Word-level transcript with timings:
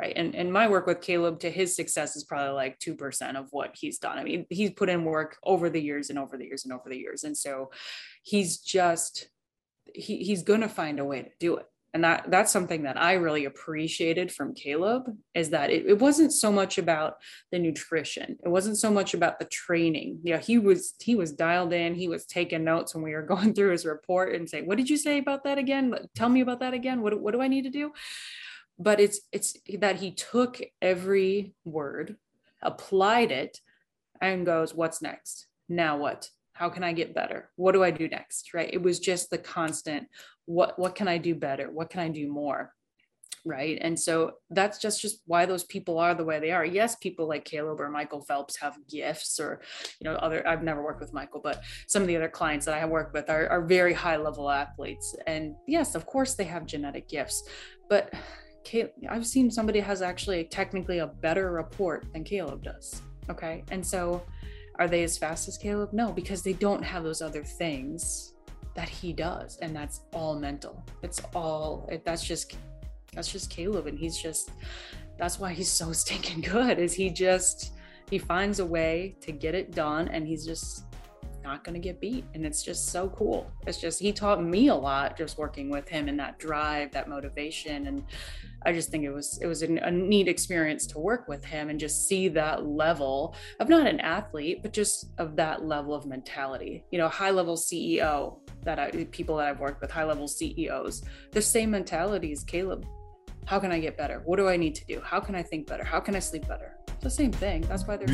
right? 0.00 0.14
And 0.16 0.34
and 0.34 0.52
my 0.52 0.66
work 0.66 0.86
with 0.86 1.02
caleb 1.02 1.40
to 1.40 1.50
his 1.50 1.76
success 1.76 2.16
is 2.16 2.24
probably 2.24 2.54
like 2.54 2.78
2% 2.78 3.36
of 3.36 3.48
what 3.50 3.76
he's 3.78 3.98
done. 3.98 4.18
I 4.18 4.24
mean 4.24 4.46
he's 4.48 4.70
put 4.70 4.88
in 4.88 5.04
work 5.04 5.36
over 5.44 5.68
the 5.68 5.80
years 5.80 6.08
and 6.08 6.18
over 6.18 6.38
the 6.38 6.46
years 6.46 6.64
and 6.64 6.72
over 6.72 6.88
the 6.88 6.96
years. 6.96 7.24
And 7.24 7.36
so 7.36 7.70
he's 8.22 8.58
just 8.58 9.28
he, 9.94 10.18
he's 10.24 10.42
going 10.42 10.62
to 10.62 10.68
find 10.68 11.00
a 11.00 11.04
way 11.04 11.22
to 11.22 11.30
do 11.38 11.56
it. 11.56 11.66
And 11.92 12.04
that 12.04 12.30
that's 12.30 12.52
something 12.52 12.84
that 12.84 12.96
i 12.96 13.14
really 13.14 13.46
appreciated 13.46 14.30
from 14.32 14.54
caleb 14.54 15.02
is 15.34 15.50
that 15.50 15.70
it, 15.70 15.86
it 15.86 15.98
wasn't 15.98 16.32
so 16.32 16.52
much 16.52 16.78
about 16.78 17.16
the 17.50 17.58
nutrition. 17.58 18.38
It 18.44 18.48
wasn't 18.48 18.78
so 18.78 18.90
much 18.90 19.12
about 19.12 19.38
the 19.38 19.44
training. 19.46 20.20
Yeah 20.22 20.38
he 20.38 20.56
was 20.56 20.94
he 21.00 21.14
was 21.14 21.32
dialed 21.32 21.72
in. 21.74 21.94
He 21.94 22.08
was 22.08 22.24
taking 22.24 22.64
notes 22.64 22.94
when 22.94 23.04
we 23.04 23.12
were 23.12 23.22
going 23.34 23.52
through 23.52 23.72
his 23.72 23.84
report 23.84 24.34
and 24.34 24.48
saying 24.48 24.66
what 24.66 24.78
did 24.78 24.88
you 24.88 24.96
say 24.96 25.18
about 25.18 25.44
that 25.44 25.58
again? 25.58 25.94
Tell 26.14 26.30
me 26.30 26.40
about 26.40 26.60
that 26.60 26.74
again. 26.74 27.02
What, 27.02 27.20
what 27.20 27.32
do 27.32 27.42
i 27.42 27.48
need 27.48 27.64
to 27.64 27.70
do 27.82 27.92
but 28.80 28.98
it's 28.98 29.20
it's 29.30 29.56
that 29.78 29.96
he 29.96 30.10
took 30.12 30.60
every 30.80 31.54
word 31.64 32.16
applied 32.62 33.30
it 33.30 33.60
and 34.20 34.46
goes 34.46 34.74
what's 34.74 35.02
next? 35.02 35.46
Now 35.68 35.98
what? 35.98 36.28
How 36.52 36.68
can 36.68 36.82
i 36.82 36.92
get 36.92 37.14
better? 37.14 37.50
What 37.56 37.72
do 37.72 37.84
i 37.84 37.90
do 37.90 38.08
next? 38.08 38.54
Right? 38.54 38.70
It 38.72 38.82
was 38.82 38.98
just 38.98 39.30
the 39.30 39.38
constant 39.38 40.08
what 40.46 40.78
what 40.78 40.94
can 40.94 41.08
i 41.08 41.18
do 41.18 41.34
better? 41.34 41.70
What 41.70 41.90
can 41.90 42.00
i 42.00 42.08
do 42.08 42.32
more? 42.32 42.72
Right? 43.44 43.78
And 43.80 43.98
so 43.98 44.32
that's 44.50 44.78
just 44.78 45.00
just 45.00 45.22
why 45.26 45.46
those 45.46 45.64
people 45.64 45.98
are 45.98 46.14
the 46.14 46.24
way 46.24 46.40
they 46.40 46.50
are. 46.50 46.64
Yes 46.64 46.96
people 46.96 47.28
like 47.28 47.44
caleb 47.44 47.80
or 47.80 47.90
michael 47.90 48.22
phelps 48.22 48.56
have 48.56 48.78
gifts 48.88 49.38
or 49.38 49.60
you 50.00 50.08
know 50.08 50.16
other 50.16 50.46
i've 50.48 50.62
never 50.62 50.82
worked 50.82 51.00
with 51.00 51.12
michael 51.12 51.40
but 51.42 51.62
some 51.86 52.00
of 52.00 52.08
the 52.08 52.16
other 52.16 52.28
clients 52.28 52.64
that 52.64 52.74
i 52.74 52.84
work 52.86 53.12
with 53.12 53.28
are, 53.28 53.46
are 53.48 53.62
very 53.62 53.92
high 53.92 54.16
level 54.16 54.50
athletes. 54.50 55.14
And 55.26 55.54
yes 55.66 55.94
of 55.94 56.06
course 56.06 56.34
they 56.34 56.44
have 56.44 56.64
genetic 56.64 57.08
gifts 57.08 57.42
but 57.90 58.12
I've 59.08 59.26
seen 59.26 59.50
somebody 59.50 59.80
has 59.80 60.02
actually 60.02 60.44
technically 60.44 60.98
a 60.98 61.06
better 61.06 61.52
report 61.52 62.06
than 62.12 62.24
Caleb 62.24 62.62
does. 62.62 63.02
Okay. 63.28 63.64
And 63.70 63.84
so 63.84 64.22
are 64.78 64.88
they 64.88 65.02
as 65.02 65.18
fast 65.18 65.48
as 65.48 65.58
Caleb? 65.58 65.92
No, 65.92 66.12
because 66.12 66.42
they 66.42 66.52
don't 66.52 66.82
have 66.82 67.04
those 67.04 67.22
other 67.22 67.44
things 67.44 68.34
that 68.74 68.88
he 68.88 69.12
does. 69.12 69.58
And 69.58 69.74
that's 69.74 70.02
all 70.12 70.38
mental. 70.38 70.84
It's 71.02 71.20
all, 71.34 71.88
that's 72.04 72.24
just, 72.24 72.56
that's 73.12 73.30
just 73.30 73.50
Caleb. 73.50 73.86
And 73.86 73.98
he's 73.98 74.16
just, 74.16 74.50
that's 75.18 75.38
why 75.38 75.52
he's 75.52 75.70
so 75.70 75.92
stinking 75.92 76.40
good 76.40 76.78
is 76.78 76.94
he 76.94 77.10
just, 77.10 77.72
he 78.10 78.18
finds 78.18 78.58
a 78.58 78.66
way 78.66 79.16
to 79.20 79.32
get 79.32 79.54
it 79.54 79.72
done 79.72 80.08
and 80.08 80.26
he's 80.26 80.44
just 80.44 80.84
not 81.42 81.64
going 81.64 81.74
to 81.74 81.80
get 81.80 82.00
beat 82.00 82.24
and 82.34 82.44
it's 82.44 82.62
just 82.62 82.88
so 82.90 83.08
cool 83.10 83.50
it's 83.66 83.78
just 83.78 83.98
he 83.98 84.12
taught 84.12 84.44
me 84.44 84.68
a 84.68 84.74
lot 84.74 85.16
just 85.16 85.38
working 85.38 85.70
with 85.70 85.88
him 85.88 86.06
and 86.06 86.18
that 86.20 86.38
drive 86.38 86.90
that 86.92 87.08
motivation 87.08 87.86
and 87.86 88.04
I 88.64 88.72
just 88.72 88.90
think 88.90 89.04
it 89.04 89.10
was 89.10 89.38
it 89.40 89.46
was 89.46 89.62
a, 89.62 89.74
a, 89.76 89.90
neat 89.90 90.28
experience 90.28 90.86
to 90.88 90.98
work 90.98 91.28
with 91.28 91.44
him 91.44 91.70
and 91.70 91.80
just 91.80 92.06
see 92.06 92.28
that 92.28 92.66
level 92.66 93.34
of 93.58 93.68
not 93.68 93.86
an 93.86 94.00
athlete, 94.00 94.60
but 94.62 94.72
just 94.72 95.10
of 95.18 95.36
that 95.36 95.64
level 95.64 95.94
of 95.94 96.06
mentality. 96.06 96.84
You 96.90 96.98
know, 96.98 97.08
high 97.08 97.30
level 97.30 97.56
CEO 97.56 98.38
that 98.62 98.78
I 98.78 98.90
people 99.10 99.36
that 99.36 99.48
I've 99.48 99.60
worked 99.60 99.80
with, 99.80 99.90
high 99.90 100.04
level 100.04 100.28
CEOs, 100.28 101.04
the 101.30 101.42
same 101.42 101.70
mentality 101.70 102.32
as 102.32 102.44
Caleb. 102.44 102.86
How 103.46 103.58
can 103.58 103.72
I 103.72 103.80
get 103.80 103.96
better? 103.96 104.20
What 104.24 104.36
do 104.36 104.48
I 104.48 104.56
need 104.56 104.74
to 104.76 104.84
do? 104.84 105.00
How 105.00 105.20
can 105.20 105.34
I 105.34 105.42
think 105.42 105.66
better? 105.66 105.84
How 105.84 105.98
can 105.98 106.14
I 106.14 106.18
sleep 106.18 106.46
better? 106.46 106.76
It's 106.88 107.04
the 107.04 107.10
same 107.10 107.32
thing. 107.32 107.62
That's 107.62 107.86
why 107.86 107.96
they're 107.96 108.06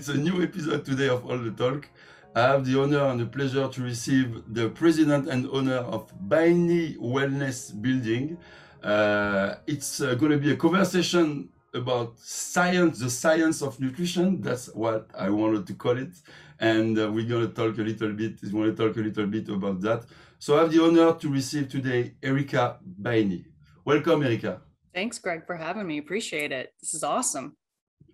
It's 0.00 0.08
a 0.08 0.16
new 0.16 0.42
episode 0.42 0.86
today 0.86 1.10
of 1.10 1.26
All 1.26 1.36
the 1.36 1.50
Talk. 1.50 1.86
I 2.34 2.40
have 2.40 2.64
the 2.64 2.80
honor 2.80 3.04
and 3.10 3.20
the 3.20 3.26
pleasure 3.26 3.68
to 3.68 3.82
receive 3.82 4.42
the 4.48 4.70
president 4.70 5.28
and 5.28 5.46
owner 5.50 5.76
of 5.76 6.10
Baini 6.26 6.96
Wellness 6.96 7.78
Building. 7.82 8.38
Uh, 8.82 9.56
it's 9.66 10.00
uh, 10.00 10.14
going 10.14 10.32
to 10.32 10.38
be 10.38 10.52
a 10.52 10.56
conversation 10.56 11.50
about 11.74 12.18
science, 12.18 12.98
the 12.98 13.10
science 13.10 13.60
of 13.60 13.78
nutrition. 13.78 14.40
That's 14.40 14.74
what 14.74 15.10
I 15.14 15.28
wanted 15.28 15.66
to 15.66 15.74
call 15.74 15.98
it. 15.98 16.14
And 16.60 16.98
uh, 16.98 17.12
we're 17.12 17.28
going 17.28 17.46
to 17.46 17.52
talk 17.52 17.76
a 17.76 17.82
little 17.82 18.14
bit, 18.14 18.40
we 18.42 18.58
want 18.58 18.74
to 18.74 18.82
talk 18.82 18.96
a 18.96 19.00
little 19.00 19.26
bit 19.26 19.50
about 19.50 19.82
that. 19.82 20.04
So 20.38 20.56
I 20.56 20.62
have 20.62 20.72
the 20.72 20.82
honor 20.82 21.12
to 21.12 21.28
receive 21.28 21.68
today 21.68 22.14
Erika 22.22 22.78
Baini. 23.02 23.44
Welcome, 23.84 24.22
Erika. 24.22 24.62
Thanks, 24.94 25.18
Greg, 25.18 25.46
for 25.46 25.56
having 25.56 25.86
me. 25.86 25.98
Appreciate 25.98 26.52
it. 26.52 26.72
This 26.80 26.94
is 26.94 27.04
awesome. 27.04 27.54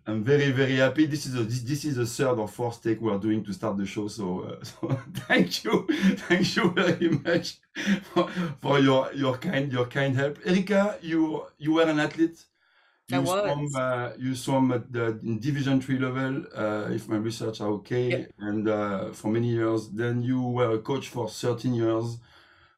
I'm 0.09 0.23
very, 0.23 0.53
very 0.53 0.77
happy. 0.77 1.07
This 1.07 1.27
is 1.27 1.35
a, 1.35 1.43
this, 1.43 1.63
this 1.63 1.85
is 1.85 1.97
the 1.97 2.07
third 2.07 2.39
or 2.39 2.47
fourth 2.47 2.81
take 2.81 3.01
we 3.01 3.11
are 3.11 3.19
doing 3.19 3.43
to 3.45 3.53
start 3.53 3.77
the 3.77 3.87
show. 3.87 4.07
So, 4.07 4.41
uh, 4.43 4.65
so 4.71 5.01
thank 5.27 5.65
you, 5.65 5.87
thank 6.29 6.57
you 6.57 6.71
very 6.71 7.09
much 7.09 7.59
for, 8.13 8.29
for, 8.61 8.79
your 8.79 9.13
your 9.13 9.37
kind 9.37 9.73
your 9.73 9.87
kind 9.87 10.15
help. 10.15 10.39
Erika, 10.45 10.99
you 11.03 11.47
you 11.59 11.75
were 11.75 11.83
an 11.83 11.99
athlete. 11.99 12.45
You 13.09 13.17
I 13.17 13.21
was. 13.21 13.29
Swam, 13.29 13.69
uh, 13.75 14.11
you 14.17 14.35
swam 14.37 14.73
at 14.73 14.93
the 14.93 15.19
in 15.25 15.41
Division 15.41 15.81
Three 15.81 15.99
level, 15.99 16.45
uh, 16.55 16.89
if 16.91 17.09
my 17.09 17.17
research 17.17 17.61
are 17.61 17.71
okay, 17.79 18.09
yep. 18.11 18.33
and 18.39 18.69
uh, 18.69 19.13
for 19.13 19.29
many 19.29 19.49
years. 19.49 19.89
Then 19.89 20.23
you 20.23 20.41
were 20.41 20.75
a 20.75 20.79
coach 20.79 21.09
for 21.09 21.29
13 21.29 21.75
years, 21.75 22.19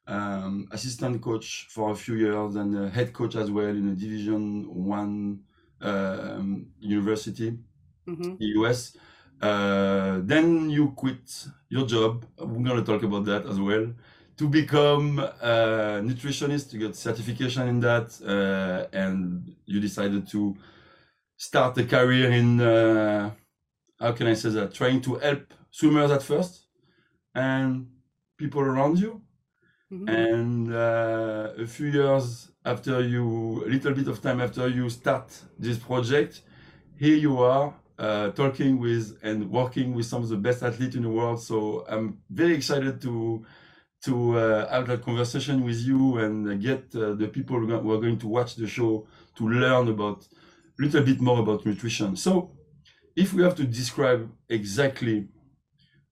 um, 0.07 0.67
assistant 0.71 1.21
coach 1.21 1.67
for 1.69 1.91
a 1.91 1.95
few 1.95 2.15
years, 2.15 2.57
and 2.57 2.91
head 2.91 3.13
coach 3.13 3.37
as 3.37 3.51
well 3.51 3.69
in 3.69 3.89
a 3.91 3.95
Division 3.95 4.65
One 4.87 5.41
um, 5.81 6.67
university 6.81 7.59
mm-hmm. 8.07 8.37
in 8.41 8.63
US. 8.63 8.97
Uh, 9.41 10.21
then 10.23 10.69
you 10.71 10.91
quit 10.97 11.47
your 11.69 11.87
job. 11.87 12.25
We're 12.39 12.65
going 12.65 12.85
to 12.85 12.93
talk 12.93 13.03
about 13.03 13.25
that 13.27 13.47
as 13.47 13.61
well. 13.61 13.93
To 14.39 14.49
become 14.49 15.19
a 15.19 16.01
nutritionist, 16.03 16.71
to 16.71 16.79
get 16.79 16.95
certification 16.95 17.67
in 17.69 17.81
that, 17.81 18.17
uh, 18.25 18.97
and 18.97 19.55
you 19.67 19.81
decided 19.81 20.29
to 20.29 20.57
start 21.37 21.77
a 21.79 21.85
career 21.85 22.31
in 22.31 22.61
uh, 22.61 23.31
how 24.01 24.13
can 24.13 24.27
I 24.29 24.35
say 24.35 24.51
that? 24.51 24.75
Trying 24.75 25.01
to 25.03 25.17
help 25.17 25.55
swimmers 25.71 26.11
at 26.11 26.23
first, 26.23 26.67
and 27.35 27.89
people 28.37 28.61
around 28.61 28.99
you. 28.99 29.23
Mm-hmm. 29.93 30.09
And 30.09 30.75
uh, 30.75 31.53
a 31.59 31.67
few 31.67 31.87
years 31.89 32.51
after 32.65 33.01
you, 33.01 33.65
a 33.65 33.69
little 33.69 33.95
bit 33.95 34.09
of 34.09 34.21
time 34.21 34.41
after 34.41 34.69
you 34.69 34.91
start 34.91 35.31
this 35.59 35.79
project, 35.79 36.43
here 36.99 37.17
you 37.17 37.39
are 37.39 37.75
uh, 37.99 38.31
talking 38.31 38.79
with 38.79 39.19
and 39.23 39.51
working 39.51 39.95
with 39.95 40.07
some 40.07 40.23
of 40.23 40.29
the 40.29 40.37
best 40.37 40.63
athletes 40.63 40.95
in 40.95 41.03
the 41.03 41.09
world. 41.09 41.43
So 41.43 41.87
I'm 41.89 42.19
very 42.31 42.55
excited 42.55 43.01
to 43.03 43.45
to 44.05 44.39
uh, 44.39 44.71
have 44.71 44.87
that 44.87 45.03
conversation 45.03 45.65
with 45.65 45.79
you 45.81 46.19
and 46.19 46.63
get 46.63 46.95
uh, 46.95 47.15
the 47.15 47.29
people 47.29 47.59
who 47.59 47.93
are 47.93 48.01
going 48.01 48.19
to 48.19 48.29
watch 48.29 48.55
the 48.55 48.67
show 48.67 49.09
to 49.37 49.49
learn 49.49 49.89
about 49.89 50.25
a 50.79 50.83
little 50.83 51.03
bit 51.03 51.21
more 51.21 51.41
about 51.41 51.67
nutrition. 51.67 52.15
So 52.15 52.53
if 53.17 53.33
we 53.33 53.43
have 53.43 53.57
to 53.57 53.65
describe 53.65 54.31
exactly 54.49 55.29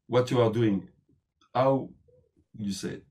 what 0.08 0.30
you 0.32 0.40
are 0.42 0.50
doing, 0.52 0.88
how 1.54 1.90
you 2.58 2.72
say 2.72 2.88
it? 2.90 3.05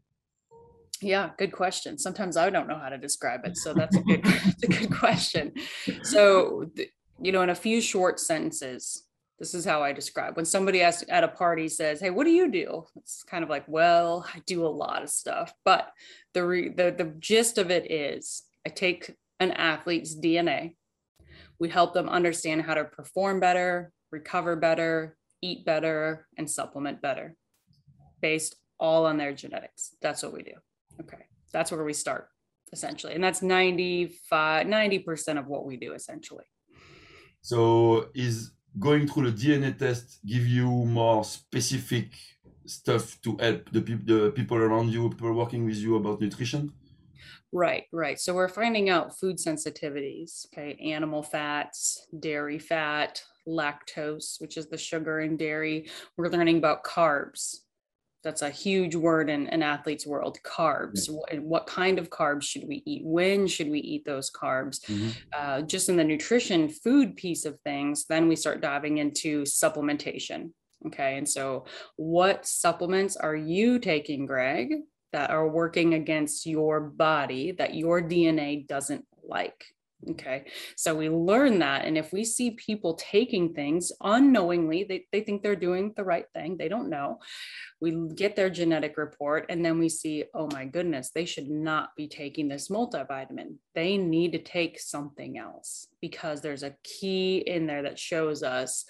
Yeah, 1.01 1.31
good 1.37 1.51
question. 1.51 1.97
Sometimes 1.97 2.37
I 2.37 2.49
don't 2.49 2.67
know 2.67 2.77
how 2.77 2.89
to 2.89 2.97
describe 2.97 3.45
it, 3.45 3.57
so 3.57 3.73
that's 3.73 3.95
a 3.95 4.01
good, 4.01 4.23
that's 4.23 4.63
a 4.63 4.67
good 4.67 4.91
question. 4.91 5.53
So, 6.03 6.69
you 7.21 7.31
know, 7.31 7.41
in 7.41 7.49
a 7.49 7.55
few 7.55 7.81
short 7.81 8.19
sentences, 8.19 9.03
this 9.39 9.53
is 9.53 9.65
how 9.65 9.83
I 9.83 9.91
describe 9.91 10.37
when 10.37 10.45
somebody 10.45 10.81
asks 10.81 11.03
at 11.09 11.23
a 11.23 11.27
party 11.27 11.67
says, 11.67 11.99
"Hey, 11.99 12.09
what 12.09 12.23
do 12.23 12.31
you 12.31 12.49
do?" 12.49 12.85
It's 12.95 13.23
kind 13.23 13.43
of 13.43 13.49
like, 13.49 13.65
"Well, 13.67 14.25
I 14.33 14.39
do 14.45 14.65
a 14.65 14.67
lot 14.67 15.03
of 15.03 15.09
stuff," 15.09 15.53
but 15.65 15.91
the 16.33 16.45
re- 16.45 16.69
the 16.69 16.95
the 16.97 17.13
gist 17.19 17.57
of 17.57 17.69
it 17.69 17.91
is, 17.91 18.43
I 18.65 18.69
take 18.69 19.13
an 19.41 19.51
athlete's 19.51 20.15
DNA, 20.15 20.75
we 21.59 21.69
help 21.69 21.93
them 21.93 22.09
understand 22.09 22.61
how 22.61 22.73
to 22.73 22.85
perform 22.85 23.39
better, 23.39 23.91
recover 24.11 24.55
better, 24.55 25.17
eat 25.41 25.65
better, 25.65 26.27
and 26.37 26.49
supplement 26.49 27.01
better, 27.01 27.35
based 28.21 28.55
all 28.79 29.05
on 29.05 29.17
their 29.17 29.33
genetics. 29.33 29.95
That's 30.01 30.23
what 30.23 30.33
we 30.33 30.43
do. 30.43 30.53
Okay. 31.01 31.25
That's 31.51 31.71
where 31.71 31.83
we 31.83 31.93
start 31.93 32.29
essentially. 32.71 33.13
And 33.13 33.23
that's 33.23 33.41
95, 33.41 34.67
90% 34.67 35.39
of 35.39 35.47
what 35.47 35.65
we 35.65 35.77
do 35.77 35.93
essentially. 35.93 36.45
So 37.41 38.09
is 38.13 38.51
going 38.77 39.07
through 39.07 39.31
the 39.31 39.37
DNA 39.37 39.77
test 39.77 40.19
give 40.25 40.45
you 40.47 40.67
more 40.67 41.23
specific 41.23 42.11
stuff 42.65 43.21
to 43.21 43.37
help 43.39 43.71
the, 43.71 43.81
pe- 43.81 44.03
the 44.03 44.31
people 44.31 44.57
around 44.57 44.89
you, 44.89 45.09
people 45.09 45.33
working 45.33 45.65
with 45.65 45.77
you 45.77 45.95
about 45.95 46.19
nutrition? 46.19 46.73
Right, 47.51 47.83
right. 47.93 48.19
So 48.19 48.33
we're 48.33 48.49
finding 48.49 48.89
out 48.89 49.17
food 49.17 49.37
sensitivities, 49.37 50.45
okay, 50.47 50.77
animal 50.83 51.23
fats, 51.23 52.05
dairy 52.19 52.59
fat, 52.59 53.21
lactose, 53.47 54.41
which 54.41 54.57
is 54.57 54.67
the 54.67 54.77
sugar 54.77 55.21
in 55.21 55.37
dairy. 55.37 55.89
We're 56.17 56.29
learning 56.29 56.57
about 56.57 56.83
carbs, 56.83 57.57
that's 58.25 58.41
a 58.41 58.49
huge 58.49 58.95
word 58.95 59.29
in 59.29 59.47
an 59.47 59.63
athlete's 59.63 60.05
world 60.05 60.39
carbs. 60.43 61.09
What, 61.09 61.39
what, 61.39 61.67
kind 61.67 61.99
of 61.99 62.09
carbs 62.09 62.43
should 62.43 62.67
we 62.67 62.83
eat? 62.85 63.03
When 63.05 63.47
should 63.47 63.69
we 63.69 63.79
eat 63.79 64.03
those 64.03 64.29
carbs? 64.31 64.79
Mm-hmm. 64.85 65.09
uh, 65.31 65.61
just 65.61 65.87
in 65.87 65.95
the 65.95 66.03
nutrition 66.03 66.67
food 66.67 67.15
piece 67.15 67.45
of 67.45 67.59
things 67.61 68.05
then 68.09 68.27
we 68.27 68.35
start 68.35 68.61
diving 68.61 68.97
into 68.97 69.43
supplementation 69.43 70.49
okay? 70.87 71.17
And 71.17 71.27
so 71.27 71.65
what 71.95 72.45
supplements 72.45 73.15
are 73.15 73.35
you 73.35 73.79
taking 73.79 74.25
greg 74.25 74.73
that 75.13 75.29
are 75.29 75.47
working 75.47 75.93
against 75.93 76.45
your 76.45 76.81
body 76.81 77.51
that 77.53 77.73
your 77.75 78.01
dna 78.01 78.67
doesn't 78.67 79.05
like 79.23 79.65
Okay. 80.11 80.45
So 80.75 80.93
we 80.93 81.09
learn 81.09 81.59
that. 81.59 81.85
And 81.85 81.97
if 81.97 82.13
we 82.13 82.23
see 82.23 82.51
people 82.51 82.93
taking 82.95 83.53
things 83.53 83.91
unknowingly, 84.01 84.83
they, 84.83 85.05
they 85.11 85.21
think 85.21 85.41
they're 85.41 85.55
doing 85.55 85.93
the 85.95 86.03
right 86.03 86.25
thing, 86.33 86.57
they 86.57 86.67
don't 86.67 86.89
know. 86.89 87.19
We 87.81 88.09
get 88.13 88.35
their 88.35 88.49
genetic 88.49 88.97
report 88.97 89.47
and 89.49 89.65
then 89.65 89.79
we 89.79 89.89
see, 89.89 90.25
oh 90.33 90.47
my 90.51 90.65
goodness, 90.65 91.09
they 91.09 91.25
should 91.25 91.49
not 91.49 91.89
be 91.95 92.07
taking 92.07 92.47
this 92.47 92.69
multivitamin. 92.69 93.55
They 93.73 93.97
need 93.97 94.33
to 94.33 94.39
take 94.39 94.79
something 94.79 95.37
else 95.37 95.87
because 96.01 96.41
there's 96.41 96.63
a 96.63 96.75
key 96.83 97.37
in 97.37 97.65
there 97.65 97.83
that 97.83 97.97
shows 97.97 98.43
us 98.43 98.85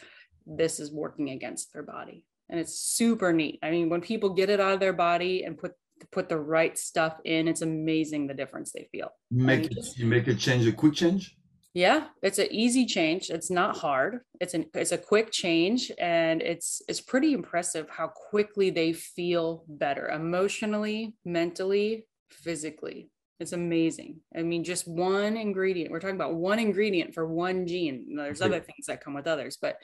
this 0.45 0.79
is 0.79 0.91
working 0.91 1.29
against 1.29 1.71
their 1.71 1.83
body. 1.83 2.25
And 2.49 2.59
it's 2.59 2.77
super 2.77 3.33
neat. 3.33 3.59
I 3.63 3.71
mean, 3.71 3.89
when 3.89 4.01
people 4.01 4.33
get 4.33 4.49
it 4.49 4.59
out 4.59 4.73
of 4.73 4.79
their 4.79 4.93
body 4.93 5.43
and 5.45 5.57
put 5.57 5.73
put 6.11 6.29
the 6.29 6.39
right 6.39 6.77
stuff 6.77 7.17
in, 7.25 7.47
it's 7.47 7.61
amazing 7.61 8.27
the 8.27 8.33
difference 8.33 8.71
they 8.71 8.87
feel. 8.91 9.09
Make 9.31 9.65
it, 9.65 9.97
you 9.97 10.05
make 10.05 10.27
a 10.27 10.35
change, 10.35 10.67
a 10.67 10.71
quick 10.71 10.93
change. 10.93 11.35
Yeah, 11.73 12.05
it's 12.21 12.39
an 12.39 12.47
easy 12.51 12.85
change. 12.85 13.29
It's 13.29 13.51
not 13.51 13.75
hard. 13.77 14.21
It's 14.39 14.53
an 14.53 14.67
it's 14.73 14.93
a 14.93 14.97
quick 14.97 15.29
change, 15.31 15.91
and 15.99 16.41
it's 16.41 16.81
it's 16.87 17.01
pretty 17.01 17.33
impressive 17.33 17.89
how 17.89 18.07
quickly 18.07 18.69
they 18.69 18.93
feel 18.93 19.65
better 19.67 20.07
emotionally, 20.07 21.15
mentally, 21.25 22.07
physically. 22.29 23.09
It's 23.41 23.51
amazing. 23.51 24.21
I 24.33 24.43
mean, 24.43 24.63
just 24.63 24.87
one 24.87 25.35
ingredient. 25.35 25.91
We're 25.91 25.99
talking 25.99 26.15
about 26.15 26.35
one 26.35 26.59
ingredient 26.59 27.13
for 27.13 27.27
one 27.27 27.67
gene. 27.67 28.15
There's 28.15 28.41
other 28.41 28.61
things 28.61 28.85
that 28.87 29.03
come 29.03 29.13
with 29.13 29.27
others, 29.27 29.57
but 29.61 29.75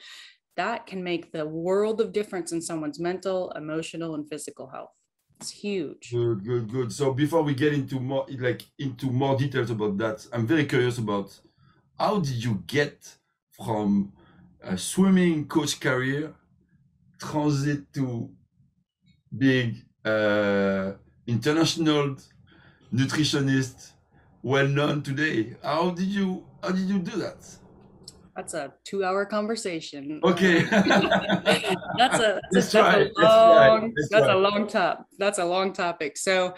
that 0.56 0.86
can 0.86 1.04
make 1.04 1.30
the 1.30 1.46
world 1.46 2.00
of 2.00 2.12
difference 2.12 2.52
in 2.52 2.62
someone's 2.62 2.98
mental, 2.98 3.50
emotional, 3.52 4.14
and 4.14 4.26
physical 4.26 4.68
health. 4.68 4.92
It's 5.42 5.50
huge. 5.50 6.10
Good, 6.12 6.44
good, 6.44 6.70
good. 6.70 6.92
So 6.92 7.12
before 7.12 7.42
we 7.42 7.54
get 7.54 7.72
into 7.74 7.98
more 7.98 8.26
like 8.38 8.62
into 8.78 9.06
more 9.10 9.36
details 9.36 9.70
about 9.70 9.98
that, 9.98 10.26
I'm 10.32 10.46
very 10.46 10.66
curious 10.66 10.98
about 10.98 11.38
how 11.98 12.20
did 12.20 12.44
you 12.44 12.62
get 12.66 13.16
from 13.50 14.12
a 14.62 14.78
swimming 14.78 15.48
coach 15.48 15.80
career 15.80 16.32
transit 17.18 17.92
to 17.94 18.30
big 19.36 19.84
uh, 20.04 20.92
international 21.26 22.16
nutritionist, 22.92 23.92
well 24.42 24.68
known 24.68 25.02
today. 25.02 25.56
How 25.62 25.90
did 25.90 26.08
you 26.08 26.46
how 26.62 26.70
did 26.70 26.88
you 26.88 26.98
do 27.00 27.18
that? 27.18 27.61
That's 28.36 28.54
a 28.54 28.72
two 28.84 29.04
hour 29.04 29.26
conversation. 29.26 30.20
Okay. 30.24 30.60
Um, 30.60 30.68
that's 31.98 32.18
a 32.18 32.40
that's, 32.50 32.74
a, 32.74 33.10
that's 33.14 33.18
a 33.18 33.54
long 33.54 33.92
that's, 33.94 34.08
that's 34.10 34.28
a 34.28 34.34
long 34.34 34.66
top 34.66 35.06
that's 35.18 35.38
a 35.38 35.44
long 35.44 35.72
topic. 35.72 36.16
So 36.16 36.54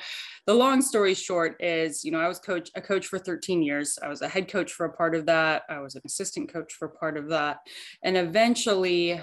the 0.47 0.55
long 0.55 0.83
story 0.83 1.15
short 1.15 1.57
is, 1.61 2.05
you 2.05 2.13
know, 2.13 2.21
I 2.21 2.29
was 2.29 2.39
coach 2.39 2.71
a 2.77 2.81
coach 2.81 3.07
for 3.07 3.19
13 3.19 3.63
years. 3.63 3.99
I 4.03 4.09
was 4.09 4.23
a 4.23 4.29
head 4.29 4.49
coach 4.49 4.73
for 4.73 4.87
a 4.87 4.93
part 4.93 5.15
of 5.15 5.27
that. 5.27 5.63
I 5.69 5.81
was 5.81 5.97
an 5.97 6.03
assistant 6.05 6.53
coach 6.53 6.75
for 6.75 6.89
part 6.89 7.17
of 7.17 7.29
that. 7.31 7.59
And 8.03 8.17
eventually 8.17 9.21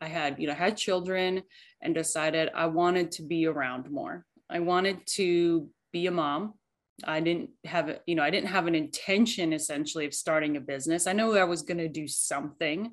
I 0.00 0.08
had, 0.08 0.40
you 0.40 0.48
know, 0.48 0.54
had 0.54 0.76
children 0.76 1.42
and 1.82 1.94
decided 1.94 2.50
I 2.54 2.66
wanted 2.66 3.12
to 3.12 3.22
be 3.22 3.46
around 3.46 3.90
more. 3.90 4.26
I 4.50 4.58
wanted 4.58 5.06
to 5.14 5.68
be 5.92 6.06
a 6.06 6.10
mom 6.10 6.54
I 7.04 7.20
didn't 7.20 7.50
have, 7.64 8.00
you 8.06 8.14
know, 8.14 8.22
I 8.22 8.30
didn't 8.30 8.48
have 8.48 8.66
an 8.66 8.74
intention 8.74 9.52
essentially 9.52 10.06
of 10.06 10.14
starting 10.14 10.56
a 10.56 10.60
business. 10.60 11.06
I 11.06 11.12
know 11.12 11.34
I 11.34 11.44
was 11.44 11.62
going 11.62 11.78
to 11.78 11.88
do 11.88 12.06
something, 12.08 12.92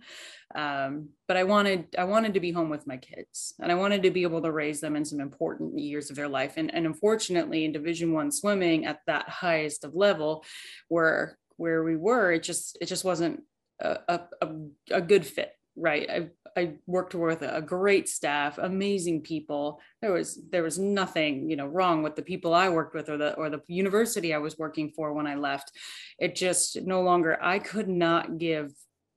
um, 0.55 1.09
but 1.27 1.37
I 1.37 1.43
wanted, 1.43 1.87
I 1.97 2.03
wanted 2.03 2.33
to 2.33 2.39
be 2.39 2.51
home 2.51 2.69
with 2.69 2.87
my 2.87 2.97
kids, 2.97 3.53
and 3.59 3.71
I 3.71 3.75
wanted 3.75 4.03
to 4.03 4.11
be 4.11 4.23
able 4.23 4.41
to 4.41 4.51
raise 4.51 4.81
them 4.81 4.95
in 4.95 5.05
some 5.05 5.19
important 5.19 5.77
years 5.77 6.09
of 6.09 6.15
their 6.15 6.29
life. 6.29 6.53
And, 6.57 6.73
and 6.73 6.85
unfortunately, 6.85 7.65
in 7.65 7.71
Division 7.71 8.13
One 8.13 8.31
swimming 8.31 8.85
at 8.85 8.99
that 9.07 9.29
highest 9.29 9.83
of 9.83 9.95
level, 9.95 10.43
where 10.87 11.37
where 11.57 11.83
we 11.83 11.97
were, 11.97 12.31
it 12.31 12.43
just 12.43 12.77
it 12.81 12.85
just 12.85 13.03
wasn't 13.03 13.43
a, 13.79 13.99
a, 14.41 14.47
a 14.91 15.01
good 15.01 15.25
fit 15.25 15.53
right 15.75 16.09
i 16.09 16.27
i 16.59 16.73
worked 16.87 17.15
with 17.15 17.41
a 17.41 17.61
great 17.61 18.07
staff 18.07 18.57
amazing 18.57 19.21
people. 19.21 19.79
There 20.01 20.13
was 20.13 20.39
there 20.51 20.63
was 20.63 20.77
nothing 20.77 21.49
you 21.49 21.55
know 21.55 21.67
wrong 21.67 22.03
with 22.03 22.15
the 22.15 22.21
people 22.31 22.53
i 22.53 22.67
worked 22.69 22.95
with 22.95 23.09
or 23.09 23.17
the 23.17 23.31
or 23.35 23.49
the 23.49 23.61
university 23.67 24.33
i 24.33 24.37
was 24.37 24.57
working 24.57 24.91
for 24.95 25.13
when 25.13 25.27
i 25.27 25.35
left. 25.35 25.71
It 26.19 26.35
just 26.35 26.81
no 26.81 27.01
longer 27.01 27.37
i 27.41 27.59
could 27.59 27.89
not 27.89 28.37
give 28.37 28.73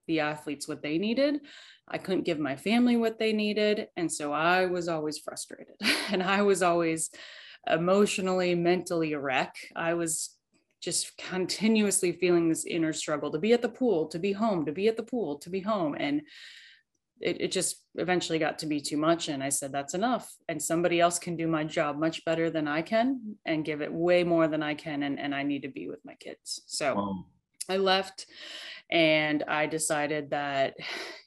the 0.08 0.20
athletes 0.20 0.66
what 0.68 0.82
they 0.82 0.98
needed. 0.98 1.40
I 1.88 1.98
couldn't 1.98 2.28
give 2.30 2.38
my 2.38 2.56
family 2.56 2.96
what 2.96 3.18
they 3.18 3.32
needed. 3.32 3.88
And 3.96 4.10
so 4.18 4.32
i 4.32 4.66
was 4.66 4.88
always 4.88 5.18
frustrated 5.18 5.76
and 6.12 6.22
i 6.22 6.42
was 6.42 6.62
always 6.62 7.10
emotionally 7.66 8.54
mentally 8.54 9.12
a 9.12 9.20
wreck. 9.20 9.54
I 9.76 9.94
was 9.94 10.36
just 10.82 11.16
continuously 11.16 12.12
feeling 12.12 12.48
this 12.48 12.66
inner 12.66 12.92
struggle 12.92 13.30
to 13.30 13.38
be 13.38 13.52
at 13.52 13.62
the 13.62 13.68
pool, 13.68 14.08
to 14.08 14.18
be 14.18 14.32
home, 14.32 14.66
to 14.66 14.72
be 14.72 14.88
at 14.88 14.96
the 14.96 15.02
pool, 15.02 15.38
to 15.38 15.48
be 15.48 15.60
home. 15.60 15.94
And 15.98 16.22
it, 17.22 17.40
it 17.40 17.52
just 17.52 17.84
eventually 17.94 18.38
got 18.38 18.58
to 18.58 18.66
be 18.66 18.80
too 18.80 18.96
much. 18.96 19.28
And 19.28 19.42
I 19.42 19.48
said, 19.48 19.72
that's 19.72 19.94
enough. 19.94 20.32
And 20.48 20.60
somebody 20.60 21.00
else 21.00 21.18
can 21.18 21.36
do 21.36 21.46
my 21.46 21.64
job 21.64 21.98
much 21.98 22.24
better 22.24 22.50
than 22.50 22.66
I 22.66 22.82
can 22.82 23.36
and 23.46 23.64
give 23.64 23.80
it 23.80 23.92
way 23.92 24.24
more 24.24 24.48
than 24.48 24.62
I 24.62 24.74
can. 24.74 25.02
And, 25.04 25.18
and 25.18 25.34
I 25.34 25.42
need 25.42 25.62
to 25.62 25.68
be 25.68 25.88
with 25.88 26.00
my 26.04 26.14
kids. 26.14 26.62
So 26.66 27.24
I 27.68 27.76
left 27.76 28.26
and 28.90 29.42
I 29.44 29.66
decided 29.66 30.30
that, 30.30 30.74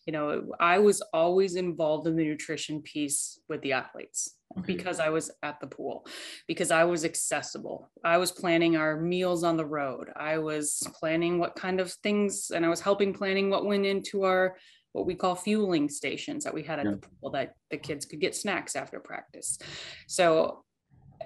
you 0.05 0.13
know, 0.13 0.51
I 0.59 0.79
was 0.79 1.01
always 1.13 1.55
involved 1.55 2.07
in 2.07 2.15
the 2.15 2.23
nutrition 2.23 2.81
piece 2.81 3.39
with 3.49 3.61
the 3.61 3.73
athletes 3.73 4.35
okay. 4.55 4.65
because 4.67 4.99
I 4.99 5.09
was 5.09 5.31
at 5.41 5.59
the 5.59 5.67
pool, 5.67 6.05
because 6.47 6.69
I 6.69 6.83
was 6.83 7.05
accessible. 7.05 7.89
I 8.03 8.17
was 8.17 8.31
planning 8.31 8.75
our 8.75 8.99
meals 8.99 9.43
on 9.43 9.57
the 9.57 9.65
road. 9.65 10.09
I 10.15 10.37
was 10.37 10.87
planning 10.99 11.39
what 11.39 11.55
kind 11.55 11.79
of 11.79 11.91
things, 11.91 12.51
and 12.53 12.63
I 12.65 12.69
was 12.69 12.81
helping 12.81 13.13
planning 13.13 13.49
what 13.49 13.65
went 13.65 13.85
into 13.85 14.23
our 14.23 14.57
what 14.95 15.05
we 15.05 15.13
call 15.13 15.35
fueling 15.35 15.89
stations 15.89 16.45
that 16.45 16.53
we 16.53 16.63
had 16.63 16.79
at 16.79 16.85
yeah. 16.85 16.91
the 16.91 16.97
pool 16.97 17.29
that 17.31 17.53
the 17.69 17.77
kids 17.77 18.05
could 18.05 18.21
get 18.21 18.33
snacks 18.33 18.77
after 18.77 18.99
practice. 18.99 19.59
So 20.07 20.63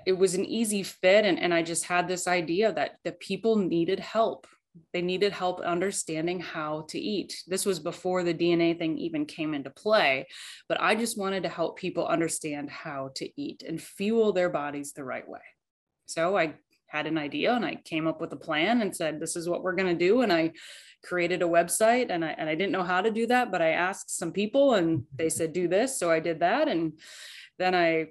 it 0.08 0.14
was 0.14 0.34
an 0.34 0.44
easy 0.44 0.82
fit. 0.82 1.24
And, 1.24 1.40
and 1.40 1.54
I 1.54 1.62
just 1.62 1.86
had 1.86 2.08
this 2.08 2.28
idea 2.28 2.74
that 2.74 2.96
the 3.04 3.12
people 3.12 3.56
needed 3.58 4.00
help 4.00 4.48
they 4.94 5.02
needed 5.02 5.34
help 5.34 5.60
understanding 5.62 6.40
how 6.40 6.86
to 6.90 7.00
eat. 7.00 7.44
This 7.48 7.66
was 7.66 7.80
before 7.80 8.24
the 8.24 8.34
DNA 8.34 8.78
thing 8.78 8.98
even 8.98 9.26
came 9.26 9.54
into 9.54 9.72
play, 9.72 10.28
but 10.70 10.80
I 10.80 10.96
just 10.96 11.18
wanted 11.18 11.44
to 11.44 11.50
help 11.50 11.78
people 11.78 12.08
understand 12.08 12.70
how 12.70 13.10
to 13.16 13.42
eat 13.42 13.64
and 13.68 13.82
fuel 13.82 14.32
their 14.32 14.50
bodies 14.50 14.94
the 14.94 15.04
right 15.04 15.28
way. 15.28 15.42
So 16.06 16.38
I 16.38 16.54
had 16.90 17.08
an 17.08 17.18
idea 17.18 17.54
and 17.54 17.66
I 17.66 17.76
came 17.76 18.08
up 18.08 18.20
with 18.20 18.34
a 18.34 18.38
plan 18.38 18.82
and 18.82 18.96
said, 18.96 19.20
this 19.20 19.36
is 19.36 19.48
what 19.48 19.64
we're 19.64 19.76
going 19.76 19.98
to 19.98 20.06
do. 20.06 20.22
And 20.22 20.34
I 20.34 20.54
created 21.04 21.42
a 21.42 21.46
website 21.46 22.08
and 22.10 22.26
I, 22.26 22.30
and 22.38 22.50
I 22.50 22.56
didn't 22.56 22.72
know 22.72 22.84
how 22.84 23.02
to 23.02 23.12
do 23.12 23.28
that, 23.28 23.52
but 23.52 23.62
I 23.62 23.70
asked 23.70 24.18
some 24.18 24.32
people 24.32 24.74
and 24.74 25.00
mm-hmm. 25.00 25.16
they 25.16 25.30
said, 25.30 25.54
do 25.54 25.68
this. 25.68 25.98
So 26.00 26.12
I 26.12 26.20
did 26.20 26.40
that. 26.42 26.68
And 26.68 26.94
then 27.58 27.76
I 27.76 28.08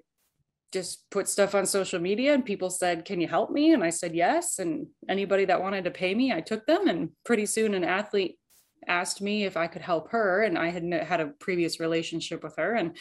just 0.73 1.11
put 1.11 1.29
stuff 1.29 1.55
on 1.55 1.67
social 1.67 1.99
media 1.99 2.35
and 2.35 2.45
people 2.45 2.71
said, 2.71 3.05
Can 3.05 3.21
you 3.21 3.29
help 3.29 3.51
me? 3.51 3.73
And 3.73 3.83
I 3.83 3.91
said, 3.91 4.15
Yes. 4.15 4.59
And 4.59 4.89
anybody 5.09 5.47
that 5.47 5.63
wanted 5.63 5.85
to 5.85 5.91
pay 5.91 6.15
me, 6.15 6.33
I 6.33 6.41
took 6.41 6.67
them. 6.67 6.89
And 6.89 7.11
pretty 7.25 7.47
soon, 7.47 7.75
an 7.75 7.85
athlete 7.85 8.39
asked 8.87 9.23
me 9.23 9.45
if 9.45 9.57
I 9.57 9.67
could 9.67 9.83
help 9.83 10.11
her. 10.11 10.43
And 10.43 10.59
I 10.59 10.69
had 10.69 10.85
had 10.93 11.21
a 11.21 11.29
previous 11.41 11.81
relationship 11.81 12.43
with 12.43 12.57
her 12.57 12.75
and 12.75 12.97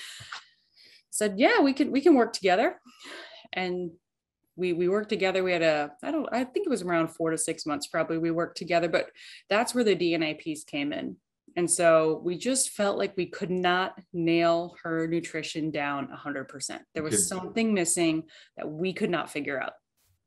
said, 1.10 1.36
Yeah, 1.38 1.60
we 1.60 1.74
can, 1.74 1.92
we 1.92 2.02
can 2.02 2.16
work 2.16 2.32
together. 2.32 2.80
And 3.52 3.92
we 4.58 4.74
we 4.74 4.90
worked 4.90 5.10
together 5.10 5.44
we 5.44 5.54
had 5.54 5.62
a 5.62 5.92
i 6.04 6.12
don't 6.12 6.28
i 6.32 6.44
think 6.44 6.66
it 6.66 6.70
was 6.70 6.82
around 6.82 7.08
four 7.08 7.30
to 7.30 7.38
six 7.38 7.66
months 7.66 7.88
probably 7.88 8.18
we 8.18 8.32
worked 8.32 8.58
together 8.58 8.90
but 8.90 9.10
that's 9.50 9.74
where 9.74 9.84
the 9.84 9.96
dna 9.96 10.38
piece 10.38 10.64
came 10.64 10.92
in 10.92 11.16
and 11.58 11.70
so 11.70 12.22
we 12.24 12.38
just 12.38 12.70
felt 12.70 13.00
like 13.00 13.18
we 13.18 13.26
could 13.26 13.50
not 13.50 14.00
nail 14.14 14.76
her 14.84 15.08
nutrition 15.08 15.72
down 15.72 16.08
100%. 16.08 16.80
There 16.94 17.02
was 17.02 17.28
something 17.28 17.74
missing 17.74 18.26
that 18.58 18.70
we 18.70 18.94
could 18.94 19.10
not 19.10 19.32
figure 19.32 19.60
out. 19.60 19.74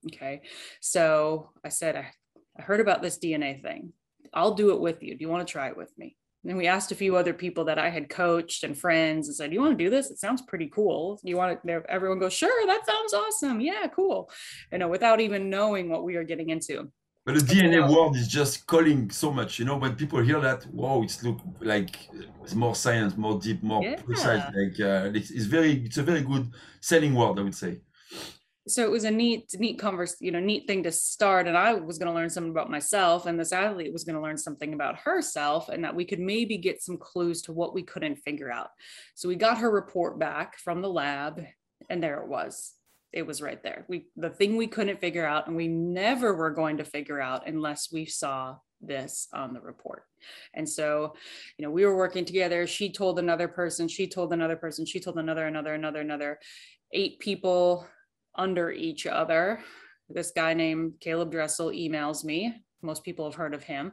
Okay. 0.09 0.43
So 0.81 1.51
I 1.65 1.69
said, 1.69 1.95
I, 1.95 2.11
I 2.59 2.63
heard 2.63 2.81
about 2.81 3.01
this 3.01 3.21
DNA 3.21 3.63
thing. 3.63 3.93
I'll 4.35 4.55
do 4.55 4.73
it 4.73 4.81
with 4.81 5.05
you. 5.05 5.17
Do 5.17 5.23
you 5.23 5.29
want 5.29 5.47
to 5.47 5.51
try 5.51 5.69
it 5.69 5.77
with 5.77 5.97
me? 5.97 6.17
And 6.44 6.56
we 6.56 6.66
asked 6.66 6.90
a 6.90 6.94
few 6.94 7.16
other 7.16 7.35
people 7.35 7.64
that 7.66 7.78
I 7.78 7.90
had 7.90 8.09
coached 8.09 8.64
and 8.64 8.76
friends 8.76 9.28
and 9.28 9.37
said, 9.37 9.52
"You 9.52 9.61
want 9.61 9.76
to 9.78 9.85
do 9.85 9.90
this? 9.90 10.11
It 10.11 10.18
sounds 10.18 10.42
pretty 10.42 10.68
cool. 10.68 11.20
You 11.23 11.37
want 11.37 11.61
to?" 11.66 11.82
Everyone 11.88 12.18
goes, 12.18 12.32
"Sure, 12.32 12.66
that 12.66 12.87
sounds 12.87 13.12
awesome. 13.12 13.61
Yeah, 13.61 13.87
cool." 13.88 14.30
You 14.73 14.78
know, 14.78 14.88
without 14.88 15.20
even 15.20 15.50
knowing 15.50 15.90
what 15.90 16.02
we 16.04 16.16
are 16.16 16.25
getting 16.25 16.49
into. 16.49 16.90
But 17.26 17.35
the 17.35 17.40
DNA 17.40 17.82
world 17.92 18.16
is 18.16 18.26
just 18.26 18.66
calling 18.66 19.11
so 19.11 19.30
much, 19.30 19.59
you 19.59 19.66
know. 19.66 19.76
When 19.76 19.94
people 19.94 20.20
hear 20.23 20.40
that, 20.40 20.64
whoa, 20.64 21.02
it's 21.02 21.23
look 21.23 21.38
like 21.61 22.09
it's 22.42 22.54
more 22.54 22.75
science, 22.75 23.16
more 23.18 23.38
deep, 23.38 23.62
more 23.62 23.82
Yeah. 23.82 23.97
precise. 23.97 24.42
Like 24.54 24.80
uh, 24.80 25.11
it's, 25.14 25.30
it's 25.30 25.44
very, 25.44 25.85
it's 25.85 25.99
a 25.99 26.02
very 26.02 26.23
good 26.23 26.50
selling 26.80 27.14
word, 27.14 27.38
I 27.38 27.42
would 27.42 27.54
say. 27.54 27.82
So 28.71 28.85
it 28.85 28.91
was 28.91 29.05
a 29.05 29.11
neat 29.11 29.50
neat 29.59 29.79
converse 29.79 30.17
you 30.21 30.31
know 30.31 30.41
neat 30.41 30.67
thing 30.67 30.83
to 30.83 30.93
start 30.93 31.47
and 31.47 31.57
i 31.57 31.73
was 31.73 31.99
going 31.99 32.11
to 32.11 32.15
learn 32.15 32.31
something 32.31 32.50
about 32.50 32.71
myself 32.71 33.27
and 33.27 33.39
this 33.39 33.53
athlete 33.53 33.93
was 33.93 34.05
going 34.05 34.17
to 34.17 34.23
learn 34.23 34.39
something 34.39 34.75
about 34.75 34.99
herself 34.99 35.69
and 35.69 35.85
that 35.85 35.95
we 35.95 36.05
could 36.05 36.21
maybe 36.21 36.59
get 36.59 36.83
some 36.83 36.97
clues 36.97 37.43
to 37.43 37.53
what 37.53 37.75
we 37.75 37.83
couldn't 37.83 38.17
figure 38.17 38.50
out. 38.50 38.71
So 39.15 39.29
we 39.29 39.37
got 39.37 39.59
her 39.59 39.71
report 39.71 40.19
back 40.19 40.59
from 40.59 40.83
the 40.83 40.91
lab 40.91 41.45
and 41.89 42.03
there 42.03 42.21
it 42.21 42.29
was. 42.29 42.75
It 43.12 43.27
was 43.27 43.43
right 43.43 43.61
there. 43.62 43.87
We 43.89 44.07
the 44.17 44.31
thing 44.31 44.57
we 44.57 44.69
couldn't 44.69 45.00
figure 45.00 45.27
out 45.27 45.49
and 45.49 45.57
we 45.57 45.67
never 45.67 46.35
were 46.35 46.50
going 46.50 46.77
to 46.77 46.85
figure 46.85 47.21
out 47.21 47.49
unless 47.49 47.93
we 47.93 48.07
saw 48.07 48.57
this 48.81 49.29
on 49.35 49.53
the 49.53 49.61
report. 49.61 50.05
And 50.55 50.69
so 50.69 51.15
you 51.59 51.65
know 51.65 51.73
we 51.73 51.85
were 51.85 51.97
working 51.97 52.25
together. 52.25 52.67
She 52.67 52.93
told 52.93 53.19
another 53.19 53.49
person 53.49 53.89
she 53.89 54.07
told 54.07 54.33
another 54.33 54.57
person 54.57 54.87
she 54.87 55.00
told 55.00 55.19
another 55.19 55.47
another 55.47 55.75
another 55.75 56.00
another. 56.00 56.39
Eight 56.93 57.19
people 57.19 57.87
under 58.40 58.73
each 58.73 59.06
other. 59.06 59.61
This 60.09 60.32
guy 60.35 60.54
named 60.54 60.94
Caleb 61.00 61.30
Dressel 61.30 61.68
emails 61.68 62.25
me. 62.25 62.54
Most 62.82 63.04
people 63.04 63.26
have 63.26 63.35
heard 63.35 63.52
of 63.52 63.62
him. 63.62 63.92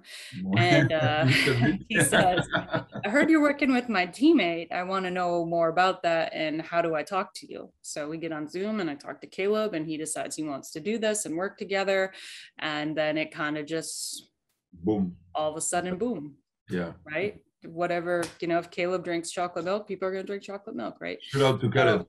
And 0.55 0.93
uh, 0.93 1.25
he 1.89 2.01
says, 2.01 2.47
I 2.55 3.09
heard 3.09 3.29
you're 3.29 3.41
working 3.41 3.73
with 3.73 3.89
my 3.89 4.07
teammate. 4.07 4.71
I 4.71 4.83
want 4.83 5.05
to 5.05 5.11
know 5.11 5.45
more 5.45 5.67
about 5.67 6.01
that 6.03 6.31
and 6.33 6.61
how 6.61 6.81
do 6.81 6.95
I 6.95 7.03
talk 7.03 7.33
to 7.35 7.51
you? 7.51 7.69
So 7.81 8.07
we 8.07 8.17
get 8.17 8.31
on 8.31 8.47
Zoom 8.47 8.79
and 8.79 8.89
I 8.89 8.95
talk 8.95 9.19
to 9.21 9.27
Caleb 9.27 9.73
and 9.73 9.85
he 9.85 9.97
decides 9.97 10.37
he 10.37 10.43
wants 10.43 10.71
to 10.71 10.79
do 10.79 10.97
this 10.97 11.25
and 11.25 11.35
work 11.35 11.57
together. 11.57 12.13
And 12.59 12.97
then 12.97 13.17
it 13.17 13.33
kind 13.33 13.57
of 13.57 13.65
just 13.65 14.29
boom. 14.73 15.17
All 15.35 15.51
of 15.51 15.57
a 15.57 15.61
sudden, 15.61 15.97
boom. 15.97 16.35
Yeah. 16.69 16.93
Right. 17.05 17.41
Whatever, 17.65 18.23
you 18.39 18.47
know, 18.47 18.59
if 18.59 18.71
Caleb 18.71 19.03
drinks 19.03 19.31
chocolate 19.31 19.65
milk, 19.65 19.87
people 19.87 20.07
are 20.07 20.11
going 20.11 20.23
to 20.23 20.27
drink 20.27 20.43
chocolate 20.43 20.77
milk, 20.77 20.95
right? 21.01 21.17
Shout 21.21 21.41
out 21.41 21.59
to 21.59 21.69
Caleb 21.69 22.07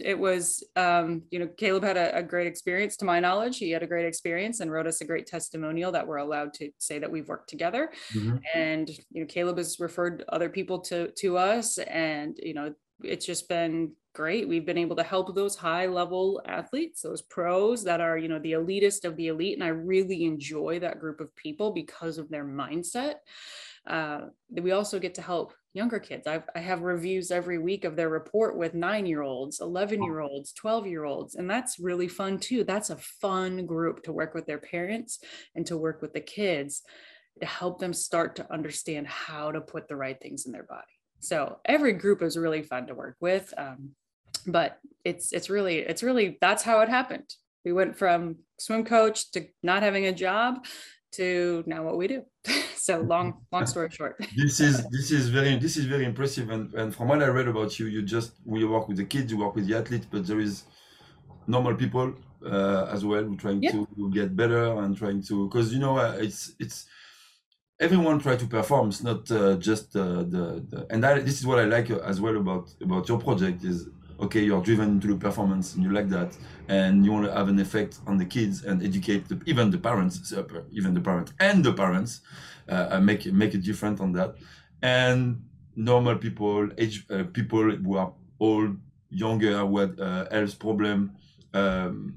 it 0.00 0.18
was 0.18 0.64
um, 0.76 1.22
you 1.30 1.38
know 1.38 1.48
caleb 1.56 1.84
had 1.84 1.96
a, 1.96 2.16
a, 2.16 2.22
great 2.22 2.46
experience 2.46 2.96
to 2.96 3.04
my 3.04 3.20
knowledge. 3.20 3.58
He 3.58 3.70
had 3.70 3.82
a 3.82 3.86
great 3.86 4.06
experience 4.06 4.60
and 4.60 4.72
wrote 4.72 4.86
us 4.86 5.00
a 5.00 5.04
great 5.04 5.26
testimonial 5.26 5.92
that 5.92 6.06
we're 6.06 6.16
allowed 6.16 6.54
to 6.54 6.70
say 6.78 6.98
that 6.98 7.10
we've 7.10 7.28
worked 7.28 7.50
together. 7.50 7.90
Mm-hmm. 8.14 8.36
and 8.54 8.88
you 9.10 9.20
know 9.20 9.26
caleb 9.26 9.58
has 9.58 9.78
referred 9.80 10.24
other 10.28 10.48
people 10.48 10.78
to 10.80 11.10
to 11.18 11.36
us 11.36 11.78
and 11.78 12.38
you 12.42 12.54
know 12.54 12.74
it's 13.02 13.26
just 13.26 13.48
been 13.48 13.92
great. 14.14 14.46
We've 14.46 14.66
been 14.66 14.78
able 14.78 14.96
to 14.96 15.02
help 15.02 15.34
those 15.34 15.56
high 15.56 15.86
level 15.86 16.40
athletes 16.46 17.02
those 17.02 17.22
pros 17.22 17.84
that 17.84 18.00
are 18.00 18.16
you 18.16 18.28
know 18.28 18.38
the 18.38 18.52
elitist 18.52 19.04
of 19.04 19.16
the 19.16 19.28
elite. 19.28 19.54
And 19.54 19.64
i 19.64 19.68
really 19.68 20.24
enjoy 20.24 20.78
that 20.80 21.00
group 21.00 21.20
of 21.20 21.34
people 21.36 21.72
because 21.72 22.18
of 22.18 22.28
their 22.30 22.44
mindset. 22.44 23.16
Uh, 23.86 24.26
we 24.48 24.70
also 24.72 24.98
get 24.98 25.14
to 25.16 25.22
help 25.22 25.52
younger 25.74 25.98
kids. 25.98 26.26
I've, 26.26 26.44
I 26.54 26.60
have 26.60 26.82
reviews 26.82 27.30
every 27.30 27.58
week 27.58 27.84
of 27.84 27.96
their 27.96 28.08
report 28.08 28.56
with 28.56 28.74
nine 28.74 29.06
year 29.06 29.22
olds, 29.22 29.60
11 29.60 30.02
year 30.02 30.20
olds, 30.20 30.52
12 30.52 30.86
year 30.86 31.04
olds. 31.04 31.34
And 31.34 31.48
that's 31.48 31.78
really 31.78 32.08
fun 32.08 32.38
too. 32.38 32.64
That's 32.64 32.90
a 32.90 32.96
fun 32.96 33.66
group 33.66 34.02
to 34.04 34.12
work 34.12 34.34
with 34.34 34.46
their 34.46 34.58
parents 34.58 35.18
and 35.54 35.66
to 35.66 35.76
work 35.76 36.02
with 36.02 36.12
the 36.12 36.20
kids 36.20 36.82
to 37.40 37.46
help 37.46 37.78
them 37.78 37.94
start 37.94 38.36
to 38.36 38.52
understand 38.52 39.06
how 39.06 39.50
to 39.50 39.60
put 39.60 39.88
the 39.88 39.96
right 39.96 40.20
things 40.20 40.46
in 40.46 40.52
their 40.52 40.64
body. 40.64 40.82
So 41.20 41.58
every 41.64 41.94
group 41.94 42.22
is 42.22 42.36
really 42.36 42.62
fun 42.62 42.86
to 42.88 42.94
work 42.94 43.16
with. 43.20 43.52
Um, 43.56 43.90
but 44.46 44.78
it's 45.04 45.32
it's 45.32 45.48
really 45.50 45.78
it's 45.78 46.02
really 46.02 46.36
that's 46.40 46.62
how 46.62 46.80
it 46.80 46.88
happened 46.88 47.32
we 47.64 47.72
went 47.72 47.96
from 47.96 48.36
swim 48.58 48.84
coach 48.84 49.30
to 49.32 49.46
not 49.62 49.82
having 49.82 50.06
a 50.06 50.12
job 50.12 50.64
to 51.12 51.62
now 51.66 51.82
what 51.84 51.96
we 51.96 52.08
do. 52.08 52.24
so 52.76 53.00
long, 53.00 53.42
long 53.52 53.66
story 53.66 53.90
short. 53.90 54.16
this 54.36 54.60
is 54.60 54.84
this 54.88 55.10
is 55.10 55.28
very 55.28 55.56
this 55.56 55.76
is 55.76 55.84
very 55.84 56.04
impressive, 56.04 56.50
and 56.50 56.74
and 56.74 56.94
from 56.94 57.08
what 57.08 57.22
I 57.22 57.26
read 57.26 57.48
about 57.48 57.78
you, 57.78 57.86
you 57.86 58.02
just 58.02 58.32
you 58.46 58.68
work 58.68 58.88
with 58.88 58.96
the 58.96 59.04
kids, 59.04 59.30
you 59.30 59.38
work 59.38 59.54
with 59.54 59.66
the 59.68 59.76
athletes, 59.76 60.06
but 60.10 60.26
there 60.26 60.40
is 60.40 60.64
normal 61.46 61.74
people 61.74 62.14
uh, 62.44 62.88
as 62.90 63.04
well 63.04 63.22
who 63.22 63.36
trying 63.36 63.60
to 63.62 63.86
get 64.12 64.36
better 64.36 64.64
and 64.78 64.96
trying 64.96 65.22
to 65.22 65.48
because 65.48 65.72
you 65.72 65.78
know 65.78 65.98
uh, 65.98 66.16
it's 66.18 66.54
it's 66.58 66.86
everyone 67.80 68.18
try 68.18 68.36
to 68.36 68.46
perform 68.46 68.88
it's 68.88 69.02
not 69.02 69.30
uh, 69.30 69.56
just 69.56 69.96
uh, 69.96 70.22
the, 70.22 70.64
the 70.70 70.86
and 70.90 71.04
I, 71.04 71.18
this 71.20 71.38
is 71.40 71.46
what 71.46 71.58
i 71.58 71.64
like 71.64 71.90
as 71.90 72.20
well 72.20 72.36
about 72.36 72.70
about 72.80 73.08
your 73.08 73.18
project 73.18 73.64
is 73.64 73.88
okay, 74.20 74.42
you're 74.42 74.62
driven 74.62 74.90
into 74.90 75.08
the 75.08 75.16
performance 75.16 75.74
and 75.74 75.82
you 75.84 75.92
like 75.92 76.08
that, 76.08 76.36
and 76.68 77.04
you 77.04 77.12
want 77.12 77.26
to 77.26 77.32
have 77.32 77.48
an 77.48 77.58
effect 77.58 77.98
on 78.06 78.18
the 78.18 78.24
kids 78.24 78.64
and 78.64 78.82
educate 78.82 79.28
the, 79.28 79.40
even 79.46 79.70
the 79.70 79.78
parents, 79.78 80.32
even 80.72 80.94
the 80.94 81.00
parents 81.00 81.32
and 81.40 81.64
the 81.64 81.72
parents, 81.72 82.20
uh, 82.68 83.00
make 83.00 83.26
make 83.32 83.54
it 83.54 83.62
different 83.62 84.00
on 84.00 84.12
that, 84.12 84.34
and 84.82 85.42
normal 85.76 86.16
people, 86.16 86.68
age 86.78 87.06
uh, 87.10 87.24
people 87.32 87.70
who 87.70 87.96
are 87.96 88.12
old, 88.40 88.76
younger, 89.10 89.64
with 89.64 89.98
uh, 90.00 90.26
health 90.30 90.58
problem. 90.58 91.12
Um, 91.54 92.16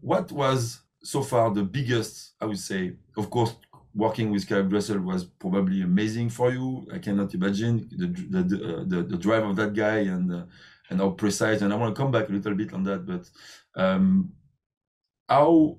what 0.00 0.32
was 0.32 0.80
so 1.02 1.22
far 1.22 1.50
the 1.50 1.62
biggest, 1.62 2.34
I 2.40 2.46
would 2.46 2.58
say, 2.58 2.92
of 3.16 3.30
course, 3.30 3.54
working 3.94 4.30
with 4.30 4.46
Caleb 4.46 4.70
Dressel 4.70 5.00
was 5.00 5.24
probably 5.24 5.82
amazing 5.82 6.30
for 6.30 6.50
you. 6.50 6.86
I 6.92 6.98
cannot 6.98 7.34
imagine 7.34 7.88
the 7.90 8.06
the 8.06 8.42
the, 8.42 8.56
uh, 8.56 8.84
the, 8.86 9.02
the 9.02 9.16
drive 9.16 9.44
of 9.44 9.56
that 9.56 9.74
guy 9.74 9.98
and 9.98 10.32
uh, 10.32 10.42
and 10.92 11.00
how 11.00 11.10
precise. 11.10 11.62
And 11.62 11.72
I 11.72 11.76
want 11.76 11.94
to 11.94 12.00
come 12.00 12.12
back 12.12 12.28
a 12.28 12.32
little 12.32 12.54
bit 12.54 12.72
on 12.72 12.84
that, 12.84 13.04
but 13.06 13.28
um, 13.74 14.32
how, 15.28 15.78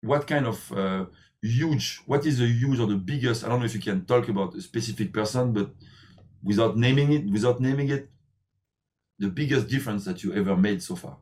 what 0.00 0.26
kind 0.26 0.46
of 0.46 0.72
uh, 0.72 1.06
huge, 1.42 2.00
what 2.06 2.24
is 2.24 2.38
the 2.38 2.46
huge 2.46 2.78
or 2.80 2.86
the 2.86 2.96
biggest? 2.96 3.44
I 3.44 3.48
don't 3.48 3.58
know 3.58 3.66
if 3.66 3.74
you 3.74 3.80
can 3.80 4.04
talk 4.04 4.28
about 4.28 4.54
a 4.54 4.62
specific 4.62 5.12
person, 5.12 5.52
but 5.52 5.70
without 6.42 6.76
naming 6.78 7.12
it, 7.12 7.30
without 7.30 7.60
naming 7.60 7.90
it, 7.90 8.08
the 9.18 9.28
biggest 9.28 9.68
difference 9.68 10.04
that 10.04 10.22
you 10.22 10.32
ever 10.34 10.56
made 10.56 10.82
so 10.82 10.96
far. 10.96 11.16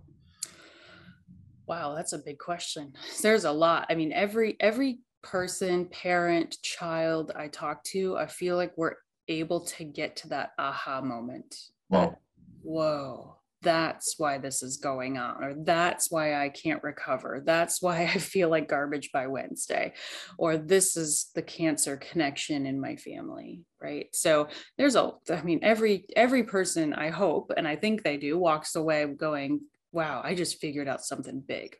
Wow, 1.67 1.95
that's 1.95 2.13
a 2.13 2.19
big 2.19 2.39
question. 2.39 2.93
There's 3.23 3.45
a 3.45 3.53
lot. 3.53 3.87
I 3.89 3.95
mean, 3.95 4.13
every 4.13 4.57
every 4.61 5.01
person, 5.23 5.87
parent, 5.87 6.59
child 6.63 7.33
I 7.37 7.49
talk 7.49 7.85
to, 7.85 8.17
I 8.17 8.27
feel 8.27 8.57
like 8.57 8.73
we're 8.77 8.97
able 9.29 9.61
to 9.61 9.85
get 9.85 10.17
to 10.17 10.29
that 10.29 10.51
aha 10.59 11.01
moment. 11.01 11.55
Wow 11.89 12.19
whoa, 12.63 13.37
that's 13.63 14.19
why 14.19 14.39
this 14.39 14.63
is 14.63 14.77
going 14.77 15.19
on, 15.19 15.43
or 15.43 15.55
that's 15.65 16.11
why 16.11 16.45
I 16.45 16.49
can't 16.49 16.83
recover. 16.83 17.43
That's 17.45 17.81
why 17.81 18.03
I 18.15 18.19
feel 18.19 18.49
like 18.49 18.69
garbage 18.69 19.11
by 19.13 19.27
Wednesday, 19.27 19.95
or 20.37 20.57
this 20.57 20.97
is 20.97 21.31
the 21.35 21.43
cancer 21.43 21.97
connection 21.97 22.67
in 22.67 22.81
my 22.81 22.97
family, 22.97 23.61
right? 23.81 24.07
So 24.13 24.49
there's 24.77 24.97
a, 24.97 25.13
I 25.31 25.43
mean, 25.43 25.61
every 25.63 26.07
every 26.17 26.43
person 26.43 26.93
I 26.93 27.11
hope, 27.11 27.53
and 27.57 27.67
I 27.67 27.77
think 27.77 28.03
they 28.03 28.17
do, 28.17 28.39
walks 28.39 28.75
away 28.75 29.07
going, 29.07 29.61
wow, 29.93 30.21
I 30.25 30.35
just 30.35 30.59
figured 30.59 30.89
out 30.89 31.05
something 31.05 31.41
big. 31.41 31.77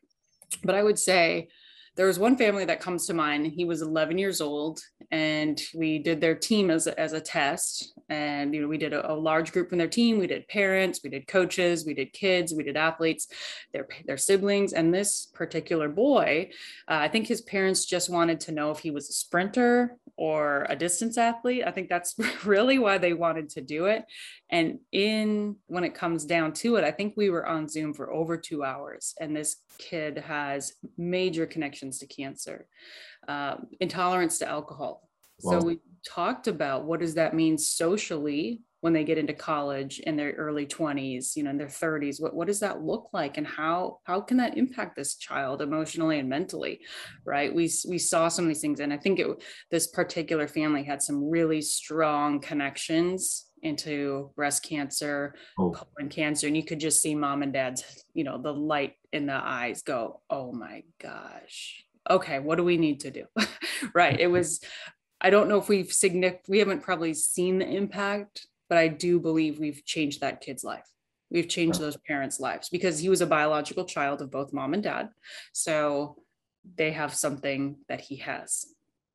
But 0.63 0.75
I 0.75 0.83
would 0.83 0.99
say 0.99 1.49
there 1.95 2.07
was 2.07 2.19
one 2.19 2.37
family 2.37 2.65
that 2.65 2.81
comes 2.81 3.07
to 3.07 3.15
mind. 3.15 3.47
He 3.47 3.65
was 3.65 3.83
11 3.83 4.17
years 4.17 4.41
old, 4.41 4.81
and 5.11 5.61
we 5.75 5.99
did 5.99 6.21
their 6.21 6.35
team 6.35 6.71
as 6.71 6.87
a, 6.87 6.99
as 6.99 7.13
a 7.13 7.21
test. 7.21 7.93
And 8.09 8.55
you 8.55 8.63
know, 8.63 8.69
we 8.69 8.79
did 8.79 8.95
a, 8.95 9.13
a, 9.13 9.15
large 9.15 9.53
group 9.53 9.69
from 9.69 9.79
their 9.79 9.89
team. 9.89 10.19
We 10.19 10.27
did 10.27 10.49
parents, 10.49 11.01
we 11.05 11.11
did 11.11 11.27
coaches, 11.27 11.85
we 11.85 11.93
did 11.93 12.13
kids, 12.13 12.55
we 12.55 12.63
did 12.63 12.77
athletes, 12.77 13.29
their 13.73 13.87
their 14.07 14.17
siblings. 14.17 14.73
And 14.73 14.93
this 14.93 15.27
particular 15.35 15.89
boy, 15.89 16.51
uh, 16.89 16.99
I 17.01 17.09
think 17.09 17.27
his 17.27 17.43
parents 17.43 17.85
just 17.85 18.09
wanted 18.09 18.41
to 18.41 18.53
know 18.53 18.71
if 18.71 18.79
he 18.79 18.91
was 18.91 19.11
a 19.11 19.13
sprinter 19.13 19.97
or 20.17 20.67
a 20.69 20.77
distance 20.77 21.17
athlete. 21.19 21.65
I 21.67 21.71
think 21.71 21.89
that's 21.89 22.15
really 22.45 22.79
why 22.79 22.99
they 22.99 23.13
wanted 23.13 23.49
to 23.51 23.61
do 23.61 23.87
it. 23.87 24.05
And 24.51 24.79
in 24.93 25.57
when 25.67 25.85
it 25.85 25.95
comes 25.95 26.25
down 26.25 26.53
to 26.55 26.77
it, 26.77 26.85
I 26.85 26.91
think 26.91 27.15
we 27.17 27.31
were 27.31 27.47
on 27.47 27.69
Zoom 27.69 27.95
for 27.95 28.13
over 28.13 28.37
two 28.37 28.65
hours, 28.65 29.15
and 29.21 29.35
this 29.35 29.57
kid 29.79 30.19
has 30.19 30.75
major 30.99 31.47
connections 31.47 31.99
to 31.99 32.07
cancer, 32.07 32.67
um, 33.29 33.69
intolerance 33.81 34.39
to 34.39 34.49
alcohol. 34.49 35.09
Wow. 35.43 35.61
So 35.61 35.67
we 35.67 35.79
talked 36.07 36.47
about 36.47 36.85
what 36.85 37.01
does 37.01 37.15
that 37.15 37.35
mean 37.35 37.59
socially 37.59 38.63
when 38.83 38.93
they 38.93 39.05
get 39.05 39.17
into 39.17 39.33
college 39.33 40.01
in 40.01 40.17
their 40.17 40.33
early 40.33 40.67
20s 40.67 41.35
you 41.37 41.43
know 41.43 41.51
in 41.51 41.57
their 41.57 41.67
30s 41.67 42.21
what, 42.21 42.35
what 42.35 42.47
does 42.47 42.61
that 42.61 42.83
look 42.83 43.09
like 43.13 43.39
and 43.39 43.47
how 43.47 43.99
how 44.05 44.21
can 44.21 44.37
that 44.37 44.59
impact 44.59 44.95
this 44.95 45.15
child 45.15 45.63
emotionally 45.63 46.19
and 46.19 46.29
mentally 46.29 46.81
right 47.25 47.55
we 47.55 47.71
we 47.89 47.99
saw 47.99 48.29
some 48.29 48.45
of 48.45 48.49
these 48.49 48.61
things 48.61 48.81
and 48.81 48.93
i 48.93 48.99
think 48.99 49.19
it 49.19 49.27
this 49.71 49.87
particular 49.87 50.47
family 50.47 50.83
had 50.83 51.01
some 51.01 51.31
really 51.31 51.63
strong 51.63 52.41
connections 52.41 53.47
into 53.63 54.31
breast 54.35 54.65
cancer, 54.65 55.35
oh. 55.59 55.71
colon 55.71 56.11
cancer, 56.11 56.47
and 56.47 56.57
you 56.57 56.65
could 56.65 56.81
just 56.81 57.01
see 57.01 57.15
mom 57.15 57.43
and 57.43 57.53
dad's, 57.53 58.05
you 58.13 58.25
know, 58.25 58.41
the 58.41 58.53
light 58.53 58.95
in 59.13 59.27
the 59.27 59.35
eyes 59.35 59.83
go, 59.83 60.21
oh 60.29 60.53
my 60.53 60.83
gosh. 61.01 61.85
Okay, 62.11 62.41
what 62.41 62.57
do 62.57 62.65
we 62.65 62.77
need 62.77 63.01
to 63.01 63.11
do? 63.11 63.25
right. 63.95 64.19
It 64.19 64.27
was, 64.27 64.61
I 65.21 65.31
don't 65.31 65.49
know 65.49 65.59
if 65.59 65.69
we've 65.69 65.93
significant, 65.93 66.49
we 66.49 66.59
haven't 66.59 66.83
probably 66.83 67.15
seen 67.15 67.59
the 67.59 67.69
impact, 67.69 68.47
but 68.73 68.79
I 68.79 68.89
do 68.89 69.21
believe 69.21 69.59
we've 69.59 69.85
changed 69.85 70.23
that 70.23 70.41
kid's 70.41 70.65
life. 70.65 70.89
We've 71.31 71.47
changed 71.47 71.79
those 71.79 71.99
parents' 72.09 72.41
lives 72.41 72.71
because 72.71 72.99
he 72.99 73.11
was 73.11 73.21
a 73.21 73.27
biological 73.27 73.85
child 73.85 74.23
of 74.23 74.31
both 74.31 74.55
mom 74.55 74.73
and 74.73 74.83
dad. 74.83 75.11
So 75.53 76.17
they 76.77 76.91
have 76.93 77.13
something 77.13 77.77
that 77.91 78.01
he 78.01 78.17
has 78.17 78.65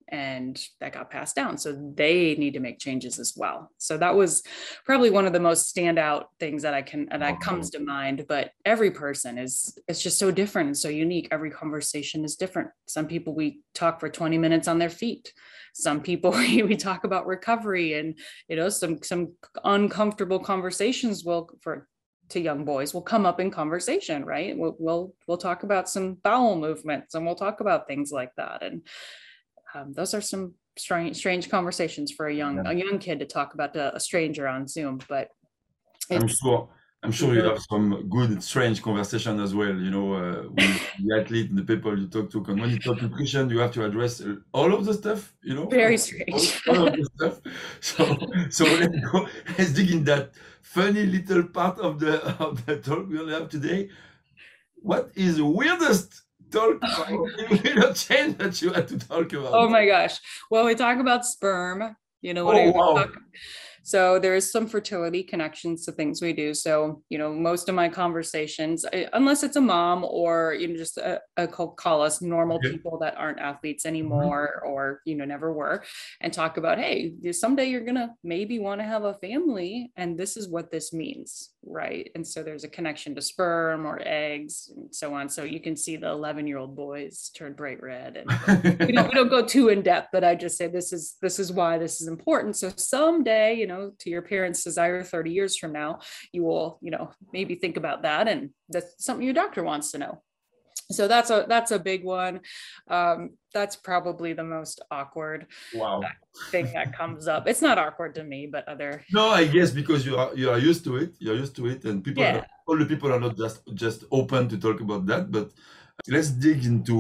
and 0.09 0.61
that 0.79 0.93
got 0.93 1.09
passed 1.09 1.35
down. 1.35 1.57
So 1.57 1.73
they 1.95 2.35
need 2.35 2.53
to 2.53 2.59
make 2.59 2.79
changes 2.79 3.19
as 3.19 3.33
well. 3.35 3.71
So 3.77 3.97
that 3.97 4.15
was 4.15 4.43
probably 4.85 5.09
one 5.09 5.25
of 5.25 5.33
the 5.33 5.39
most 5.39 5.75
standout 5.75 6.25
things 6.39 6.61
that 6.61 6.73
I 6.73 6.81
can 6.81 7.07
that 7.09 7.19
mm-hmm. 7.19 7.41
comes 7.41 7.69
to 7.71 7.79
mind. 7.79 8.25
But 8.27 8.51
every 8.65 8.91
person 8.91 9.37
is 9.37 9.77
it's 9.87 10.01
just 10.01 10.19
so 10.19 10.31
different 10.31 10.67
and 10.67 10.77
so 10.77 10.89
unique. 10.89 11.27
Every 11.31 11.51
conversation 11.51 12.23
is 12.23 12.35
different. 12.35 12.69
Some 12.87 13.07
people 13.07 13.35
we 13.35 13.61
talk 13.73 13.99
for 13.99 14.09
20 14.09 14.37
minutes 14.37 14.67
on 14.67 14.79
their 14.79 14.89
feet. 14.89 15.33
Some 15.73 16.01
people 16.01 16.31
we, 16.31 16.63
we 16.63 16.75
talk 16.75 17.03
about 17.03 17.27
recovery 17.27 17.93
and 17.93 18.17
you 18.47 18.55
know 18.55 18.69
some 18.69 19.03
some 19.03 19.33
uncomfortable 19.63 20.39
conversations 20.39 21.23
will 21.23 21.49
for 21.61 21.87
to 22.29 22.41
young 22.41 22.65
boys 22.65 22.93
will 22.93 23.01
come 23.01 23.25
up 23.25 23.39
in 23.39 23.49
conversation 23.49 24.25
right 24.25 24.57
we'll, 24.57 24.75
we'll 24.79 25.13
we'll 25.27 25.37
talk 25.37 25.63
about 25.63 25.87
some 25.87 26.15
bowel 26.15 26.57
movements 26.57 27.15
and 27.15 27.25
we'll 27.25 27.35
talk 27.35 27.61
about 27.61 27.87
things 27.87 28.11
like 28.11 28.31
that 28.35 28.63
and 28.63 28.81
um, 29.77 29.93
those 29.93 30.13
are 30.13 30.21
some 30.21 30.53
strange 30.77 31.17
strange 31.17 31.49
conversations 31.49 32.11
for 32.11 32.27
a 32.27 32.33
young 32.33 32.57
yeah. 32.57 32.71
a 32.71 32.73
young 32.73 32.99
kid 32.99 33.19
to 33.19 33.25
talk 33.25 33.53
about 33.53 33.75
a, 33.75 33.95
a 33.95 33.99
stranger 33.99 34.47
on 34.47 34.67
Zoom. 34.67 34.99
But 35.09 35.29
I'm 36.11 36.27
sure 36.27 36.69
I'm 37.03 37.11
sure 37.11 37.33
you 37.33 37.43
have 37.43 37.59
some 37.69 38.09
good 38.09 38.41
strange 38.43 38.81
conversation 38.81 39.39
as 39.39 39.53
well. 39.53 39.75
You 39.75 39.91
know, 39.91 40.13
uh, 40.13 40.43
with 40.49 40.81
the 40.99 41.19
athlete 41.19 41.49
and 41.49 41.59
the 41.59 41.63
people 41.63 41.97
you 41.97 42.07
talk 42.07 42.31
to. 42.31 42.43
And 42.47 42.59
when 42.59 42.71
you 42.71 42.79
talk 42.79 43.01
nutrition, 43.01 43.49
you 43.49 43.59
have 43.59 43.71
to 43.73 43.85
address 43.85 44.21
all 44.51 44.73
of 44.73 44.83
the 44.85 44.93
stuff. 44.93 45.35
You 45.43 45.55
know, 45.55 45.65
very 45.67 45.97
strange. 45.97 46.61
All, 46.67 46.77
all 46.77 46.87
of 46.87 46.93
the 46.93 47.09
stuff. 47.15 47.39
So 47.81 48.17
so 48.49 48.65
let's 48.65 48.99
go. 49.11 49.27
Let's 49.57 49.73
dig 49.73 49.91
in 49.91 50.03
that 50.05 50.31
funny 50.61 51.05
little 51.05 51.43
part 51.43 51.79
of 51.79 51.99
the 51.99 52.15
of 52.39 52.65
the 52.65 52.77
talk 52.77 53.07
we'll 53.07 53.29
have 53.29 53.49
today. 53.49 53.89
What 54.75 55.11
is 55.15 55.37
the 55.37 55.45
weirdest 55.45 56.23
talk 56.51 56.79
oh. 56.83 57.29
about 57.75 57.95
change 57.95 58.37
that 58.37 58.61
you 58.61 58.71
had 58.71 58.87
to 58.89 58.99
talk 58.99 59.31
about. 59.33 59.53
Oh 59.53 59.69
my 59.69 59.85
gosh. 59.85 60.19
Well, 60.49 60.65
we 60.65 60.75
talk 60.75 60.99
about 60.99 61.25
sperm. 61.25 61.95
You 62.21 62.33
know 62.33 62.45
what 62.45 62.55
oh, 62.55 62.59
I 62.59 62.69
wow. 62.71 62.93
talk 62.95 63.17
so 63.87 64.19
there 64.19 64.35
is 64.35 64.51
some 64.51 64.67
fertility 64.67 65.23
connections 65.23 65.85
to 65.85 65.93
things 65.93 66.21
we 66.21 66.33
do. 66.33 66.53
So, 66.53 67.01
you 67.07 67.17
know, 67.17 67.31
most 67.31 67.69
of 67.69 67.75
my 67.75 67.87
conversations, 67.87 68.85
unless 69.13 69.43
it's 69.43 69.55
a 69.55 69.61
mom 69.61 70.03
or, 70.03 70.57
you 70.59 70.67
know, 70.67 70.75
just 70.75 70.97
a, 70.97 71.21
a 71.37 71.47
call 71.47 72.01
us 72.01 72.21
normal 72.21 72.57
okay. 72.57 72.71
people 72.71 72.99
that 72.99 73.15
aren't 73.15 73.39
athletes 73.39 73.85
mm-hmm. 73.85 73.95
anymore 73.95 74.55
mm-hmm. 74.57 74.73
or, 74.73 75.01
you 75.05 75.15
know, 75.15 75.23
never 75.23 75.53
were 75.53 75.85
and 76.19 76.33
talk 76.33 76.57
about, 76.57 76.79
hey, 76.79 77.13
someday 77.31 77.67
you're 77.69 77.85
going 77.85 77.95
to 77.95 78.09
maybe 78.25 78.59
want 78.59 78.81
to 78.81 78.85
have 78.85 79.05
a 79.05 79.13
family 79.13 79.93
and 79.95 80.17
this 80.17 80.35
is 80.35 80.49
what 80.49 80.69
this 80.69 80.91
means. 80.91 81.51
Right. 81.65 82.11
And 82.13 82.27
so 82.27 82.43
there's 82.43 82.65
a 82.65 82.69
connection 82.69 83.15
to 83.15 83.21
sperm 83.21 83.85
or 83.85 84.01
eggs 84.03 84.69
and 84.75 84.93
so 84.93 85.13
on. 85.13 85.29
So 85.29 85.43
you 85.43 85.61
can 85.61 85.77
see 85.77 85.95
the 85.95 86.09
11 86.09 86.45
year 86.45 86.57
old 86.57 86.75
boys 86.75 87.31
turn 87.33 87.53
bright 87.53 87.81
red 87.81 88.17
and 88.17 88.79
we, 88.85 88.91
don't, 88.91 89.07
we 89.07 89.13
don't 89.13 89.29
go 89.29 89.45
too 89.45 89.69
in 89.69 89.81
depth, 89.81 90.09
but 90.11 90.25
I 90.25 90.35
just 90.35 90.57
say 90.57 90.67
this 90.67 90.91
is, 90.91 91.15
this 91.21 91.39
is 91.39 91.53
why 91.53 91.77
this 91.77 92.01
is 92.01 92.09
important. 92.09 92.57
So 92.57 92.71
someday, 92.75 93.55
you 93.55 93.67
know, 93.67 93.76
know 93.77 93.91
to 93.99 94.09
your 94.09 94.21
parents 94.21 94.63
desire 94.63 95.03
30 95.03 95.31
years 95.31 95.57
from 95.57 95.71
now 95.71 95.99
you 96.31 96.43
will 96.43 96.79
you 96.81 96.91
know 96.91 97.11
maybe 97.33 97.55
think 97.55 97.77
about 97.77 98.01
that 98.03 98.27
and 98.27 98.49
that's 98.69 99.03
something 99.03 99.25
your 99.25 99.33
doctor 99.33 99.63
wants 99.63 99.91
to 99.91 99.97
know. 99.97 100.21
So 100.89 101.07
that's 101.07 101.31
a 101.31 101.45
that's 101.49 101.71
a 101.71 101.79
big 101.79 102.05
one. 102.05 102.39
Um, 102.87 103.31
that's 103.53 103.75
probably 103.75 104.31
the 104.33 104.43
most 104.43 104.79
awkward 104.89 105.47
wow. 105.73 106.01
thing 106.51 106.71
that 106.73 106.95
comes 106.95 107.27
up. 107.27 107.47
It's 107.47 107.61
not 107.61 107.77
awkward 107.77 108.15
to 108.15 108.23
me 108.23 108.47
but 108.47 108.67
other 108.67 109.03
no 109.11 109.29
i 109.29 109.45
guess 109.45 109.71
because 109.71 110.05
you 110.05 110.15
are 110.21 110.31
you 110.35 110.49
are 110.53 110.59
used 110.59 110.83
to 110.83 110.97
it 110.97 111.11
you're 111.19 111.39
used 111.43 111.55
to 111.55 111.67
it 111.67 111.83
and 111.85 112.03
people 112.03 112.23
yeah. 112.23 112.37
are, 112.37 112.45
all 112.67 112.77
the 112.77 112.85
people 112.85 113.11
are 113.11 113.19
not 113.19 113.35
just 113.43 113.57
just 113.73 113.99
open 114.11 114.47
to 114.47 114.57
talk 114.57 114.79
about 114.79 115.05
that 115.05 115.31
but 115.31 115.47
let's 116.07 116.29
dig 116.29 116.63
into 116.65 116.97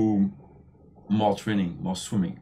more 1.09 1.35
training 1.35 1.77
more 1.79 1.95
swimming. 1.95 2.39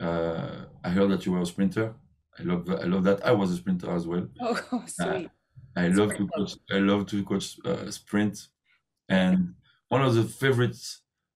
Uh, 0.00 0.64
i 0.84 0.88
heard 0.88 1.10
that 1.10 1.24
you 1.26 1.32
were 1.32 1.42
a 1.42 1.46
sprinter 1.46 1.94
I 2.38 2.42
love 2.42 2.68
I 2.70 2.84
love 2.84 3.04
that. 3.04 3.24
I 3.24 3.32
was 3.32 3.50
a 3.50 3.56
sprinter 3.56 3.90
as 3.90 4.06
well. 4.06 4.28
Oh, 4.40 4.84
uh, 5.00 5.14
sweet. 5.16 5.30
I 5.76 5.88
love 5.88 6.16
to 6.16 6.28
coach. 6.28 6.56
I 6.70 6.78
love 6.78 7.06
to 7.06 7.24
coach 7.24 7.56
uh, 7.64 7.90
sprint, 7.90 8.48
and 9.08 9.56
one 9.88 10.02
of 10.02 10.14
the 10.14 10.24
favorite 10.24 10.76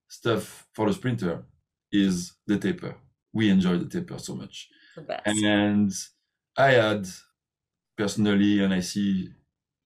stuff 0.09 0.69
for 0.75 0.89
the 0.89 0.95
sprinter 0.95 1.47
is 1.93 2.35
the 2.47 2.59
taper. 2.59 2.97
We 3.33 3.51
enjoy 3.51 3.79
the 3.79 3.89
taper 3.89 4.19
so 4.19 4.35
much, 4.37 4.71
and 5.27 5.93
I 6.57 6.73
had 6.73 7.09
personally, 7.97 8.63
and 8.63 8.73
I 8.75 8.81
see 8.81 9.33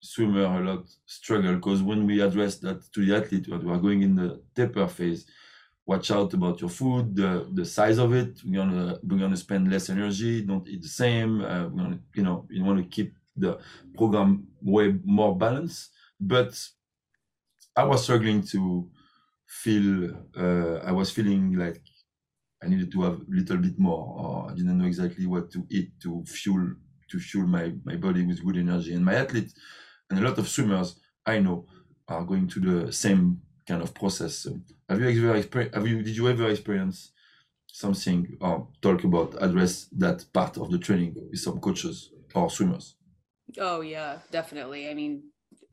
swimmer 0.01 0.45
a 0.45 0.61
lot 0.61 0.89
struggle 1.07 1.57
because 1.57 1.83
when 1.83 2.07
we 2.07 2.21
address 2.21 2.59
that 2.61 2.83
to 2.93 3.05
the 3.05 3.17
athlete, 3.17 3.49
when 3.49 3.65
we 3.67 3.73
are 3.73 3.79
going 3.81 4.03
in 4.03 4.15
the 4.15 4.43
taper 4.55 4.87
phase, 4.89 5.27
watch 5.87 6.11
out 6.11 6.35
about 6.35 6.61
your 6.61 6.71
food, 6.71 7.15
the, 7.17 7.49
the 7.55 7.65
size 7.65 7.99
of 7.99 8.13
it. 8.13 8.41
We're 8.45 8.57
gonna 8.57 8.99
we're 9.03 9.19
gonna 9.19 9.37
spend 9.37 9.71
less 9.71 9.89
energy. 9.89 10.43
Don't 10.43 10.69
eat 10.69 10.83
the 10.83 10.89
same. 10.89 11.41
Uh, 11.43 11.69
we're 11.69 11.83
gonna 11.85 12.01
you 12.15 12.23
know 12.23 12.47
you 12.51 12.65
want 12.65 12.79
to 12.79 12.85
keep 12.85 13.15
the 13.37 13.59
program 13.97 14.49
way 14.63 14.95
more 15.05 15.37
balanced. 15.37 15.93
But 16.21 16.59
I 17.77 17.85
was 17.85 18.03
struggling 18.03 18.43
to 18.49 18.91
feel. 19.47 20.11
Uh, 20.37 20.77
I 20.79 20.93
was 20.93 21.11
feeling 21.11 21.55
like 21.55 21.83
I 22.63 22.69
needed 22.69 22.91
to 22.93 23.03
have 23.03 23.21
a 23.21 23.25
little 23.29 23.59
bit 23.59 23.79
more, 23.79 24.19
or 24.19 24.51
I 24.51 24.55
didn't 24.55 24.79
know 24.79 24.87
exactly 24.87 25.27
what 25.27 25.51
to 25.53 25.67
eat 25.71 26.01
to 26.03 26.25
fuel 26.27 26.75
to 27.11 27.19
fuel 27.21 27.47
my 27.47 27.73
my 27.85 27.97
body 27.97 28.27
with 28.27 28.45
good 28.45 28.57
energy. 28.57 28.95
And 28.95 29.05
my 29.05 29.15
athletes 29.15 29.55
and 30.11 30.19
a 30.19 30.23
lot 30.23 30.39
of 30.39 30.49
swimmers 30.49 30.99
I 31.25 31.39
know 31.39 31.67
are 32.09 32.25
going 32.25 32.49
to 32.49 32.61
the 32.61 32.93
same 32.93 33.43
kind 33.67 33.83
of 33.83 33.95
process. 33.95 34.35
So 34.37 34.59
have 34.89 35.01
you 35.01 35.29
ever 35.29 35.69
have 35.75 35.87
you, 35.87 36.03
did 36.03 36.17
you 36.17 36.29
ever 36.29 36.49
experience 36.49 37.13
something 37.67 38.37
or 38.41 38.69
talk 38.81 39.05
about, 39.05 39.37
address 39.41 39.89
that 39.99 40.25
part 40.33 40.57
of 40.57 40.71
the 40.71 40.79
training 40.79 41.15
with 41.31 41.41
some 41.41 41.61
coaches 41.61 42.11
or 42.35 42.49
swimmers? 42.49 42.95
Oh 43.59 43.81
yeah, 43.81 44.19
definitely. 44.31 44.89
I 44.89 44.95
mean, 44.95 45.23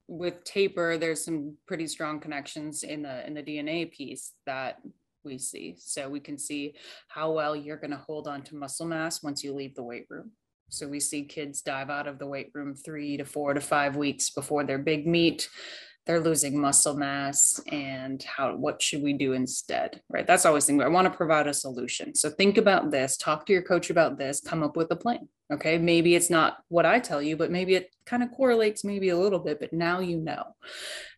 with 0.08 0.44
taper, 0.44 0.98
there's 0.98 1.24
some 1.24 1.58
pretty 1.68 1.88
strong 1.88 2.20
connections 2.20 2.84
in 2.84 3.04
the 3.04 3.26
in 3.26 3.34
the 3.34 3.44
DNA 3.44 3.92
piece 3.92 4.34
that 4.46 4.82
we 5.24 5.38
see. 5.38 5.76
So 5.78 6.10
we 6.10 6.20
can 6.20 6.38
see 6.38 6.76
how 7.08 7.32
well 7.32 7.56
you're 7.56 7.78
going 7.78 7.92
to 7.92 7.98
hold 7.98 8.28
on 8.28 8.42
to 8.44 8.56
muscle 8.56 8.86
mass 8.86 9.24
once 9.24 9.44
you 9.44 9.54
leave 9.54 9.76
the 9.76 9.84
weight 9.84 10.06
room. 10.10 10.32
So 10.70 10.88
we 10.88 11.00
see 11.00 11.24
kids 11.24 11.62
dive 11.62 11.90
out 11.90 12.08
of 12.08 12.20
the 12.20 12.28
weight 12.28 12.50
room 12.54 12.76
three 12.76 13.18
to 13.18 13.26
four 13.26 13.54
to 13.54 13.62
five 13.62 13.96
weeks 13.96 14.32
before 14.32 14.64
their 14.64 14.80
big 14.80 15.08
meet 15.08 15.48
they're 16.06 16.20
losing 16.20 16.60
muscle 16.60 16.96
mass 16.96 17.62
and 17.72 18.22
how 18.24 18.56
what 18.56 18.82
should 18.82 19.02
we 19.02 19.14
do 19.14 19.34
instead 19.34 20.02
right? 20.10 20.28
That's 20.28 20.46
always 20.46 20.66
thing. 20.66 20.82
I 20.82 20.88
want 20.88 21.12
to 21.12 21.18
provide 21.18 21.48
a 21.48 21.54
solution. 21.54 22.16
So 22.16 22.30
think 22.30 22.58
about 22.58 22.92
this 22.92 23.18
talk 23.18 23.46
to 23.46 23.54
your 23.54 23.62
coach 23.62 23.90
about 23.90 24.18
this 24.18 24.42
come 24.42 24.64
up 24.64 24.76
with 24.76 24.92
a 24.92 24.96
plan 24.96 25.28
okay? 25.52 25.78
Maybe 25.78 26.16
it's 26.16 26.30
not 26.30 26.58
what 26.70 26.86
i 26.86 27.00
tell 27.00 27.22
you 27.22 27.38
but 27.38 27.52
maybe 27.52 27.76
it 27.76 27.90
kind 28.06 28.24
of 28.24 28.32
correlates 28.32 28.84
maybe 28.84 29.10
a 29.10 29.18
little 29.18 29.40
bit 29.40 29.60
but 29.60 29.74
now 29.74 30.00
you 30.00 30.18
know. 30.18 30.44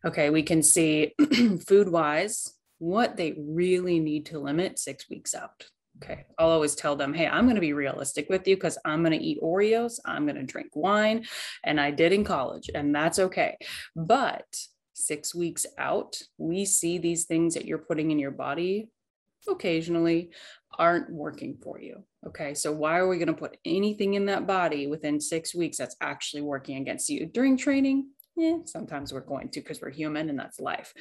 Okay 0.05 0.29
we 0.29 0.43
can 0.43 0.61
see 0.61 1.13
food 1.67 1.89
wise 1.89 2.53
what 2.77 3.15
they 3.15 3.35
really 3.39 3.99
need 3.99 4.25
to 4.27 4.39
limit 4.39 4.77
six 4.77 5.09
weeks 5.09 5.33
out 5.33 5.65
Okay. 6.03 6.25
I'll 6.37 6.49
always 6.49 6.75
tell 6.75 6.95
them, 6.95 7.13
hey, 7.13 7.27
I'm 7.27 7.45
going 7.45 7.55
to 7.55 7.61
be 7.61 7.73
realistic 7.73 8.29
with 8.29 8.47
you 8.47 8.55
because 8.55 8.77
I'm 8.83 9.01
going 9.01 9.17
to 9.17 9.23
eat 9.23 9.41
Oreos, 9.41 9.99
I'm 10.05 10.25
going 10.25 10.35
to 10.35 10.43
drink 10.43 10.75
wine, 10.75 11.25
and 11.63 11.79
I 11.79 11.91
did 11.91 12.11
in 12.11 12.23
college, 12.25 12.69
and 12.73 12.93
that's 12.93 13.19
okay. 13.19 13.57
But 13.95 14.45
six 14.95 15.35
weeks 15.35 15.65
out, 15.77 16.17
we 16.37 16.65
see 16.65 16.97
these 16.97 17.25
things 17.25 17.53
that 17.53 17.65
you're 17.65 17.77
putting 17.77 18.11
in 18.11 18.19
your 18.19 18.31
body 18.31 18.89
occasionally 19.47 20.31
aren't 20.79 21.11
working 21.11 21.57
for 21.61 21.79
you. 21.79 22.03
Okay. 22.25 22.53
So, 22.53 22.71
why 22.71 22.97
are 22.97 23.07
we 23.07 23.17
going 23.17 23.27
to 23.27 23.33
put 23.33 23.57
anything 23.65 24.15
in 24.15 24.25
that 24.25 24.47
body 24.47 24.87
within 24.87 25.21
six 25.21 25.53
weeks 25.53 25.77
that's 25.77 25.95
actually 26.01 26.41
working 26.41 26.77
against 26.77 27.09
you 27.09 27.27
during 27.27 27.57
training? 27.57 28.09
Yeah, 28.35 28.57
sometimes 28.65 29.13
we're 29.13 29.21
going 29.21 29.49
to 29.49 29.61
because 29.61 29.81
we're 29.81 29.91
human 29.91 30.29
and 30.29 30.37
that's 30.39 30.59
life. 30.59 30.93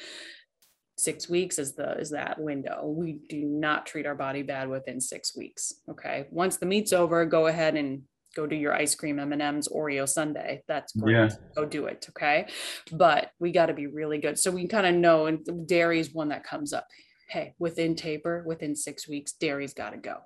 Six 0.97 1.27
weeks 1.27 1.59
is 1.59 1.75
the 1.75 1.97
is 1.97 2.11
that 2.11 2.39
window. 2.39 2.85
We 2.85 3.19
do 3.27 3.43
not 3.43 3.85
treat 3.85 4.05
our 4.05 4.15
body 4.15 4.43
bad 4.43 4.69
within 4.69 5.01
six 5.01 5.35
weeks. 5.35 5.73
Okay. 5.89 6.27
Once 6.31 6.57
the 6.57 6.65
meet's 6.65 6.93
over, 6.93 7.25
go 7.25 7.47
ahead 7.47 7.75
and 7.75 8.03
go 8.35 8.45
do 8.45 8.55
your 8.55 8.73
ice 8.73 8.95
cream 8.95 9.19
m&ms 9.19 9.67
oreo 9.67 10.07
sundae 10.07 10.61
that's 10.67 10.93
great. 10.93 11.13
Yeah. 11.13 11.29
go 11.55 11.65
do 11.65 11.85
it 11.85 12.05
okay? 12.09 12.47
But 12.91 13.31
we 13.39 13.51
got 13.51 13.67
to 13.67 13.73
be 13.73 13.87
really 13.87 14.19
good. 14.19 14.37
So 14.37 14.51
we 14.51 14.67
kind 14.67 14.87
of 14.87 14.95
know 14.95 15.25
and 15.27 15.67
dairy 15.67 15.99
is 15.99 16.13
one 16.13 16.29
that 16.29 16.43
comes 16.43 16.73
up. 16.73 16.87
Hey 17.29 17.55
within 17.59 17.95
taper 17.95 18.43
within 18.45 18.75
six 18.75 19.07
weeks 19.07 19.33
dairy's 19.33 19.73
got 19.73 19.91
to 19.91 19.97
go 19.97 20.17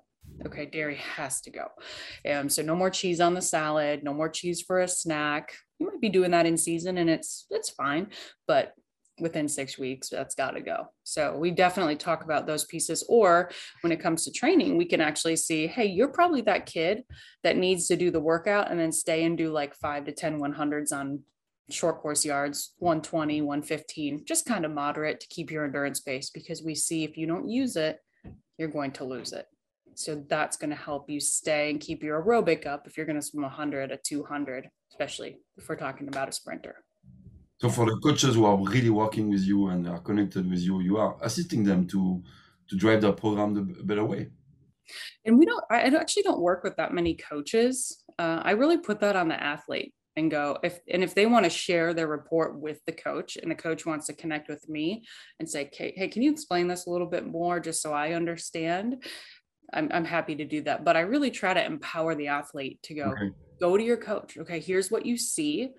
okay? 0.46 0.66
Dairy 0.66 0.96
has 0.96 1.40
to 1.42 1.50
go. 1.50 1.66
Um, 2.30 2.48
so 2.48 2.62
no 2.62 2.76
more 2.76 2.90
cheese 2.90 3.20
on 3.20 3.34
the 3.34 3.42
salad 3.42 4.04
no 4.04 4.12
more 4.14 4.28
cheese 4.28 4.62
for 4.62 4.80
a 4.80 4.88
snack. 4.88 5.52
You 5.78 5.86
might 5.86 6.00
be 6.00 6.10
doing 6.10 6.30
that 6.32 6.46
in 6.46 6.56
season 6.56 6.98
and 6.98 7.08
it's 7.08 7.46
it's 7.50 7.70
fine 7.70 8.08
but 8.46 8.74
within 9.20 9.48
six 9.48 9.78
weeks 9.78 10.08
that's 10.08 10.34
got 10.34 10.52
to 10.52 10.60
go 10.60 10.86
so 11.04 11.36
we 11.36 11.50
definitely 11.50 11.96
talk 11.96 12.24
about 12.24 12.46
those 12.46 12.64
pieces 12.64 13.04
or 13.08 13.50
when 13.82 13.92
it 13.92 14.00
comes 14.00 14.24
to 14.24 14.32
training 14.32 14.76
we 14.76 14.84
can 14.84 15.00
actually 15.00 15.36
see 15.36 15.66
hey 15.66 15.86
you're 15.86 16.08
probably 16.08 16.40
that 16.40 16.66
kid 16.66 17.02
that 17.42 17.56
needs 17.56 17.86
to 17.86 17.96
do 17.96 18.10
the 18.10 18.20
workout 18.20 18.70
and 18.70 18.78
then 18.78 18.92
stay 18.92 19.24
and 19.24 19.38
do 19.38 19.50
like 19.50 19.74
5 19.74 20.04
to 20.06 20.12
10 20.12 20.40
100s 20.40 20.92
on 20.92 21.20
short 21.70 22.00
course 22.00 22.24
yards 22.24 22.74
120 22.78 23.42
115 23.42 24.24
just 24.24 24.44
kind 24.44 24.64
of 24.64 24.72
moderate 24.72 25.20
to 25.20 25.28
keep 25.28 25.50
your 25.50 25.64
endurance 25.64 26.00
base 26.00 26.30
because 26.30 26.62
we 26.62 26.74
see 26.74 27.04
if 27.04 27.16
you 27.16 27.26
don't 27.26 27.48
use 27.48 27.76
it 27.76 28.00
you're 28.60 28.68
going 28.68 28.92
to 28.92 29.04
lose 29.04 29.32
it. 29.32 29.46
So 29.94 30.22
that's 30.28 30.58
going 30.58 30.70
to 30.70 30.76
help 30.76 31.08
you 31.08 31.18
stay 31.18 31.70
and 31.70 31.80
keep 31.80 32.02
your 32.02 32.22
aerobic 32.22 32.66
up 32.66 32.86
if 32.86 32.96
you're 32.96 33.06
going 33.06 33.18
to 33.18 33.26
swim 33.26 33.42
100 33.42 33.90
at 33.90 34.04
200, 34.04 34.68
especially 34.92 35.38
if 35.56 35.66
we're 35.66 35.76
talking 35.76 36.08
about 36.08 36.28
a 36.28 36.32
sprinter. 36.32 36.76
So 37.60 37.68
for 37.68 37.84
the 37.84 37.96
coaches 37.96 38.34
who 38.34 38.46
are 38.46 38.56
really 38.56 38.90
working 38.90 39.28
with 39.28 39.42
you 39.42 39.68
and 39.68 39.86
are 39.86 40.00
connected 40.00 40.48
with 40.48 40.60
you, 40.60 40.80
you 40.80 40.96
are 40.96 41.16
assisting 41.20 41.62
them 41.64 41.86
to 41.88 42.22
to 42.68 42.76
drive 42.76 43.00
their 43.00 43.12
program 43.12 43.52
the 43.54 43.62
better 43.82 44.04
way. 44.04 44.28
And 45.24 45.38
we 45.38 45.44
don't. 45.44 45.64
I 45.70 45.82
actually 45.82 46.22
don't 46.22 46.40
work 46.40 46.64
with 46.64 46.76
that 46.76 46.94
many 46.94 47.16
coaches. 47.16 48.02
Uh, 48.18 48.40
I 48.42 48.52
really 48.52 48.78
put 48.78 49.00
that 49.00 49.16
on 49.16 49.28
the 49.28 49.42
athlete 49.42 49.92
and 50.16 50.30
go 50.30 50.58
if 50.62 50.80
and 50.90 51.04
if 51.04 51.14
they 51.14 51.26
want 51.26 51.44
to 51.44 51.50
share 51.50 51.92
their 51.92 52.06
report 52.06 52.58
with 52.58 52.80
the 52.86 52.92
coach 52.92 53.36
and 53.36 53.50
the 53.50 53.54
coach 53.54 53.86
wants 53.86 54.06
to 54.06 54.12
connect 54.14 54.48
with 54.48 54.68
me 54.68 55.04
and 55.38 55.48
say 55.48 55.70
hey, 55.72 56.08
can 56.08 56.22
you 56.22 56.30
explain 56.30 56.66
this 56.66 56.86
a 56.86 56.90
little 56.90 57.06
bit 57.06 57.26
more 57.26 57.60
just 57.60 57.80
so 57.80 57.92
i 57.92 58.12
understand 58.12 59.04
i'm, 59.72 59.88
I'm 59.92 60.04
happy 60.04 60.34
to 60.34 60.44
do 60.44 60.62
that 60.62 60.84
but 60.84 60.96
i 60.96 61.00
really 61.00 61.30
try 61.30 61.54
to 61.54 61.64
empower 61.64 62.14
the 62.16 62.26
athlete 62.26 62.82
to 62.84 62.94
go 62.94 63.04
okay. 63.04 63.30
go 63.60 63.76
to 63.76 63.82
your 63.82 63.96
coach 63.96 64.36
okay 64.36 64.58
here's 64.58 64.90
what 64.90 65.06
you 65.06 65.16
see 65.16 65.70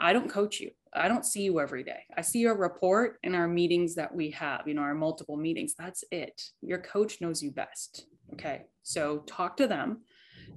i 0.00 0.12
don't 0.12 0.30
coach 0.30 0.60
you 0.60 0.70
i 0.94 1.08
don't 1.08 1.24
see 1.24 1.42
you 1.42 1.60
every 1.60 1.84
day 1.84 2.00
i 2.16 2.20
see 2.20 2.40
your 2.40 2.56
report 2.56 3.18
in 3.22 3.34
our 3.34 3.48
meetings 3.48 3.94
that 3.94 4.14
we 4.14 4.30
have 4.30 4.66
you 4.66 4.74
know 4.74 4.82
our 4.82 4.94
multiple 4.94 5.36
meetings 5.36 5.74
that's 5.78 6.04
it 6.10 6.42
your 6.62 6.78
coach 6.78 7.20
knows 7.20 7.42
you 7.42 7.50
best 7.50 8.06
okay 8.32 8.62
so 8.82 9.18
talk 9.26 9.56
to 9.56 9.66
them 9.66 9.98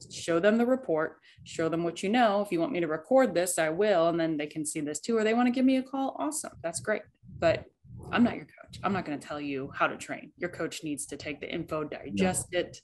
show 0.09 0.39
them 0.39 0.57
the 0.57 0.65
report, 0.65 1.17
show 1.43 1.69
them 1.69 1.83
what 1.83 2.03
you 2.03 2.09
know. 2.09 2.41
If 2.41 2.51
you 2.51 2.59
want 2.59 2.71
me 2.71 2.79
to 2.79 2.87
record 2.87 3.33
this, 3.33 3.57
I 3.57 3.69
will, 3.69 4.07
and 4.07 4.19
then 4.19 4.37
they 4.37 4.47
can 4.47 4.65
see 4.65 4.79
this 4.81 4.99
too. 4.99 5.17
Or 5.17 5.23
they 5.23 5.33
want 5.33 5.47
to 5.47 5.51
give 5.51 5.65
me 5.65 5.77
a 5.77 5.83
call, 5.83 6.15
awesome, 6.17 6.53
that's 6.63 6.79
great. 6.79 7.01
But 7.39 7.65
I'm 8.11 8.23
not 8.23 8.35
your 8.35 8.45
coach. 8.45 8.79
I'm 8.83 8.93
not 8.93 9.05
going 9.05 9.19
to 9.19 9.25
tell 9.25 9.39
you 9.39 9.71
how 9.75 9.87
to 9.87 9.97
train. 9.97 10.31
Your 10.37 10.49
coach 10.49 10.83
needs 10.83 11.05
to 11.07 11.17
take 11.17 11.39
the 11.39 11.51
info, 11.51 11.83
digest 11.83 12.47
yeah. 12.51 12.61
it, 12.61 12.81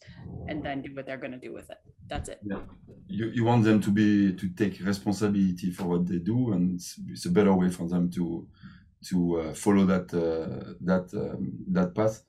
and 0.47 0.63
then 0.63 0.81
do 0.81 0.93
what 0.95 1.05
they're 1.05 1.17
going 1.17 1.31
to 1.31 1.37
do 1.37 1.53
with 1.53 1.69
it. 1.69 1.77
That's 2.07 2.29
it. 2.29 2.39
Yeah. 2.43 2.59
You, 3.09 3.27
you 3.29 3.43
want 3.45 3.63
them 3.63 3.79
to 3.81 3.91
be 3.91 4.33
to 4.35 4.49
take 4.49 4.79
responsibility 4.81 5.71
for 5.71 5.85
what 5.85 6.07
they 6.07 6.19
do, 6.19 6.51
and 6.53 6.75
it's, 6.75 6.99
it's 7.07 7.25
a 7.25 7.31
better 7.31 7.53
way 7.53 7.69
for 7.69 7.87
them 7.87 8.09
to 8.11 8.47
to 9.09 9.39
uh, 9.41 9.53
follow 9.53 9.85
that 9.85 10.13
uh, 10.13 10.73
that 10.81 11.13
um, 11.13 11.65
that 11.69 11.95
path. 11.95 12.23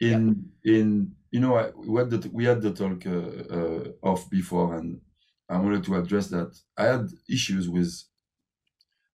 In 0.00 0.52
yeah. 0.64 0.76
in 0.76 1.16
you 1.30 1.40
know, 1.40 1.72
we 1.76 1.98
had 1.98 2.10
the, 2.10 2.30
we 2.32 2.44
had 2.44 2.62
the 2.62 2.72
talk 2.72 3.06
uh, 3.06 3.54
uh, 3.56 3.92
off 4.02 4.28
before, 4.30 4.76
and 4.76 5.00
I 5.48 5.58
wanted 5.58 5.84
to 5.84 5.96
address 5.96 6.28
that. 6.28 6.58
I 6.76 6.84
had 6.86 7.08
issues 7.28 7.68
with, 7.68 7.92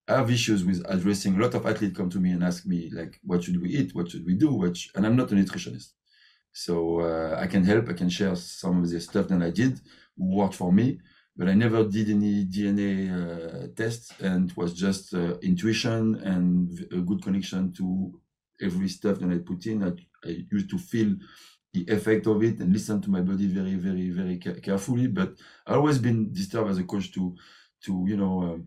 I 0.09 0.14
have 0.16 0.31
issues 0.31 0.64
with 0.64 0.83
addressing. 0.88 1.37
A 1.37 1.42
lot 1.42 1.55
of 1.55 1.66
athletes 1.66 1.96
come 1.96 2.11
to 2.11 2.18
me 2.20 2.31
and 2.31 2.42
ask 2.44 2.66
me 2.66 2.90
like, 2.92 3.18
"What 3.22 3.44
should 3.44 3.61
we 3.61 3.70
eat? 3.70 3.94
What 3.94 4.11
should 4.11 4.24
we 4.26 4.35
do?" 4.35 4.52
Which, 4.52 4.90
and 4.94 5.05
I'm 5.07 5.16
not 5.16 5.33
a 5.33 5.35
nutritionist, 5.35 5.92
so 6.57 7.01
uh, 7.01 7.38
I 7.38 7.47
can 7.49 7.64
help. 7.64 7.90
I 7.90 7.92
can 7.92 8.09
share 8.09 8.35
some 8.35 8.83
of 8.83 8.90
the 8.90 8.99
stuff 8.99 9.29
that 9.29 9.42
I 9.42 9.51
did 9.51 9.79
worked 10.16 10.55
for 10.55 10.73
me, 10.73 10.99
but 11.37 11.49
I 11.49 11.55
never 11.55 11.85
did 11.85 12.09
any 12.09 12.47
DNA 12.47 12.92
uh, 13.12 13.66
tests, 13.77 14.14
and 14.21 14.51
it 14.51 14.57
was 14.57 14.73
just 14.73 15.12
uh, 15.12 15.37
intuition 15.42 16.14
and 16.33 16.71
a 16.92 17.03
good 17.09 17.23
connection 17.23 17.75
to 17.75 17.85
every 18.62 18.88
stuff 18.88 19.19
that 19.19 19.31
I 19.31 19.38
put 19.51 19.66
in. 19.66 19.83
I, 19.83 19.90
I 20.27 20.47
used 20.51 20.71
to 20.71 20.79
feel 20.79 21.14
the 21.75 21.85
effect 21.88 22.27
of 22.27 22.42
it 22.42 22.59
and 22.61 22.73
listen 22.73 23.03
to 23.03 23.11
my 23.11 23.21
body 23.21 23.49
very, 23.49 23.75
very, 23.75 24.09
very 24.09 24.38
carefully. 24.38 25.09
But 25.09 25.35
I 25.66 25.75
always 25.75 25.99
been 25.99 26.33
disturbed 26.33 26.71
as 26.71 26.79
a 26.79 26.85
coach 26.85 27.12
to, 27.12 27.37
to 27.85 28.05
you 28.09 28.16
know, 28.16 28.35
uh, 28.42 28.59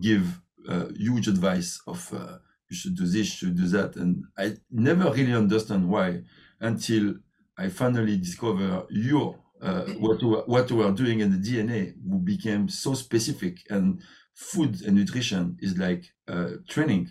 give 0.00 0.24
uh, 0.68 0.86
huge 0.96 1.28
advice 1.28 1.80
of 1.86 2.12
uh, 2.12 2.38
you 2.68 2.76
should 2.76 2.96
do 2.96 3.06
this, 3.06 3.14
you 3.14 3.24
should 3.24 3.56
do 3.56 3.68
that, 3.68 3.94
and 3.94 4.24
I 4.36 4.56
never 4.68 5.12
really 5.12 5.32
understand 5.32 5.88
why 5.88 6.22
until 6.60 7.14
I 7.56 7.68
finally 7.68 8.16
discover 8.18 8.86
your 8.90 9.38
uh, 9.60 9.84
what 9.98 10.22
you, 10.22 10.36
what 10.46 10.70
you 10.70 10.82
are 10.82 10.92
doing 10.92 11.18
in 11.20 11.32
the 11.32 11.38
DNA 11.38 11.92
who 12.08 12.18
became 12.20 12.68
so 12.68 12.94
specific 12.94 13.58
and 13.70 14.00
food 14.34 14.80
and 14.82 14.94
nutrition 14.96 15.56
is 15.60 15.76
like 15.76 16.04
uh, 16.28 16.50
training 16.68 17.08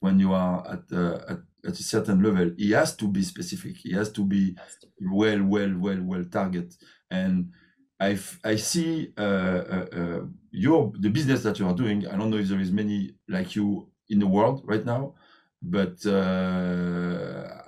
when 0.00 0.18
you 0.18 0.32
are 0.32 0.66
at, 0.68 0.92
uh, 0.92 1.20
at 1.28 1.38
at 1.66 1.80
a 1.80 1.82
certain 1.82 2.22
level, 2.22 2.50
he 2.58 2.72
has 2.72 2.94
to 2.94 3.08
be 3.08 3.22
specific. 3.22 3.74
He 3.78 3.94
has 3.94 4.12
to 4.12 4.22
be 4.26 4.54
well, 5.00 5.42
well, 5.44 5.74
well, 5.78 6.02
well 6.02 6.24
target. 6.30 6.74
And 7.10 7.52
I 7.98 8.18
I 8.44 8.56
see 8.56 9.12
uh, 9.16 9.20
uh, 9.22 9.86
uh, 9.92 10.20
your 10.50 10.92
the 11.00 11.08
business 11.08 11.42
that 11.44 11.58
you 11.58 11.66
are 11.66 11.74
doing. 11.74 12.06
I 12.06 12.16
don't 12.16 12.28
know 12.28 12.36
if 12.36 12.48
there 12.48 12.60
is 12.60 12.70
many 12.70 13.16
like 13.28 13.56
you 13.56 13.90
in 14.10 14.18
the 14.18 14.26
world 14.26 14.60
right 14.66 14.84
now, 14.84 15.14
but 15.62 16.04
uh, 16.04 17.62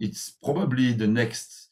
it's 0.00 0.30
probably 0.30 0.92
the 0.94 1.06
next 1.06 1.68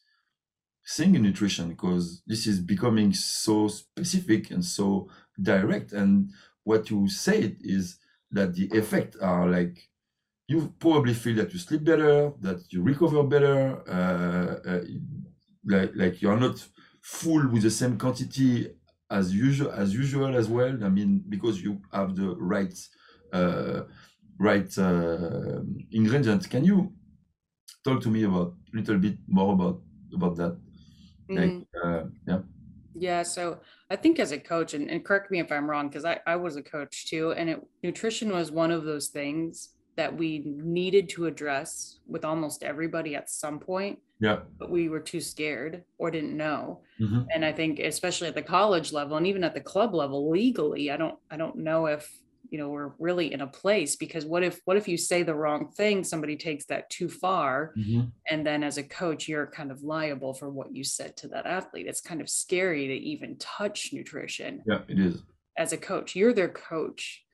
thing 0.88 1.14
in 1.14 1.22
nutrition 1.22 1.68
because 1.68 2.22
this 2.26 2.46
is 2.46 2.60
becoming 2.60 3.12
so 3.12 3.68
specific 3.68 4.50
and 4.50 4.64
so 4.64 5.08
direct. 5.40 5.92
And 5.92 6.30
what 6.64 6.90
you 6.90 7.08
said 7.08 7.58
is 7.60 7.98
that 8.30 8.54
the 8.54 8.68
effect 8.72 9.16
are 9.20 9.48
like 9.48 9.88
you 10.48 10.74
probably 10.78 11.14
feel 11.14 11.36
that 11.36 11.52
you 11.52 11.58
sleep 11.58 11.84
better, 11.84 12.32
that 12.40 12.72
you 12.72 12.82
recover 12.82 13.22
better, 13.22 13.82
uh, 13.88 14.68
uh, 14.70 14.84
like, 15.64 15.92
like 15.94 16.22
you 16.22 16.30
are 16.30 16.40
not 16.40 16.66
full 17.02 17.48
with 17.48 17.62
the 17.62 17.70
same 17.70 17.98
quantity 17.98 18.68
as 19.10 19.34
usual 19.34 19.70
as 19.72 19.94
usual 19.94 20.36
as 20.36 20.48
well. 20.48 20.84
I 20.84 20.88
mean, 20.88 21.24
because 21.28 21.62
you 21.62 21.80
have 21.92 22.16
the 22.16 22.34
right 22.36 22.74
uh, 23.32 23.82
right 24.38 24.76
uh, 24.78 25.60
ingredients. 25.90 26.46
Can 26.46 26.64
you 26.64 26.92
talk 27.84 28.02
to 28.02 28.08
me 28.08 28.24
about 28.24 28.54
a 28.72 28.76
little 28.76 28.98
bit 28.98 29.16
more 29.26 29.52
about 29.54 29.80
about 30.14 30.36
that? 30.36 30.56
Like, 31.28 31.50
mm. 31.50 31.66
uh, 31.84 32.04
yeah. 32.26 32.40
Yeah, 32.94 33.22
so 33.22 33.60
I 33.90 33.96
think 33.96 34.18
as 34.18 34.32
a 34.32 34.38
coach, 34.38 34.74
and, 34.74 34.90
and 34.90 35.04
correct 35.04 35.30
me 35.30 35.38
if 35.38 35.52
I'm 35.52 35.70
wrong, 35.70 35.88
because 35.88 36.04
I, 36.04 36.18
I 36.26 36.36
was 36.36 36.56
a 36.56 36.62
coach 36.62 37.08
too, 37.08 37.32
and 37.32 37.48
it, 37.50 37.60
nutrition 37.82 38.32
was 38.32 38.50
one 38.50 38.72
of 38.72 38.84
those 38.84 39.08
things 39.08 39.74
that 39.96 40.16
we 40.16 40.42
needed 40.44 41.08
to 41.10 41.26
address 41.26 41.98
with 42.06 42.24
almost 42.24 42.62
everybody 42.62 43.14
at 43.16 43.28
some 43.28 43.58
point. 43.58 43.98
Yeah. 44.20 44.38
But 44.58 44.70
we 44.70 44.88
were 44.88 45.00
too 45.00 45.20
scared 45.20 45.84
or 45.98 46.10
didn't 46.10 46.36
know. 46.36 46.82
Mm-hmm. 47.00 47.22
And 47.34 47.44
I 47.44 47.52
think 47.52 47.80
especially 47.80 48.28
at 48.28 48.34
the 48.34 48.42
college 48.42 48.92
level 48.92 49.16
and 49.16 49.26
even 49.26 49.44
at 49.44 49.54
the 49.54 49.60
club 49.60 49.94
level 49.94 50.30
legally, 50.30 50.90
I 50.90 50.96
don't 50.96 51.16
I 51.30 51.36
don't 51.36 51.56
know 51.56 51.86
if 51.86 52.08
you 52.50 52.58
know 52.58 52.68
we're 52.68 52.92
really 52.98 53.32
in 53.32 53.40
a 53.40 53.46
place 53.46 53.96
because 53.96 54.24
what 54.24 54.42
if 54.42 54.60
what 54.64 54.76
if 54.76 54.88
you 54.88 54.96
say 54.96 55.22
the 55.22 55.34
wrong 55.34 55.68
thing 55.76 56.02
somebody 56.02 56.36
takes 56.36 56.64
that 56.66 56.88
too 56.90 57.08
far 57.08 57.72
mm-hmm. 57.78 58.02
and 58.30 58.46
then 58.46 58.62
as 58.62 58.78
a 58.78 58.82
coach 58.82 59.28
you're 59.28 59.46
kind 59.46 59.70
of 59.70 59.82
liable 59.82 60.34
for 60.34 60.50
what 60.50 60.74
you 60.74 60.84
said 60.84 61.16
to 61.16 61.28
that 61.28 61.46
athlete. 61.46 61.86
It's 61.86 62.00
kind 62.00 62.20
of 62.20 62.28
scary 62.28 62.88
to 62.88 62.94
even 62.94 63.36
touch 63.38 63.90
nutrition 63.92 64.62
yeah 64.66 64.80
it 64.88 64.98
is. 64.98 65.22
as 65.56 65.72
a 65.72 65.76
coach. 65.76 66.14
You're 66.14 66.32
their 66.32 66.48
coach. 66.48 67.24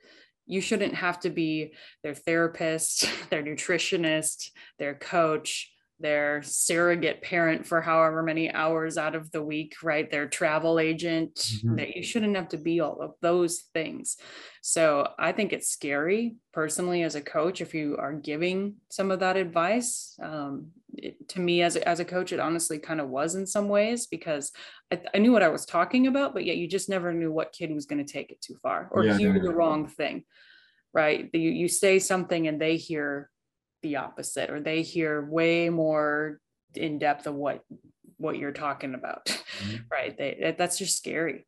You 0.47 0.61
shouldn't 0.61 0.95
have 0.95 1.21
to 1.21 1.31
be 1.31 1.73
their 2.03 2.15
therapist, 2.15 3.09
their 3.31 3.43
nutritionist, 3.43 4.51
their 4.79 4.95
coach, 4.95 5.74
their 6.05 6.43
surrogate 6.43 7.23
parent 7.23 7.67
for 7.67 7.81
however 7.81 8.23
many 8.23 8.53
hours 8.53 8.99
out 8.99 9.15
of 9.15 9.31
the 9.33 9.43
week, 9.43 9.77
right? 9.83 10.11
Their 10.11 10.29
travel 10.29 10.79
agent. 10.79 11.35
Mm-hmm. 11.35 11.77
That 11.77 11.97
you 11.97 12.03
shouldn't 12.03 12.37
have 12.37 12.51
to 12.51 12.59
be 12.59 12.81
all 12.81 13.01
of 13.01 13.15
those 13.23 13.63
things. 13.73 14.19
So 14.61 15.09
I 15.19 15.33
think 15.33 15.55
it's 15.55 15.71
scary 15.71 16.37
personally 16.53 17.05
as 17.05 17.15
a 17.15 17.23
coach 17.23 17.63
if 17.63 17.73
you 17.73 17.97
are 17.99 18.13
giving 18.13 18.75
some 18.91 19.11
of 19.11 19.21
that 19.21 19.39
advice. 19.39 20.15
Um, 20.23 20.73
it, 20.93 21.27
to 21.31 21.41
me 21.41 21.63
as 21.63 21.77
a, 21.77 21.89
as 21.89 22.01
a 22.01 22.05
coach, 22.05 22.35
it 22.35 22.39
honestly 22.39 22.79
kind 22.79 23.01
of 23.01 23.09
was 23.09 23.35
in 23.35 23.47
some 23.47 23.71
ways 23.71 24.07
because 24.07 24.53
I, 24.93 25.01
I, 25.15 25.19
knew 25.19 25.33
what 25.33 25.43
I 25.43 25.49
was 25.49 25.65
talking 25.65 26.07
about, 26.07 26.35
but 26.35 26.45
yet 26.45 26.59
you 26.59 26.69
just 26.69 26.91
never 26.91 27.15
knew 27.15 27.33
what 27.33 27.55
kid 27.55 27.75
was 27.75 27.87
going 27.87 28.05
to 28.05 28.13
take 28.13 28.31
it 28.31 28.43
too 28.43 28.57
far 28.63 28.91
or 28.93 29.05
yeah, 29.05 29.17
hear 29.17 29.35
yeah. 29.35 29.43
the 29.43 29.55
wrong 29.55 29.89
thing, 29.89 30.25
right? 30.93 31.31
You, 31.33 31.51
you 31.51 31.69
say 31.69 31.99
something 31.99 32.47
and 32.47 32.61
they 32.61 32.77
hear 32.77 33.31
the 33.85 33.97
opposite 33.97 34.51
or 34.51 34.61
they 34.61 34.83
hear 34.83 35.25
way 35.25 35.69
more 35.69 36.41
in 36.75 36.99
depth 36.99 37.29
of 37.29 37.35
what 37.35 37.63
what 38.17 38.39
you're 38.39 38.53
talking 38.53 38.95
about 38.95 39.27
mm-hmm. 39.27 39.77
right? 39.91 40.17
They, 40.19 40.55
that's 40.59 40.79
just 40.79 40.97
scary. 40.97 41.47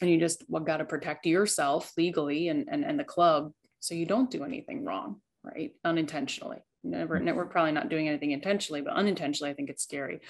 And 0.00 0.10
you 0.10 0.18
just 0.18 0.44
well, 0.48 0.62
got 0.62 0.78
to 0.78 0.84
protect 0.84 1.26
yourself 1.26 1.92
legally 1.96 2.48
and, 2.48 2.68
and 2.70 2.84
and 2.84 2.98
the 2.98 3.04
club 3.04 3.52
so 3.80 3.94
you 3.94 4.06
don't 4.06 4.30
do 4.30 4.44
anything 4.44 4.84
wrong 4.84 5.20
right? 5.46 5.72
Unintentionally 5.84 6.58
never, 6.90 7.18
never 7.20 7.38
we're 7.38 7.46
probably 7.46 7.72
not 7.72 7.88
doing 7.88 8.08
anything 8.08 8.30
intentionally 8.30 8.80
but 8.80 8.92
unintentionally 8.94 9.50
i 9.50 9.54
think 9.54 9.68
it's 9.68 9.82
scary 9.82 10.20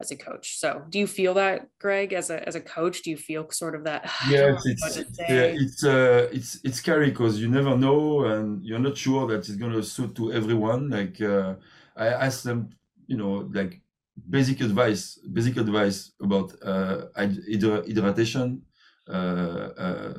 as 0.00 0.10
a 0.10 0.16
coach. 0.16 0.58
So 0.58 0.84
do 0.90 0.98
you 0.98 1.06
feel 1.06 1.34
that 1.34 1.68
greg 1.78 2.12
as 2.12 2.30
a 2.30 2.46
as 2.46 2.54
a 2.54 2.60
coach 2.60 3.02
do 3.02 3.10
you 3.10 3.16
feel 3.16 3.50
sort 3.50 3.74
of 3.74 3.84
that 3.84 4.04
yes 4.28 4.62
it's 4.66 5.18
yeah, 5.28 5.48
it's 5.62 5.84
uh 5.84 6.28
it's 6.32 6.60
it's 6.64 6.78
scary 6.78 7.10
because 7.10 7.40
you 7.40 7.48
never 7.48 7.76
know 7.76 8.24
and 8.24 8.64
you're 8.64 8.78
not 8.78 8.96
sure 8.96 9.26
that 9.28 9.38
it's 9.38 9.56
going 9.56 9.72
to 9.72 9.82
suit 9.82 10.14
to 10.16 10.32
everyone. 10.32 10.90
Like 10.90 11.20
uh 11.20 11.54
i 11.96 12.08
asked 12.08 12.44
them 12.44 12.70
you 13.06 13.16
know 13.16 13.48
like 13.52 13.80
basic 14.28 14.60
advice 14.60 15.18
basic 15.32 15.56
advice 15.56 16.12
about 16.20 16.52
uh 16.62 17.06
hydration 17.16 18.60
uh, 19.08 19.70
uh, 19.78 20.14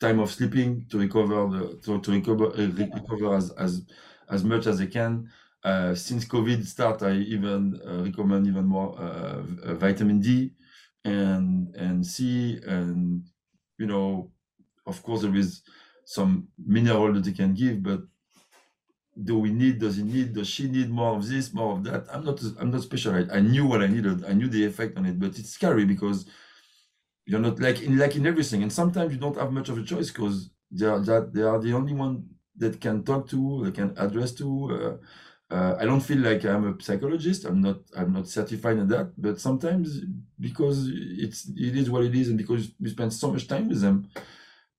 time 0.00 0.20
of 0.20 0.30
sleeping 0.30 0.86
to 0.88 0.98
recover 0.98 1.48
the 1.48 1.80
to, 1.84 2.00
to 2.00 2.12
recover 2.12 2.46
uh, 2.46 2.68
recover 2.68 3.34
as 3.34 3.50
as 3.52 3.82
as 4.30 4.44
much 4.44 4.66
as 4.66 4.78
they 4.78 4.86
can. 4.86 5.30
uh, 5.64 5.94
since 5.94 6.24
COVID 6.24 6.64
start, 6.64 7.02
I 7.02 7.14
even 7.14 7.80
uh, 7.84 8.04
recommend 8.04 8.46
even 8.46 8.66
more 8.66 8.96
uh, 8.98 9.42
vitamin 9.74 10.20
D 10.20 10.52
and 11.04 11.74
and 11.74 12.06
C, 12.06 12.60
and 12.66 13.28
you 13.78 13.86
know, 13.86 14.32
of 14.86 15.02
course, 15.02 15.22
there 15.22 15.34
is 15.34 15.62
some 16.04 16.48
mineral 16.58 17.12
that 17.14 17.24
they 17.24 17.32
can 17.32 17.54
give, 17.54 17.82
but 17.82 18.02
do 19.24 19.38
we 19.38 19.50
need? 19.50 19.78
Does 19.78 19.96
he 19.96 20.02
need? 20.02 20.34
Does 20.34 20.48
she 20.48 20.68
need 20.68 20.90
more 20.90 21.16
of 21.16 21.26
this, 21.26 21.52
more 21.54 21.72
of 21.72 21.84
that? 21.84 22.04
I'm 22.12 22.24
not. 22.24 22.40
I'm 22.58 22.70
not 22.70 22.82
specialized. 22.82 23.30
I 23.30 23.40
knew 23.40 23.66
what 23.66 23.82
I 23.82 23.86
needed. 23.86 24.24
I 24.24 24.32
knew 24.34 24.48
the 24.48 24.64
effect 24.66 24.96
on 24.98 25.06
it, 25.06 25.18
but 25.18 25.38
it's 25.38 25.50
scary 25.50 25.84
because 25.86 26.26
you're 27.26 27.40
not 27.40 27.60
like 27.60 27.82
in 27.82 27.98
like 27.98 28.16
in 28.16 28.26
everything, 28.26 28.62
and 28.62 28.72
sometimes 28.72 29.12
you 29.12 29.18
don't 29.18 29.36
have 29.36 29.52
much 29.52 29.68
of 29.68 29.78
a 29.78 29.82
choice 29.84 30.10
because 30.10 30.50
they 30.70 30.86
are 30.86 31.00
that 31.00 31.32
they 31.34 31.42
are 31.42 31.60
the 31.60 31.72
only 31.74 31.94
one 31.94 32.28
that 32.58 32.80
can 32.80 33.04
talk 33.04 33.28
to, 33.28 33.64
they 33.64 33.72
can 33.72 33.94
address 33.98 34.32
to. 34.34 34.48
Uh, 35.50 35.54
uh, 35.54 35.76
I 35.78 35.84
don't 35.84 36.00
feel 36.00 36.18
like 36.18 36.44
I'm 36.44 36.66
a 36.66 36.82
psychologist. 36.82 37.44
I'm 37.44 37.60
not. 37.60 37.78
I'm 37.96 38.12
not 38.12 38.28
certified 38.28 38.78
in 38.78 38.88
that. 38.88 39.12
But 39.16 39.40
sometimes, 39.40 40.00
because 40.40 40.88
it's 40.88 41.48
it 41.56 41.76
is 41.76 41.90
what 41.90 42.04
it 42.04 42.14
is, 42.14 42.28
and 42.28 42.38
because 42.38 42.72
we 42.80 42.90
spend 42.90 43.12
so 43.12 43.30
much 43.32 43.46
time 43.46 43.68
with 43.68 43.80
them, 43.80 44.08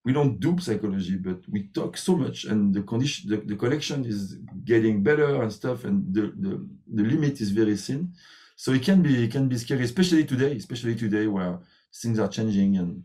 we 0.04 0.14
don't 0.14 0.40
do 0.40 0.58
psychology, 0.60 1.18
but 1.18 1.40
we 1.50 1.68
talk 1.70 1.98
so 1.98 2.16
much, 2.16 2.46
and 2.46 2.74
the 2.74 2.82
condition, 2.82 3.30
the, 3.30 3.38
the 3.38 3.56
connection 3.56 4.06
is 4.06 4.36
getting 4.64 5.04
better 5.04 5.42
and 5.42 5.52
stuff, 5.52 5.84
and 5.84 6.14
the, 6.14 6.22
the 6.38 6.68
the 6.96 7.04
limit 7.04 7.42
is 7.42 7.52
very 7.52 7.76
thin. 7.78 8.14
So 8.56 8.72
it 8.72 8.84
can 8.84 9.02
be 9.02 9.26
it 9.26 9.32
can 9.32 9.48
be 9.50 9.58
scary, 9.58 9.84
especially 9.84 10.26
today, 10.26 10.56
especially 10.56 10.96
today 10.96 11.28
where 11.28 11.60
things 12.02 12.20
are 12.20 12.30
changing 12.30 12.78
and 12.78 13.04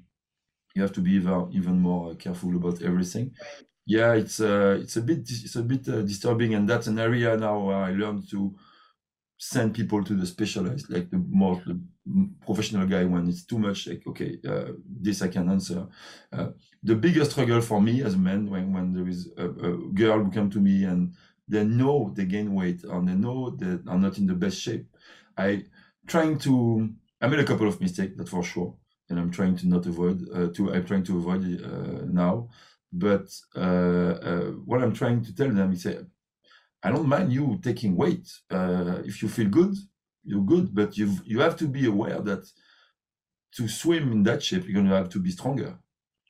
you 0.74 0.82
have 0.82 0.92
to 0.92 1.00
be 1.00 1.12
even 1.12 1.50
even 1.52 1.78
more 1.80 2.14
careful 2.16 2.56
about 2.56 2.82
everything 2.82 3.34
yeah, 3.86 4.14
it's 4.14 4.40
uh, 4.40 4.78
it's 4.80 4.96
a 4.96 5.02
bit 5.02 5.20
it's 5.28 5.56
a 5.56 5.62
bit 5.62 5.88
uh, 5.88 6.02
disturbing, 6.02 6.54
and 6.54 6.68
that's 6.68 6.86
an 6.86 6.98
area 6.98 7.36
now 7.36 7.58
where 7.60 7.76
I 7.76 7.90
learned 7.92 8.28
to 8.30 8.54
send 9.38 9.74
people 9.74 10.04
to 10.04 10.14
the 10.14 10.26
specialized, 10.26 10.90
like 10.90 11.10
the 11.10 11.18
more 11.18 11.62
the 11.66 11.80
professional 12.44 12.86
guy 12.86 13.04
when 13.04 13.28
it's 13.28 13.44
too 13.44 13.58
much. 13.58 13.88
Like, 13.88 14.02
okay, 14.06 14.38
uh, 14.48 14.72
this 14.86 15.22
I 15.22 15.28
can 15.28 15.48
answer. 15.50 15.86
Uh, 16.32 16.48
the 16.82 16.94
biggest 16.96 17.32
struggle 17.32 17.60
for 17.60 17.80
me 17.80 18.02
as 18.02 18.14
a 18.14 18.18
man 18.18 18.50
when 18.50 18.72
when 18.72 18.92
there 18.92 19.08
is 19.08 19.30
a, 19.36 19.46
a 19.48 19.78
girl 19.94 20.24
who 20.24 20.30
come 20.30 20.50
to 20.50 20.60
me 20.60 20.84
and 20.84 21.14
they 21.48 21.64
know 21.64 22.12
they 22.16 22.24
gain 22.26 22.54
weight 22.54 22.84
and 22.84 23.08
they 23.08 23.14
know 23.14 23.50
that 23.50 23.84
are 23.88 23.98
not 23.98 24.18
in 24.18 24.26
the 24.26 24.34
best 24.34 24.58
shape. 24.60 24.86
I 25.36 25.64
trying 26.06 26.38
to 26.40 26.90
I 27.20 27.28
made 27.28 27.40
a 27.40 27.44
couple 27.44 27.68
of 27.68 27.80
mistakes, 27.80 28.16
that 28.16 28.28
for 28.28 28.42
sure, 28.42 28.74
and 29.08 29.18
I'm 29.18 29.30
trying 29.30 29.56
to 29.56 29.68
not 29.68 29.86
avoid. 29.86 30.22
Uh, 30.34 30.48
to 30.54 30.72
I'm 30.72 30.84
trying 30.86 31.04
to 31.04 31.18
avoid 31.18 31.42
uh, 31.64 32.04
now. 32.06 32.48
But 32.92 33.28
uh, 33.56 33.60
uh, 33.60 34.50
what 34.66 34.82
I'm 34.82 34.92
trying 34.92 35.24
to 35.24 35.34
tell 35.34 35.50
them 35.50 35.72
is, 35.72 35.86
I 36.82 36.90
don't 36.90 37.08
mind 37.08 37.32
you 37.32 37.58
taking 37.62 37.96
weight. 37.96 38.28
Uh, 38.50 38.98
if 39.04 39.22
you 39.22 39.28
feel 39.28 39.48
good, 39.48 39.74
you're 40.24 40.44
good. 40.44 40.74
But 40.74 40.98
you 40.98 41.16
you 41.24 41.40
have 41.40 41.56
to 41.56 41.68
be 41.68 41.86
aware 41.86 42.20
that 42.20 42.44
to 43.56 43.68
swim 43.68 44.12
in 44.12 44.22
that 44.24 44.42
shape, 44.42 44.64
you're 44.64 44.74
going 44.74 44.88
to 44.88 44.96
have 44.96 45.08
to 45.10 45.20
be 45.20 45.30
stronger. 45.30 45.78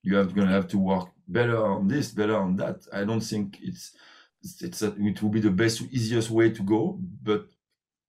You 0.02 0.18
are 0.18 0.24
going 0.24 0.48
to 0.48 0.54
have 0.54 0.68
to 0.68 0.78
work 0.78 1.08
better 1.28 1.64
on 1.64 1.88
this, 1.88 2.10
better 2.10 2.36
on 2.36 2.56
that. 2.56 2.86
I 2.92 3.04
don't 3.04 3.20
think 3.20 3.58
it's 3.60 3.96
it's 4.42 4.82
a, 4.82 4.94
it 4.98 5.22
will 5.22 5.30
be 5.30 5.40
the 5.40 5.50
best, 5.50 5.82
easiest 5.82 6.30
way 6.30 6.50
to 6.50 6.62
go. 6.62 6.98
But 7.22 7.46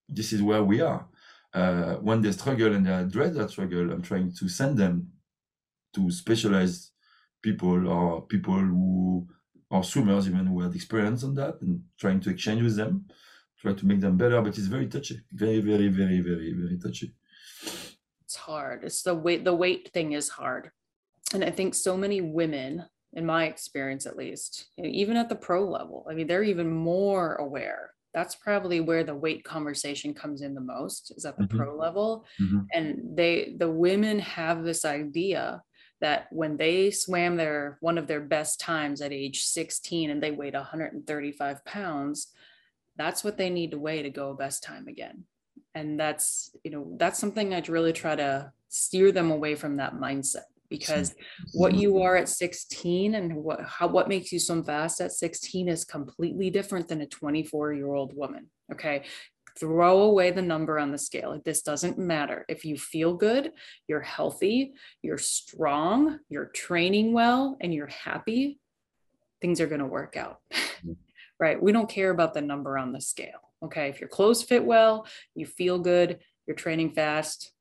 this 0.10 0.34
is 0.34 0.42
where 0.42 0.64
we 0.64 0.82
are. 0.82 1.08
Uh, 1.54 1.96
when 1.98 2.22
they 2.22 2.32
struggle 2.32 2.74
and 2.74 2.86
they 2.86 2.94
address 2.94 3.36
that 3.36 3.52
struggle, 3.52 3.92
I'm 3.92 4.02
trying 4.02 4.34
to 4.34 4.50
send 4.50 4.78
them 4.78 5.12
to 5.94 6.10
specialized 6.10 6.93
people 7.44 7.88
or 7.88 8.22
people 8.24 8.56
who 8.56 9.28
are 9.70 9.84
swimmers 9.84 10.28
even 10.28 10.48
who 10.48 10.62
had 10.62 10.74
experience 10.74 11.24
on 11.24 11.36
that 11.36 11.56
and 11.62 11.82
trying 12.00 12.20
to 12.22 12.30
exchange 12.32 12.64
with 12.64 12.76
them 12.76 13.06
try 13.64 13.74
to 13.74 13.86
make 13.86 14.02
them 14.02 14.18
better 14.18 14.42
but 14.42 14.58
it's 14.58 14.68
very 14.68 14.88
touchy 14.88 15.20
very 15.32 15.60
very 15.60 15.88
very 15.88 16.20
very 16.20 16.54
very 16.54 16.78
touchy. 16.78 17.14
It's 18.26 18.36
hard. 18.36 18.84
It's 18.84 19.04
the 19.04 19.16
weight 19.16 19.44
the 19.44 19.56
weight 19.56 19.92
thing 19.94 20.14
is 20.14 20.30
hard. 20.30 20.72
And 21.34 21.44
i 21.44 21.52
think 21.52 21.74
so 21.74 21.96
many 21.98 22.20
women 22.22 22.86
in 23.14 23.26
my 23.26 23.46
experience 23.46 24.06
at 24.06 24.18
least 24.18 24.66
even 24.78 25.16
at 25.18 25.30
the 25.30 25.36
pro 25.36 25.70
level 25.70 26.06
i 26.10 26.14
mean 26.14 26.28
they're 26.28 26.52
even 26.54 26.70
more 26.70 27.36
aware. 27.36 27.92
That's 28.14 28.36
probably 28.36 28.80
where 28.80 29.04
the 29.04 29.16
weight 29.16 29.44
conversation 29.44 30.14
comes 30.14 30.44
in 30.44 30.54
the 30.54 30.62
most 30.76 31.12
is 31.18 31.26
at 31.26 31.36
the 31.36 31.46
mm-hmm. 31.46 31.58
pro 31.58 31.76
level. 31.76 32.26
Mm-hmm. 32.42 32.60
and 32.74 33.18
they 33.18 33.56
the 33.58 33.72
women 33.72 34.20
have 34.20 34.64
this 34.64 34.84
idea 34.86 35.64
that 36.04 36.28
when 36.32 36.58
they 36.58 36.92
swam 36.92 37.36
their 37.38 37.78
one 37.82 37.98
of 37.98 38.06
their 38.06 38.22
best 38.22 38.60
times 38.60 39.02
at 39.02 39.12
age 39.12 39.44
16 39.44 40.12
and 40.12 40.22
they 40.22 40.30
weighed 40.30 40.54
135 40.54 41.66
pounds 41.66 42.28
that's 42.96 43.24
what 43.24 43.38
they 43.38 43.50
need 43.50 43.72
to 43.72 43.80
weigh 43.80 44.04
to 44.04 44.10
go 44.10 44.34
best 44.34 44.64
time 44.64 44.88
again. 44.88 45.24
And 45.76 46.00
that's 46.00 46.56
you 46.64 46.70
know 46.70 46.96
that's 46.98 47.18
something 47.18 47.52
i'd 47.54 47.68
really 47.68 47.94
try 47.94 48.16
to 48.16 48.52
steer 48.70 49.12
them 49.12 49.32
away 49.32 49.56
from 49.56 49.78
that 49.78 49.96
mindset 49.96 50.46
because 50.70 51.16
what 51.54 51.74
you 51.74 52.02
are 52.02 52.16
at 52.16 52.30
16 52.30 53.16
and 53.16 53.36
what 53.36 53.62
how 53.62 53.88
what 53.88 54.08
makes 54.08 54.32
you 54.32 54.38
so 54.38 54.62
fast 54.62 55.02
at 55.02 55.12
16 55.12 55.68
is 55.68 55.84
completely 55.84 56.52
different 56.52 56.88
than 56.88 57.02
a 57.02 57.08
24 57.08 57.74
year 57.74 57.92
old 57.92 58.16
woman 58.16 58.50
okay 58.72 59.04
throw 59.60 60.02
away 60.02 60.32
the 60.32 60.42
number 60.42 60.80
on 60.80 60.92
the 60.92 60.98
scale. 60.98 61.40
This 61.44 61.62
doesn't 61.62 61.98
matter. 61.98 62.46
If 62.48 62.66
you 62.66 62.78
feel 62.78 63.14
good, 63.14 63.52
you're 63.88 64.02
healthy, 64.02 64.74
you're 65.02 65.18
strong, 65.18 66.20
you're 66.30 66.46
training 66.46 67.14
well, 67.14 67.58
and 67.62 67.74
you're 67.74 67.88
happy, 67.88 68.60
things 69.42 69.60
are 69.62 69.68
going 69.68 69.80
to 69.80 69.86
work 69.86 70.16
out. 70.18 70.40
Mm-hmm. 70.52 70.94
right? 71.40 71.62
We 71.62 71.72
don't 71.72 71.90
care 71.90 72.12
about 72.12 72.34
the 72.34 72.42
number 72.42 72.78
on 72.78 72.92
the 72.94 73.02
scale. 73.02 73.52
Okay. 73.64 73.90
If 73.90 74.00
your 74.00 74.10
clothes 74.10 74.44
fit 74.44 74.64
well, 74.64 75.06
you 75.36 75.46
feel 75.46 75.80
good, 75.80 76.20
you're 76.46 76.56
training 76.56 76.92
fast, 76.92 77.52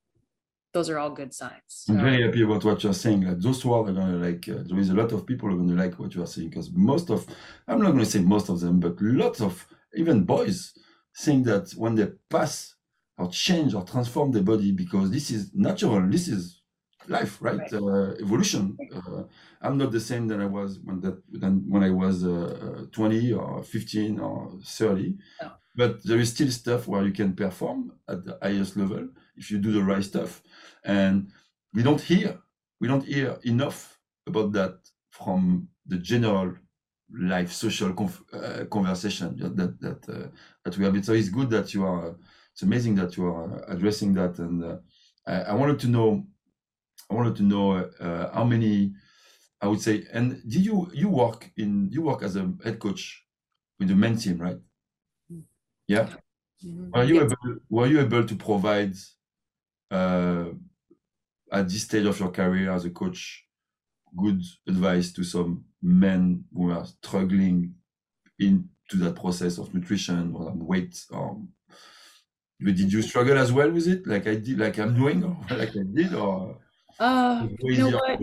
those 0.72 0.88
are 0.88 0.98
all 0.98 1.10
good 1.10 1.34
signs. 1.34 1.84
I'm 1.88 2.00
very 2.00 2.22
happy 2.22 2.42
about 2.42 2.64
what 2.64 2.82
you're 2.82 2.94
saying. 2.94 3.22
Like 3.22 3.38
those 3.38 3.60
who 3.60 3.72
are 3.74 3.84
going 3.84 3.96
to 3.96 4.26
like, 4.26 4.48
uh, 4.48 4.62
there 4.66 4.78
is 4.78 4.88
a 4.88 4.94
lot 4.94 5.12
of 5.12 5.26
people 5.26 5.48
who 5.48 5.54
are 5.54 5.58
going 5.58 5.76
to 5.76 5.82
like 5.82 5.98
what 5.98 6.14
you 6.14 6.22
are 6.22 6.26
saying 6.26 6.48
because 6.48 6.70
most 6.72 7.10
of, 7.10 7.26
I'm 7.68 7.80
not 7.80 7.92
going 7.92 8.04
to 8.04 8.10
say 8.10 8.20
most 8.20 8.48
of 8.48 8.60
them, 8.60 8.80
but 8.80 8.94
lots 9.00 9.40
of 9.40 9.66
even 9.94 10.24
boys 10.24 10.72
think 11.16 11.44
that 11.46 11.70
when 11.72 11.94
they 11.94 12.08
pass 12.28 12.74
or 13.18 13.28
change 13.30 13.74
or 13.74 13.84
transform 13.84 14.32
their 14.32 14.42
body, 14.42 14.72
because 14.72 15.10
this 15.10 15.30
is 15.30 15.50
natural, 15.54 16.08
this 16.08 16.28
is 16.28 16.62
life, 17.08 17.38
right? 17.40 17.58
right. 17.58 17.72
Uh, 17.72 18.14
evolution. 18.20 18.76
Uh, 18.94 19.24
I'm 19.60 19.78
not 19.78 19.92
the 19.92 20.00
same 20.00 20.28
than 20.28 20.40
I 20.40 20.46
was 20.46 20.78
when 20.82 21.00
that 21.00 21.22
than 21.30 21.64
when 21.68 21.82
I 21.82 21.90
was 21.90 22.24
uh, 22.24 22.86
20 22.92 23.32
or 23.32 23.62
15 23.62 24.20
or 24.20 24.58
30. 24.64 25.14
No. 25.42 25.52
But 25.74 26.04
there 26.04 26.18
is 26.18 26.30
still 26.30 26.50
stuff 26.50 26.86
where 26.86 27.04
you 27.04 27.12
can 27.12 27.34
perform 27.34 27.92
at 28.08 28.24
the 28.24 28.38
highest 28.42 28.76
level 28.76 29.08
if 29.36 29.50
you 29.50 29.58
do 29.58 29.72
the 29.72 29.82
right 29.82 30.04
stuff, 30.04 30.42
and 30.84 31.30
we 31.72 31.82
don't 31.82 32.00
hear 32.00 32.38
we 32.80 32.88
don't 32.88 33.04
hear 33.04 33.38
enough 33.44 33.98
about 34.26 34.52
that 34.52 34.78
from 35.10 35.68
the 35.86 35.98
general 35.98 36.54
life 37.18 37.52
social 37.52 37.90
uh, 38.32 38.64
conversation 38.70 39.36
that 39.38 39.80
that 39.80 40.08
uh, 40.08 40.28
that 40.64 40.78
we 40.78 40.84
have. 40.84 40.96
It 40.96 41.04
so 41.04 41.12
it's 41.12 41.28
good 41.28 41.50
that 41.50 41.74
you 41.74 41.84
are 41.84 42.16
it's 42.52 42.62
amazing 42.62 42.94
that 42.96 43.16
you 43.16 43.26
are 43.26 43.64
addressing 43.68 44.14
that. 44.14 44.38
And 44.38 44.64
uh, 44.64 44.76
I, 45.26 45.42
I, 45.42 45.54
wanted 45.54 45.78
to 45.80 45.88
know 45.88 46.24
i 47.10 47.14
wanted 47.14 47.36
to 47.36 47.42
know 47.42 47.72
uh, 48.00 48.32
how 48.34 48.44
many 48.44 48.92
i 49.60 49.66
would 49.66 49.80
say 49.80 50.04
and 50.12 50.42
did 50.48 50.64
you 50.64 50.90
you 50.92 51.08
work 51.08 51.50
in 51.56 51.88
you 51.90 52.02
work 52.02 52.22
as 52.22 52.36
a 52.36 52.52
head 52.64 52.78
coach 52.78 53.24
with 53.78 53.88
the 53.88 53.94
men's 53.94 54.24
team 54.24 54.38
right? 54.38 54.58
Yeah? 55.88 56.08
Mm-hmm. 56.64 56.90
were 56.92 57.04
you 57.04 57.20
able 57.20 57.36
were 57.68 57.86
you 57.86 58.00
able 58.00 58.24
to 58.24 58.36
provide 58.36 58.94
uh, 59.90 60.46
at 61.50 61.68
this 61.68 61.82
stage 61.82 62.06
of 62.06 62.18
your 62.18 62.30
career 62.30 62.72
as 62.72 62.84
a 62.84 62.90
coach 62.90 63.44
good 64.16 64.42
advice 64.68 65.12
to 65.12 65.24
some 65.24 65.64
men 65.82 66.44
who 66.54 66.70
are 66.70 66.86
struggling 66.86 67.74
into 68.38 68.64
that 68.94 69.16
process 69.16 69.58
of 69.58 69.72
nutrition 69.74 70.34
or 70.36 70.52
weight 70.54 71.04
um, 71.12 71.48
did 72.64 72.92
you 72.92 73.02
struggle 73.02 73.36
as 73.36 73.52
well 73.52 73.70
with 73.70 73.88
it? 73.88 74.06
Like 74.06 74.26
i 74.26 74.36
did 74.36 74.58
like 74.58 74.78
i'm 74.78 74.94
doing 74.94 75.24
or 75.24 75.36
like 75.50 75.70
i 75.70 75.82
did 75.92 76.14
or 76.14 76.58
uh 77.00 77.48
you 77.60 77.78
know 77.78 77.96
what? 77.96 78.20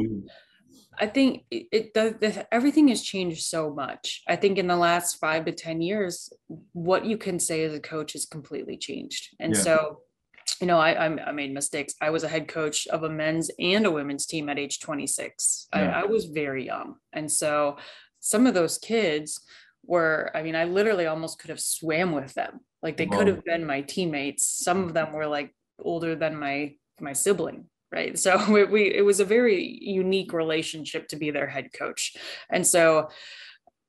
i 0.99 1.07
think 1.07 1.43
it, 1.49 1.67
it 1.71 1.93
the, 1.93 2.15
the, 2.19 2.53
everything 2.53 2.87
has 2.89 3.01
changed 3.01 3.41
so 3.41 3.73
much. 3.73 4.23
I 4.27 4.35
think 4.35 4.57
in 4.57 4.67
the 4.67 4.75
last 4.75 5.15
five 5.15 5.45
to 5.45 5.51
ten 5.51 5.81
years 5.81 6.31
what 6.73 7.05
you 7.05 7.17
can 7.17 7.39
say 7.39 7.63
as 7.63 7.73
a 7.73 7.79
coach 7.79 8.13
has 8.13 8.25
completely 8.25 8.77
changed. 8.77 9.29
And 9.39 9.55
yeah. 9.55 9.61
so 9.61 9.99
you 10.59 10.67
know, 10.67 10.79
I, 10.79 11.05
I 11.05 11.31
made 11.31 11.53
mistakes. 11.53 11.95
I 12.01 12.09
was 12.09 12.23
a 12.23 12.27
head 12.27 12.47
coach 12.47 12.87
of 12.87 13.03
a 13.03 13.09
men's 13.09 13.49
and 13.59 13.85
a 13.85 13.91
women's 13.91 14.25
team 14.25 14.49
at 14.49 14.59
age 14.59 14.79
26. 14.79 15.67
Yeah. 15.73 15.97
I, 15.97 16.01
I 16.01 16.05
was 16.05 16.25
very 16.25 16.65
young. 16.65 16.95
And 17.13 17.31
so 17.31 17.77
some 18.19 18.47
of 18.47 18.53
those 18.53 18.77
kids 18.77 19.41
were, 19.85 20.31
I 20.35 20.43
mean, 20.43 20.55
I 20.55 20.65
literally 20.65 21.07
almost 21.07 21.39
could 21.39 21.49
have 21.49 21.59
swam 21.59 22.11
with 22.11 22.33
them. 22.33 22.59
Like 22.81 22.97
they 22.97 23.07
could 23.07 23.27
have 23.27 23.43
been 23.43 23.65
my 23.65 23.81
teammates. 23.81 24.43
Some 24.45 24.83
of 24.83 24.93
them 24.93 25.11
were 25.11 25.27
like 25.27 25.53
older 25.79 26.15
than 26.15 26.35
my 26.35 26.75
my 27.01 27.13
sibling, 27.13 27.65
right? 27.91 28.17
So 28.17 28.41
we, 28.51 28.63
we 28.65 28.93
it 28.93 29.03
was 29.03 29.19
a 29.19 29.25
very 29.25 29.79
unique 29.81 30.33
relationship 30.33 31.07
to 31.09 31.15
be 31.15 31.31
their 31.31 31.47
head 31.47 31.71
coach. 31.73 32.15
And 32.49 32.65
so 32.65 33.09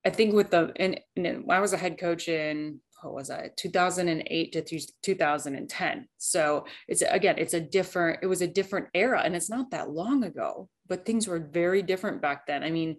I 0.04 0.10
think 0.10 0.34
with 0.34 0.50
the 0.50 0.72
and, 0.76 1.00
and 1.16 1.44
I 1.50 1.60
was 1.60 1.72
a 1.72 1.78
head 1.78 1.98
coach 1.98 2.28
in 2.28 2.80
what 3.02 3.14
was 3.14 3.30
I 3.30 3.50
2008 3.56 4.52
to 4.52 4.80
2010. 5.02 6.08
So 6.18 6.64
it's 6.88 7.02
again, 7.02 7.36
it's 7.38 7.54
a 7.54 7.60
different, 7.60 8.20
it 8.22 8.26
was 8.26 8.42
a 8.42 8.46
different 8.46 8.88
era 8.94 9.22
and 9.24 9.34
it's 9.34 9.50
not 9.50 9.70
that 9.70 9.90
long 9.90 10.24
ago, 10.24 10.68
but 10.86 11.04
things 11.04 11.26
were 11.26 11.38
very 11.38 11.82
different 11.82 12.22
back 12.22 12.46
then. 12.46 12.62
I 12.62 12.70
mean, 12.70 12.96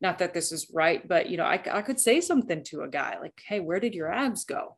not 0.00 0.18
that 0.18 0.34
this 0.34 0.52
is 0.52 0.70
right, 0.72 1.06
but 1.06 1.28
you 1.28 1.36
know, 1.36 1.44
I, 1.44 1.62
I 1.70 1.82
could 1.82 2.00
say 2.00 2.20
something 2.20 2.62
to 2.64 2.82
a 2.82 2.88
guy 2.88 3.18
like, 3.20 3.40
Hey, 3.46 3.60
where 3.60 3.80
did 3.80 3.94
your 3.94 4.12
abs 4.12 4.44
go? 4.44 4.76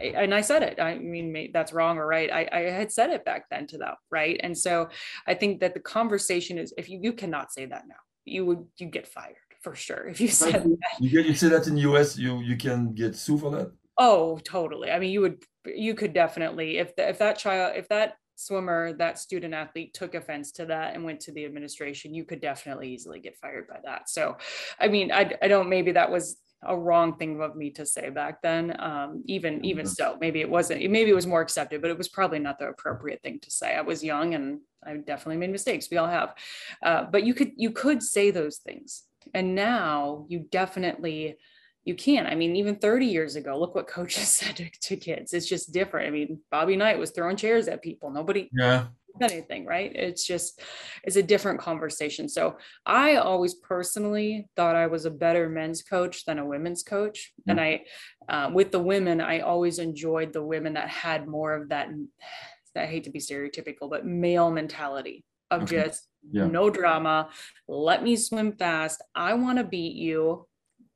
and 0.00 0.32
I 0.32 0.42
said 0.42 0.62
it. 0.62 0.80
I 0.80 0.96
mean, 0.96 1.50
that's 1.52 1.72
wrong 1.72 1.98
or 1.98 2.06
right. 2.06 2.30
I, 2.30 2.48
I 2.52 2.60
had 2.70 2.92
said 2.92 3.10
it 3.10 3.24
back 3.24 3.48
then 3.50 3.66
to 3.68 3.78
them, 3.78 3.94
right? 4.10 4.38
And 4.42 4.56
so 4.56 4.88
I 5.26 5.34
think 5.34 5.60
that 5.60 5.74
the 5.74 5.80
conversation 5.80 6.58
is 6.58 6.72
if 6.78 6.88
you 6.88 7.00
you 7.02 7.12
cannot 7.12 7.52
say 7.52 7.66
that 7.66 7.88
now, 7.88 7.96
you 8.24 8.44
would 8.46 8.64
you 8.78 8.86
get 8.86 9.08
fired 9.08 9.36
for 9.62 9.74
sure 9.74 10.06
if 10.08 10.20
you 10.20 10.28
said 10.28 10.64
that. 10.64 11.00
You 11.00 11.10
get 11.10 11.26
you 11.26 11.34
say 11.34 11.48
that 11.48 11.66
in 11.66 11.74
the 11.74 11.82
US, 11.82 12.16
you 12.16 12.40
you 12.40 12.56
can 12.56 12.94
get 12.94 13.16
sued 13.16 13.40
for 13.40 13.50
that. 13.52 13.72
Oh, 13.96 14.38
totally. 14.38 14.90
I 14.90 14.98
mean, 14.98 15.10
you 15.10 15.20
would 15.22 15.42
you 15.66 15.94
could 15.94 16.12
definitely 16.12 16.78
if 16.78 16.94
the, 16.96 17.08
if 17.08 17.18
that 17.18 17.38
child 17.38 17.76
if 17.76 17.88
that 17.88 18.14
swimmer 18.36 18.92
that 18.92 19.18
student 19.18 19.52
athlete 19.52 19.92
took 19.92 20.14
offense 20.14 20.52
to 20.52 20.66
that 20.66 20.94
and 20.94 21.04
went 21.04 21.18
to 21.18 21.32
the 21.32 21.44
administration 21.44 22.14
you 22.14 22.24
could 22.24 22.40
definitely 22.40 22.88
easily 22.88 23.18
get 23.18 23.36
fired 23.36 23.66
by 23.66 23.80
that 23.84 24.08
so 24.08 24.36
i 24.78 24.86
mean 24.86 25.10
i, 25.10 25.28
I 25.42 25.48
don't 25.48 25.68
maybe 25.68 25.90
that 25.90 26.08
was 26.08 26.36
a 26.64 26.76
wrong 26.76 27.16
thing 27.16 27.40
of 27.40 27.56
me 27.56 27.70
to 27.70 27.86
say 27.86 28.10
back 28.10 28.42
then. 28.42 28.74
Um, 28.80 29.22
even 29.26 29.64
even 29.64 29.86
so, 29.86 30.16
maybe 30.20 30.40
it 30.40 30.50
wasn't. 30.50 30.80
Maybe 30.90 31.10
it 31.10 31.14
was 31.14 31.26
more 31.26 31.40
accepted, 31.40 31.80
but 31.80 31.90
it 31.90 31.98
was 31.98 32.08
probably 32.08 32.38
not 32.38 32.58
the 32.58 32.68
appropriate 32.68 33.22
thing 33.22 33.38
to 33.40 33.50
say. 33.50 33.74
I 33.74 33.82
was 33.82 34.02
young 34.02 34.34
and 34.34 34.60
I 34.84 34.96
definitely 34.96 35.36
made 35.36 35.50
mistakes. 35.50 35.88
We 35.90 35.98
all 35.98 36.08
have, 36.08 36.34
uh, 36.82 37.04
but 37.04 37.24
you 37.24 37.34
could 37.34 37.52
you 37.56 37.70
could 37.70 38.02
say 38.02 38.30
those 38.30 38.58
things, 38.58 39.04
and 39.34 39.54
now 39.54 40.26
you 40.28 40.46
definitely 40.50 41.36
you 41.84 41.94
can. 41.94 42.26
I 42.26 42.34
mean, 42.34 42.54
even 42.56 42.76
30 42.76 43.06
years 43.06 43.34
ago, 43.36 43.58
look 43.58 43.74
what 43.74 43.88
coaches 43.88 44.28
said 44.36 44.56
to, 44.56 44.68
to 44.82 44.96
kids. 44.96 45.32
It's 45.32 45.48
just 45.48 45.72
different. 45.72 46.08
I 46.08 46.10
mean, 46.10 46.40
Bobby 46.50 46.76
Knight 46.76 46.98
was 46.98 47.12
throwing 47.12 47.36
chairs 47.36 47.66
at 47.66 47.82
people. 47.82 48.10
Nobody. 48.10 48.50
Yeah 48.52 48.88
anything 49.20 49.64
right 49.64 49.92
it's 49.94 50.26
just 50.26 50.60
it's 51.04 51.16
a 51.16 51.22
different 51.22 51.58
conversation 51.58 52.28
so 52.28 52.56
i 52.86 53.16
always 53.16 53.54
personally 53.54 54.48
thought 54.56 54.76
i 54.76 54.86
was 54.86 55.04
a 55.04 55.10
better 55.10 55.48
men's 55.48 55.82
coach 55.82 56.24
than 56.24 56.38
a 56.38 56.46
women's 56.46 56.82
coach 56.82 57.32
mm-hmm. 57.40 57.50
and 57.50 57.60
i 57.60 57.82
uh, 58.28 58.50
with 58.52 58.70
the 58.70 58.78
women 58.78 59.20
i 59.20 59.40
always 59.40 59.78
enjoyed 59.78 60.32
the 60.32 60.42
women 60.42 60.74
that 60.74 60.88
had 60.88 61.26
more 61.26 61.54
of 61.54 61.68
that 61.68 61.88
i 62.76 62.86
hate 62.86 63.04
to 63.04 63.10
be 63.10 63.18
stereotypical 63.18 63.90
but 63.90 64.06
male 64.06 64.50
mentality 64.50 65.24
of 65.50 65.62
okay. 65.62 65.82
just 65.82 66.07
yeah. 66.30 66.46
no 66.46 66.70
drama 66.70 67.28
let 67.66 68.02
me 68.02 68.16
swim 68.16 68.52
fast 68.52 69.02
i 69.14 69.34
want 69.34 69.58
to 69.58 69.64
beat 69.64 69.94
you 69.94 70.46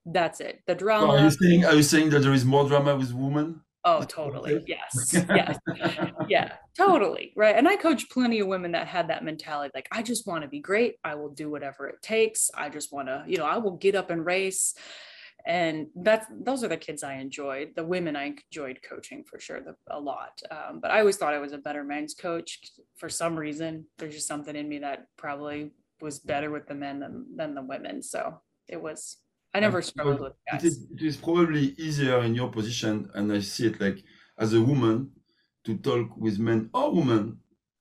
that's 0.07 0.41
it 0.41 0.61
the 0.67 0.75
drama 0.75 1.07
so 1.07 1.13
are 1.13 1.25
you 1.25 1.31
saying 1.31 1.65
are 1.65 1.75
you 1.75 1.83
saying 1.83 2.11
that 2.11 2.21
there 2.21 2.33
is 2.33 2.45
more 2.45 2.69
drama 2.69 2.97
with 2.97 3.13
women 3.13 3.61
Oh, 3.85 4.05
totally. 4.05 4.63
Yes. 4.67 5.25
Yes. 5.29 5.59
yeah, 6.29 6.53
totally. 6.77 7.33
Right. 7.37 7.57
And 7.57 7.67
I 7.67 7.77
coach 7.77 8.09
plenty 8.11 8.41
of 8.41 8.47
women 8.47 8.73
that 8.73 8.87
had 8.87 9.09
that 9.09 9.25
mentality 9.25 9.73
like, 9.75 9.89
I 9.91 10.03
just 10.03 10.27
want 10.27 10.43
to 10.43 10.49
be 10.49 10.61
great. 10.61 10.97
I 11.05 11.15
will 11.15 11.31
do 11.31 11.51
whatever 11.51 11.89
it 11.89 12.01
takes. 12.03 12.51
I 12.55 12.69
just 12.69 12.93
want 12.93 13.09
to, 13.09 13.25
you 13.27 13.39
know, 13.39 13.45
I 13.45 13.59
will 13.59 13.77
get 13.77 13.95
up 13.95 14.11
and 14.11 14.25
race. 14.25 14.75
And 15.47 15.89
that's 15.97 16.27
those 16.31 16.63
are 16.63 16.69
the 16.69 16.77
kids 16.77 17.03
I 17.03 17.15
enjoyed. 17.15 17.73
The 17.75 17.85
women 17.85 18.17
I 18.17 18.35
enjoyed 18.49 18.79
coaching 18.89 19.25
for 19.25 19.39
sure, 19.39 19.61
the, 19.61 19.75
a 19.89 19.99
lot. 19.99 20.41
Um, 20.51 20.81
but 20.81 20.91
I 20.91 21.01
always 21.01 21.17
thought 21.17 21.35
I 21.35 21.39
was 21.39 21.53
a 21.53 21.59
better 21.59 21.85
men's 21.85 22.15
coach 22.15 22.61
for 22.97 23.09
some 23.09 23.37
reason. 23.37 23.87
There's 23.99 24.15
just 24.15 24.29
something 24.29 24.55
in 24.55 24.69
me 24.69 24.79
that 24.79 25.07
probably 25.17 25.73
was 26.01 26.19
better 26.19 26.51
with 26.51 26.67
the 26.67 26.75
men 26.75 27.01
than 27.01 27.27
than 27.35 27.55
the 27.55 27.63
women. 27.63 28.03
So 28.03 28.41
it 28.69 28.81
was 28.81 29.19
I 29.55 29.61
never 29.61 29.83
struggled 29.83 30.21
with 30.21 30.33
guys. 30.51 30.65
It 30.65 30.67
is, 30.69 30.87
it 30.95 31.03
is 31.03 31.17
probably 31.17 31.75
easier 31.77 32.23
in 32.23 32.35
your 32.35 32.51
position, 32.51 33.11
and 33.15 33.33
I 33.33 33.41
see 33.41 33.67
it 33.67 33.81
like 33.81 34.03
as 34.39 34.55
a 34.55 34.61
woman 34.61 35.11
to 35.65 35.77
talk 35.77 36.17
with 36.17 36.39
men 36.39 36.71
or 36.73 36.93
women 36.93 37.39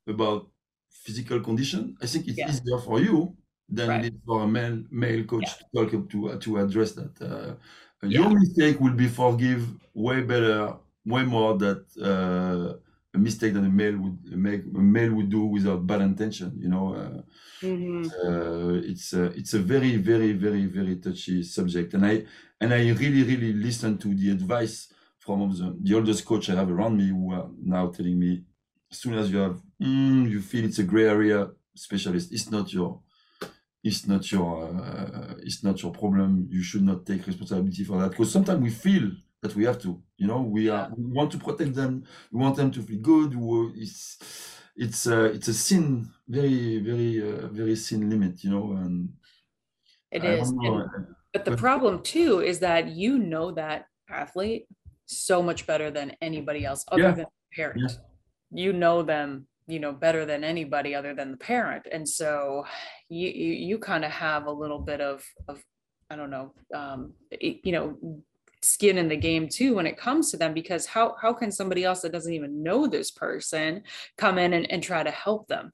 about 0.08 0.50
physical 0.91 1.39
condition. 1.39 1.95
I 2.02 2.06
think 2.08 2.28
it's 2.28 2.38
yeah. 2.38 2.50
easier 2.50 2.80
for 2.80 3.00
you 3.00 3.36
than 3.72 3.90
right. 3.90 4.06
it 4.06 4.14
is 4.14 4.20
for 4.26 4.44
a 4.44 4.48
male 4.48 4.84
male 4.92 5.24
coach 5.24 5.50
yeah. 5.74 5.84
to 5.84 5.90
talk 5.90 6.10
to 6.10 6.38
to 6.40 6.58
address 6.58 6.92
that. 6.94 7.14
Uh, 7.22 7.56
yeah. 8.04 8.22
Your 8.22 8.30
mistake 8.30 8.80
will 8.80 8.94
be 8.94 9.08
forgive 9.08 9.64
way 9.94 10.22
better, 10.22 10.76
way 11.06 11.24
more 11.24 11.58
that 11.58 11.86
uh, 12.02 12.78
a 13.14 13.18
mistake 13.18 13.54
that 13.54 13.64
a 13.64 13.70
male 13.82 13.98
would 13.98 14.20
make 14.38 14.62
a 14.64 14.86
male 14.98 15.14
would 15.14 15.30
do 15.30 15.46
without 15.46 15.86
bad 15.88 16.02
intention. 16.02 16.58
You 16.60 16.70
know. 16.70 16.96
Uh, 16.96 17.22
Mm-hmm. 17.62 18.06
Uh, 18.28 18.82
it's 18.92 19.14
a, 19.14 19.26
it's 19.26 19.54
a 19.54 19.60
very 19.60 19.98
very 19.98 20.34
very 20.34 20.66
very 20.66 20.96
touchy 20.96 21.44
subject, 21.44 21.94
and 21.94 22.04
I 22.04 22.26
and 22.60 22.74
I 22.74 22.90
really 22.90 23.24
really 23.24 23.54
listen 23.54 24.00
to 24.00 24.16
the 24.16 24.32
advice 24.32 24.92
from 25.20 25.52
the, 25.52 25.78
the 25.80 25.94
oldest 25.94 26.26
coach 26.26 26.50
I 26.50 26.56
have 26.56 26.72
around 26.72 26.98
me 26.98 27.10
who 27.10 27.32
are 27.34 27.50
now 27.62 27.90
telling 27.90 28.18
me 28.18 28.44
as 28.92 28.98
soon 28.98 29.14
as 29.14 29.32
you 29.32 29.38
have 29.38 29.62
mm, 29.80 30.30
you 30.30 30.42
feel 30.42 30.66
it's 30.66 30.80
a 30.80 30.84
gray 30.84 31.08
area 31.08 31.52
specialist, 31.76 32.32
it's 32.32 32.50
not 32.50 32.74
your 32.74 33.02
it's 33.84 34.08
not 34.08 34.32
your 34.32 34.65
uh, 34.65 35.36
it's 35.39 35.63
not 35.63 35.82
your 35.82 35.91
problem. 35.91 36.48
You 36.50 36.63
should 36.63 36.84
not 36.84 37.06
take 37.06 37.26
responsibility 37.28 37.84
for 37.84 38.00
that 38.00 38.12
because 38.12 38.32
sometimes 38.32 38.62
we 38.62 38.70
feel 38.70 39.12
that 39.41 39.56
we 39.56 39.65
have 39.65 39.82
to. 39.82 40.02
You 40.17 40.28
know, 40.28 40.41
we 40.41 40.70
are 40.70 40.91
we 40.96 41.12
want 41.12 41.32
to 41.32 41.38
protect 41.38 41.74
them. 41.76 42.04
We 42.32 42.39
want 42.39 42.56
them 42.58 42.72
to 42.72 42.82
feel 42.82 43.00
good. 43.00 43.34
It's 43.76 44.17
it's 44.76 45.06
a 45.08 45.26
it's 45.26 45.48
a 45.48 45.54
sin 45.54 46.10
very 46.28 46.80
very 46.80 47.22
uh, 47.22 47.48
very 47.48 47.76
sin 47.76 48.10
limit 48.10 48.44
you 48.44 48.50
know 48.50 48.72
and 48.72 49.10
it 50.12 50.24
is 50.24 50.50
and, 50.50 50.89
but 51.34 51.46
the 51.46 51.52
but, 51.52 51.60
problem 51.60 52.02
too 52.02 52.39
is 52.39 52.60
that 52.60 52.88
you 52.88 53.17
know 53.17 53.52
that 53.52 53.86
athlete 54.10 54.65
so 55.06 55.41
much 55.41 55.67
better 55.67 55.91
than 55.91 56.15
anybody 56.22 56.65
else 56.65 56.86
other 56.91 57.04
yeah. 57.04 57.12
than 57.12 57.26
parent 57.54 57.82
yeah. 57.82 57.96
you 58.52 58.74
know 58.74 59.02
them 59.02 59.46
you 59.67 59.80
know 59.80 59.91
better 59.91 60.26
than 60.26 60.43
anybody 60.43 60.95
other 60.95 61.13
than 61.13 61.32
the 61.32 61.38
parent. 61.38 61.88
And 61.91 62.08
so 62.08 62.65
you 63.10 63.30
you, 63.30 63.54
you 63.54 63.78
kind 63.78 64.06
of 64.06 64.12
have 64.12 64.45
a 64.45 64.52
little 64.52 64.80
bit 64.80 65.02
of 65.02 65.24
of 65.47 65.63
i 66.10 66.15
don't 66.15 66.30
know 66.30 66.54
um 66.74 67.13
you 67.39 67.71
know 67.71 68.21
skin 68.63 68.97
in 68.97 69.08
the 69.08 69.17
game 69.17 69.47
too 69.50 69.76
when 69.76 69.88
it 69.88 69.97
comes 69.97 70.30
to 70.30 70.38
them 70.38 70.54
because 70.54 70.86
how 70.86 71.15
how 71.19 71.34
can 71.34 71.52
somebody 71.52 71.84
else 71.84 72.02
that 72.02 72.12
doesn't 72.12 72.34
even 72.34 72.62
know 72.62 72.86
this 72.86 73.10
person 73.10 73.82
come 74.17 74.38
in 74.38 74.54
and, 74.54 74.69
and 74.71 74.84
try 74.84 75.02
to 75.02 75.12
help 75.12 75.47
them? 75.47 75.71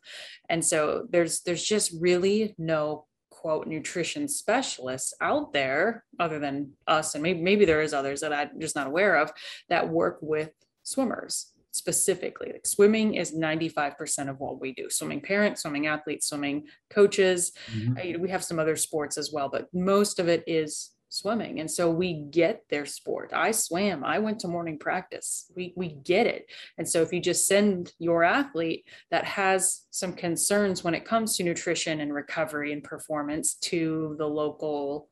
And 0.50 0.64
so 0.64 1.06
there's 1.10 1.42
there's 1.42 1.64
just 1.64 1.94
really 2.00 2.56
no 2.58 3.06
quote 3.30 3.68
nutrition 3.68 4.28
specialists 4.28 5.14
out 5.22 5.54
there 5.54 6.04
other 6.20 6.40
than 6.40 6.72
us 6.88 7.14
and 7.14 7.22
maybe 7.22 7.40
maybe 7.40 7.66
there 7.66 7.82
is 7.82 7.94
others 7.94 8.22
that 8.22 8.34
i'm 8.34 8.60
just 8.60 8.76
not 8.76 8.88
aware 8.88 9.16
of 9.16 9.32
that 9.70 9.88
work 9.88 10.18
with 10.22 10.50
swimmers 10.82 11.52
specifically 11.78 12.52
like 12.52 12.66
swimming 12.66 13.16
is 13.16 13.36
95% 13.36 14.30
of 14.30 14.40
what 14.40 14.60
we 14.60 14.74
do. 14.74 14.90
Swimming 14.90 15.22
parents 15.22 15.62
swimming 15.62 15.88
athletes 15.88 16.28
swimming 16.28 16.66
coaches 16.90 17.52
mm-hmm. 17.72 18.22
we 18.22 18.30
have 18.30 18.44
some 18.44 18.60
other 18.60 18.76
sports 18.76 19.18
as 19.18 19.32
well 19.32 19.50
but 19.50 19.68
most 19.74 20.20
of 20.20 20.28
it 20.28 20.44
is 20.48 20.92
swimming. 21.10 21.62
And 21.62 21.72
so 21.72 21.90
we 21.90 22.26
get 22.32 22.64
their 22.70 22.86
sport. 22.86 23.32
I 23.34 23.52
swam. 23.52 24.04
I 24.04 24.20
went 24.20 24.40
to 24.42 24.48
morning 24.48 24.78
practice. 24.78 25.50
We 25.56 25.74
we 25.78 25.90
get 25.90 26.28
it. 26.28 26.48
And 26.78 26.88
so 26.88 27.02
if 27.02 27.14
you 27.14 27.22
just 27.22 27.48
send 27.48 27.94
your 27.98 28.24
athlete 28.24 28.86
that 29.10 29.24
has 29.24 29.86
some 29.90 30.14
concerns 30.14 30.84
when 30.84 30.94
it 30.94 31.06
comes 31.06 31.38
to 31.38 31.44
nutrition 31.44 32.02
and 32.02 32.14
recovery 32.14 32.74
and 32.74 32.84
performance 32.84 33.56
to 33.56 34.16
the 34.18 34.28
local 34.28 35.10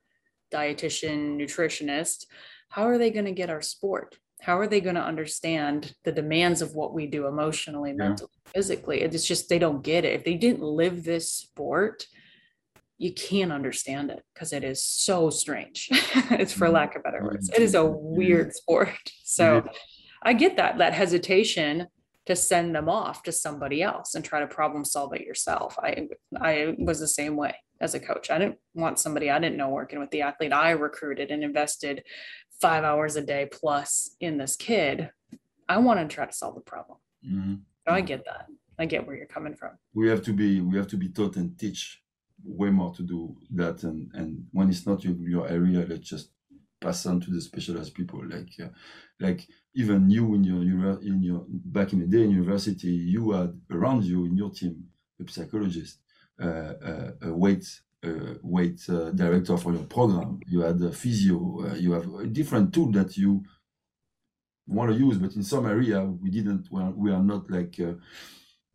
dietitian 0.53 1.37
nutritionist 1.37 2.25
how 2.69 2.83
are 2.83 2.97
they 2.97 3.11
going 3.11 3.25
to 3.25 3.31
get 3.31 3.49
our 3.49 3.61
sport 3.61 4.17
how 4.41 4.59
are 4.59 4.67
they 4.67 4.81
going 4.81 4.95
to 4.95 5.01
understand 5.01 5.93
the 6.03 6.11
demands 6.11 6.61
of 6.61 6.75
what 6.75 6.93
we 6.93 7.07
do 7.07 7.27
emotionally 7.27 7.91
yeah. 7.91 8.09
mentally 8.09 8.31
physically 8.53 9.01
it's 9.01 9.25
just 9.25 9.49
they 9.49 9.59
don't 9.59 9.83
get 9.83 10.05
it 10.05 10.13
if 10.13 10.23
they 10.23 10.35
didn't 10.35 10.63
live 10.63 11.03
this 11.03 11.31
sport 11.31 12.05
you 12.97 13.13
can't 13.13 13.51
understand 13.51 14.09
it 14.09 14.23
because 14.33 14.53
it 14.53 14.63
is 14.63 14.83
so 14.83 15.29
strange. 15.29 15.89
it's 15.91 16.53
for 16.53 16.65
mm-hmm. 16.65 16.75
lack 16.75 16.95
of 16.95 17.03
better 17.03 17.17
mm-hmm. 17.17 17.27
words. 17.27 17.49
It 17.49 17.61
is 17.61 17.75
a 17.75 17.79
mm-hmm. 17.79 18.17
weird 18.17 18.53
sport. 18.53 18.89
So 19.27 19.61
mm-hmm. 19.61 19.67
I 20.21 20.33
get 20.33 20.55
that 20.57 20.77
that 20.77 20.93
hesitation 20.93 21.87
to 22.27 22.35
send 22.35 22.73
them 22.73 22.87
off 22.87 23.23
to 23.23 23.31
somebody 23.31 23.81
else 23.81 24.15
and 24.15 24.23
try 24.23 24.39
to 24.39 24.47
problem 24.47 24.85
solve 24.85 25.13
it 25.13 25.21
yourself. 25.21 25.77
I 25.81 26.07
I 26.39 26.75
was 26.77 26.99
the 26.99 27.07
same 27.07 27.35
way 27.35 27.55
as 27.81 27.95
a 27.95 27.99
coach. 27.99 28.31
I 28.31 28.37
didn't 28.37 28.59
want 28.75 28.99
somebody 28.99 29.29
I 29.29 29.39
didn't 29.39 29.57
know 29.57 29.69
working 29.69 29.99
with 29.99 30.11
the 30.11 30.21
athlete 30.21 30.53
I 30.53 30.71
recruited 30.71 31.31
and 31.31 31.43
invested 31.43 32.03
5 32.61 32.83
hours 32.83 33.15
a 33.15 33.21
day 33.21 33.49
plus 33.51 34.15
in 34.19 34.37
this 34.37 34.55
kid. 34.55 35.09
I 35.67 35.77
want 35.77 35.99
to 35.99 36.13
try 36.13 36.25
to 36.25 36.33
solve 36.33 36.55
the 36.55 36.61
problem. 36.61 36.97
Mm-hmm. 37.25 37.55
So 37.87 37.93
I 37.93 38.01
get 38.01 38.25
that. 38.25 38.47
I 38.77 38.85
get 38.85 39.05
where 39.05 39.15
you're 39.15 39.25
coming 39.25 39.55
from. 39.55 39.71
We 39.93 40.09
have 40.09 40.23
to 40.23 40.33
be 40.33 40.61
we 40.61 40.77
have 40.77 40.87
to 40.87 40.97
be 40.97 41.09
taught 41.09 41.37
and 41.37 41.57
teach 41.57 42.01
way 42.43 42.69
more 42.69 42.93
to 42.93 43.03
do 43.03 43.35
that 43.51 43.83
and 43.83 44.11
and 44.13 44.45
when 44.51 44.69
it's 44.69 44.85
not 44.85 45.03
your, 45.03 45.15
your 45.15 45.47
area 45.47 45.85
let's 45.89 46.07
just 46.07 46.31
pass 46.79 47.05
on 47.05 47.19
to 47.19 47.31
the 47.31 47.41
specialized 47.41 47.95
people 47.95 48.21
like 48.29 48.49
uh, 48.61 48.67
like 49.19 49.47
even 49.73 50.09
you 50.09 50.35
in 50.35 50.43
your 50.43 50.61
in 51.01 51.23
your 51.23 51.45
back 51.49 51.93
in 51.93 51.99
the 51.99 52.05
day 52.05 52.23
in 52.23 52.31
university 52.31 52.89
you 52.89 53.31
had 53.31 53.59
around 53.71 54.03
you 54.03 54.25
in 54.25 54.37
your 54.37 54.51
team 54.51 54.83
a 55.19 55.31
psychologist 55.31 55.99
uh, 56.41 56.73
uh, 56.83 57.11
a 57.23 57.33
weight 57.33 57.65
weight 58.41 58.81
uh, 58.89 59.11
director 59.11 59.57
for 59.57 59.73
your 59.73 59.83
program. 59.83 60.39
You 60.47 60.61
had 60.61 60.81
a 60.81 60.91
physio. 60.91 61.37
Uh, 61.65 61.75
you 61.75 61.93
have 61.93 62.13
a 62.15 62.27
different 62.27 62.73
tool 62.73 62.91
that 62.91 63.17
you 63.17 63.43
want 64.67 64.91
to 64.91 64.97
use, 64.97 65.17
but 65.17 65.35
in 65.35 65.43
some 65.43 65.65
area 65.65 66.03
we 66.03 66.29
didn't. 66.29 66.71
We 66.71 67.11
are 67.11 67.23
not 67.23 67.49
like. 67.49 67.79
Uh, 67.79 67.93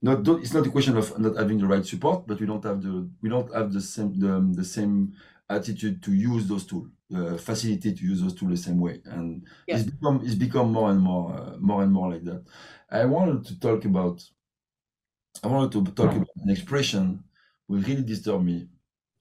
not 0.03 0.27
it's 0.41 0.55
not 0.55 0.67
a 0.67 0.71
question 0.71 0.97
of 0.97 1.19
not 1.19 1.37
having 1.37 1.59
the 1.59 1.67
right 1.67 1.85
support, 1.85 2.27
but 2.27 2.41
we 2.41 2.47
don't 2.47 2.65
have 2.65 2.83
the 2.83 3.09
we 3.21 3.29
don't 3.29 3.53
have 3.55 3.73
the 3.73 3.81
same 3.81 4.19
the, 4.19 4.53
the 4.53 4.65
same 4.65 5.13
attitude 5.49 6.03
to 6.03 6.15
use 6.15 6.47
those 6.47 6.65
tools, 6.65 6.89
uh, 7.15 7.37
facility 7.37 7.93
to 7.95 8.05
use 8.05 8.23
those 8.23 8.35
tools 8.35 8.53
the 8.53 8.57
same 8.57 8.81
way, 8.81 9.03
and 9.05 9.47
yeah. 9.67 9.77
it's 9.77 9.85
become 9.85 10.21
it's 10.25 10.37
become 10.37 10.73
more 10.73 10.91
and 10.91 11.01
more 11.01 11.35
uh, 11.35 11.57
more 11.59 11.83
and 11.83 11.93
more 11.93 12.11
like 12.13 12.25
that. 12.25 12.43
I 12.91 13.05
wanted 13.05 13.45
to 13.47 13.61
talk 13.61 13.85
about 13.85 14.25
I 15.43 15.49
wanted 15.49 15.73
to 15.73 15.93
talk 15.93 16.13
about 16.13 16.29
an 16.43 16.51
expression 16.51 17.25
which 17.67 17.87
really 17.87 18.03
disturbed 18.03 18.45
me. 18.45 18.69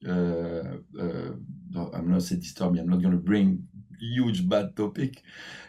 Uh, 0.06 0.78
uh, 0.98 1.32
no, 1.70 1.90
I'm 1.92 2.10
not 2.10 2.22
saying 2.22 2.40
disturb 2.40 2.72
me. 2.72 2.80
I'm 2.80 2.88
not 2.88 3.02
going 3.02 3.12
to 3.12 3.18
bring 3.18 3.66
huge 4.00 4.48
bad 4.48 4.76
topic. 4.76 5.22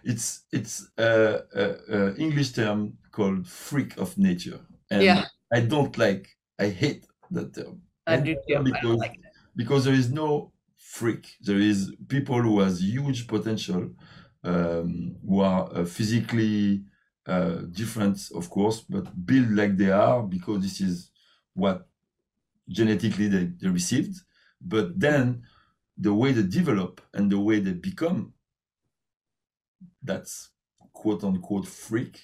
It's 0.03 0.43
it's 0.51 0.89
a, 0.97 1.41
a, 1.53 1.65
a, 1.89 2.15
English 2.15 2.51
term 2.51 2.97
called 3.11 3.47
freak 3.47 3.97
of 3.97 4.17
nature, 4.17 4.61
and 4.89 5.03
yeah. 5.03 5.25
I 5.51 5.61
don't 5.61 5.97
like. 5.97 6.29
I 6.59 6.69
hate 6.69 7.05
that 7.31 7.53
term. 7.53 7.81
I 8.07 8.17
do 8.17 8.35
too. 8.47 8.63
Because, 8.63 8.97
like 8.97 9.19
because 9.55 9.85
there 9.85 9.93
is 9.93 10.11
no 10.11 10.53
freak. 10.77 11.27
There 11.41 11.59
is 11.59 11.93
people 12.07 12.41
who 12.41 12.61
has 12.61 12.81
huge 12.81 13.27
potential, 13.27 13.91
um, 14.43 15.15
who 15.27 15.41
are 15.41 15.69
uh, 15.75 15.85
physically 15.85 16.83
uh, 17.27 17.63
different, 17.71 18.19
of 18.33 18.49
course, 18.49 18.81
but 18.81 19.25
built 19.25 19.49
like 19.49 19.77
they 19.77 19.91
are 19.91 20.23
because 20.23 20.61
this 20.61 20.81
is 20.81 21.11
what 21.53 21.87
genetically 22.71 23.27
they, 23.27 23.51
they 23.59 23.69
received. 23.69 24.17
But 24.61 24.99
then 24.99 25.43
the 25.97 26.13
way 26.13 26.31
they 26.31 26.43
develop 26.43 27.01
and 27.13 27.31
the 27.31 27.39
way 27.39 27.59
they 27.59 27.73
become, 27.73 28.33
that's 30.03 30.49
quote 30.93 31.23
unquote 31.23 31.67
freak. 31.67 32.21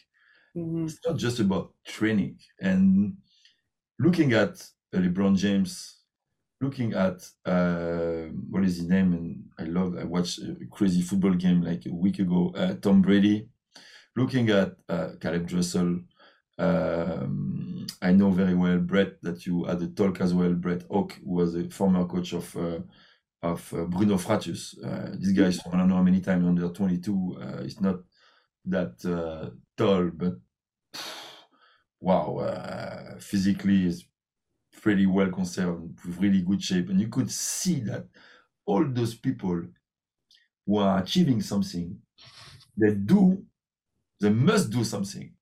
Mm-hmm. 0.55 0.85
It's 0.85 0.99
not 1.05 1.17
just 1.17 1.39
about 1.39 1.73
training 1.85 2.39
and 2.59 3.17
looking 3.99 4.33
at 4.33 4.63
LeBron 4.93 5.37
James, 5.37 5.97
looking 6.61 6.93
at 6.93 7.27
uh, 7.45 8.29
what 8.49 8.63
is 8.63 8.77
his 8.77 8.87
name, 8.87 9.13
and 9.13 9.43
I 9.59 9.63
love 9.63 9.97
I 9.99 10.03
watched 10.03 10.39
a 10.39 10.55
crazy 10.71 11.01
football 11.01 11.33
game 11.33 11.61
like 11.61 11.85
a 11.85 11.93
week 11.93 12.19
ago. 12.19 12.53
Uh, 12.55 12.73
Tom 12.75 13.01
Brady, 13.01 13.49
looking 14.15 14.49
at 14.49 14.73
uh, 14.89 15.09
Caeleb 15.19 15.45
Dressel, 15.45 15.99
um, 16.57 17.76
I 18.01 18.11
know 18.11 18.29
very 18.31 18.53
well 18.53 18.77
Brett 18.79 19.21
that 19.23 19.45
you 19.45 19.63
had 19.65 19.81
a 19.81 19.87
talk 19.87 20.21
as 20.21 20.33
well. 20.33 20.53
Brett 20.53 20.83
Hawke 20.89 21.19
was 21.23 21.55
a 21.55 21.69
former 21.69 22.05
coach 22.05 22.33
of 22.33 22.55
uh, 22.55 22.79
of 23.41 23.73
uh, 23.73 23.85
Bruno 23.85 24.17
Fratus. 24.17 24.75
Uh, 24.83 25.15
this 25.19 25.31
guy 25.31 25.45
is 25.45 25.61
I 25.71 25.77
don't 25.77 25.89
know 25.89 25.95
how 25.95 26.03
many 26.03 26.21
times 26.21 26.45
under 26.45 26.69
22. 26.69 27.37
Uh, 27.41 27.63
he's 27.63 27.81
not 27.81 27.97
that 28.65 29.03
uh, 29.05 29.51
tall, 29.77 30.11
but 30.13 30.35
wow, 31.99 32.37
uh, 32.37 33.19
physically 33.19 33.85
is 33.85 34.05
pretty 34.81 35.05
well 35.05 35.31
conserved, 35.31 35.99
really 36.19 36.41
good 36.41 36.63
shape, 36.63 36.89
and 36.89 37.01
you 37.01 37.07
could 37.09 37.31
see 37.31 37.79
that 37.81 38.07
all 38.65 38.85
those 38.87 39.15
people 39.15 39.63
who 40.65 40.77
are 40.77 41.01
achieving 41.01 41.41
something, 41.41 41.97
they 42.77 42.93
do, 42.93 43.45
they 44.21 44.29
must 44.31 44.71
do 44.71 44.83
something 44.83 45.33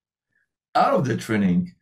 out 0.76 0.94
of 0.96 1.06
the 1.06 1.18
training 1.18 1.74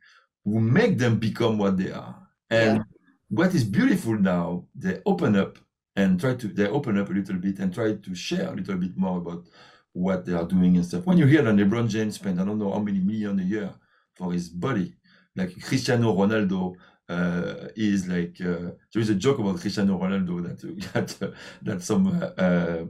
will 0.45 0.61
make 0.61 0.97
them 0.97 1.17
become 1.17 1.57
what 1.57 1.77
they 1.77 1.91
are. 1.91 2.15
And 2.49 2.77
yeah. 2.77 2.83
what 3.29 3.53
is 3.55 3.63
beautiful 3.63 4.17
now, 4.17 4.65
they 4.75 5.01
open 5.05 5.35
up 5.35 5.57
and 5.95 6.19
try 6.19 6.35
to 6.35 6.47
they 6.47 6.67
open 6.67 6.97
up 6.97 7.09
a 7.09 7.13
little 7.13 7.35
bit 7.35 7.59
and 7.59 7.73
try 7.73 7.93
to 7.93 8.15
share 8.15 8.51
a 8.51 8.55
little 8.55 8.77
bit 8.77 8.97
more 8.97 9.17
about 9.19 9.45
what 9.93 10.25
they 10.25 10.33
are 10.33 10.45
doing 10.45 10.75
and 10.75 10.85
stuff. 10.85 11.05
When 11.05 11.17
you 11.17 11.25
hear 11.27 11.43
that 11.43 11.55
LeBron 11.55 11.87
James 11.87 12.15
spend 12.15 12.41
I 12.41 12.45
don't 12.45 12.59
know 12.59 12.71
how 12.71 12.79
many 12.79 12.99
million 12.99 13.39
a 13.39 13.43
year 13.43 13.73
for 14.15 14.33
his 14.33 14.49
body, 14.49 14.95
like 15.35 15.59
Cristiano 15.61 16.13
Ronaldo 16.13 16.75
uh, 17.13 17.67
is 17.75 18.07
like 18.07 18.35
uh, 18.41 18.71
there 18.91 19.01
is 19.05 19.09
a 19.09 19.15
joke 19.15 19.39
about 19.39 19.59
Cristiano 19.59 19.97
Ronaldo 19.97 20.35
that 20.45 20.59
that, 20.93 21.09
uh, 21.21 21.31
that 21.61 21.81
some 21.81 22.07
uh, 22.07 22.41
uh, 22.41 22.85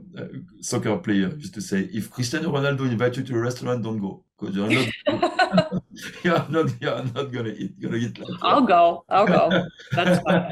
soccer 0.60 0.96
player 0.98 1.28
used 1.28 1.54
to 1.54 1.60
say 1.60 1.80
if 1.92 2.10
Cristiano 2.10 2.50
Ronaldo 2.50 2.82
invites 2.90 3.18
you 3.18 3.24
to 3.24 3.34
a 3.34 3.38
restaurant 3.38 3.82
don't 3.82 3.98
go 3.98 4.24
because 4.38 4.56
you're 4.56 4.68
not 4.68 4.88
you're 6.24 6.46
not 6.48 6.66
you're 6.80 7.04
not 7.14 7.32
gonna 7.32 7.54
eat 7.56 7.78
gonna 7.80 7.96
eat 7.96 8.18
like 8.18 8.28
I'll 8.42 8.62
go 8.62 9.04
I'll 9.08 9.26
go. 9.26 9.66
That's 9.92 10.20
fine. 10.22 10.44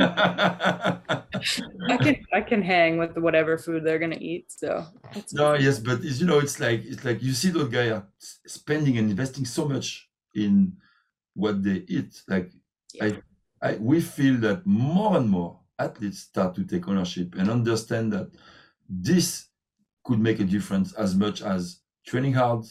I 1.88 1.96
can 1.96 2.16
I 2.32 2.40
can 2.40 2.62
hang 2.62 2.98
with 2.98 3.16
whatever 3.16 3.58
food 3.58 3.84
they're 3.84 3.98
gonna 3.98 4.20
eat 4.20 4.52
so 4.52 4.86
no 5.32 5.54
yes 5.54 5.78
but 5.78 6.04
it's, 6.04 6.20
you 6.20 6.26
know 6.26 6.38
it's 6.38 6.60
like 6.60 6.84
it's 6.84 7.04
like 7.04 7.22
you 7.22 7.32
see 7.32 7.50
those 7.50 7.68
guys 7.68 7.92
are 7.92 8.06
spending 8.46 8.98
and 8.98 9.10
investing 9.10 9.44
so 9.44 9.66
much 9.66 10.08
in 10.34 10.72
what 11.34 11.62
they 11.62 11.84
eat 11.88 12.22
like 12.28 12.50
yeah. 12.94 13.04
I 13.04 13.22
I, 13.62 13.76
we 13.76 14.00
feel 14.00 14.36
that 14.40 14.66
more 14.66 15.16
and 15.16 15.28
more 15.30 15.60
athletes 15.78 16.20
start 16.20 16.54
to 16.56 16.64
take 16.64 16.88
ownership 16.88 17.34
and 17.36 17.48
understand 17.50 18.12
that 18.12 18.30
this 18.88 19.46
could 20.04 20.18
make 20.18 20.40
a 20.40 20.44
difference 20.44 20.92
as 20.94 21.14
much 21.14 21.42
as 21.42 21.80
training 22.04 22.34
hard, 22.34 22.64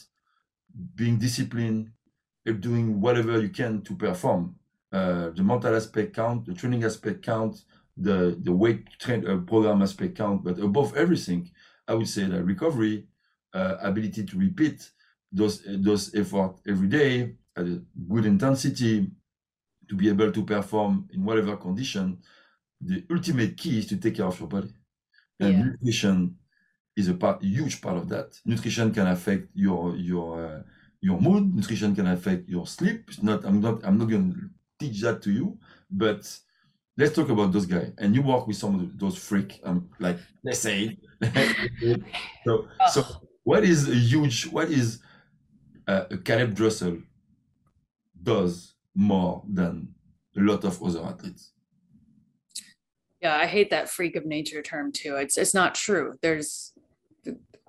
being 0.95 1.17
disciplined, 1.17 1.91
doing 2.59 2.99
whatever 2.99 3.39
you 3.39 3.49
can 3.49 3.81
to 3.83 3.95
perform. 3.95 4.55
Uh, 4.91 5.29
the 5.29 5.43
mental 5.43 5.75
aspect 5.75 6.15
count, 6.15 6.45
the 6.45 6.53
training 6.53 6.83
aspect 6.83 7.23
count, 7.23 7.63
the 7.95 8.37
the 8.41 8.51
weight 8.51 8.87
train 8.99 9.25
uh, 9.27 9.37
program 9.37 9.81
aspect 9.81 10.17
count, 10.17 10.43
but 10.43 10.59
above 10.59 10.95
everything, 10.97 11.49
I 11.87 11.93
would 11.93 12.07
say 12.07 12.25
that 12.25 12.43
recovery, 12.43 13.07
uh, 13.53 13.77
ability 13.81 14.25
to 14.25 14.37
repeat 14.37 14.91
those 15.31 15.61
those 15.65 16.13
effort 16.15 16.59
every 16.67 16.87
day 16.87 17.35
at 17.55 17.65
a 17.65 17.81
good 18.09 18.25
intensity, 18.25 19.11
to 19.91 19.95
be 19.97 20.07
able 20.07 20.31
to 20.31 20.45
perform 20.45 21.09
in 21.13 21.21
whatever 21.25 21.57
condition, 21.57 22.17
the 22.79 23.03
ultimate 23.11 23.57
key 23.57 23.79
is 23.79 23.87
to 23.87 23.97
take 23.97 24.15
care 24.15 24.25
of 24.25 24.39
your 24.39 24.47
body. 24.47 24.73
And 25.37 25.53
yeah. 25.53 25.63
nutrition 25.65 26.37
is 26.95 27.09
a 27.09 27.13
part, 27.13 27.43
huge 27.43 27.81
part 27.81 27.97
of 27.97 28.07
that. 28.07 28.39
Nutrition 28.45 28.93
can 28.93 29.07
affect 29.07 29.49
your 29.53 29.93
your 29.97 30.45
uh, 30.45 30.61
your 31.01 31.19
mood. 31.19 31.53
Nutrition 31.53 31.93
can 31.93 32.07
affect 32.07 32.47
your 32.47 32.65
sleep. 32.65 33.03
It's 33.09 33.21
not. 33.21 33.43
I'm 33.43 33.59
not. 33.59 33.83
I'm 33.83 33.97
not 33.97 34.07
going 34.07 34.31
to 34.31 34.39
teach 34.79 35.01
that 35.01 35.21
to 35.23 35.31
you. 35.31 35.57
But 35.89 36.21
let's 36.97 37.13
talk 37.13 37.27
about 37.27 37.51
those 37.51 37.65
guys. 37.65 37.91
And 37.97 38.15
you 38.15 38.21
work 38.21 38.47
with 38.47 38.55
some 38.55 38.75
of 38.79 38.97
those 38.97 39.17
freak. 39.17 39.59
Um, 39.65 39.89
like 39.99 40.19
let's 40.41 40.59
say. 40.59 40.97
so 42.45 42.65
so 42.93 43.03
what 43.43 43.65
is 43.65 43.89
a 43.89 43.95
huge? 43.95 44.47
What 44.47 44.69
is 44.69 45.01
uh, 45.85 46.05
a 46.09 46.15
Caeleb 46.15 46.55
Dressel 46.55 46.99
does 48.23 48.71
more 48.95 49.43
than 49.47 49.93
a 50.37 50.41
lot 50.41 50.63
of 50.63 50.81
other 50.81 51.03
athletes. 51.03 51.51
Yeah, 53.21 53.35
I 53.35 53.45
hate 53.45 53.69
that 53.69 53.89
freak 53.89 54.15
of 54.15 54.25
nature 54.25 54.61
term 54.61 54.91
too. 54.91 55.15
It's 55.15 55.37
it's 55.37 55.53
not 55.53 55.75
true. 55.75 56.15
There's 56.21 56.73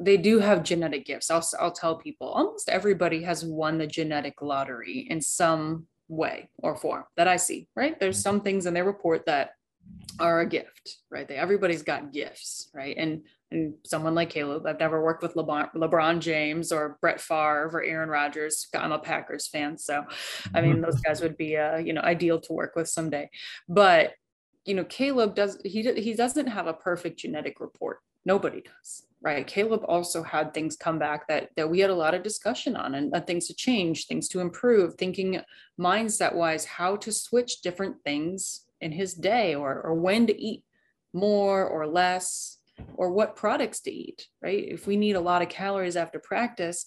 they 0.00 0.16
do 0.16 0.38
have 0.38 0.62
genetic 0.62 1.04
gifts. 1.04 1.30
I'll 1.30 1.46
I'll 1.60 1.72
tell 1.72 1.96
people 1.96 2.28
almost 2.28 2.68
everybody 2.68 3.22
has 3.22 3.44
won 3.44 3.78
the 3.78 3.86
genetic 3.86 4.40
lottery 4.40 5.06
in 5.10 5.20
some 5.20 5.86
way 6.08 6.48
or 6.58 6.76
form 6.76 7.04
that 7.16 7.28
I 7.28 7.36
see, 7.36 7.68
right? 7.76 7.98
There's 7.98 8.16
mm-hmm. 8.16 8.22
some 8.22 8.40
things 8.40 8.66
in 8.66 8.74
their 8.74 8.84
report 8.84 9.26
that 9.26 9.50
are 10.18 10.40
a 10.40 10.46
gift, 10.46 10.98
right? 11.10 11.28
They 11.28 11.36
everybody's 11.36 11.82
got 11.82 12.12
gifts, 12.12 12.70
right? 12.74 12.96
And 12.96 13.22
and 13.52 13.74
someone 13.84 14.14
like 14.14 14.32
Caeleb, 14.32 14.66
I've 14.66 14.80
never 14.80 15.02
worked 15.02 15.22
with 15.22 15.34
LeBron, 15.34 15.74
LeBron 15.74 16.20
James 16.20 16.72
or 16.72 16.98
Brett 17.00 17.20
Favre 17.20 17.70
or 17.72 17.82
Aaron 17.82 18.08
Rodgers. 18.08 18.68
I'm 18.74 18.92
a 18.92 18.98
Packers 18.98 19.46
fan, 19.46 19.78
so 19.78 20.04
I 20.54 20.60
mean 20.60 20.80
those 20.80 21.00
guys 21.00 21.20
would 21.20 21.36
be 21.36 21.56
uh, 21.56 21.76
you 21.76 21.92
know 21.92 22.00
ideal 22.00 22.40
to 22.40 22.52
work 22.52 22.74
with 22.76 22.88
someday. 22.88 23.30
But 23.68 24.14
you 24.64 24.74
know 24.74 24.84
Caeleb 24.84 25.34
does 25.34 25.58
he 25.64 25.82
he 25.94 26.14
doesn't 26.14 26.46
have 26.46 26.66
a 26.66 26.74
perfect 26.74 27.20
genetic 27.20 27.60
report. 27.60 28.00
Nobody 28.24 28.62
does, 28.62 29.06
right? 29.20 29.46
Caeleb 29.46 29.84
also 29.88 30.22
had 30.22 30.54
things 30.54 30.76
come 30.76 30.98
back 30.98 31.28
that 31.28 31.50
that 31.56 31.70
we 31.70 31.80
had 31.80 31.90
a 31.90 31.94
lot 31.94 32.14
of 32.14 32.22
discussion 32.22 32.76
on 32.76 32.94
and, 32.94 33.14
and 33.14 33.26
things 33.26 33.46
to 33.48 33.54
change, 33.54 34.06
things 34.06 34.28
to 34.28 34.40
improve, 34.40 34.94
thinking 34.94 35.40
mindset 35.78 36.34
wise 36.34 36.64
how 36.64 36.96
to 36.96 37.12
switch 37.12 37.60
different 37.60 37.96
things 38.04 38.62
in 38.80 38.92
his 38.92 39.14
day 39.14 39.54
or 39.54 39.80
or 39.82 39.94
when 39.94 40.26
to 40.26 40.40
eat 40.40 40.64
more 41.14 41.66
or 41.66 41.86
less 41.86 42.58
or 42.94 43.10
what 43.10 43.36
products 43.36 43.80
to 43.80 43.92
eat, 43.92 44.26
right? 44.42 44.64
If 44.66 44.86
we 44.86 44.96
need 44.96 45.16
a 45.16 45.20
lot 45.20 45.42
of 45.42 45.48
calories 45.48 45.96
after 45.96 46.18
practice, 46.18 46.86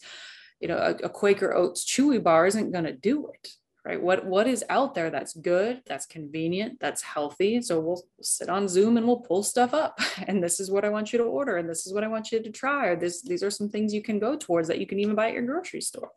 you 0.60 0.68
know, 0.68 0.78
a, 0.78 1.06
a 1.06 1.10
Quaker 1.10 1.54
Oats 1.54 1.86
chewy 1.86 2.22
bar 2.22 2.48
isn't 2.48 2.72
going 2.72 2.86
to 2.86 2.94
do 2.94 3.30
it, 3.30 3.50
right? 3.84 4.02
What 4.02 4.26
what 4.26 4.48
is 4.48 4.64
out 4.70 4.96
there 4.96 5.10
that's 5.10 5.34
good, 5.34 5.82
that's 5.86 6.06
convenient, 6.06 6.80
that's 6.80 7.02
healthy? 7.02 7.62
So 7.62 7.80
we'll 7.80 8.04
sit 8.22 8.50
on 8.50 8.68
Zoom 8.68 8.98
and 8.98 9.06
we'll 9.06 9.20
pull 9.20 9.44
stuff 9.44 9.74
up, 9.74 10.00
and 10.28 10.44
this 10.44 10.60
is 10.60 10.72
what 10.72 10.86
I 10.86 10.90
want 10.90 11.12
you 11.14 11.20
to 11.20 11.26
order, 11.26 11.58
and 11.58 11.70
this 11.70 11.86
is 11.86 11.94
what 11.94 12.04
I 12.04 12.08
want 12.08 12.32
you 12.32 12.42
to 12.42 12.52
try, 12.52 12.88
or 12.88 12.96
this 12.96 13.22
these 13.22 13.44
are 13.44 13.52
some 13.52 13.70
things 13.70 13.94
you 13.94 14.02
can 14.02 14.20
go 14.20 14.36
towards 14.38 14.68
that 14.70 14.80
you 14.80 14.88
can 14.88 15.00
even 15.00 15.16
buy 15.16 15.28
at 15.28 15.34
your 15.34 15.44
grocery 15.44 15.82
store. 15.82 16.12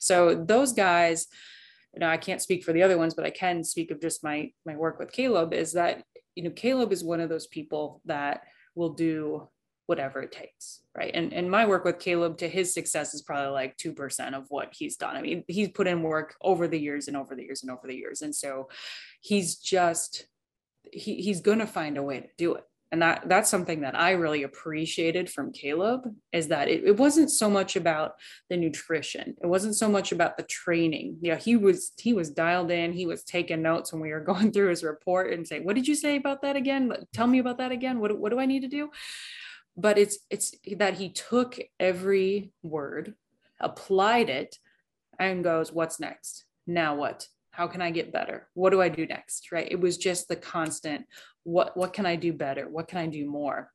So 0.00 0.34
those 0.34 0.72
guys. 0.72 1.26
You 1.94 2.00
know, 2.00 2.08
I 2.10 2.18
can't 2.18 2.42
speak 2.42 2.62
for 2.62 2.74
the 2.74 2.82
other 2.82 2.98
ones, 2.98 3.14
but 3.14 3.24
I 3.24 3.30
can 3.30 3.64
speak 3.64 3.90
of 3.90 4.02
just 4.02 4.22
my 4.22 4.52
my 4.66 4.76
work 4.76 4.98
with 4.98 5.12
Caeleb. 5.12 5.54
Is 5.54 5.72
that 5.72 6.02
you 6.34 6.42
know, 6.42 6.50
Caeleb 6.50 6.92
is 6.92 7.02
one 7.02 7.20
of 7.20 7.30
those 7.30 7.46
people 7.46 8.02
that 8.04 8.42
will 8.76 8.90
do 8.90 9.48
whatever 9.86 10.22
it 10.22 10.32
takes 10.32 10.82
right? 10.96 11.10
And 11.14 11.32
and 11.32 11.50
my 11.50 11.66
work 11.66 11.84
with 11.84 11.98
caeleb 11.98 12.38
to 12.38 12.48
his 12.48 12.72
success 12.72 13.14
is 13.14 13.22
probably 13.22 13.52
like 13.52 13.76
2% 13.76 14.34
of 14.34 14.46
what 14.48 14.72
he's 14.76 14.96
done. 14.96 15.14
I 15.14 15.22
mean 15.22 15.44
he's 15.46 15.68
put 15.68 15.86
in 15.86 16.02
work 16.02 16.34
over 16.40 16.66
the 16.66 16.80
years 16.80 17.06
and 17.06 17.16
over 17.16 17.36
the 17.36 17.44
years 17.44 17.62
and 17.62 17.70
over 17.70 17.86
the 17.86 17.94
years. 17.94 18.22
And 18.22 18.34
so 18.34 18.68
he's 19.20 19.56
just 19.56 20.26
he, 20.92 21.16
he's 21.16 21.40
going 21.40 21.58
to 21.58 21.66
find 21.66 21.98
a 21.98 22.02
way 22.02 22.20
to 22.20 22.28
do 22.38 22.54
it 22.54 22.64
and 22.92 23.02
that 23.02 23.28
that's 23.28 23.50
something 23.50 23.80
that 23.80 23.98
i 23.98 24.12
really 24.12 24.42
appreciated 24.42 25.28
from 25.28 25.52
caeleb 25.52 26.14
is 26.32 26.48
that 26.48 26.68
it, 26.68 26.84
it 26.84 26.96
wasn't 26.96 27.30
so 27.30 27.50
much 27.50 27.76
about 27.76 28.12
the 28.48 28.56
nutrition. 28.56 29.34
It 29.42 29.46
wasn't 29.46 29.74
so 29.74 29.88
much 29.88 30.12
about 30.12 30.36
the 30.36 30.42
training. 30.44 31.18
Yeah 31.20 31.36
he 31.36 31.56
was 31.56 31.92
he 31.98 32.12
was 32.12 32.30
dialed 32.30 32.70
in. 32.70 32.92
He 32.92 33.06
was 33.06 33.24
taking 33.24 33.62
notes 33.62 33.92
when 33.92 34.02
we 34.02 34.12
were 34.12 34.20
going 34.32 34.52
through 34.52 34.68
his 34.68 34.84
report 34.84 35.32
and 35.32 35.46
saying 35.46 35.64
what 35.64 35.76
did 35.76 35.88
you 35.88 35.94
say 35.94 36.16
about 36.16 36.42
that 36.42 36.56
again? 36.56 36.92
Tell 37.12 37.26
me 37.26 37.38
about 37.38 37.58
that 37.58 37.72
again. 37.72 38.00
What, 38.00 38.18
what 38.18 38.30
do 38.30 38.38
i 38.38 38.46
need 38.46 38.60
to 38.60 38.68
do? 38.68 38.90
But 39.76 39.98
it's 39.98 40.18
it's 40.30 40.54
that 40.76 40.94
he 40.94 41.10
took 41.10 41.58
every 41.78 42.52
word 42.62 43.14
applied 43.60 44.28
it 44.28 44.58
and 45.18 45.44
goes 45.44 45.72
what's 45.72 45.98
next? 45.98 46.44
Now 46.66 46.94
what 46.94 47.28
how 47.56 47.66
can 47.66 47.80
i 47.80 47.90
get 47.90 48.12
better? 48.12 48.48
What 48.52 48.70
do 48.70 48.82
i 48.82 48.88
do 48.88 49.06
next 49.06 49.50
right? 49.50 49.66
It 49.70 49.80
was 49.80 49.96
just 49.96 50.28
the 50.28 50.36
constant 50.36 51.06
what 51.44 51.76
what 51.76 51.92
can 51.92 52.04
i 52.04 52.16
do 52.16 52.32
better? 52.32 52.68
What 52.68 52.88
can 52.88 52.98
i 52.98 53.06
do 53.06 53.24
more? 53.26 53.70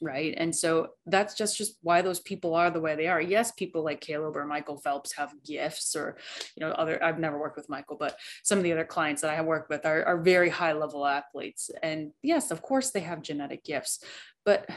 Right? 0.00 0.34
And 0.36 0.54
so 0.54 0.88
that's 1.06 1.34
just 1.34 1.56
just 1.56 1.78
why 1.80 2.02
those 2.02 2.18
people 2.18 2.54
are 2.54 2.70
the 2.70 2.80
way 2.80 2.96
they 2.96 3.06
are. 3.06 3.20
Yes 3.20 3.52
people 3.52 3.84
like 3.84 4.00
caeleb 4.00 4.34
or 4.34 4.44
michael 4.46 4.78
phelps 4.78 5.12
have 5.12 5.32
gifts 5.44 5.94
or 5.94 6.16
you 6.56 6.60
know 6.66 6.72
other 6.72 7.02
i've 7.02 7.20
never 7.20 7.38
worked 7.38 7.56
with 7.56 7.68
michael 7.68 7.96
but 7.96 8.18
some 8.42 8.58
of 8.58 8.64
the 8.64 8.72
other 8.72 8.84
clients 8.84 9.22
that 9.22 9.30
i 9.30 9.36
have 9.36 9.46
worked 9.46 9.70
with 9.70 9.86
are, 9.86 10.04
are 10.04 10.20
very 10.20 10.50
high 10.50 10.72
level 10.72 11.06
athletes. 11.06 11.70
And 11.82 12.10
yes 12.22 12.50
of 12.50 12.62
course 12.62 12.90
they 12.90 13.00
have 13.00 13.22
genetic 13.22 13.62
gifts 13.62 14.02
but 14.44 14.68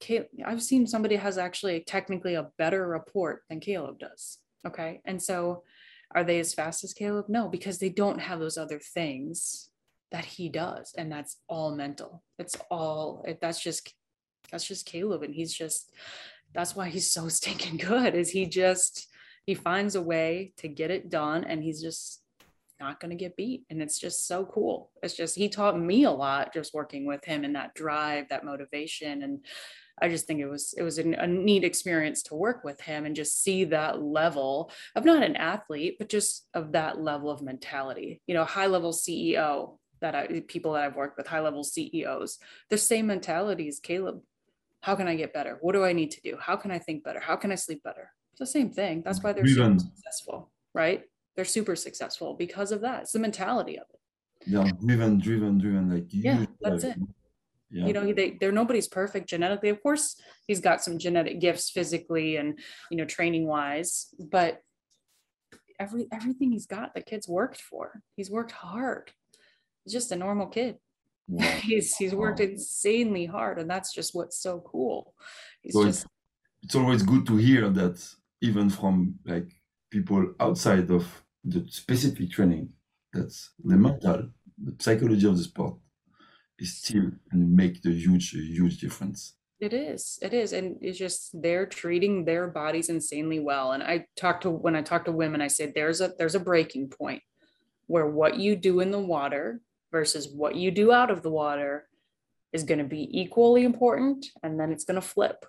caeleb, 0.00 0.26
I've 0.44 0.62
seen 0.62 0.86
somebody 0.86 1.16
has 1.16 1.38
actually 1.38 1.84
technically 1.86 2.34
a 2.34 2.50
better 2.58 2.86
report 2.88 3.42
than 3.48 3.60
Caeleb 3.60 3.98
does. 4.00 4.38
Okay. 4.66 5.00
And 5.04 5.22
so 5.22 5.62
are 6.14 6.24
they 6.24 6.38
as 6.38 6.54
fast 6.54 6.84
as 6.84 6.94
Caeleb? 6.94 7.28
No, 7.28 7.48
because 7.48 7.78
they 7.78 7.88
don't 7.88 8.20
have 8.20 8.40
those 8.40 8.58
other 8.58 8.78
things 8.78 9.70
that 10.12 10.24
he 10.24 10.48
does. 10.48 10.94
And 10.96 11.10
that's 11.10 11.38
all 11.48 11.74
mental. 11.74 12.22
It's 12.38 12.56
all, 12.70 13.26
that's 13.40 13.60
just, 13.60 13.92
that's 14.50 14.66
just 14.66 14.88
Caeleb. 14.88 15.24
And 15.24 15.34
he's 15.34 15.52
just, 15.52 15.92
that's 16.54 16.76
why 16.76 16.88
he's 16.88 17.10
so 17.10 17.28
stinking 17.28 17.78
good 17.78 18.14
is 18.14 18.30
he 18.30 18.46
just, 18.46 19.08
he 19.44 19.54
finds 19.54 19.94
a 19.94 20.02
way 20.02 20.52
to 20.58 20.68
get 20.68 20.90
it 20.90 21.10
done 21.10 21.44
and 21.44 21.62
he's 21.62 21.82
just 21.82 22.22
not 22.80 23.00
going 23.00 23.10
to 23.10 23.16
get 23.16 23.36
beat 23.36 23.64
and 23.70 23.80
it's 23.80 23.98
just 23.98 24.26
so 24.26 24.44
cool 24.44 24.90
it's 25.02 25.14
just 25.14 25.36
he 25.36 25.48
taught 25.48 25.78
me 25.78 26.04
a 26.04 26.10
lot 26.10 26.52
just 26.52 26.74
working 26.74 27.06
with 27.06 27.24
him 27.24 27.44
and 27.44 27.54
that 27.54 27.72
drive 27.74 28.28
that 28.28 28.44
motivation 28.44 29.22
and 29.22 29.44
I 30.00 30.08
just 30.08 30.26
think 30.26 30.40
it 30.40 30.48
was 30.48 30.74
it 30.76 30.82
was 30.82 30.98
a, 30.98 31.02
a 31.12 31.26
neat 31.26 31.64
experience 31.64 32.22
to 32.24 32.34
work 32.34 32.64
with 32.64 32.80
him 32.80 33.06
and 33.06 33.14
just 33.14 33.42
see 33.42 33.64
that 33.64 34.02
level 34.02 34.70
of 34.96 35.04
not 35.04 35.22
an 35.22 35.36
athlete, 35.36 35.96
but 35.98 36.08
just 36.08 36.46
of 36.54 36.72
that 36.72 37.00
level 37.00 37.30
of 37.30 37.42
mentality. 37.42 38.20
You 38.26 38.34
know, 38.34 38.44
high 38.44 38.66
level 38.66 38.92
CEO 38.92 39.78
that 40.00 40.14
I 40.14 40.42
people 40.48 40.72
that 40.72 40.84
I've 40.84 40.96
worked 40.96 41.16
with, 41.16 41.26
high 41.26 41.40
level 41.40 41.62
CEOs, 41.62 42.38
the 42.70 42.78
same 42.78 43.06
mentality 43.06 43.68
as 43.68 43.80
Caeleb. 43.80 44.20
How 44.80 44.96
can 44.96 45.08
I 45.08 45.14
get 45.14 45.32
better? 45.32 45.58
What 45.60 45.72
do 45.72 45.84
I 45.84 45.92
need 45.92 46.10
to 46.10 46.20
do? 46.20 46.36
How 46.38 46.56
can 46.56 46.70
I 46.70 46.78
think 46.78 47.04
better? 47.04 47.20
How 47.20 47.36
can 47.36 47.50
I 47.50 47.54
sleep 47.54 47.82
better? 47.82 48.10
It's 48.32 48.40
the 48.40 48.46
same 48.46 48.70
thing. 48.70 49.02
That's 49.02 49.22
why 49.22 49.32
they're 49.32 49.46
super 49.46 49.78
successful, 49.78 50.50
right? 50.74 51.04
They're 51.36 51.44
super 51.44 51.76
successful 51.76 52.34
because 52.34 52.72
of 52.72 52.80
that. 52.82 53.02
It's 53.02 53.12
the 53.12 53.20
mentality 53.20 53.78
of 53.78 53.86
it. 53.94 54.00
Yeah, 54.46 54.70
driven, 54.84 55.18
driven, 55.18 55.58
driven. 55.58 55.90
Like 55.90 56.06
yeah, 56.10 56.44
that's 56.60 56.84
it 56.84 56.98
yeah. 57.70 57.86
you 57.86 57.92
know 57.92 58.12
they, 58.12 58.36
they're 58.40 58.52
nobody's 58.52 58.88
perfect 58.88 59.28
genetically. 59.28 59.68
Of 59.68 59.82
course 59.82 60.20
he's 60.46 60.60
got 60.60 60.82
some 60.82 60.98
genetic 60.98 61.40
gifts 61.40 61.70
physically 61.70 62.36
and 62.36 62.58
you 62.90 62.96
know 62.96 63.04
training 63.04 63.46
wise 63.46 64.08
but 64.18 64.60
every 65.78 66.06
everything 66.12 66.52
he's 66.52 66.66
got 66.66 66.94
the 66.94 67.00
kid's 67.00 67.28
worked 67.28 67.60
for. 67.60 68.02
He's 68.16 68.30
worked 68.30 68.52
hard. 68.52 69.12
He's 69.84 69.92
just 69.92 70.12
a 70.12 70.16
normal 70.16 70.46
kid. 70.46 70.76
He's 71.62 71.96
he's 71.96 72.14
worked 72.14 72.40
insanely 72.40 73.24
hard 73.24 73.58
and 73.58 73.68
that's 73.68 73.94
just 73.94 74.14
what's 74.14 74.38
so 74.38 74.60
cool. 74.60 75.14
He's 75.62 75.72
so 75.72 75.84
just 75.84 76.04
it's, 76.04 76.10
it's 76.64 76.74
always 76.74 77.02
good 77.02 77.26
to 77.26 77.36
hear 77.36 77.70
that 77.70 77.96
even 78.42 78.68
from 78.68 79.14
like 79.24 79.48
people 79.90 80.34
outside 80.38 80.90
of 80.90 81.06
the 81.44 81.64
specific 81.68 82.30
training 82.30 82.68
that's 83.12 83.50
the 83.64 83.76
mental 83.76 84.28
the 84.62 84.74
psychology 84.78 85.26
of 85.26 85.36
the 85.36 85.44
sport 85.44 85.76
is 86.58 86.78
still 86.78 87.10
and 87.32 87.54
make 87.54 87.82
the 87.82 87.92
huge 87.92 88.30
huge 88.30 88.78
difference. 88.78 89.34
It 89.60 89.72
is 89.72 90.18
it 90.22 90.34
is 90.34 90.52
and 90.52 90.76
it's 90.80 90.98
just 90.98 91.30
they're 91.40 91.66
treating 91.66 92.24
their 92.24 92.48
bodies 92.48 92.88
insanely 92.90 93.40
well 93.40 93.72
and 93.72 93.82
i 93.82 94.04
talk 94.14 94.40
to 94.42 94.50
when 94.50 94.76
i 94.76 94.82
talk 94.82 95.04
to 95.04 95.12
women 95.12 95.40
i 95.40 95.46
say 95.46 95.72
there's 95.74 96.02
a 96.02 96.12
there's 96.18 96.34
a 96.34 96.40
breaking 96.40 96.88
point 96.88 97.22
where 97.86 98.06
what 98.06 98.36
you 98.36 98.56
do 98.56 98.80
in 98.80 98.90
the 98.90 98.98
water 98.98 99.60
versus 99.92 100.28
what 100.28 100.56
you 100.56 100.70
do 100.70 100.92
out 100.92 101.10
of 101.10 101.22
the 101.22 101.30
water 101.30 101.86
is 102.52 102.64
going 102.64 102.78
to 102.78 102.84
be 102.84 103.08
equally 103.12 103.64
important 103.64 104.26
and 104.42 104.58
then 104.58 104.72
it's 104.72 104.84
going 104.84 105.00
to 105.00 105.06
flip. 105.06 105.44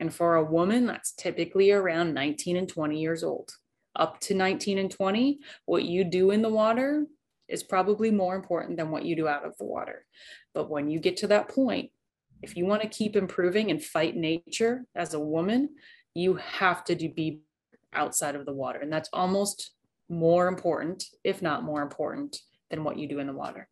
And 0.00 0.12
for 0.12 0.36
a 0.36 0.44
woman 0.44 0.86
that's 0.86 1.12
typically 1.12 1.70
around 1.70 2.14
19 2.14 2.56
and 2.56 2.68
20 2.68 3.00
years 3.00 3.22
old. 3.22 3.52
Up 3.96 4.18
to 4.20 4.34
19 4.34 4.78
and 4.78 4.90
20 4.90 5.38
what 5.66 5.84
you 5.84 6.02
do 6.02 6.32
in 6.32 6.42
the 6.42 6.48
water 6.48 7.06
is 7.54 7.62
probably 7.62 8.10
more 8.10 8.34
important 8.34 8.76
than 8.76 8.90
what 8.90 9.06
you 9.06 9.16
do 9.16 9.28
out 9.28 9.46
of 9.46 9.56
the 9.56 9.64
water. 9.64 10.04
But 10.52 10.68
when 10.68 10.90
you 10.90 10.98
get 10.98 11.16
to 11.18 11.28
that 11.28 11.48
point, 11.48 11.90
if 12.42 12.56
you 12.56 12.66
want 12.66 12.82
to 12.82 12.88
keep 12.88 13.16
improving 13.16 13.70
and 13.70 13.82
fight 13.82 14.16
nature 14.16 14.84
as 14.94 15.14
a 15.14 15.20
woman, 15.20 15.70
you 16.14 16.34
have 16.34 16.84
to 16.84 16.94
do, 16.94 17.08
be 17.08 17.40
outside 17.94 18.34
of 18.34 18.44
the 18.44 18.52
water. 18.52 18.80
And 18.80 18.92
that's 18.92 19.08
almost 19.12 19.70
more 20.08 20.48
important, 20.48 21.04
if 21.22 21.40
not 21.40 21.62
more 21.62 21.80
important, 21.80 22.36
than 22.70 22.84
what 22.84 22.98
you 22.98 23.08
do 23.08 23.20
in 23.20 23.28
the 23.28 23.32
water. 23.32 23.68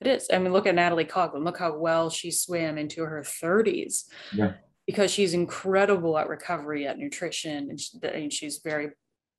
It 0.00 0.06
is. 0.06 0.28
I 0.32 0.38
mean, 0.38 0.52
look 0.52 0.66
at 0.66 0.74
Natalie 0.74 1.04
Coughlin. 1.04 1.44
Look 1.44 1.58
how 1.58 1.76
well 1.76 2.08
she 2.08 2.30
swam 2.30 2.78
into 2.78 3.04
her 3.04 3.20
30s. 3.20 4.04
Yeah. 4.32 4.54
Because 4.86 5.10
she's 5.12 5.34
incredible 5.34 6.18
at 6.18 6.28
recovery, 6.28 6.86
at 6.86 6.98
nutrition, 6.98 7.68
and, 7.68 7.78
she, 7.78 7.98
and 8.02 8.32
she's 8.32 8.60
very 8.64 8.88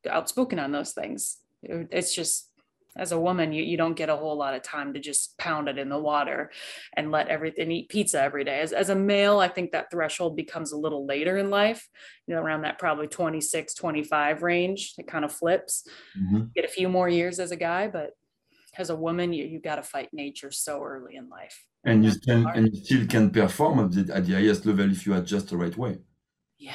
outspoken 0.08 0.60
on 0.60 0.72
those 0.72 0.94
things. 0.94 1.40
It's 1.64 2.16
just 2.16 2.51
as 2.98 3.12
a 3.12 3.20
woman 3.20 3.52
you, 3.52 3.64
you 3.64 3.78
don't 3.78 3.96
get 3.96 4.10
a 4.10 4.16
whole 4.16 4.38
lot 4.38 4.54
of 4.54 4.62
time 4.62 4.94
to 4.94 5.00
just 5.00 5.38
pound 5.38 5.68
it 5.68 5.78
in 5.78 5.90
the 5.90 6.00
water 6.00 6.52
and 6.96 7.12
let 7.12 7.28
everything 7.30 7.72
eat 7.72 7.90
pizza 7.90 8.22
every 8.22 8.44
day. 8.44 8.60
As, 8.62 8.74
as 8.74 8.90
a 8.90 8.96
male 8.96 9.40
i 9.40 9.48
think 9.48 9.72
that 9.72 9.92
threshold 9.92 10.36
becomes 10.36 10.72
a 10.72 10.78
little 10.78 11.06
later 11.06 11.38
in 11.38 11.50
life 11.50 11.88
you 12.28 12.36
know 12.36 12.42
around 12.42 12.62
that 12.64 12.80
probably 12.80 13.08
26 13.08 13.74
25 13.74 14.44
range. 14.44 14.94
It 14.98 15.08
kind 15.08 15.26
of 15.26 15.32
flips. 15.32 15.88
Mm-hmm. 16.20 16.46
get 16.56 16.66
a 16.66 16.70
few 16.70 16.90
more 16.90 17.10
years 17.10 17.40
as 17.40 17.52
a 17.52 17.56
guy 17.56 17.88
but 17.88 18.12
as 18.78 18.90
a 18.90 18.96
woman 18.96 19.34
you, 19.34 19.46
you 19.46 19.60
got 19.60 19.76
to 19.76 19.84
fight 19.84 20.10
nature 20.14 20.50
so 20.50 20.82
early 20.82 21.18
in 21.18 21.28
life. 21.28 21.66
And 21.84 22.06
you 22.06 22.14
can 22.26 22.46
and 22.56 22.74
you 22.74 22.84
still 22.84 23.06
can 23.06 23.30
perform 23.30 23.80
at 23.80 23.92
the, 23.92 24.16
at 24.16 24.26
the 24.26 24.34
highest 24.34 24.66
level 24.66 24.90
if 24.90 25.06
you 25.06 25.14
adjust 25.16 25.50
the 25.50 25.58
right 25.58 25.76
way. 25.76 26.00
Yeah 26.58 26.74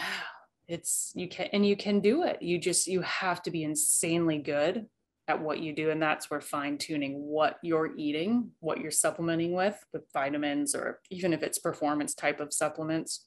it's 0.68 1.12
you 1.14 1.28
can 1.28 1.48
and 1.52 1.64
you 1.64 1.76
can 1.76 2.00
do 2.00 2.24
it. 2.24 2.42
You 2.42 2.58
just 2.58 2.86
you 2.86 3.00
have 3.02 3.42
to 3.42 3.50
be 3.50 3.62
insanely 3.62 4.38
good 4.38 4.86
at 5.28 5.40
what 5.40 5.58
you 5.58 5.74
do 5.74 5.90
and 5.90 6.00
that's 6.00 6.30
where 6.30 6.40
fine 6.40 6.78
tuning 6.78 7.14
what 7.26 7.58
you're 7.62 7.96
eating 7.96 8.48
what 8.60 8.80
you're 8.80 8.92
supplementing 8.92 9.52
with 9.52 9.84
with 9.92 10.02
vitamins 10.12 10.74
or 10.74 11.00
even 11.10 11.32
if 11.32 11.42
it's 11.42 11.58
performance 11.58 12.14
type 12.14 12.38
of 12.38 12.52
supplements 12.52 13.26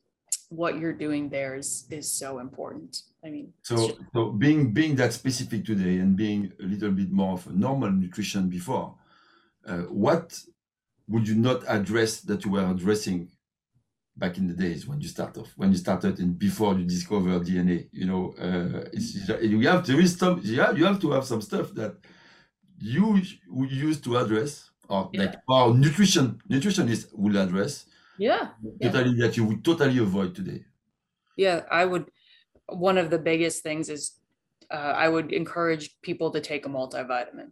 what 0.50 0.80
you're 0.80 0.94
doing 0.94 1.30
there 1.30 1.56
is 1.56 1.86
is 1.90 2.12
so 2.12 2.40
important. 2.40 3.04
I 3.24 3.30
mean 3.30 3.54
so 3.64 3.98
so 4.14 4.32
being 4.32 4.72
being 4.74 4.96
that 4.96 5.14
specific 5.14 5.66
today 5.66 5.98
and 5.98 6.16
being 6.16 6.52
a 6.60 6.64
little 6.64 6.92
bit 6.92 7.12
more 7.12 7.34
of 7.34 7.48
a 7.48 7.52
normal 7.52 7.92
nutrition 7.92 8.50
before 8.50 8.96
uh, 9.68 9.84
what 10.06 10.40
would 11.08 11.28
you 11.28 11.36
not 11.36 11.64
address 11.68 12.22
that 12.22 12.46
you 12.46 12.52
were 12.52 12.70
addressing 12.70 13.30
back 14.20 14.38
in 14.38 14.48
the 14.48 14.54
days 14.54 14.86
when 14.88 15.00
you 15.00 15.08
start 15.08 15.38
off 15.38 15.52
when 15.56 15.72
you 15.72 15.78
started 15.78 16.20
and 16.20 16.38
before 16.38 16.74
you 16.78 16.86
discover 16.86 17.40
dna 17.40 17.88
you 17.92 18.06
know 18.06 18.34
uh, 18.46 18.86
you 19.42 19.60
have 19.68 19.86
there 19.88 20.00
is 20.00 20.18
some 20.18 20.40
yeah 20.44 20.72
you 20.72 20.86
have 20.86 21.00
to 21.00 21.12
have 21.12 21.26
some 21.26 21.42
stuff 21.42 21.74
that 21.74 21.96
you 22.80 23.22
would 23.48 23.72
use 23.72 24.00
to 24.02 24.18
address 24.18 24.70
or 24.90 25.10
yeah. 25.14 25.22
like 25.22 25.36
our 25.50 25.74
nutrition 25.74 26.40
nutritionist 26.50 27.08
will 27.14 27.38
address 27.38 27.86
yeah 28.18 28.50
totally 28.82 29.16
yeah. 29.16 29.28
that 29.28 29.38
you 29.38 29.46
would 29.46 29.64
totally 29.64 29.98
avoid 29.98 30.36
today 30.36 30.64
yeah 31.38 31.62
i 31.72 31.86
would 31.86 32.12
one 32.68 32.98
of 32.98 33.10
the 33.10 33.20
biggest 33.20 33.64
things 33.64 33.90
is 33.90 34.20
uh, 34.72 34.94
i 35.04 35.08
would 35.08 35.32
encourage 35.32 36.00
people 36.02 36.30
to 36.32 36.42
take 36.42 36.66
a 36.66 36.70
multivitamin 36.70 37.52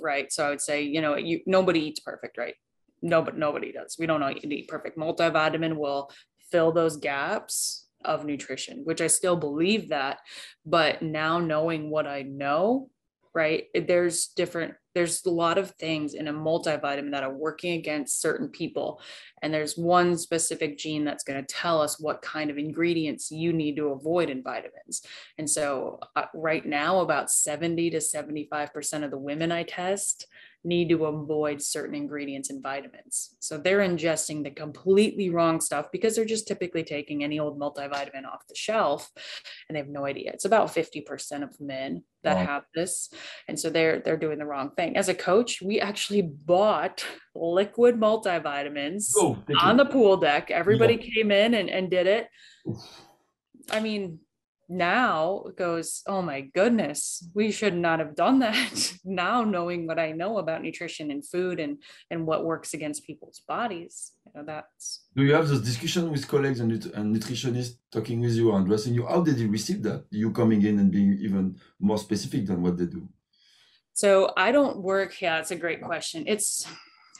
right 0.00 0.32
so 0.32 0.46
i 0.46 0.50
would 0.50 0.60
say 0.60 0.82
you 0.82 1.00
know 1.00 1.16
you 1.16 1.40
nobody 1.46 1.80
eats 1.80 2.00
perfect 2.00 2.36
right 2.36 2.54
nobody 3.02 3.38
nobody 3.38 3.72
does. 3.72 3.96
We 3.98 4.06
don't 4.06 4.20
know 4.20 4.30
eat 4.30 4.68
perfect. 4.68 4.96
Multivitamin 4.96 5.76
will 5.76 6.10
fill 6.50 6.72
those 6.72 6.96
gaps 6.96 7.86
of 8.04 8.24
nutrition, 8.24 8.82
which 8.84 9.00
I 9.00 9.06
still 9.06 9.36
believe 9.36 9.88
that. 9.90 10.18
But 10.64 11.02
now 11.02 11.38
knowing 11.38 11.90
what 11.90 12.06
I 12.06 12.22
know, 12.22 12.90
right? 13.34 13.64
There's 13.74 14.26
different 14.28 14.74
there's 14.94 15.24
a 15.24 15.30
lot 15.30 15.58
of 15.58 15.70
things 15.72 16.14
in 16.14 16.28
a 16.28 16.32
multivitamin 16.32 17.12
that 17.12 17.22
are 17.22 17.32
working 17.32 17.72
against 17.78 18.20
certain 18.20 18.48
people 18.48 19.00
and 19.42 19.52
there's 19.52 19.76
one 19.76 20.16
specific 20.18 20.76
gene 20.76 21.04
that's 21.04 21.24
going 21.24 21.40
to 21.42 21.54
tell 21.54 21.80
us 21.80 21.98
what 21.98 22.22
kind 22.22 22.50
of 22.50 22.58
ingredients 22.58 23.30
you 23.30 23.52
need 23.52 23.76
to 23.76 23.88
avoid 23.88 24.28
in 24.28 24.42
vitamins 24.42 25.02
and 25.38 25.48
so 25.48 25.98
uh, 26.16 26.24
right 26.34 26.66
now 26.66 27.00
about 27.00 27.30
70 27.30 27.90
to 27.90 27.98
75% 27.98 29.04
of 29.04 29.10
the 29.10 29.18
women 29.18 29.50
i 29.50 29.62
test 29.62 30.26
need 30.64 30.88
to 30.88 31.06
avoid 31.06 31.60
certain 31.60 31.94
ingredients 31.94 32.50
and 32.50 32.62
vitamins. 32.62 33.34
So 33.40 33.58
they're 33.58 33.80
ingesting 33.80 34.44
the 34.44 34.50
completely 34.50 35.28
wrong 35.30 35.60
stuff 35.60 35.86
because 35.92 36.14
they're 36.14 36.24
just 36.24 36.46
typically 36.46 36.84
taking 36.84 37.24
any 37.24 37.40
old 37.40 37.58
multivitamin 37.58 38.26
off 38.26 38.46
the 38.48 38.54
shelf 38.54 39.10
and 39.68 39.74
they 39.74 39.80
have 39.80 39.88
no 39.88 40.06
idea. 40.06 40.30
It's 40.32 40.44
about 40.44 40.68
50% 40.68 41.42
of 41.42 41.60
men 41.60 42.04
that 42.22 42.36
wow. 42.36 42.46
have 42.46 42.62
this. 42.74 43.12
And 43.48 43.58
so 43.58 43.70
they're 43.70 44.00
they're 44.00 44.16
doing 44.16 44.38
the 44.38 44.46
wrong 44.46 44.70
thing. 44.76 44.96
As 44.96 45.08
a 45.08 45.14
coach, 45.14 45.60
we 45.60 45.80
actually 45.80 46.22
bought 46.22 47.04
liquid 47.34 47.96
multivitamins 47.96 49.10
oh, 49.16 49.42
on 49.60 49.76
the 49.76 49.84
pool 49.84 50.16
deck. 50.16 50.50
Everybody 50.50 50.94
yeah. 50.94 51.14
came 51.14 51.30
in 51.32 51.54
and, 51.54 51.68
and 51.68 51.90
did 51.90 52.06
it. 52.06 52.28
I 53.70 53.80
mean, 53.80 54.20
now 54.72 55.44
goes, 55.56 56.02
oh 56.06 56.22
my 56.22 56.40
goodness, 56.40 57.28
we 57.34 57.50
should 57.50 57.76
not 57.76 57.98
have 57.98 58.16
done 58.16 58.38
that. 58.40 58.94
now 59.04 59.44
knowing 59.44 59.86
what 59.86 59.98
I 59.98 60.12
know 60.12 60.38
about 60.38 60.62
nutrition 60.62 61.10
and 61.10 61.26
food 61.26 61.60
and 61.60 61.78
and 62.10 62.26
what 62.26 62.44
works 62.44 62.74
against 62.74 63.06
people's 63.06 63.40
bodies, 63.46 64.12
you 64.24 64.32
know, 64.34 64.44
that's. 64.46 65.04
Do 65.14 65.22
you 65.24 65.34
have 65.34 65.48
this 65.48 65.60
discussion 65.60 66.10
with 66.10 66.26
colleagues 66.26 66.60
and, 66.60 66.70
nut- 66.72 66.94
and 66.94 67.14
nutritionists 67.14 67.76
talking 67.90 68.20
with 68.20 68.32
you 68.32 68.52
and 68.52 68.64
addressing 68.64 68.94
you? 68.94 69.06
How 69.06 69.20
did 69.20 69.38
you 69.38 69.48
receive 69.48 69.82
that? 69.82 70.06
You 70.10 70.32
coming 70.32 70.62
in 70.62 70.78
and 70.78 70.90
being 70.90 71.18
even 71.20 71.56
more 71.78 71.98
specific 71.98 72.46
than 72.46 72.62
what 72.62 72.78
they 72.78 72.86
do. 72.86 73.08
So 73.92 74.32
I 74.36 74.52
don't 74.52 74.78
work. 74.78 75.20
Yeah, 75.20 75.38
it's 75.38 75.50
a 75.50 75.56
great 75.56 75.82
question. 75.82 76.24
It's 76.26 76.66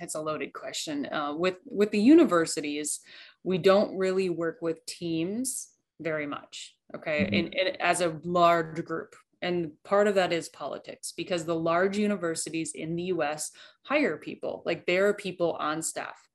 it's 0.00 0.14
a 0.14 0.20
loaded 0.20 0.52
question. 0.54 1.06
Uh, 1.06 1.34
with 1.34 1.56
with 1.66 1.90
the 1.90 2.00
universities, 2.00 3.00
we 3.44 3.58
don't 3.58 3.96
really 3.96 4.30
work 4.30 4.58
with 4.62 4.84
teams 4.86 5.68
very 6.02 6.26
much 6.26 6.74
okay? 6.94 7.24
Mm-hmm. 7.24 7.34
and, 7.34 7.54
and 7.54 7.80
as 7.80 8.00
a 8.00 8.18
large 8.24 8.84
group. 8.84 9.14
And 9.40 9.72
part 9.84 10.06
of 10.06 10.14
that 10.14 10.32
is 10.32 10.48
politics 10.48 11.12
because 11.16 11.44
the 11.44 11.54
large 11.54 11.98
universities 11.98 12.72
in 12.74 12.94
the 12.94 13.04
US 13.04 13.50
hire 13.82 14.16
people. 14.16 14.62
Like 14.64 14.86
there 14.86 15.08
are 15.08 15.14
people 15.14 15.52
on 15.54 15.82
staff 15.82 16.28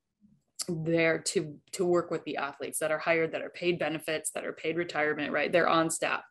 there 0.68 1.20
to 1.20 1.56
to 1.72 1.86
work 1.86 2.12
with 2.12 2.26
the 2.26 2.36
athletes 2.36 2.80
that 2.80 2.92
are 2.92 2.98
hired 2.98 3.32
that 3.32 3.42
are 3.42 3.50
paid 3.50 3.80
benefits 3.80 4.32
that 4.32 4.44
are 4.44 4.52
paid 4.52 4.76
retirement 4.76 5.32
right? 5.32 5.52
They're 5.52 5.70
on 5.70 5.90
staff. 5.90 6.24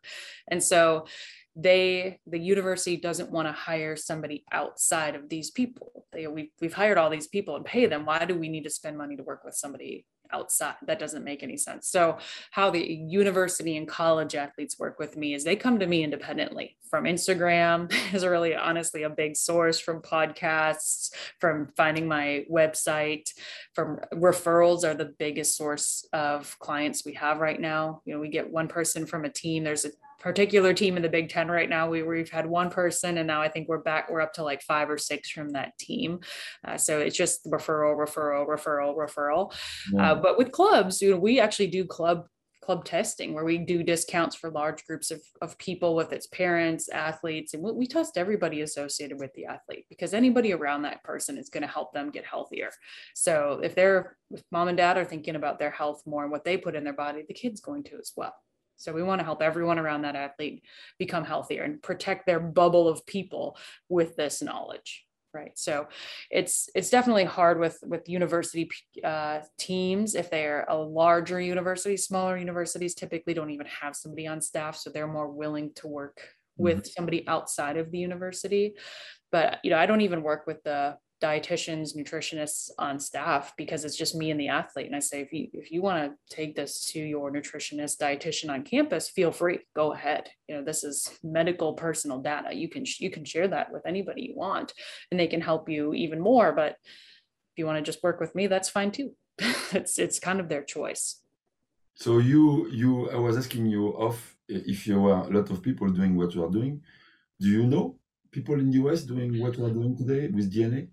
And 0.49 0.63
so 0.63 1.07
they 1.55 2.19
the 2.27 2.37
university 2.37 2.97
doesn't 2.97 3.31
want 3.31 3.47
to 3.47 3.51
hire 3.51 3.95
somebody 3.95 4.43
outside 4.51 5.15
of 5.15 5.29
these 5.29 5.49
people. 5.49 6.05
They, 6.11 6.27
we've, 6.27 6.51
we've 6.61 6.73
hired 6.73 6.99
all 6.99 7.09
these 7.09 7.27
people 7.27 7.55
and 7.55 7.65
pay 7.65 7.87
them. 7.87 8.05
Why 8.05 8.25
do 8.25 8.35
we 8.35 8.49
need 8.49 8.65
to 8.65 8.69
spend 8.69 8.99
money 8.99 9.15
to 9.15 9.23
work 9.23 9.43
with 9.43 9.55
somebody 9.55 10.05
outside. 10.31 10.75
That 10.85 10.99
doesn't 10.99 11.23
make 11.23 11.43
any 11.43 11.57
sense. 11.57 11.87
So, 11.87 12.17
how 12.51 12.69
the 12.69 12.79
university 12.79 13.77
and 13.77 13.87
college 13.87 14.35
athletes 14.35 14.79
work 14.79 14.99
with 14.99 15.17
me 15.17 15.33
is 15.33 15.43
they 15.43 15.55
come 15.55 15.79
to 15.79 15.87
me 15.87 16.03
independently 16.03 16.77
from 16.89 17.05
Instagram, 17.05 17.91
is 18.13 18.25
really 18.25 18.55
honestly 18.55 19.03
a 19.03 19.09
big 19.09 19.35
source, 19.35 19.79
from 19.79 20.01
podcasts, 20.01 21.11
from 21.39 21.69
finding 21.75 22.07
my 22.07 22.45
website, 22.51 23.29
from 23.73 23.99
referrals 24.13 24.83
are 24.83 24.93
the 24.93 25.13
biggest 25.19 25.55
source 25.55 26.07
of 26.13 26.57
clients 26.59 27.05
we 27.05 27.13
have 27.13 27.39
right 27.39 27.59
now. 27.59 28.01
You 28.05 28.13
know, 28.13 28.19
we 28.19 28.29
get 28.29 28.49
one 28.49 28.67
person 28.67 29.05
from 29.05 29.25
a 29.25 29.29
team, 29.29 29.63
there's 29.63 29.85
a 29.85 29.91
particular 30.19 30.73
team 30.73 30.97
in 30.97 31.03
the 31.03 31.09
Big 31.09 31.29
Ten 31.29 31.47
right 31.49 31.69
now. 31.69 31.89
We, 31.89 32.03
we've 32.03 32.29
had 32.29 32.45
one 32.45 32.69
person, 32.69 33.17
and 33.17 33.27
now 33.27 33.41
I 33.41 33.49
think 33.49 33.67
we're 33.67 33.77
back. 33.79 34.09
We're 34.09 34.21
up 34.21 34.33
to 34.33 34.43
like 34.43 34.61
five 34.61 34.89
or 34.89 34.97
six 34.97 35.29
from 35.29 35.49
that 35.51 35.77
team. 35.77 36.19
Uh, 36.65 36.77
so 36.77 36.99
it's 36.99 37.17
just 37.17 37.45
referral, 37.45 37.97
referral, 37.97 38.47
referral, 38.47 38.95
referral. 38.95 39.53
Uh, 39.97 40.15
but 40.15 40.37
with 40.37 40.51
clubs, 40.51 41.01
you 41.01 41.11
know, 41.11 41.17
we 41.17 41.39
actually 41.39 41.67
do 41.67 41.85
club 41.85 42.25
club 42.67 42.83
testing 42.83 43.33
where 43.33 43.45
we 43.45 43.57
do 43.57 43.81
discounts 43.81 44.35
for 44.35 44.51
large 44.51 44.85
groups 44.85 45.09
of, 45.09 45.21
of 45.41 45.57
people 45.57 45.95
with 45.95 46.11
its 46.11 46.27
parents 46.27 46.89
athletes 46.89 47.53
and 47.53 47.63
we, 47.63 47.71
we 47.71 47.87
test 47.87 48.17
everybody 48.17 48.59
associated 48.59 49.17
with 49.17 49.31
the 49.35 49.45
athlete 49.45 49.85
because 49.89 50.13
anybody 50.13 50.51
around 50.51 50.81
that 50.81 51.01
person 51.01 51.37
is 51.37 51.47
going 51.47 51.61
to 51.61 51.67
help 51.67 51.93
them 51.93 52.11
get 52.11 52.25
healthier 52.25 52.69
so 53.15 53.61
if 53.63 53.73
they're 53.73 54.17
if 54.31 54.43
mom 54.51 54.67
and 54.67 54.77
dad 54.77 54.97
are 54.97 55.05
thinking 55.05 55.37
about 55.37 55.59
their 55.59 55.71
health 55.71 56.01
more 56.05 56.23
and 56.23 56.31
what 56.31 56.43
they 56.43 56.57
put 56.57 56.75
in 56.75 56.83
their 56.83 56.91
body 56.91 57.23
the 57.29 57.33
kid's 57.33 57.61
going 57.61 57.85
to 57.85 57.95
as 57.95 58.11
well 58.17 58.35
so 58.77 58.93
we 58.93 59.03
want 59.03 59.19
to 59.19 59.25
help 59.25 59.41
everyone 59.41 59.79
around 59.79 60.03
that 60.03 60.15
athlete 60.15 60.63
become 60.97 61.25
healthier 61.25 61.63
and 61.63 61.81
protect 61.81 62.25
their 62.25 62.39
bubble 62.39 62.87
of 62.87 63.05
people 63.05 63.57
with 63.89 64.15
this 64.15 64.41
knowledge. 64.41 65.03
Right. 65.33 65.51
So 65.55 65.87
it's 66.31 66.69
it's 66.73 66.89
definitely 66.89 67.25
hard 67.25 67.59
with 67.59 67.77
with 67.85 68.09
university 68.09 68.69
uh, 69.03 69.41
teams 69.59 70.15
if 70.15 70.31
they're 70.31 70.65
a 70.67 70.75
larger 70.75 71.39
university. 71.39 71.97
Smaller 71.97 72.37
universities 72.37 72.95
typically 72.95 73.33
don't 73.35 73.51
even 73.51 73.67
have 73.67 73.95
somebody 73.95 74.25
on 74.25 74.41
staff, 74.41 74.75
so 74.77 74.89
they're 74.89 75.05
more 75.05 75.29
willing 75.29 75.73
to 75.75 75.87
work 75.87 76.21
with 76.57 76.77
mm-hmm. 76.77 76.89
somebody 76.95 77.27
outside 77.27 77.77
of 77.77 77.91
the 77.91 77.99
university. 77.99 78.73
But 79.31 79.59
you 79.63 79.69
know, 79.69 79.77
I 79.77 79.85
don't 79.85 80.01
even 80.01 80.23
work 80.23 80.47
with 80.47 80.63
the 80.63 80.97
dietitians, 81.21 81.95
nutritionists 81.95 82.69
on 82.77 82.99
staff 82.99 83.53
because 83.57 83.85
it's 83.85 83.95
just 83.95 84.15
me 84.15 84.29
and 84.31 84.39
the 84.39 84.49
athlete. 84.49 84.85
And 84.85 84.95
I 84.95 84.99
say, 84.99 85.21
if 85.21 85.33
you 85.33 85.47
if 85.53 85.71
you 85.71 85.81
want 85.81 86.11
to 86.11 86.35
take 86.35 86.55
this 86.55 86.85
to 86.91 86.99
your 86.99 87.31
nutritionist, 87.31 87.97
dietitian 87.97 88.49
on 88.49 88.63
campus, 88.63 89.09
feel 89.09 89.31
free, 89.31 89.59
go 89.75 89.93
ahead. 89.93 90.29
You 90.47 90.55
know, 90.55 90.63
this 90.63 90.83
is 90.83 91.17
medical 91.23 91.73
personal 91.73 92.19
data. 92.19 92.55
You 92.55 92.69
can 92.69 92.85
you 92.99 93.09
can 93.09 93.25
share 93.25 93.47
that 93.47 93.71
with 93.71 93.85
anybody 93.85 94.23
you 94.23 94.35
want, 94.35 94.73
and 95.11 95.19
they 95.19 95.27
can 95.27 95.41
help 95.41 95.69
you 95.69 95.93
even 95.93 96.19
more. 96.19 96.53
But 96.53 96.71
if 96.81 97.57
you 97.57 97.65
want 97.65 97.77
to 97.77 97.89
just 97.91 98.03
work 98.03 98.19
with 98.19 98.35
me, 98.35 98.47
that's 98.47 98.69
fine 98.69 98.91
too. 98.91 99.13
it's 99.71 99.97
it's 99.97 100.19
kind 100.19 100.39
of 100.39 100.49
their 100.49 100.63
choice. 100.63 101.21
So 101.95 102.19
you 102.19 102.67
you 102.69 103.09
I 103.09 103.17
was 103.17 103.37
asking 103.37 103.65
you 103.65 103.87
off 103.87 104.35
if 104.47 104.85
you 104.85 105.07
are 105.07 105.23
a 105.23 105.29
lot 105.29 105.49
of 105.49 105.63
people 105.63 105.89
doing 105.89 106.15
what 106.15 106.35
you 106.35 106.43
are 106.43 106.51
doing. 106.51 106.81
Do 107.39 107.47
you 107.47 107.65
know 107.65 107.97
people 108.31 108.59
in 108.59 108.69
the 108.69 108.77
US 108.83 109.01
doing 109.01 109.39
what 109.41 109.57
we 109.57 109.65
are 109.65 109.73
doing 109.73 109.97
today 109.97 110.27
with 110.27 110.53
DNA? 110.53 110.89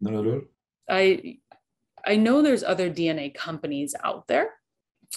Not 0.00 0.14
at 0.14 0.26
all. 0.26 0.42
I 0.88 1.38
I 2.06 2.16
know 2.16 2.40
there's 2.40 2.62
other 2.62 2.88
DNA 2.88 3.34
companies 3.34 3.94
out 4.04 4.28
there. 4.28 4.50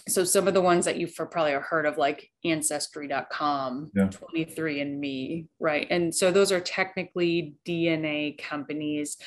So 0.08 0.24
some 0.24 0.48
of 0.48 0.54
the 0.54 0.62
ones 0.62 0.86
that 0.86 0.98
you've 0.98 1.16
probably 1.16 1.54
heard 1.54 1.86
of, 1.86 1.98
like 1.98 2.30
Ancestry.com, 2.46 3.92
yeah. 3.96 4.08
23andMe, 4.08 5.48
right? 5.60 5.88
And 5.90 6.14
so 6.14 6.32
those 6.32 6.52
are 6.52 6.60
technically 6.60 7.56
DNA 7.66 8.38
companies 8.38 9.18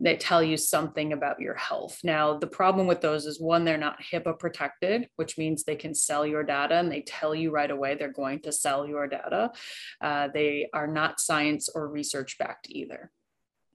that 0.00 0.20
tell 0.20 0.42
you 0.42 0.56
something 0.56 1.12
about 1.12 1.40
your 1.40 1.54
health. 1.54 2.00
Now, 2.04 2.38
the 2.38 2.46
problem 2.46 2.86
with 2.86 3.00
those 3.00 3.24
is 3.24 3.40
one, 3.40 3.64
they're 3.64 3.78
not 3.78 4.02
HIPAA 4.02 4.38
protected, 4.38 5.08
which 5.16 5.38
means 5.38 5.64
they 5.64 5.76
can 5.76 5.94
sell 5.94 6.26
your 6.26 6.42
data 6.42 6.74
and 6.74 6.92
they 6.92 7.00
tell 7.00 7.34
you 7.34 7.50
right 7.50 7.70
away 7.70 7.94
they're 7.94 8.12
going 8.12 8.40
to 8.40 8.52
sell 8.52 8.86
your 8.86 9.06
data. 9.06 9.52
Uh, 10.00 10.28
they 10.34 10.68
are 10.74 10.86
not 10.86 11.20
science 11.20 11.70
or 11.74 11.88
research 11.88 12.36
backed 12.38 12.68
either. 12.68 13.10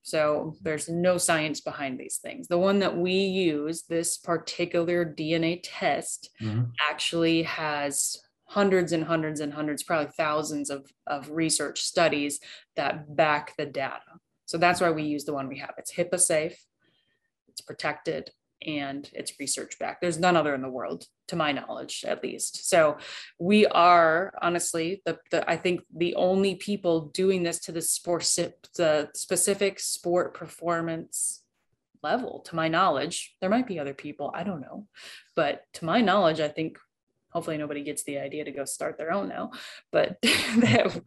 So 0.03 0.55
there's 0.61 0.89
no 0.89 1.17
science 1.17 1.61
behind 1.61 1.99
these 1.99 2.17
things. 2.17 2.47
The 2.47 2.57
one 2.57 2.79
that 2.79 2.97
we 2.97 3.13
use, 3.13 3.83
this 3.83 4.17
particular 4.17 5.05
DNA 5.05 5.59
test, 5.63 6.29
mm-hmm. 6.41 6.63
actually 6.89 7.43
has 7.43 8.17
hundreds 8.45 8.91
and 8.91 9.03
hundreds 9.03 9.39
and 9.39 9.53
hundreds, 9.53 9.83
probably 9.83 10.11
thousands 10.17 10.69
of, 10.69 10.91
of 11.07 11.29
research 11.29 11.81
studies 11.81 12.39
that 12.75 13.15
back 13.15 13.55
the 13.57 13.65
data. 13.65 14.01
So 14.45 14.57
that's 14.57 14.81
why 14.81 14.91
we 14.91 15.03
use 15.03 15.23
the 15.23 15.33
one 15.33 15.47
we 15.47 15.59
have. 15.59 15.73
It's 15.77 15.93
HIPAA 15.93 16.19
safe, 16.19 16.65
it's 17.47 17.61
protected, 17.61 18.31
and 18.65 19.09
it's 19.13 19.39
research 19.39 19.79
backed. 19.79 20.01
There's 20.01 20.19
none 20.19 20.35
other 20.35 20.53
in 20.53 20.61
the 20.61 20.69
world, 20.69 21.05
to 21.31 21.37
my 21.37 21.53
knowledge, 21.53 22.03
at 22.05 22.21
least. 22.21 22.69
So 22.69 22.97
we 23.39 23.65
are 23.65 24.33
honestly 24.41 25.01
the, 25.05 25.17
the 25.31 25.49
I 25.49 25.55
think 25.55 25.79
the 25.95 26.13
only 26.15 26.55
people 26.55 27.07
doing 27.07 27.43
this 27.43 27.59
to 27.61 27.71
the 27.71 27.81
sport 27.81 28.23
the 28.75 29.09
specific 29.15 29.79
sport 29.79 30.33
performance 30.33 31.41
level, 32.03 32.41
to 32.47 32.55
my 32.57 32.67
knowledge. 32.67 33.33
There 33.39 33.49
might 33.49 33.65
be 33.65 33.79
other 33.79 33.93
people, 33.93 34.29
I 34.35 34.43
don't 34.43 34.59
know. 34.59 34.87
But 35.37 35.63
to 35.75 35.85
my 35.85 36.01
knowledge, 36.01 36.41
I 36.41 36.49
think 36.49 36.77
hopefully 37.29 37.57
nobody 37.57 37.81
gets 37.81 38.03
the 38.03 38.17
idea 38.17 38.43
to 38.43 38.51
go 38.51 38.65
start 38.65 38.97
their 38.97 39.13
own 39.13 39.29
now 39.29 39.49
but 39.89 40.17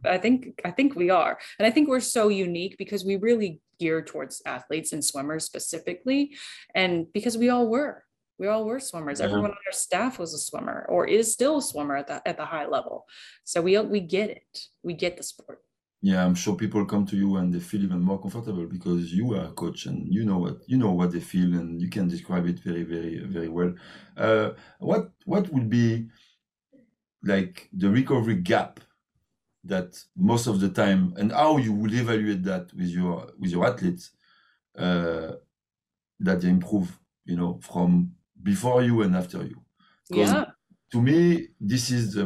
i 0.05 0.17
think 0.19 0.59
i 0.65 0.71
think 0.71 0.95
we 0.95 1.11
are 1.11 1.37
and 1.59 1.67
i 1.67 1.69
think 1.69 1.87
we're 1.87 1.99
so 1.99 2.29
unique 2.29 2.75
because 2.79 3.05
we 3.05 3.15
really 3.15 3.61
gear 3.79 4.01
towards 4.01 4.41
athletes 4.43 4.91
and 4.91 5.05
swimmers 5.05 5.45
specifically 5.45 6.35
and 6.73 7.05
because 7.13 7.37
we 7.37 7.49
all 7.49 7.67
were 7.67 8.04
we 8.37 8.47
all 8.47 8.65
were 8.65 8.79
swimmers. 8.79 9.19
Yeah. 9.19 9.27
everyone 9.27 9.51
on 9.51 9.57
our 9.67 9.71
staff 9.71 10.19
was 10.19 10.33
a 10.33 10.37
swimmer 10.37 10.85
or 10.89 11.07
is 11.07 11.31
still 11.31 11.57
a 11.57 11.61
swimmer 11.61 11.95
at 11.95 12.07
the 12.07 12.27
at 12.27 12.37
the 12.37 12.45
high 12.45 12.67
level. 12.67 13.05
So 13.43 13.61
we 13.61 13.77
we 13.79 13.99
get 13.99 14.29
it. 14.29 14.59
We 14.83 14.93
get 14.93 15.17
the 15.17 15.23
sport. 15.23 15.59
Yeah 16.01 16.23
i'm 16.25 16.35
sure 16.35 16.55
people 16.55 16.85
come 16.85 17.05
to 17.07 17.15
you 17.15 17.37
and 17.37 17.51
they 17.51 17.59
feel 17.59 17.83
even 17.83 18.01
more 18.01 18.21
comfortable 18.21 18.67
because 18.67 19.11
you 19.13 19.33
are 19.35 19.45
a 19.45 19.53
coach 19.53 19.87
and 19.87 20.13
you 20.13 20.23
know 20.25 20.37
what 20.37 20.57
you 20.67 20.77
know 20.77 20.91
what 20.91 21.11
they 21.11 21.21
feel 21.21 21.49
and 21.59 21.81
you 21.81 21.89
can 21.89 22.07
describe 22.07 22.45
it 22.45 22.59
very 22.59 22.83
very 22.83 23.15
very 23.35 23.49
well. 23.49 23.73
Uh, 24.17 24.49
what 24.79 25.03
what 25.25 25.51
would 25.53 25.69
be 25.69 26.07
like 27.23 27.69
the 27.73 27.89
recovery 27.89 28.35
gap 28.35 28.79
that 29.65 29.99
most 30.15 30.47
of 30.47 30.59
the 30.59 30.69
time, 30.69 31.13
and 31.17 31.31
how 31.31 31.57
you 31.57 31.73
will 31.73 31.93
evaluate 31.93 32.43
that 32.43 32.71
with 32.73 32.89
your 32.89 33.31
with 33.39 33.51
your 33.51 33.65
athletes, 33.65 34.11
uh, 34.77 35.31
that 36.19 36.41
they 36.41 36.49
improve, 36.49 36.97
you 37.25 37.35
know, 37.35 37.59
from 37.61 38.11
before 38.51 38.81
you 38.87 38.95
and 39.03 39.15
after 39.15 39.41
you. 39.51 39.57
Yeah. 40.09 40.45
To 40.91 41.01
me, 41.01 41.49
this 41.59 41.85
is 41.97 42.13
the 42.17 42.25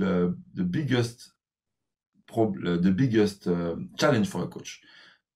the, 0.00 0.12
the 0.58 0.66
biggest 0.76 1.16
problem, 2.26 2.82
the 2.82 2.94
biggest 3.02 3.46
uh, 3.46 3.76
challenge 4.00 4.28
for 4.28 4.40
a 4.44 4.48
coach. 4.48 4.70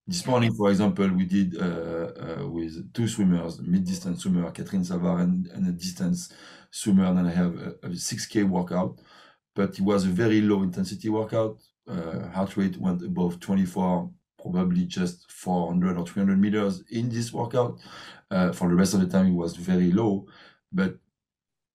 This 0.05 0.25
morning, 0.27 0.51
for 0.53 0.69
example, 0.69 1.07
we 1.19 1.25
did 1.37 1.49
uh, 1.55 1.63
uh, 1.63 2.47
with 2.55 2.73
two 2.93 3.07
swimmers, 3.07 3.61
mid-distance 3.61 4.17
swimmer, 4.21 4.51
Katerine 4.51 4.83
Savard, 4.83 5.21
and, 5.21 5.47
and, 5.55 5.63
a 5.65 5.71
distance 5.71 6.19
swimmer, 6.71 7.05
and 7.05 7.25
I 7.25 7.31
have 7.31 7.53
a, 7.55 7.69
a 7.83 7.89
6K 7.89 8.43
workout 8.43 8.99
but 9.55 9.77
it 9.77 9.81
was 9.81 10.05
a 10.05 10.09
very 10.09 10.41
low 10.41 10.63
intensity 10.63 11.09
workout. 11.09 11.61
Uh, 11.87 12.27
heart 12.29 12.55
rate 12.57 12.77
went 12.77 13.03
above 13.03 13.39
24, 13.39 14.09
probably 14.41 14.85
just 14.85 15.29
400 15.31 15.97
or 15.97 16.05
300 16.05 16.39
meters 16.39 16.83
in 16.91 17.09
this 17.09 17.31
workout. 17.33 17.79
Uh, 18.33 18.51
for 18.51 18.67
the 18.67 18.75
rest 18.75 18.95
of 18.95 18.99
the 18.99 19.07
time, 19.07 19.27
it 19.27 19.35
was 19.35 19.55
very 19.55 19.91
low, 19.91 20.25
but 20.71 20.95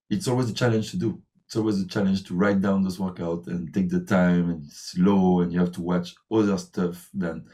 it's 0.09 0.27
always 0.27 0.49
a 0.49 0.53
challenge 0.53 0.91
to 0.91 0.97
do. 0.97 1.21
It's 1.45 1.55
always 1.55 1.79
a 1.81 1.87
challenge 1.87 2.25
to 2.25 2.35
write 2.35 2.59
down 2.61 2.83
this 2.83 2.99
workout 2.99 3.47
and 3.47 3.73
take 3.73 3.89
the 3.89 4.01
time 4.01 4.49
and 4.49 4.63
slow 4.69 5.39
and 5.39 5.53
you 5.53 5.59
have 5.59 5.71
to 5.73 5.81
watch 5.81 6.13
other 6.29 6.57
stuff 6.57 7.09
than 7.13 7.45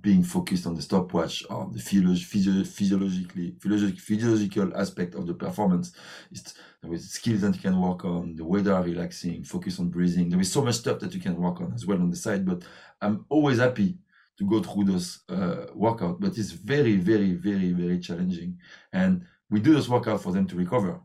being 0.00 0.22
focused 0.22 0.66
on 0.66 0.74
the 0.74 0.82
stopwatch 0.82 1.44
or 1.50 1.68
the 1.72 1.80
physio- 1.80 2.64
physiologically 2.64 3.56
physiologic, 3.60 3.98
physiological 3.98 4.76
aspect 4.76 5.14
of 5.14 5.26
the 5.26 5.34
performance. 5.34 5.92
It's, 6.30 6.54
there 6.80 6.94
is 6.94 7.10
skills 7.10 7.40
that 7.40 7.56
you 7.56 7.60
can 7.60 7.80
work 7.80 8.04
on, 8.04 8.36
the 8.36 8.44
way 8.44 8.60
they 8.62 8.70
are 8.70 8.82
relaxing, 8.82 9.44
focus 9.44 9.78
on 9.80 9.90
breathing. 9.90 10.28
There 10.28 10.40
is 10.40 10.52
so 10.52 10.62
much 10.62 10.76
stuff 10.76 11.00
that 11.00 11.14
you 11.14 11.20
can 11.20 11.36
work 11.36 11.60
on 11.60 11.72
as 11.74 11.86
well 11.86 12.00
on 12.00 12.10
the 12.10 12.16
side. 12.16 12.46
But 12.46 12.62
I'm 13.00 13.26
always 13.28 13.58
happy 13.58 13.98
to 14.38 14.44
go 14.44 14.62
through 14.62 14.84
those 14.84 15.20
uh, 15.28 15.66
workout. 15.74 16.20
But 16.20 16.36
it's 16.38 16.50
very, 16.50 16.96
very, 16.96 17.32
very, 17.32 17.72
very 17.72 17.98
challenging. 17.98 18.58
And 18.92 19.24
we 19.50 19.60
do 19.60 19.74
this 19.74 19.88
workout 19.88 20.22
for 20.22 20.32
them 20.32 20.46
to 20.48 20.56
recover. 20.56 21.00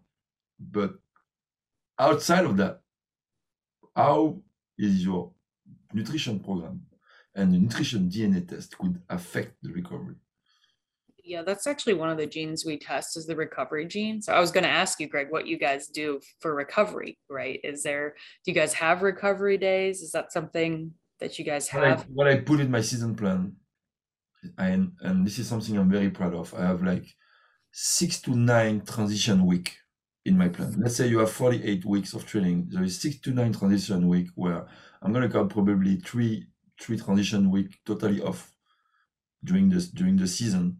But 0.60 0.96
outside 1.98 2.46
of 2.46 2.58
that, 2.58 2.82
how 3.96 4.42
is 4.78 5.04
your 5.04 5.32
nutrition 5.94 6.40
program 6.40 6.82
and 7.36 7.54
the 7.54 7.58
nutrition 7.58 8.10
DNA 8.10 8.48
test 8.48 8.78
could 8.78 9.02
affect 9.10 9.54
the 9.62 9.72
recovery. 9.72 10.16
Yeah, 11.24 11.44
that's 11.44 11.68
actually 11.68 11.94
one 11.94 12.10
of 12.10 12.18
the 12.18 12.26
genes 12.26 12.66
we 12.66 12.80
test 12.80 13.16
is 13.16 13.28
the 13.28 13.36
recovery 13.36 13.86
gene. 13.86 14.22
So 14.22 14.34
I 14.34 14.40
was 14.40 14.52
going 14.52 14.64
to 14.64 14.70
ask 14.70 15.00
you, 15.00 15.08
Greg, 15.08 15.28
what 15.30 15.46
you 15.46 15.60
guys 15.60 15.88
do 15.88 16.20
for 16.40 16.56
recovery, 16.56 17.20
right? 17.30 17.60
Is 17.64 17.84
there, 17.84 18.16
do 18.44 18.52
you 18.52 18.56
guys 18.56 18.74
have 18.74 19.04
recovery 19.04 19.58
days? 19.58 20.02
Is 20.02 20.12
that 20.12 20.34
something 20.34 20.92
that 21.20 21.38
you 21.38 21.46
guys 21.46 21.68
have? 21.70 21.82
What 21.82 22.28
I, 22.28 22.32
what 22.32 22.40
I 22.40 22.42
put 22.42 22.60
in 22.60 22.72
my 22.72 22.82
season 22.82 23.16
plan, 23.16 23.56
and, 24.58 24.94
and 25.02 25.26
this 25.26 25.40
is 25.40 25.48
something 25.48 25.78
I'm 25.78 25.90
very 25.90 26.10
proud 26.10 26.34
of. 26.34 26.54
I 26.54 26.62
have 26.62 26.82
like 26.82 27.06
six 27.72 28.22
to 28.22 28.36
nine 28.36 28.82
transition 28.86 29.46
week 29.46 29.78
in 30.26 30.38
my 30.38 30.50
plan. 30.50 30.76
Let's 30.80 30.96
say 30.96 31.08
you 31.08 31.20
have 31.20 31.32
48 31.32 31.86
weeks 31.86 32.14
of 32.14 32.26
training. 32.26 32.70
There 32.70 32.84
is 32.84 33.02
six 33.02 33.20
to 33.22 33.32
nine 33.32 33.54
transition 33.54 34.08
week 34.08 34.30
where 34.36 34.66
I'm 35.02 35.14
going 35.14 35.28
to 35.28 35.34
count 35.34 35.52
probably 35.52 35.98
three 35.98 36.48
three 36.80 36.98
transition 36.98 37.52
week 37.52 37.78
totally 37.86 38.22
off 38.22 38.52
during 39.44 39.70
this 39.70 39.90
during 39.90 40.18
the 40.18 40.28
season. 40.28 40.80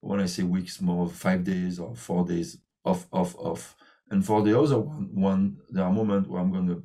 When 0.00 0.20
I 0.20 0.26
say 0.26 0.42
weeks, 0.42 0.80
more 0.80 1.08
five 1.08 1.44
days 1.44 1.78
or 1.78 1.94
four 1.94 2.24
days 2.26 2.58
off, 2.84 3.06
off, 3.12 3.36
off. 3.36 3.76
And 4.10 4.24
for 4.24 4.42
the 4.42 4.58
other 4.58 4.78
one, 4.78 5.08
one 5.14 5.56
there 5.70 5.84
are 5.84 5.92
moments 5.92 6.28
where 6.28 6.40
I'm 6.40 6.52
gonna 6.52 6.82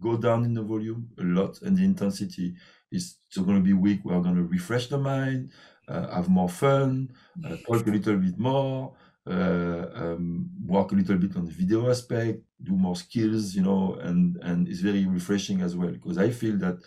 go 0.00 0.16
down 0.16 0.44
in 0.44 0.54
the 0.54 0.62
volume 0.62 1.10
a 1.18 1.22
lot 1.22 1.60
and 1.62 1.76
the 1.76 1.84
intensity 1.84 2.54
is 2.90 3.18
still 3.28 3.44
gonna 3.44 3.60
be 3.60 3.72
weak 3.72 4.00
where 4.04 4.16
I'm 4.16 4.22
gonna 4.22 4.42
refresh 4.42 4.88
the 4.88 4.98
mind, 4.98 5.52
uh, 5.88 6.14
have 6.14 6.28
more 6.28 6.48
fun, 6.48 7.12
uh, 7.44 7.56
talk 7.66 7.86
a 7.86 7.90
little 7.90 8.16
bit 8.16 8.38
more, 8.38 8.94
uh, 9.26 9.86
um, 9.94 10.50
work 10.64 10.92
a 10.92 10.94
little 10.94 11.16
bit 11.18 11.36
on 11.36 11.44
the 11.46 11.52
video 11.52 11.90
aspect, 11.90 12.42
do 12.62 12.72
more 12.72 12.96
skills, 12.96 13.54
you 13.54 13.62
know, 13.62 13.94
and 13.94 14.36
and 14.42 14.68
it's 14.68 14.80
very 14.80 15.06
refreshing 15.06 15.60
as 15.62 15.76
well 15.76 15.90
because 15.90 16.18
I 16.18 16.30
feel 16.30 16.56
that 16.58 16.78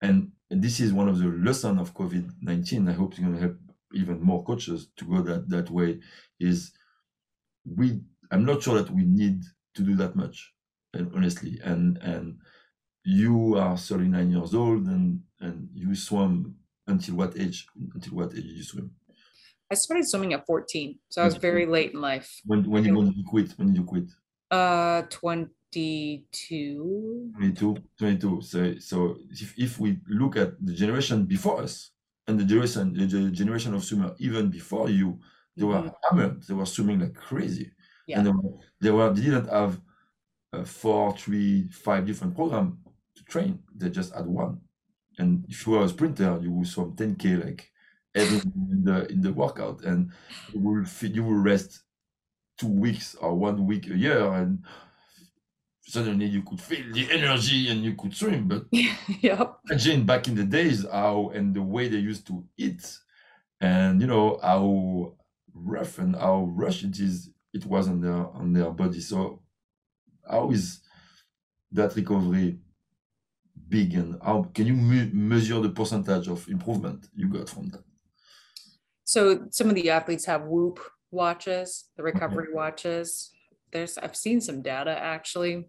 and, 0.00 0.32
and 0.50 0.62
this 0.62 0.80
is 0.80 0.92
one 0.92 1.08
of 1.08 1.18
the 1.18 1.28
lessons 1.28 1.80
of 1.80 1.94
COVID-19. 1.94 2.88
I 2.88 2.92
hope 2.92 3.12
it's 3.12 3.20
going 3.20 3.34
to 3.34 3.40
help 3.40 3.56
even 3.94 4.20
more 4.20 4.44
coaches 4.44 4.88
to 4.96 5.04
go 5.04 5.22
that, 5.22 5.48
that 5.48 5.70
way 5.70 6.00
is 6.40 6.72
we, 7.64 8.00
I'm 8.30 8.44
not 8.44 8.62
sure 8.62 8.76
that 8.82 8.90
we 8.90 9.04
need 9.04 9.42
to 9.74 9.82
do 9.82 9.94
that 9.96 10.16
much, 10.16 10.54
honestly. 10.94 11.58
And, 11.64 11.98
and 11.98 12.38
you 13.04 13.56
are 13.56 13.76
39 13.76 14.30
years 14.30 14.54
old 14.54 14.86
and, 14.86 15.20
and 15.40 15.68
you 15.74 15.94
swam 15.94 16.54
until 16.86 17.16
what 17.16 17.38
age? 17.38 17.66
Until 17.94 18.14
what 18.14 18.34
age 18.34 18.42
did 18.42 18.56
you 18.56 18.62
swim? 18.62 18.90
I 19.70 19.74
started 19.74 20.06
swimming 20.06 20.32
at 20.34 20.44
14, 20.44 20.98
so 21.08 21.22
I 21.22 21.24
was 21.24 21.36
very 21.36 21.64
late 21.64 21.94
in 21.94 22.00
life. 22.02 22.42
When 22.44 22.68
when 22.68 22.84
you, 22.84 22.94
when 22.94 23.12
you 23.12 23.24
quit? 23.26 23.52
When 23.56 23.68
did 23.68 23.78
you 23.78 23.84
quit? 23.84 24.04
Uh, 24.50 25.00
22 25.08 27.32
22 27.34 27.76
22 27.98 28.42
so 28.42 28.74
so 28.78 29.16
if, 29.30 29.54
if 29.56 29.80
we 29.80 29.98
look 30.06 30.36
at 30.36 30.62
the 30.62 30.74
generation 30.74 31.24
before 31.24 31.62
us 31.62 31.92
and 32.28 32.38
the 32.38 32.44
generation 32.44 32.92
the 32.92 33.30
generation 33.30 33.72
of 33.72 33.82
swimmer 33.82 34.14
even 34.18 34.50
before 34.50 34.90
you 34.90 35.18
they 35.56 35.64
were 35.64 35.76
mm-hmm. 35.76 35.88
hammered 36.10 36.42
they 36.42 36.52
were 36.52 36.66
swimming 36.66 37.00
like 37.00 37.14
crazy 37.14 37.72
yeah. 38.06 38.18
and 38.18 38.26
they 38.26 38.30
were, 38.30 38.50
they 38.82 38.90
were 38.90 39.10
they 39.14 39.22
didn't 39.22 39.48
have 39.48 39.80
a 40.52 40.64
four 40.64 41.16
three 41.16 41.68
five 41.70 42.06
different 42.06 42.34
program 42.34 42.78
to 43.16 43.24
train 43.24 43.58
they 43.74 43.90
just 43.90 44.14
had 44.14 44.26
one 44.26 44.60
and 45.18 45.44
if 45.48 45.66
you 45.66 45.72
were 45.72 45.84
a 45.84 45.88
sprinter 45.88 46.38
you 46.42 46.50
will 46.50 46.64
swim 46.64 46.92
10k 46.92 47.44
like 47.44 47.70
every 48.14 48.38
in 48.70 48.84
the 48.84 49.06
in 49.10 49.20
the 49.20 49.32
workout 49.32 49.82
and 49.84 50.10
you 50.52 50.60
will 50.60 50.84
you 51.02 51.24
will 51.24 51.34
rest 51.34 51.82
two 52.58 52.68
weeks 52.68 53.14
or 53.16 53.34
one 53.34 53.66
week 53.66 53.86
a 53.88 53.96
year 53.96 54.32
and 54.34 54.62
suddenly 55.92 56.26
you 56.26 56.42
could 56.42 56.60
feel 56.60 56.92
the 56.92 57.10
energy 57.10 57.68
and 57.68 57.84
you 57.84 57.94
could 57.94 58.14
swim. 58.14 58.48
But 58.48 58.64
yep. 59.20 59.58
imagine 59.68 60.04
back 60.04 60.28
in 60.28 60.34
the 60.34 60.44
days 60.44 60.86
how 60.90 61.30
and 61.34 61.54
the 61.54 61.62
way 61.62 61.88
they 61.88 61.98
used 61.98 62.26
to 62.28 62.44
eat 62.56 62.98
and 63.60 64.00
you 64.00 64.06
know 64.06 64.38
how 64.42 65.14
rough 65.54 65.98
and 65.98 66.16
how 66.16 66.50
rush 66.54 66.82
it 66.82 66.98
is 66.98 67.30
it 67.52 67.66
was 67.66 67.88
on 67.88 68.00
their 68.00 68.26
on 68.28 68.52
their 68.52 68.70
body. 68.70 69.00
So 69.00 69.41
how 70.28 70.50
is 70.50 70.80
that 71.70 71.94
recovery 71.96 72.58
big 73.68 73.94
and 73.94 74.18
how 74.22 74.42
can 74.54 74.66
you 74.66 74.74
me 74.74 75.10
measure 75.12 75.60
the 75.60 75.70
percentage 75.70 76.28
of 76.28 76.46
improvement 76.48 77.08
you 77.14 77.28
got 77.28 77.48
from 77.48 77.68
that? 77.70 77.82
So 79.04 79.46
some 79.50 79.68
of 79.68 79.74
the 79.74 79.90
athletes 79.90 80.26
have 80.26 80.44
Whoop 80.44 80.80
watches, 81.10 81.84
the 81.96 82.02
recovery 82.02 82.48
okay. 82.48 82.54
watches. 82.54 83.30
There's 83.72 83.98
I've 83.98 84.16
seen 84.16 84.40
some 84.40 84.62
data 84.62 84.90
actually 84.98 85.68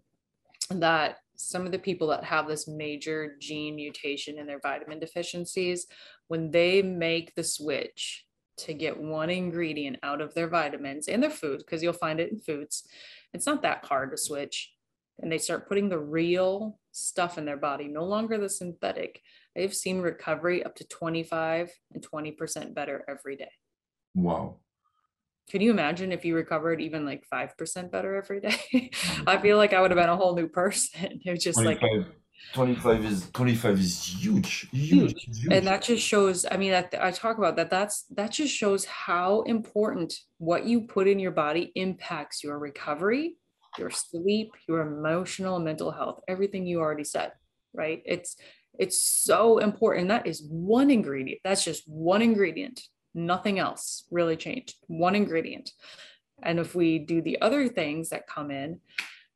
that 0.70 1.18
some 1.36 1.66
of 1.66 1.72
the 1.72 1.78
people 1.78 2.08
that 2.08 2.24
have 2.24 2.46
this 2.46 2.68
major 2.68 3.36
gene 3.40 3.74
mutation 3.76 4.38
in 4.38 4.46
their 4.46 4.60
vitamin 4.60 5.00
deficiencies, 5.00 5.86
when 6.28 6.50
they 6.50 6.80
make 6.80 7.34
the 7.34 7.44
switch 7.44 8.24
to 8.56 8.72
get 8.72 8.96
one 8.96 9.30
ingredient 9.30 9.98
out 10.02 10.20
of 10.20 10.32
their 10.34 10.48
vitamins 10.48 11.08
and 11.08 11.22
their 11.22 11.30
food, 11.30 11.58
because 11.58 11.82
you'll 11.82 11.92
find 11.92 12.20
it 12.20 12.30
in 12.30 12.38
foods, 12.38 12.86
it's 13.34 13.46
not 13.46 13.62
that 13.62 13.84
hard 13.84 14.10
to 14.12 14.16
switch. 14.16 14.72
And 15.20 15.30
they 15.30 15.38
start 15.38 15.68
putting 15.68 15.88
the 15.88 15.98
real 15.98 16.78
stuff 16.92 17.38
in 17.38 17.44
their 17.44 17.56
body, 17.56 17.86
no 17.86 18.04
longer 18.04 18.38
the 18.38 18.48
synthetic. 18.48 19.20
They've 19.54 19.74
seen 19.74 20.00
recovery 20.00 20.64
up 20.64 20.74
to 20.76 20.88
25 20.88 21.70
and 21.92 22.04
20% 22.04 22.74
better 22.74 23.04
every 23.08 23.36
day. 23.36 23.50
Wow. 24.14 24.56
Can 25.50 25.60
you 25.60 25.70
imagine 25.70 26.10
if 26.10 26.24
you 26.24 26.34
recovered 26.34 26.80
even 26.80 27.04
like 27.04 27.24
5% 27.32 27.90
better 27.90 28.16
every 28.16 28.40
day? 28.40 28.90
I 29.26 29.38
feel 29.38 29.56
like 29.56 29.72
I 29.72 29.80
would 29.80 29.90
have 29.90 29.98
been 29.98 30.08
a 30.08 30.16
whole 30.16 30.34
new 30.34 30.48
person. 30.48 31.20
It 31.24 31.30
was 31.30 31.44
just 31.44 31.60
25, 31.60 31.82
like 31.82 32.06
25 32.52 33.04
is 33.04 33.30
25 33.30 33.80
is 33.80 34.04
huge, 34.04 34.68
huge, 34.70 35.14
huge. 35.24 35.48
And 35.50 35.66
that 35.66 35.82
just 35.82 36.06
shows, 36.06 36.46
I 36.50 36.56
mean, 36.56 36.72
I, 36.74 36.88
I 37.00 37.10
talk 37.10 37.38
about 37.38 37.56
that. 37.56 37.70
That's 37.70 38.04
that 38.14 38.30
just 38.30 38.54
shows 38.54 38.84
how 38.84 39.42
important 39.42 40.14
what 40.38 40.64
you 40.64 40.82
put 40.82 41.08
in 41.08 41.18
your 41.18 41.32
body 41.32 41.72
impacts 41.74 42.44
your 42.44 42.58
recovery, 42.58 43.36
your 43.78 43.90
sleep, 43.90 44.52
your 44.68 44.82
emotional 44.82 45.56
and 45.56 45.64
mental 45.64 45.90
health, 45.90 46.20
everything 46.28 46.66
you 46.66 46.80
already 46.80 47.04
said, 47.04 47.32
right? 47.72 48.02
It's 48.04 48.36
it's 48.78 49.04
so 49.04 49.58
important. 49.58 50.08
That 50.08 50.26
is 50.26 50.46
one 50.48 50.90
ingredient. 50.90 51.40
That's 51.44 51.64
just 51.64 51.82
one 51.86 52.22
ingredient 52.22 52.80
nothing 53.14 53.58
else 53.58 54.04
really 54.10 54.36
changed, 54.36 54.74
one 54.88 55.14
ingredient. 55.14 55.70
And 56.42 56.58
if 56.58 56.74
we 56.74 56.98
do 56.98 57.22
the 57.22 57.40
other 57.40 57.68
things 57.68 58.08
that 58.08 58.26
come 58.26 58.50
in, 58.50 58.80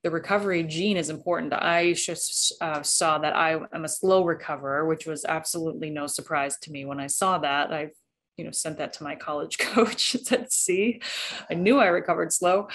the 0.04 0.10
recovery 0.10 0.62
gene 0.62 0.96
is 0.96 1.10
important. 1.10 1.52
I 1.52 1.92
just 1.92 2.54
uh, 2.60 2.82
saw 2.82 3.18
that 3.18 3.34
I 3.34 3.58
am 3.72 3.84
a 3.84 3.88
slow 3.88 4.24
recoverer, 4.24 4.86
which 4.86 5.06
was 5.06 5.24
absolutely 5.24 5.90
no 5.90 6.06
surprise 6.06 6.56
to 6.62 6.72
me 6.72 6.84
when 6.84 7.00
I 7.00 7.08
saw 7.08 7.38
that. 7.38 7.72
I've 7.72 7.90
you 8.38 8.44
know, 8.44 8.52
sent 8.52 8.78
that 8.78 8.92
to 8.94 9.02
my 9.02 9.16
college 9.16 9.58
coach. 9.58 10.16
said, 10.22 10.50
see, 10.50 11.02
I 11.50 11.54
knew 11.54 11.80
I 11.80 11.88
recovered 11.88 12.32
slow. 12.32 12.68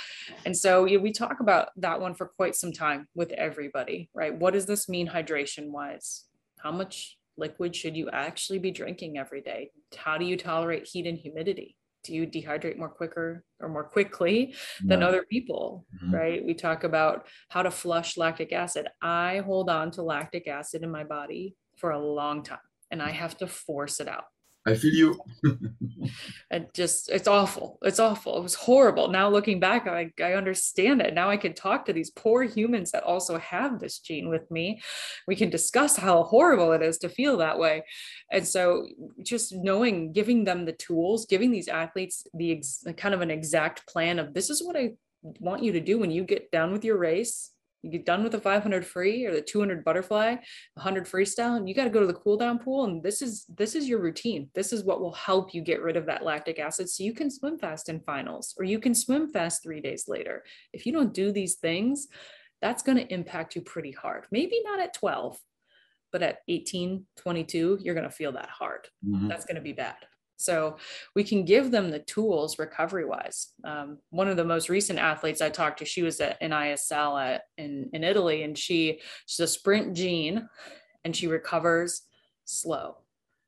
And 0.45 0.55
so 0.55 0.85
yeah, 0.85 0.97
we 0.97 1.11
talk 1.11 1.39
about 1.39 1.69
that 1.77 1.99
one 1.99 2.13
for 2.13 2.27
quite 2.27 2.55
some 2.55 2.73
time 2.73 3.07
with 3.15 3.31
everybody, 3.31 4.09
right? 4.13 4.37
What 4.37 4.53
does 4.53 4.65
this 4.65 4.89
mean 4.89 5.07
hydration 5.07 5.69
wise? 5.69 6.25
How 6.59 6.71
much 6.71 7.17
liquid 7.37 7.75
should 7.75 7.95
you 7.95 8.09
actually 8.11 8.59
be 8.59 8.71
drinking 8.71 9.17
every 9.17 9.41
day? 9.41 9.71
How 9.95 10.17
do 10.17 10.25
you 10.25 10.37
tolerate 10.37 10.85
heat 10.85 11.07
and 11.07 11.17
humidity? 11.17 11.77
Do 12.03 12.13
you 12.13 12.27
dehydrate 12.27 12.77
more 12.77 12.89
quicker 12.89 13.43
or 13.59 13.69
more 13.69 13.83
quickly 13.83 14.55
than 14.83 15.01
yeah. 15.01 15.07
other 15.07 15.23
people? 15.23 15.85
Mm-hmm. 15.95 16.15
Right. 16.15 16.45
We 16.45 16.53
talk 16.53 16.83
about 16.83 17.27
how 17.49 17.63
to 17.63 17.71
flush 17.71 18.17
lactic 18.17 18.51
acid. 18.51 18.87
I 19.01 19.41
hold 19.45 19.69
on 19.69 19.91
to 19.91 20.01
lactic 20.01 20.47
acid 20.47 20.83
in 20.83 20.91
my 20.91 21.03
body 21.03 21.55
for 21.77 21.91
a 21.91 21.99
long 21.99 22.43
time 22.43 22.59
and 22.91 23.01
I 23.01 23.09
have 23.09 23.37
to 23.37 23.47
force 23.47 23.99
it 23.99 24.07
out. 24.07 24.25
I 24.65 24.75
feel 24.75 24.93
you. 24.93 25.19
and 26.51 26.67
just, 26.73 27.09
it's 27.09 27.27
awful. 27.27 27.77
It's 27.81 27.99
awful. 27.99 28.37
It 28.37 28.43
was 28.43 28.53
horrible. 28.53 29.09
Now 29.09 29.29
looking 29.29 29.59
back, 29.59 29.87
I, 29.87 30.11
I 30.19 30.33
understand 30.33 31.01
it. 31.01 31.13
Now 31.13 31.29
I 31.29 31.37
can 31.37 31.53
talk 31.53 31.85
to 31.85 31.93
these 31.93 32.11
poor 32.11 32.43
humans 32.43 32.91
that 32.91 33.03
also 33.03 33.37
have 33.39 33.79
this 33.79 33.99
gene 33.99 34.29
with 34.29 34.49
me. 34.49 34.81
We 35.27 35.35
can 35.35 35.49
discuss 35.49 35.97
how 35.97 36.23
horrible 36.23 36.71
it 36.71 36.81
is 36.81 36.97
to 36.99 37.09
feel 37.09 37.37
that 37.37 37.59
way. 37.59 37.83
And 38.31 38.47
so 38.47 38.87
just 39.21 39.53
knowing, 39.53 40.13
giving 40.13 40.45
them 40.45 40.65
the 40.65 40.73
tools, 40.73 41.25
giving 41.25 41.51
these 41.51 41.67
athletes 41.67 42.25
the 42.33 42.53
ex, 42.53 42.83
kind 42.95 43.13
of 43.13 43.21
an 43.21 43.31
exact 43.31 43.85
plan 43.87 44.19
of 44.19 44.33
this 44.33 44.49
is 44.49 44.63
what 44.63 44.77
I 44.77 44.91
want 45.39 45.63
you 45.63 45.71
to 45.73 45.79
do 45.79 45.99
when 45.99 46.11
you 46.11 46.23
get 46.23 46.51
down 46.51 46.71
with 46.71 46.83
your 46.83 46.97
race 46.97 47.52
you 47.83 47.91
get 47.91 48.05
done 48.05 48.23
with 48.23 48.31
the 48.31 48.39
500 48.39 48.85
free 48.85 49.25
or 49.25 49.33
the 49.33 49.41
200 49.41 49.83
butterfly 49.83 50.35
100 50.75 51.05
freestyle 51.05 51.57
and 51.57 51.67
you 51.67 51.75
got 51.75 51.83
to 51.83 51.89
go 51.89 51.99
to 51.99 52.07
the 52.07 52.13
cool 52.13 52.37
down 52.37 52.57
pool 52.57 52.85
and 52.85 53.03
this 53.03 53.21
is 53.21 53.45
this 53.49 53.75
is 53.75 53.87
your 53.87 53.99
routine. 53.99 54.49
This 54.55 54.73
is 54.73 54.83
what 54.83 55.01
will 55.01 55.13
help 55.13 55.53
you 55.53 55.61
get 55.61 55.81
rid 55.81 55.97
of 55.97 56.05
that 56.05 56.23
lactic 56.23 56.59
acid 56.59 56.89
so 56.89 57.03
you 57.03 57.13
can 57.13 57.29
swim 57.29 57.59
fast 57.59 57.89
in 57.89 57.99
finals 57.99 58.55
or 58.57 58.63
you 58.63 58.79
can 58.79 58.95
swim 58.95 59.29
fast 59.29 59.61
three 59.61 59.81
days 59.81 60.05
later. 60.07 60.43
If 60.71 60.85
you 60.85 60.93
don't 60.93 61.13
do 61.13 61.31
these 61.31 61.55
things 61.55 62.07
that's 62.61 62.83
going 62.83 62.97
to 62.97 63.13
impact 63.13 63.55
you 63.55 63.61
pretty 63.61 63.91
hard. 63.91 64.25
Maybe 64.31 64.61
not 64.63 64.79
at 64.79 64.93
12 64.93 65.37
but 66.11 66.23
at 66.23 66.39
18 66.47 67.05
22 67.17 67.79
you're 67.81 67.95
going 67.95 68.09
to 68.09 68.15
feel 68.15 68.31
that 68.31 68.49
hard. 68.49 68.87
Mm-hmm. 69.05 69.27
that's 69.27 69.45
going 69.45 69.55
to 69.55 69.61
be 69.61 69.73
bad 69.73 69.97
so 70.43 70.77
we 71.15 71.23
can 71.23 71.45
give 71.45 71.71
them 71.71 71.89
the 71.89 71.99
tools 71.99 72.59
recovery 72.59 73.05
wise. 73.05 73.49
Um, 73.63 73.99
one 74.09 74.27
of 74.27 74.37
the 74.37 74.43
most 74.43 74.69
recent 74.69 74.99
athletes 74.99 75.41
I 75.41 75.49
talked 75.49 75.79
to, 75.79 75.85
she 75.85 76.03
was 76.03 76.19
at 76.19 76.37
an 76.41 76.51
ISL 76.51 77.21
at, 77.23 77.43
in, 77.57 77.89
in 77.93 78.03
Italy 78.03 78.43
and 78.43 78.57
she, 78.57 78.99
she's 79.25 79.39
a 79.39 79.47
sprint 79.47 79.95
gene 79.95 80.47
and 81.03 81.15
she 81.15 81.27
recovers 81.27 82.01
slow. 82.45 82.97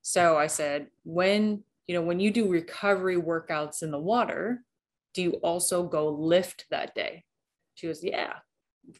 So 0.01 0.37
I 0.37 0.47
said, 0.47 0.87
when, 1.03 1.63
you 1.87 1.95
know, 1.95 2.01
when 2.01 2.19
you 2.19 2.31
do 2.31 2.47
recovery 2.47 3.17
workouts 3.17 3.83
in 3.83 3.91
the 3.91 3.99
water, 3.99 4.63
do 5.13 5.21
you 5.21 5.31
also 5.43 5.83
go 5.83 6.09
lift 6.09 6.65
that 6.69 6.93
day? 6.95 7.23
She 7.75 7.87
was, 7.87 8.03
yeah, 8.03 8.33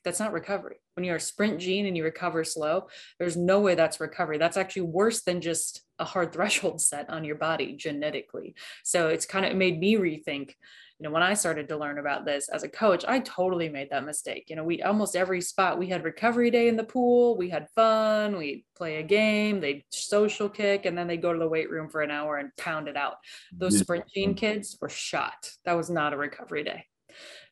that's 0.04 0.20
not 0.20 0.34
recovery. 0.34 0.78
When 0.96 1.04
you're 1.04 1.18
a 1.18 1.22
sprint 1.22 1.60
gene 1.60 1.86
and 1.86 1.96
you 1.96 2.04
recover 2.04 2.44
slow, 2.44 2.88
there's 3.20 3.38
no 3.38 3.60
way 3.60 3.76
that's 3.76 4.00
recovery. 4.00 4.38
That's 4.38 4.58
actually 4.58 4.84
worse 4.84 5.24
than 5.24 5.42
just 5.42 5.82
a 6.00 6.06
hard 6.06 6.34
threshold 6.34 6.82
set 6.82 7.10
on 7.10 7.24
your 7.24 7.36
body 7.36 7.74
genetically. 7.74 8.56
So 8.84 9.08
it's 9.10 9.26
kind 9.26 9.46
of 9.46 9.56
made 9.56 9.80
me 9.80 9.96
rethink. 9.96 10.54
You 10.98 11.04
know, 11.04 11.12
when 11.12 11.24
I 11.24 11.34
started 11.34 11.68
to 11.68 11.78
learn 11.78 11.98
about 11.98 12.26
this 12.26 12.48
as 12.48 12.64
a 12.64 12.70
coach, 12.70 13.04
I 13.06 13.20
totally 13.20 13.68
made 13.68 13.90
that 13.90 14.06
mistake. 14.06 14.46
You 14.48 14.56
know, 14.56 14.64
we 14.64 14.82
almost 14.82 15.18
every 15.18 15.42
spot 15.42 15.78
we 15.78 15.88
had 15.88 16.06
recovery 16.06 16.50
day 16.50 16.70
in 16.70 16.78
the 16.78 16.86
pool, 16.86 17.38
we 17.38 17.50
had 17.50 17.68
fun, 17.76 18.38
we 18.38 18.64
play 18.78 18.98
a 18.98 19.04
game, 19.04 19.60
they 19.60 19.84
social 19.92 20.48
kick, 20.48 20.86
and 20.86 20.98
then 20.98 21.08
they 21.08 21.18
go 21.18 21.34
to 21.34 21.40
the 21.40 21.50
weight 21.50 21.70
room 21.70 21.90
for 21.90 22.02
an 22.02 22.12
hour 22.12 22.38
and 22.38 22.56
pound 22.56 22.88
it 22.88 22.96
out. 22.96 23.16
Those 23.52 23.78
sprint 23.80 24.06
gene 24.08 24.36
kids 24.36 24.78
were 24.80 24.88
shot. 24.88 25.52
That 25.66 25.74
was 25.74 25.90
not 25.90 26.14
a 26.14 26.18
recovery 26.18 26.64
day. 26.64 26.86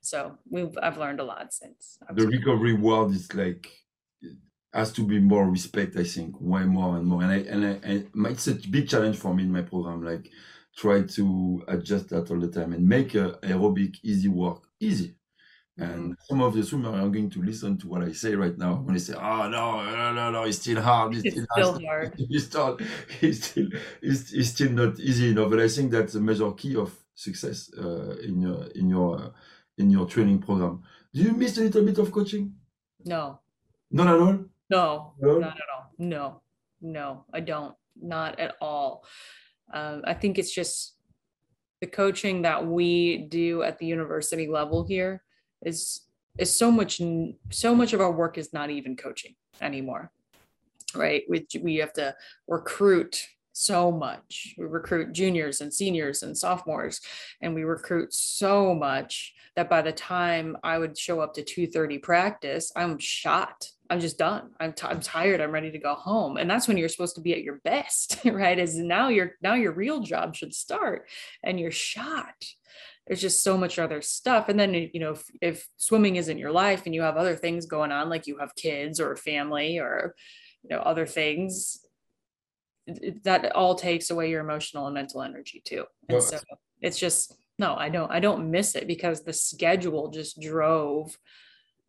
So 0.03 0.37
we've 0.49 0.77
I've 0.83 0.97
learned 0.97 1.21
a 1.21 1.23
lot 1.23 1.53
since. 1.53 1.97
The 2.13 2.27
recovery 2.27 2.73
world 2.73 3.13
is 3.15 3.33
like 3.33 3.71
has 4.73 4.91
to 4.93 5.01
be 5.01 5.19
more 5.19 5.49
respect. 5.49 5.95
I 5.95 6.03
think 6.03 6.35
way 6.41 6.65
more 6.65 6.97
and 6.97 7.07
more. 7.07 7.23
And 7.23 7.31
I 7.31 7.37
and 7.37 7.65
I, 7.65 7.79
and 7.83 8.27
it's 8.27 8.47
a 8.47 8.55
big 8.55 8.89
challenge 8.89 9.17
for 9.17 9.33
me 9.33 9.43
in 9.43 9.51
my 9.51 9.61
program. 9.61 10.03
Like 10.03 10.29
try 10.75 11.03
to 11.03 11.63
adjust 11.69 12.09
that 12.09 12.29
all 12.29 12.39
the 12.39 12.49
time 12.49 12.73
and 12.73 12.87
make 12.87 13.15
a 13.15 13.39
aerobic 13.43 13.97
easy 14.03 14.27
work 14.27 14.63
easy. 14.79 15.15
And 15.77 16.11
mm. 16.11 16.15
some 16.27 16.41
of 16.41 16.53
the 16.53 16.63
swimmers 16.63 16.93
are 16.93 17.09
going 17.09 17.29
to 17.31 17.41
listen 17.41 17.77
to 17.79 17.87
what 17.87 18.03
I 18.03 18.11
say 18.11 18.35
right 18.35 18.55
now 18.57 18.75
when 18.75 18.93
they 18.93 18.99
say, 18.99 19.13
"Oh 19.15 19.47
no, 19.49 19.83
no, 19.83 20.13
no, 20.13 20.31
no, 20.31 20.43
it's 20.43 20.59
still 20.59 20.81
hard. 20.81 21.15
It's, 21.15 21.37
it's 21.37 21.47
still 21.51 21.79
hard. 21.79 22.13
It's 22.29 22.45
still, 22.45 22.77
it's 23.21 23.45
still, 23.45 23.67
it's, 24.01 24.33
it's 24.33 24.49
still 24.49 24.71
not 24.71 24.99
easy 24.99 25.31
enough." 25.31 25.49
But 25.49 25.61
I 25.61 25.69
think 25.69 25.91
that's 25.91 26.13
a 26.13 26.19
major 26.19 26.51
key 26.51 26.75
of 26.75 26.93
success 27.15 27.71
uh, 27.75 28.17
in 28.17 28.41
your 28.41 28.65
in 28.75 28.89
your 28.89 29.19
uh, 29.19 29.29
in 29.77 29.89
your 29.89 30.05
training 30.05 30.39
program. 30.39 30.83
Do 31.13 31.21
you 31.21 31.33
miss 31.33 31.57
a 31.57 31.61
little 31.61 31.85
bit 31.85 31.97
of 31.97 32.11
coaching? 32.11 32.53
No. 33.05 33.39
Not 33.91 34.07
at 34.07 34.19
all? 34.19 34.45
No, 34.69 35.13
no? 35.19 35.39
not 35.39 35.57
at 35.57 35.69
all. 35.75 35.91
No, 35.97 36.41
no, 36.81 37.25
I 37.33 37.39
don't. 37.39 37.75
Not 38.01 38.39
at 38.39 38.55
all. 38.59 39.05
Um, 39.71 40.01
I 40.05 40.13
think 40.13 40.39
it's 40.39 40.53
just 40.53 40.95
the 41.81 41.87
coaching 41.87 42.41
that 42.43 42.65
we 42.65 43.17
do 43.29 43.61
at 43.61 43.77
the 43.77 43.85
university 43.85 44.47
level 44.47 44.85
here 44.85 45.21
is 45.65 46.01
is 46.37 46.55
so 46.55 46.71
much 46.71 47.01
so 47.51 47.75
much 47.75 47.93
of 47.93 48.01
our 48.01 48.11
work 48.11 48.37
is 48.37 48.53
not 48.53 48.69
even 48.69 48.95
coaching 48.95 49.35
anymore 49.61 50.09
right 50.95 51.23
we, 51.29 51.45
we 51.61 51.75
have 51.75 51.93
to 51.93 52.15
recruit 52.47 53.27
so 53.53 53.91
much. 53.91 54.55
We 54.57 54.65
recruit 54.65 55.13
juniors 55.13 55.61
and 55.61 55.73
seniors 55.73 56.23
and 56.23 56.37
sophomores, 56.37 56.99
and 57.41 57.55
we 57.55 57.63
recruit 57.63 58.13
so 58.13 58.73
much 58.73 59.33
that 59.55 59.69
by 59.69 59.81
the 59.81 59.91
time 59.91 60.57
I 60.63 60.77
would 60.77 60.97
show 60.97 61.21
up 61.21 61.33
to 61.35 61.43
2:30 61.43 62.01
practice, 62.01 62.71
I'm 62.75 62.97
shot. 62.97 63.67
I'm 63.89 63.99
just 63.99 64.17
done. 64.17 64.51
I'm, 64.59 64.73
t- 64.73 64.87
I'm 64.87 65.01
tired. 65.01 65.39
I'm 65.39 65.51
ready 65.51 65.69
to 65.69 65.77
go 65.77 65.93
home. 65.93 66.37
And 66.37 66.49
that's 66.49 66.67
when 66.67 66.77
you're 66.77 66.89
supposed 66.89 67.15
to 67.15 67.21
be 67.21 67.33
at 67.33 67.43
your 67.43 67.59
best, 67.63 68.19
right? 68.25 68.57
Is 68.57 68.75
now 68.75 69.09
your 69.09 69.33
now 69.41 69.53
your 69.53 69.71
real 69.71 69.99
job 69.99 70.35
should 70.35 70.53
start, 70.53 71.07
and 71.43 71.59
you're 71.59 71.71
shot. 71.71 72.43
There's 73.05 73.21
just 73.21 73.43
so 73.43 73.57
much 73.57 73.77
other 73.77 74.01
stuff. 74.01 74.47
And 74.47 74.57
then 74.59 74.73
you 74.73 74.99
know, 74.99 75.11
if, 75.11 75.23
if 75.41 75.67
swimming 75.77 76.15
isn't 76.15 76.37
your 76.37 76.51
life, 76.51 76.83
and 76.85 76.95
you 76.95 77.01
have 77.03 77.17
other 77.17 77.35
things 77.35 77.65
going 77.65 77.91
on, 77.91 78.09
like 78.09 78.27
you 78.27 78.37
have 78.39 78.55
kids 78.55 78.99
or 78.99 79.15
family 79.15 79.77
or 79.77 80.15
you 80.63 80.75
know 80.75 80.81
other 80.81 81.05
things 81.05 81.82
that 83.23 83.55
all 83.55 83.75
takes 83.75 84.09
away 84.09 84.29
your 84.29 84.41
emotional 84.41 84.87
and 84.87 84.93
mental 84.93 85.21
energy 85.21 85.61
too. 85.65 85.85
And 86.09 86.21
so 86.21 86.39
it's 86.81 86.99
just 86.99 87.35
no, 87.59 87.75
I 87.75 87.89
don't 87.89 88.11
I 88.11 88.19
don't 88.19 88.51
miss 88.51 88.75
it 88.75 88.87
because 88.87 89.23
the 89.23 89.33
schedule 89.33 90.09
just 90.09 90.41
drove 90.41 91.17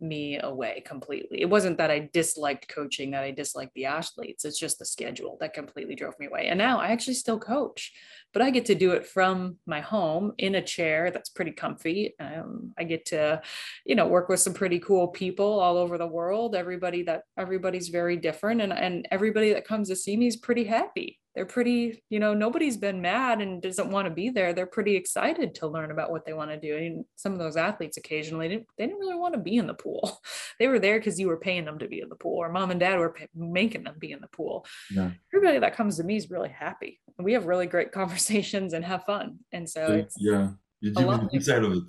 me 0.00 0.38
away 0.38 0.82
completely. 0.84 1.40
It 1.40 1.48
wasn't 1.48 1.78
that 1.78 1.90
I 1.90 2.10
disliked 2.12 2.68
coaching, 2.68 3.12
that 3.12 3.22
I 3.22 3.30
disliked 3.30 3.74
the 3.74 3.86
athletes. 3.86 4.44
It's 4.44 4.58
just 4.58 4.78
the 4.78 4.84
schedule 4.84 5.36
that 5.40 5.54
completely 5.54 5.94
drove 5.94 6.18
me 6.18 6.26
away. 6.26 6.48
And 6.48 6.58
now 6.58 6.78
I 6.80 6.88
actually 6.88 7.14
still 7.14 7.38
coach, 7.38 7.92
but 8.34 8.42
I 8.42 8.50
get 8.50 8.66
to 8.66 8.74
do 8.74 8.90
it 8.90 9.06
from 9.06 9.56
my 9.64 9.80
home 9.80 10.32
in 10.36 10.56
a 10.56 10.62
chair 10.62 11.10
that's 11.10 11.30
pretty 11.30 11.52
comfy. 11.52 12.14
Um, 12.20 12.74
I 12.76 12.84
get 12.84 13.06
to, 13.06 13.40
you 13.86 13.94
know, 13.94 14.06
work 14.08 14.28
with 14.28 14.40
some 14.40 14.52
pretty 14.52 14.80
cool 14.80 15.08
people 15.08 15.60
all 15.60 15.78
over 15.78 15.96
the 15.96 16.06
world. 16.06 16.54
Everybody 16.54 17.04
that 17.04 17.22
everybody's 17.38 17.88
very 17.88 18.16
different, 18.16 18.60
and 18.60 18.72
and 18.72 19.08
everybody 19.10 19.54
that 19.54 19.66
comes 19.66 19.88
to 19.88 19.96
see 19.96 20.16
me 20.16 20.26
is 20.26 20.36
pretty 20.36 20.64
happy 20.64 21.20
they're 21.34 21.46
pretty, 21.46 22.02
you 22.10 22.20
know, 22.20 22.32
nobody's 22.32 22.76
been 22.76 23.00
mad 23.00 23.40
and 23.40 23.60
doesn't 23.60 23.90
want 23.90 24.06
to 24.06 24.14
be 24.14 24.30
there. 24.30 24.52
They're 24.52 24.66
pretty 24.66 24.94
excited 24.94 25.56
to 25.56 25.66
learn 25.66 25.90
about 25.90 26.12
what 26.12 26.24
they 26.24 26.32
want 26.32 26.50
to 26.50 26.60
do. 26.60 26.76
And 26.76 27.04
some 27.16 27.32
of 27.32 27.40
those 27.40 27.56
athletes 27.56 27.96
occasionally 27.96 28.48
didn't, 28.48 28.66
they 28.78 28.86
didn't 28.86 29.00
really 29.00 29.16
want 29.16 29.34
to 29.34 29.40
be 29.40 29.56
in 29.56 29.66
the 29.66 29.74
pool. 29.74 30.20
They 30.60 30.68
were 30.68 30.78
there 30.78 31.00
because 31.00 31.18
you 31.18 31.26
were 31.26 31.36
paying 31.36 31.64
them 31.64 31.80
to 31.80 31.88
be 31.88 32.00
in 32.00 32.08
the 32.08 32.14
pool, 32.14 32.36
or 32.36 32.48
mom 32.48 32.70
and 32.70 32.78
dad 32.78 33.00
were 33.00 33.10
pay- 33.10 33.26
making 33.34 33.82
them 33.82 33.96
be 33.98 34.12
in 34.12 34.20
the 34.20 34.28
pool. 34.28 34.64
Yeah. 34.88 35.10
Everybody 35.34 35.58
that 35.58 35.76
comes 35.76 35.96
to 35.96 36.04
me 36.04 36.14
is 36.14 36.30
really 36.30 36.48
happy. 36.48 37.00
We 37.18 37.32
have 37.32 37.46
really 37.46 37.66
great 37.66 37.90
conversations 38.00 38.23
and 38.30 38.84
have 38.84 39.04
fun. 39.04 39.38
And 39.52 39.68
so, 39.68 39.86
it's 39.92 40.16
yeah, 40.18 40.50
you 40.80 40.92
deal 40.92 41.08
with 41.08 41.20
the 41.20 41.26
good 41.26 41.44
side 41.44 41.64
of 41.64 41.72
it. 41.72 41.84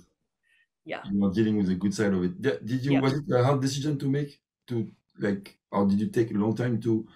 Yeah, 0.84 1.02
you 1.10 1.24
are 1.24 1.32
dealing 1.32 1.56
with 1.56 1.66
the 1.66 1.74
good 1.74 1.94
side 1.94 2.12
of 2.12 2.22
it. 2.22 2.40
Did 2.40 2.84
you? 2.84 2.92
Yeah. 2.92 3.00
Was 3.00 3.14
it 3.14 3.24
a 3.32 3.44
hard 3.44 3.60
decision 3.60 3.98
to 3.98 4.08
make? 4.08 4.40
To 4.68 4.90
like, 5.18 5.58
or 5.70 5.86
did 5.86 6.00
you 6.00 6.08
take 6.08 6.30
a 6.30 6.34
long 6.34 6.54
time 6.54 6.80
to? 6.82 7.06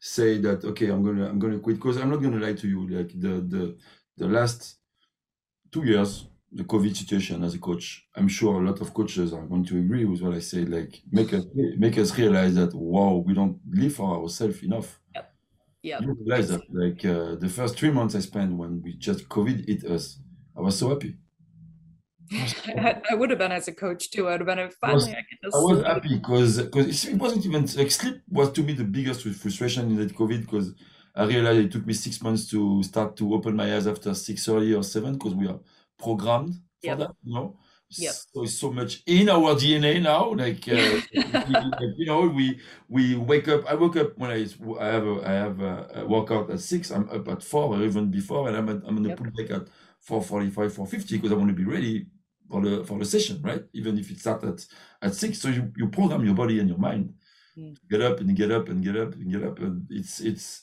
say 0.00 0.38
that 0.38 0.64
okay 0.64 0.88
i'm 0.88 1.04
gonna 1.04 1.28
i'm 1.28 1.38
gonna 1.38 1.58
quit 1.58 1.76
because 1.76 1.98
i'm 1.98 2.08
not 2.08 2.22
gonna 2.22 2.38
lie 2.38 2.54
to 2.54 2.66
you 2.66 2.88
like 2.88 3.08
the 3.20 3.42
the 3.54 3.76
the 4.16 4.26
last 4.26 4.78
two 5.70 5.84
years 5.84 6.26
the 6.52 6.64
covid 6.64 6.96
situation 6.96 7.44
as 7.44 7.54
a 7.54 7.58
coach 7.58 8.08
i'm 8.16 8.26
sure 8.26 8.62
a 8.62 8.66
lot 8.66 8.80
of 8.80 8.94
coaches 8.94 9.34
are 9.34 9.46
going 9.46 9.64
to 9.64 9.78
agree 9.78 10.06
with 10.06 10.22
what 10.22 10.32
i 10.32 10.40
say 10.40 10.64
like 10.64 11.02
make 11.12 11.34
us 11.34 11.44
make 11.76 11.98
us 11.98 12.16
realize 12.18 12.54
that 12.54 12.74
wow 12.74 13.22
we 13.26 13.34
don't 13.34 13.58
live 13.70 13.94
for 13.94 14.16
ourselves 14.16 14.62
enough 14.62 14.98
yep. 15.14 15.29
Yeah 15.82 16.00
you 16.00 16.12
realize 16.14 16.48
that 16.48 16.62
like 16.72 17.04
uh, 17.04 17.36
the 17.36 17.48
first 17.48 17.78
three 17.78 17.90
months 17.90 18.14
i 18.14 18.20
spent 18.20 18.56
when 18.56 18.82
we 18.82 18.94
just 18.96 19.28
covid 19.28 19.66
hit 19.68 19.84
us 19.84 20.20
i 20.56 20.60
was 20.60 20.78
so 20.78 20.88
happy 20.90 21.18
I 22.32 23.14
would 23.14 23.30
have 23.30 23.38
been 23.38 23.52
as 23.52 23.68
a 23.68 23.74
coach 23.74 24.10
too. 24.10 24.28
I 24.28 24.32
would 24.36 24.46
have 24.46 24.56
been 24.56 24.70
finally. 24.70 25.12
I, 25.14 25.24
was, 25.46 25.54
I, 25.54 25.56
I 25.56 25.60
was 25.60 25.82
happy 25.86 26.18
because 26.18 26.62
because 26.62 27.04
it 27.04 27.18
wasn't 27.18 27.46
even 27.46 27.66
like 27.76 27.90
sleep 27.90 28.22
was 28.28 28.52
to 28.52 28.62
me 28.62 28.72
the 28.72 28.84
biggest 28.84 29.22
frustration 29.22 29.90
in 29.90 29.96
that 29.96 30.14
COVID 30.14 30.42
because 30.42 30.74
I 31.14 31.24
realized 31.24 31.58
it 31.66 31.72
took 31.72 31.86
me 31.86 31.92
six 31.94 32.22
months 32.22 32.48
to 32.50 32.82
start 32.84 33.16
to 33.16 33.34
open 33.34 33.56
my 33.56 33.74
eyes 33.74 33.86
after 33.86 34.14
six 34.14 34.44
thirty 34.46 34.74
or 34.74 34.84
seven 34.84 35.14
because 35.14 35.34
we 35.34 35.48
are 35.48 35.60
programmed 35.98 36.54
for 36.78 36.96
Yep. 36.96 36.96
that, 36.96 37.10
you 37.24 37.34
know. 37.34 37.58
Yep. 37.96 38.22
So 38.32 38.44
it's 38.44 38.54
so 38.58 38.70
much 38.72 39.02
in 39.06 39.28
our 39.28 39.54
DNA 39.54 40.00
now. 40.00 40.32
Like, 40.32 40.66
uh, 40.68 41.00
like, 41.14 41.94
you 41.96 42.06
know, 42.06 42.28
we 42.28 42.60
we 42.88 43.16
wake 43.16 43.48
up. 43.48 43.66
I 43.66 43.74
woke 43.74 43.96
up 43.96 44.16
when 44.18 44.30
I 44.30 44.46
I 44.80 44.86
have 44.86 45.06
a 45.06 45.22
I 45.28 45.32
have 45.32 45.60
a, 45.60 45.90
a 45.96 46.06
workout 46.06 46.50
at 46.50 46.60
six. 46.60 46.90
I'm 46.90 47.08
up 47.10 47.28
at 47.28 47.42
four 47.42 47.74
or 47.74 47.82
even 47.82 48.10
before, 48.10 48.48
and 48.48 48.56
I'm 48.56 48.68
at, 48.68 48.82
I'm 48.86 48.96
in 48.98 49.02
the 49.02 49.10
Yep. 49.10 49.18
pool 49.18 49.30
deck 49.36 49.50
at 49.50 49.68
four 50.00 50.22
forty 50.22 50.50
five, 50.50 50.72
four 50.72 50.86
fifty 50.86 51.16
because 51.16 51.32
I 51.32 51.36
want 51.36 51.48
to 51.50 51.54
be 51.54 51.64
ready 51.64 52.06
for 52.48 52.60
the 52.62 52.84
for 52.84 52.98
the 52.98 53.04
session, 53.04 53.42
right? 53.42 53.64
Even 53.72 53.98
if 53.98 54.10
it 54.10 54.20
starts 54.20 54.44
at 54.44 54.66
at 55.08 55.14
six, 55.14 55.40
so 55.40 55.48
you 55.48 55.72
you 55.76 55.88
program 55.88 56.24
your 56.24 56.34
body 56.34 56.60
and 56.60 56.68
your 56.68 56.78
mind 56.78 57.14
Mm. 57.56 57.74
to 57.74 57.80
get 57.98 58.02
up 58.02 58.20
and 58.20 58.36
get 58.36 58.50
up 58.50 58.68
and 58.68 58.82
get 58.84 58.96
up 58.96 59.14
and 59.14 59.32
get 59.32 59.44
up, 59.44 59.58
and 59.58 59.86
it's 59.90 60.20
it's 60.20 60.62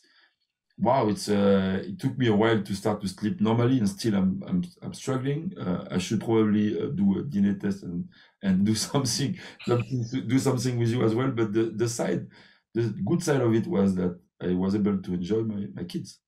wow. 0.77 1.09
It's 1.09 1.29
uh, 1.29 1.81
it 1.85 1.99
took 1.99 2.17
me 2.17 2.27
a 2.27 2.35
while 2.35 2.61
to 2.63 2.75
start 2.75 3.01
to 3.01 3.07
sleep 3.07 3.41
normally, 3.41 3.77
and 3.79 3.89
still 3.89 4.15
I'm 4.15 4.43
I'm 4.47 4.63
I'm 4.81 4.93
struggling. 4.93 5.53
Uh, 5.57 5.87
I 5.91 5.97
should 5.97 6.19
probably 6.21 6.79
uh, 6.79 6.87
do 6.87 7.19
a 7.19 7.23
DNA 7.23 7.53
test 7.55 7.83
and 7.83 8.09
and 8.41 8.65
do 8.69 8.75
something 8.75 9.37
something 9.65 10.01
do 10.27 10.39
something 10.39 10.77
with 10.79 10.89
you 10.89 11.03
as 11.03 11.15
well. 11.15 11.31
But 11.31 11.53
the 11.53 11.63
the 11.75 11.89
side, 11.89 12.27
the 12.73 12.83
good 13.05 13.23
side 13.23 13.41
of 13.41 13.53
it 13.53 13.67
was 13.67 13.95
that 13.95 14.19
I 14.41 14.53
was 14.53 14.75
able 14.75 15.01
to 15.01 15.13
enjoy 15.13 15.41
my 15.43 15.67
my 15.73 15.83
kids. 15.83 16.19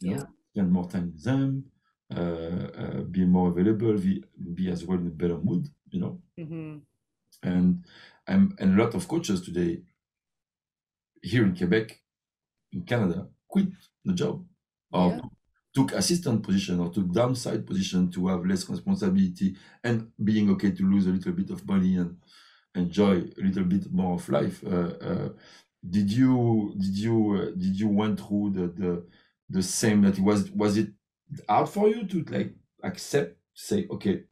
you 0.00 0.16
know, 0.16 0.18
Yeah. 0.18 0.26
spend 0.52 0.72
more 0.72 0.88
time 0.90 1.06
with 1.12 1.24
them, 1.24 1.70
uh, 2.14 2.66
uh, 2.82 3.02
be 3.16 3.24
more 3.26 3.48
available, 3.50 3.94
be, 3.98 4.24
be 4.54 4.70
as 4.70 4.84
well 4.86 4.98
in 4.98 5.06
a 5.08 5.10
better 5.10 5.38
mood, 5.38 5.64
you 5.90 6.00
know. 6.00 6.22
hmm 6.38 6.86
And 7.42 7.86
I'm 8.26 8.54
and 8.58 8.78
a 8.78 8.84
lot 8.84 8.94
of 8.94 9.08
coaches 9.08 9.40
today 9.42 9.82
here 11.22 11.44
in 11.44 11.54
Quebec, 11.56 12.02
in 12.72 12.84
Canada, 12.84 13.28
quit 13.48 13.68
the 14.06 14.14
job. 14.14 14.46
Or 14.92 15.16
Yeah. 15.16 15.20
took 15.74 15.92
assistant 15.92 16.42
position 16.42 16.80
or 16.80 16.90
took 16.90 17.12
downside 17.12 17.66
position 17.66 18.10
to 18.12 18.28
have 18.28 18.46
less 18.46 18.68
responsibility 18.68 19.56
and 19.84 20.10
being 20.24 20.50
okay 20.50 20.70
to 20.72 20.82
lose 20.90 21.06
a 21.06 21.10
little 21.10 21.32
bit 21.32 21.50
of 21.50 21.66
money 21.66 21.96
and 21.96 22.16
enjoy 22.74 23.14
a 23.38 23.42
little 23.42 23.64
bit 23.64 23.90
more 23.92 24.14
of 24.14 24.28
life. 24.28 24.62
Uh, 24.64 24.94
uh, 25.00 25.28
did 25.88 26.10
you 26.12 26.74
did 26.78 26.96
you 26.98 27.34
uh, 27.36 27.46
did 27.56 27.78
you 27.78 27.88
went 27.88 28.20
through 28.20 28.50
the 28.50 28.68
the 28.68 29.06
the 29.50 29.62
same 29.62 30.02
that 30.02 30.18
it 30.18 30.22
was 30.24 30.50
was 30.52 30.76
it 30.76 30.90
hard 31.48 31.68
for 31.68 31.88
you 31.88 32.06
to 32.06 32.22
like 32.24 32.54
accept 32.82 33.38
say 33.54 33.86
okay 33.90 34.24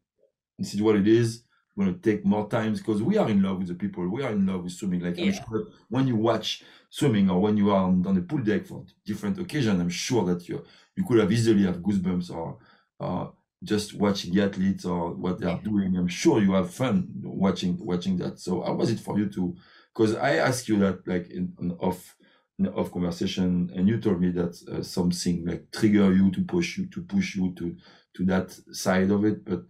this 0.57 0.73
is 0.73 0.81
what 0.81 0.95
it 0.95 1.07
is. 1.07 1.43
We're 1.75 1.85
going 1.85 1.99
to 1.99 2.11
take 2.11 2.25
more 2.25 2.47
times 2.49 2.79
because 2.79 3.03
we 3.03 3.17
are 3.17 3.29
in 3.29 3.41
love 3.41 3.57
with 3.59 3.67
the 3.67 3.73
people. 3.75 4.07
We 4.09 4.23
are 4.23 4.31
in 4.31 4.45
love 4.45 4.63
with 4.63 4.73
swimming. 4.73 5.01
Like 5.01 5.19
i'm 5.21 5.31
sure 5.31 5.67
when 5.89 6.07
you 6.07 6.15
watch 6.15 6.63
swimming 6.97 7.29
or 7.29 7.39
when 7.41 7.55
you 7.57 7.67
are 7.71 7.83
on, 7.89 8.05
on 8.07 8.15
the 8.15 8.21
pool 8.29 8.43
deck 8.49 8.63
for 8.65 8.79
different 9.05 9.37
occasions 9.39 9.79
i'm 9.81 9.89
sure 10.05 10.23
that 10.25 10.41
you 10.49 10.63
you 10.95 11.03
could 11.05 11.19
have 11.19 11.31
easily 11.31 11.63
have 11.63 11.77
goosebumps 11.85 12.29
or 12.39 12.57
uh, 12.99 13.27
just 13.63 13.93
watching 13.95 14.33
the 14.33 14.43
athletes 14.43 14.85
or 14.85 15.11
what 15.13 15.39
they 15.39 15.47
are 15.47 15.59
doing. 15.59 15.97
I'm 15.97 16.07
sure 16.07 16.41
you 16.41 16.53
have 16.53 16.73
fun 16.73 17.09
watching 17.23 17.83
watching 17.83 18.15
that. 18.17 18.39
So 18.39 18.61
how 18.61 18.73
was 18.75 18.91
it 18.91 18.99
for 18.99 19.17
you 19.19 19.27
to 19.29 19.55
because 19.93 20.15
i 20.15 20.35
asked 20.35 20.67
you 20.69 20.77
that 20.79 21.07
like 21.07 21.29
in 21.29 21.53
an 21.59 21.71
off 21.79 22.15
in 22.59 22.67
off 22.67 22.91
conversation 22.91 23.71
and 23.75 23.87
you 23.89 23.99
told 23.99 24.21
me 24.21 24.29
that 24.31 24.53
uh, 24.71 24.83
something 24.83 25.45
like 25.45 25.63
trigger 25.71 26.13
you 26.13 26.31
to 26.31 26.41
push 26.43 26.77
you 26.77 26.85
to 26.87 27.01
push 27.01 27.35
you 27.35 27.53
to 27.55 27.75
to 28.15 28.25
that 28.25 28.51
side 28.71 29.09
of 29.11 29.25
it. 29.25 29.43
But 29.43 29.63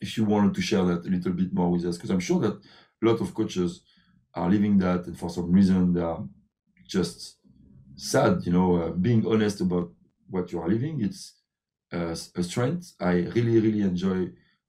if 0.00 0.16
you 0.16 0.24
wanted 0.24 0.54
to 0.54 0.62
share 0.62 0.84
that 0.84 1.04
a 1.06 1.10
little 1.10 1.32
bit 1.32 1.52
more 1.52 1.70
with 1.70 1.84
us 1.84 1.96
because 1.96 2.10
i'm 2.10 2.20
sure 2.20 2.40
that 2.40 2.54
a 2.54 3.06
lot 3.06 3.20
of 3.20 3.34
coaches 3.34 3.82
are 4.34 4.48
living 4.50 4.78
that 4.78 5.06
and 5.06 5.18
for 5.18 5.30
some 5.30 5.50
reason 5.50 5.92
they 5.92 6.00
are 6.00 6.22
just 6.88 7.38
sad 7.96 8.44
you 8.46 8.52
know 8.52 8.68
uh, 8.82 8.90
being 8.92 9.26
honest 9.26 9.60
about 9.60 9.90
what 10.30 10.52
you 10.52 10.60
are 10.60 10.68
living. 10.68 11.00
It's 11.02 11.22
uh, 11.92 12.14
a 12.40 12.42
strength. 12.42 12.94
I 13.00 13.12
really 13.36 13.60
really 13.60 13.82
enjoy 13.82 14.20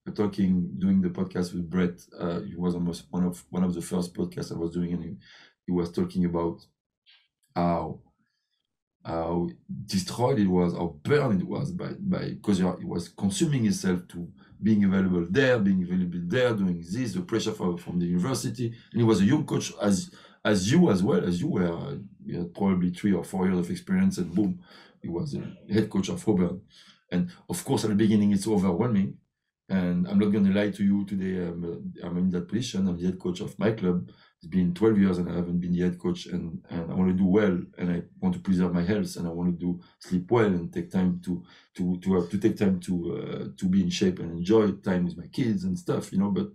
uh, 0.07 0.11
talking 0.21 0.71
doing 0.77 1.01
the 1.01 1.09
podcast 1.09 1.53
with 1.53 1.69
brett. 1.69 1.97
Uh, 2.19 2.41
he 2.41 2.55
was 2.55 2.75
almost 2.75 3.05
one 3.11 3.25
of 3.25 3.43
one 3.49 3.63
of 3.63 3.73
the 3.73 3.81
first 3.81 4.13
podcasts 4.13 4.53
i 4.55 4.57
was 4.57 4.71
doing 4.71 4.93
and 4.93 5.03
he, 5.03 5.17
he 5.67 5.71
was 5.71 5.91
talking 5.91 6.25
about 6.25 6.57
how 7.55 7.99
how 9.05 9.49
destroyed 9.85 10.39
it 10.39 10.47
was, 10.47 10.73
how 10.73 10.95
burned 11.03 11.41
it 11.41 11.47
was 11.47 11.71
by 11.71 11.93
by 11.99 12.29
because 12.29 12.57
he 12.59 12.85
was 12.95 13.09
consuming 13.09 13.63
himself 13.63 14.07
to 14.09 14.27
being 14.61 14.83
available 14.83 15.25
there, 15.29 15.57
being 15.57 15.83
available 15.83 16.19
there, 16.23 16.53
doing 16.53 16.79
this, 16.79 17.13
the 17.13 17.21
pressure 17.21 17.53
from, 17.53 17.77
from 17.77 17.97
the 17.99 18.05
university, 18.05 18.67
and 18.91 19.01
he 19.01 19.03
was 19.03 19.21
a 19.21 19.25
young 19.25 19.45
coach 19.45 19.71
as 19.81 20.11
as 20.45 20.71
you 20.71 20.89
as 20.89 21.03
well 21.03 21.23
as 21.23 21.41
you 21.41 21.47
were. 21.47 21.99
He 22.25 22.35
had 22.35 22.53
probably 22.53 22.91
three 22.91 23.13
or 23.13 23.23
four 23.23 23.45
years 23.47 23.59
of 23.59 23.71
experience, 23.71 24.17
and 24.17 24.33
boom, 24.33 24.59
he 25.01 25.09
was 25.09 25.31
the 25.31 25.73
head 25.73 25.89
coach 25.89 26.09
of 26.09 26.27
Auburn. 26.27 26.61
And 27.11 27.31
of 27.49 27.63
course, 27.63 27.83
at 27.83 27.89
the 27.89 27.95
beginning, 27.95 28.31
it's 28.31 28.47
overwhelming. 28.47 29.17
And 29.67 30.07
I'm 30.07 30.17
not 30.17 30.31
going 30.31 30.45
to 30.45 30.53
lie 30.53 30.71
to 30.71 30.83
you 30.83 31.05
today. 31.05 31.43
I'm, 31.45 31.63
uh, 31.63 32.07
I'm 32.07 32.17
in 32.17 32.29
that 32.31 32.47
position. 32.47 32.87
I'm 32.87 32.97
the 32.97 33.05
head 33.05 33.19
coach 33.19 33.39
of 33.39 33.57
my 33.59 33.71
club. 33.71 34.09
It's 34.37 34.47
been 34.47 34.73
12 34.73 34.97
years 34.97 35.17
and 35.19 35.29
I 35.29 35.35
haven't 35.35 35.59
been 35.59 35.73
the 35.73 35.81
head 35.81 35.99
coach. 35.99 36.25
And, 36.25 36.63
and 36.69 36.91
I 36.91 36.95
want 36.95 37.09
to 37.11 37.15
do 37.17 37.25
well 37.25 37.59
and 37.77 37.91
I 37.91 38.01
want 38.19 38.33
to 38.35 38.41
preserve 38.41 38.73
my 38.73 38.83
health 38.83 39.15
and 39.17 39.27
I 39.27 39.31
want 39.31 39.59
to 39.59 39.65
do 39.65 39.79
sleep 39.99 40.31
well 40.31 40.45
and 40.45 40.73
take 40.73 40.89
time 40.89 41.21
to 41.25 41.43
to 41.75 41.99
to 41.99 42.15
have 42.15 42.29
to 42.31 42.37
take 42.39 42.57
time 42.57 42.79
to 42.79 42.93
uh, 43.17 43.47
to 43.57 43.65
be 43.67 43.83
in 43.83 43.89
shape 43.89 44.19
and 44.19 44.31
enjoy 44.31 44.71
time 44.71 45.05
with 45.05 45.17
my 45.17 45.27
kids 45.27 45.65
and 45.65 45.77
stuff, 45.77 46.11
you 46.11 46.17
know. 46.17 46.31
But 46.31 46.47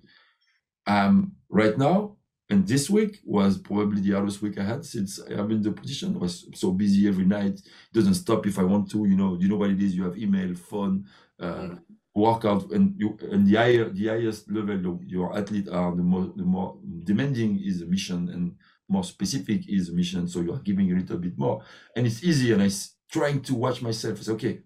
um, 0.87 1.32
right 1.49 1.76
now 1.78 2.16
and 2.51 2.66
this 2.68 2.90
week 2.90 3.20
was 3.24 3.59
probably 3.59 4.01
the 4.03 4.12
hardest 4.12 4.42
week 4.42 4.59
I 4.59 4.64
had 4.64 4.84
since 4.84 5.18
I'm 5.18 5.51
in 5.51 5.62
the 5.62 5.72
position. 5.72 6.14
I 6.14 6.18
was 6.18 6.47
so 6.55 6.72
busy 6.72 7.09
every 7.09 7.24
night. 7.24 7.55
It 7.55 7.95
doesn't 7.95 8.14
stop 8.14 8.47
if 8.47 8.59
I 8.59 8.64
want 8.64 8.90
to. 8.90 9.07
You 9.07 9.16
know, 9.16 9.36
you 9.40 9.49
know 9.49 9.57
what 9.57 9.70
it 9.70 9.80
is. 9.80 9.95
You 9.97 10.05
have 10.05 10.18
email, 10.18 10.55
phone, 10.55 11.07
uh, 11.40 11.76
workout, 12.14 12.70
and 12.70 12.95
you 12.99 13.16
and 13.32 13.47
the 13.47 13.57
higher 13.57 13.88
the 13.88 14.09
highest 14.09 14.51
level 14.51 15.01
your 15.07 15.36
athlete 15.36 15.68
are, 15.68 15.95
the 15.97 16.03
more 16.03 16.32
the 16.36 16.45
more 16.45 16.78
demanding 17.05 17.61
is 17.64 17.80
the 17.80 17.86
mission 17.86 18.28
and 18.28 18.57
more 18.88 19.05
specific 19.05 19.68
is 19.68 19.88
the 19.88 19.95
mission. 19.95 20.28
So 20.28 20.40
you 20.40 20.53
are 20.53 20.59
giving 20.61 20.92
a 20.92 20.97
little 20.97 21.18
bit 21.18 21.38
more, 21.38 21.62
and 21.97 22.07
it's 22.07 22.22
easy. 22.22 22.53
And 22.53 22.62
I 22.62 22.66
s- 22.66 22.95
trying 23.11 23.40
to 23.42 23.55
watch 23.55 23.80
myself. 23.82 24.18
I 24.18 24.22
say, 24.22 24.32
okay, 24.32 24.61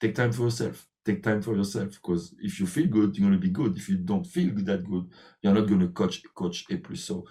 take 0.00 0.14
time 0.14 0.32
for 0.32 0.44
yourself. 0.44 0.86
Take 1.04 1.22
time 1.22 1.42
for 1.42 1.54
yourself 1.54 1.90
because 1.90 2.34
if 2.40 2.58
you 2.58 2.66
feel 2.66 2.86
good, 2.86 3.16
you're 3.16 3.28
gonna 3.28 3.38
be 3.38 3.50
good. 3.50 3.76
If 3.76 3.88
you 3.88 3.98
don't 3.98 4.24
feel 4.24 4.54
that 4.54 4.84
good, 4.84 5.10
you're 5.42 5.52
not 5.52 5.68
gonna 5.68 5.88
coach 5.88 6.22
coach 6.34 6.64
A 6.70 6.76
plus. 6.78 7.00
So 7.04 7.26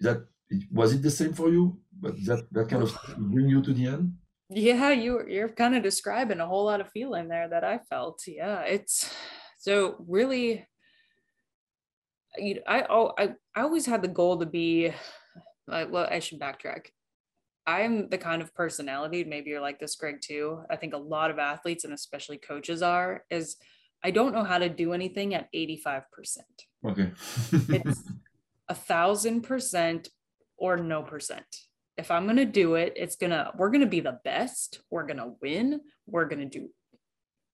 that 0.00 0.26
was 0.70 0.92
it 0.92 1.02
the 1.02 1.10
same 1.10 1.32
for 1.32 1.48
you? 1.48 1.78
But 1.92 2.14
that 2.26 2.46
that 2.50 2.68
kind 2.68 2.82
of 2.82 2.98
bring 3.18 3.48
you 3.48 3.62
to 3.62 3.72
the 3.72 3.86
end. 3.86 4.14
Yeah, 4.48 4.90
you 4.90 5.24
you're 5.28 5.48
kind 5.48 5.76
of 5.76 5.82
describing 5.82 6.40
a 6.40 6.46
whole 6.46 6.64
lot 6.64 6.80
of 6.80 6.90
feeling 6.90 7.28
there 7.28 7.48
that 7.48 7.64
I 7.64 7.78
felt. 7.78 8.22
Yeah, 8.26 8.62
it's 8.62 9.10
so 9.58 10.04
really. 10.08 10.66
You, 12.36 12.62
I 12.66 12.84
oh 12.88 13.12
I 13.16 13.34
I 13.54 13.62
always 13.62 13.86
had 13.86 14.02
the 14.02 14.08
goal 14.08 14.38
to 14.38 14.46
be. 14.46 14.92
Uh, 15.70 15.86
well, 15.88 16.08
I 16.10 16.18
should 16.18 16.40
backtrack. 16.40 16.86
I'm 17.66 18.08
the 18.08 18.18
kind 18.18 18.42
of 18.42 18.54
personality, 18.54 19.24
maybe 19.24 19.50
you're 19.50 19.60
like 19.60 19.78
this, 19.78 19.94
Greg, 19.94 20.20
too. 20.20 20.62
I 20.70 20.76
think 20.76 20.94
a 20.94 20.98
lot 20.98 21.30
of 21.30 21.38
athletes 21.38 21.84
and 21.84 21.92
especially 21.92 22.38
coaches 22.38 22.82
are, 22.82 23.24
is 23.30 23.56
I 24.02 24.10
don't 24.10 24.34
know 24.34 24.44
how 24.44 24.58
to 24.58 24.68
do 24.68 24.92
anything 24.92 25.34
at 25.34 25.52
85%. 25.52 26.02
Okay. 26.84 27.12
It's 27.52 28.02
a 28.68 28.74
thousand 28.74 29.42
percent 29.42 30.08
or 30.56 30.76
no 30.76 31.02
percent. 31.02 31.46
If 31.96 32.10
I'm 32.10 32.26
gonna 32.26 32.46
do 32.46 32.74
it, 32.74 32.94
it's 32.96 33.16
gonna, 33.16 33.52
we're 33.56 33.70
gonna 33.70 33.86
be 33.86 34.00
the 34.00 34.18
best, 34.24 34.80
we're 34.90 35.06
gonna 35.06 35.32
win, 35.40 35.80
we're 36.06 36.24
gonna 36.24 36.46
do, 36.46 36.68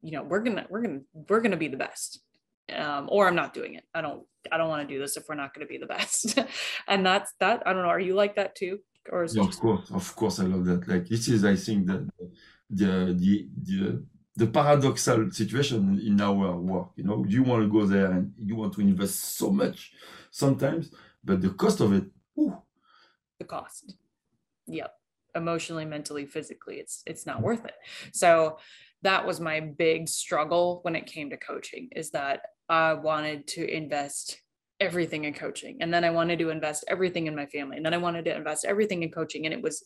you 0.01 0.13
know, 0.13 0.23
we're 0.23 0.41
gonna, 0.41 0.67
we're 0.71 0.81
gonna, 0.83 1.01
we're 1.29 1.41
gonna 1.41 1.57
be 1.57 1.69
the 1.69 1.77
best. 1.77 2.21
Um, 2.75 3.09
or 3.11 3.27
I'm 3.27 3.35
not 3.35 3.55
doing 3.55 3.75
it. 3.75 3.85
I 3.95 4.03
don't, 4.03 4.25
I 4.53 4.59
don't 4.59 4.69
want 4.69 4.87
to 4.87 4.95
do 4.95 5.01
this 5.01 5.17
if 5.17 5.25
we're 5.29 5.35
not 5.35 5.55
going 5.55 5.67
to 5.67 5.71
be 5.71 5.79
the 5.79 5.87
best. 5.87 6.39
and 6.89 7.05
that's 7.05 7.33
that. 7.41 7.63
I 7.67 7.73
don't 7.73 7.83
know. 7.83 7.89
Are 7.89 8.01
you 8.01 8.15
like 8.15 8.37
that 8.37 8.55
too? 8.55 8.81
Or 9.11 9.25
is 9.25 9.37
Yeah, 9.37 9.45
of 9.45 9.59
course, 9.59 9.91
of 9.91 10.17
course, 10.17 10.41
I 10.41 10.45
love 10.45 10.65
that. 10.67 10.89
Like 10.89 11.09
this 11.09 11.29
is, 11.29 11.45
I 11.45 11.57
think, 11.57 11.87
the 11.87 12.09
the 12.71 13.15
the 13.19 13.49
the, 13.63 14.05
the 14.37 14.47
paradoxal 14.47 15.33
situation 15.35 16.01
in 16.05 16.21
our 16.21 16.57
work. 16.57 16.89
You 16.97 17.05
know, 17.05 17.25
you 17.29 17.43
want 17.43 17.63
to 17.63 17.69
go 17.69 17.87
there 17.87 18.11
and 18.11 18.33
you 18.39 18.57
want 18.57 18.75
to 18.75 18.81
invest 18.81 19.37
so 19.37 19.51
much 19.51 19.93
sometimes, 20.31 20.91
but 21.25 21.41
the 21.41 21.51
cost 21.51 21.81
of 21.81 21.93
it, 21.93 22.05
ooh, 22.39 22.57
the 23.39 23.45
cost. 23.45 23.97
Yep. 24.67 24.95
Emotionally 25.35 25.85
mentally 25.85 26.27
physically 26.27 26.77
it's 26.77 27.03
it's 27.07 27.27
not 27.27 27.39
mm. 27.39 27.43
worth 27.43 27.65
it. 27.65 27.75
So 28.13 28.59
that 29.03 29.27
was 29.27 29.41
my 29.41 29.61
big 29.61 30.09
struggle 30.09 30.81
when 30.83 30.97
it 30.97 31.07
came 31.07 31.31
to 31.31 31.37
coaching 31.37 31.89
is 31.95 32.11
that 32.11 32.41
i 32.69 32.93
wanted 32.93 33.47
to 33.47 33.67
invest 33.69 34.41
everything 34.81 35.25
in 35.25 35.35
coaching 35.35 35.77
and 35.81 35.93
then 35.93 36.05
i 36.05 36.11
wanted 36.11 36.39
to 36.39 36.51
invest 36.51 36.85
everything 36.89 37.27
in 37.27 37.35
my 37.35 37.47
family 37.47 37.77
and 37.77 37.85
then 37.85 37.95
i 37.95 37.99
wanted 37.99 38.25
to 38.25 38.35
invest 38.35 38.65
everything 38.65 39.03
in 39.03 39.11
coaching 39.11 39.45
and 39.45 39.55
it 39.55 39.63
was 39.63 39.85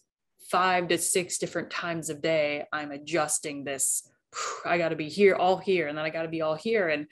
five 0.51 0.89
to 0.89 0.99
six 0.99 1.39
different 1.39 1.71
times 1.71 2.11
a 2.11 2.15
day 2.15 2.65
i'm 2.73 2.91
adjusting 2.91 3.65
this 3.65 4.09
i 4.65 4.77
got 4.77 4.91
to 4.91 4.97
be 4.97 5.09
here 5.09 5.35
all 5.35 5.57
here 5.57 5.89
and 5.89 5.97
then 5.97 6.05
i 6.05 6.11
got 6.11 6.23
to 6.23 6.29
be 6.29 6.43
all 6.43 6.55
here 6.55 6.89
and 6.89 7.07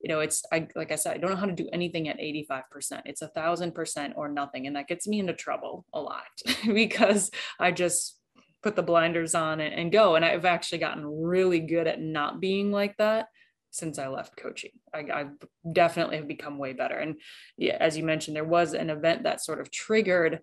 you 0.00 0.08
know 0.08 0.20
it's 0.20 0.42
i 0.52 0.66
like 0.74 0.90
i 0.90 0.96
said 0.96 1.14
i 1.14 1.18
don't 1.18 1.30
know 1.30 1.36
how 1.36 1.46
to 1.46 1.52
do 1.52 1.68
anything 1.72 2.08
at 2.08 2.18
85% 2.18 3.02
it's 3.04 3.22
a 3.22 3.28
thousand 3.28 3.74
percent 3.74 4.14
or 4.16 4.28
nothing 4.28 4.66
and 4.66 4.76
that 4.76 4.88
gets 4.88 5.06
me 5.06 5.20
into 5.20 5.34
trouble 5.34 5.84
a 5.92 6.00
lot 6.00 6.24
because 6.64 7.30
i 7.58 7.70
just 7.70 8.20
put 8.62 8.76
the 8.76 8.82
blinders 8.82 9.34
on 9.34 9.60
and, 9.60 9.74
and 9.74 9.92
go. 9.92 10.16
And 10.16 10.24
I've 10.24 10.44
actually 10.44 10.78
gotten 10.78 11.04
really 11.06 11.60
good 11.60 11.86
at 11.86 12.00
not 12.00 12.40
being 12.40 12.70
like 12.70 12.96
that 12.98 13.28
since 13.70 13.98
I 13.98 14.08
left 14.08 14.36
coaching. 14.36 14.72
I, 14.92 14.98
I 14.98 15.26
definitely 15.72 16.16
have 16.16 16.28
become 16.28 16.58
way 16.58 16.72
better. 16.72 16.96
And 16.96 17.16
yeah, 17.56 17.76
as 17.80 17.96
you 17.96 18.04
mentioned, 18.04 18.36
there 18.36 18.44
was 18.44 18.74
an 18.74 18.90
event 18.90 19.22
that 19.22 19.42
sort 19.42 19.60
of 19.60 19.70
triggered 19.70 20.40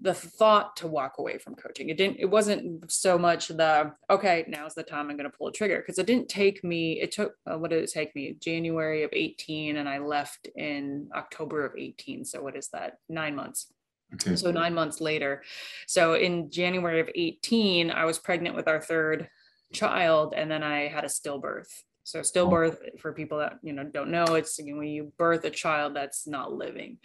the 0.00 0.12
thought 0.12 0.76
to 0.76 0.86
walk 0.86 1.14
away 1.18 1.38
from 1.38 1.54
coaching. 1.54 1.88
It 1.88 1.96
didn't, 1.96 2.18
it 2.18 2.26
wasn't 2.26 2.90
so 2.92 3.16
much 3.16 3.48
the, 3.48 3.92
okay, 4.10 4.44
now's 4.46 4.74
the 4.74 4.82
time 4.82 5.08
I'm 5.08 5.16
going 5.16 5.30
to 5.30 5.36
pull 5.36 5.48
a 5.48 5.52
trigger. 5.52 5.82
Cause 5.86 5.98
it 5.98 6.06
didn't 6.06 6.28
take 6.28 6.62
me, 6.62 7.00
it 7.00 7.12
took, 7.12 7.32
uh, 7.50 7.56
what 7.56 7.70
did 7.70 7.82
it 7.82 7.90
take 7.90 8.14
me? 8.14 8.36
January 8.38 9.04
of 9.04 9.10
18 9.14 9.78
and 9.78 9.88
I 9.88 9.98
left 9.98 10.48
in 10.54 11.08
October 11.14 11.64
of 11.64 11.72
18. 11.78 12.26
So 12.26 12.42
what 12.42 12.56
is 12.56 12.68
that? 12.68 12.98
Nine 13.08 13.34
months. 13.34 13.72
Okay. 14.14 14.36
So 14.36 14.50
nine 14.50 14.74
months 14.74 15.00
later. 15.00 15.42
So 15.86 16.14
in 16.14 16.50
January 16.50 17.00
of 17.00 17.08
18, 17.14 17.90
I 17.90 18.04
was 18.04 18.18
pregnant 18.18 18.54
with 18.54 18.68
our 18.68 18.80
third 18.80 19.28
child 19.72 20.34
and 20.36 20.50
then 20.50 20.62
I 20.62 20.88
had 20.88 21.04
a 21.04 21.08
stillbirth. 21.08 21.82
So 22.06 22.20
stillbirth 22.20 22.76
oh. 22.80 22.98
for 22.98 23.12
people 23.12 23.38
that 23.38 23.58
you 23.62 23.72
know 23.72 23.82
don't 23.82 24.12
know, 24.12 24.36
it's 24.36 24.60
when 24.62 24.84
you 24.84 25.12
birth 25.18 25.44
a 25.44 25.50
child 25.50 25.96
that's 25.96 26.26
not 26.26 26.52
living, 26.52 26.98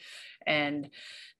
and 0.45 0.89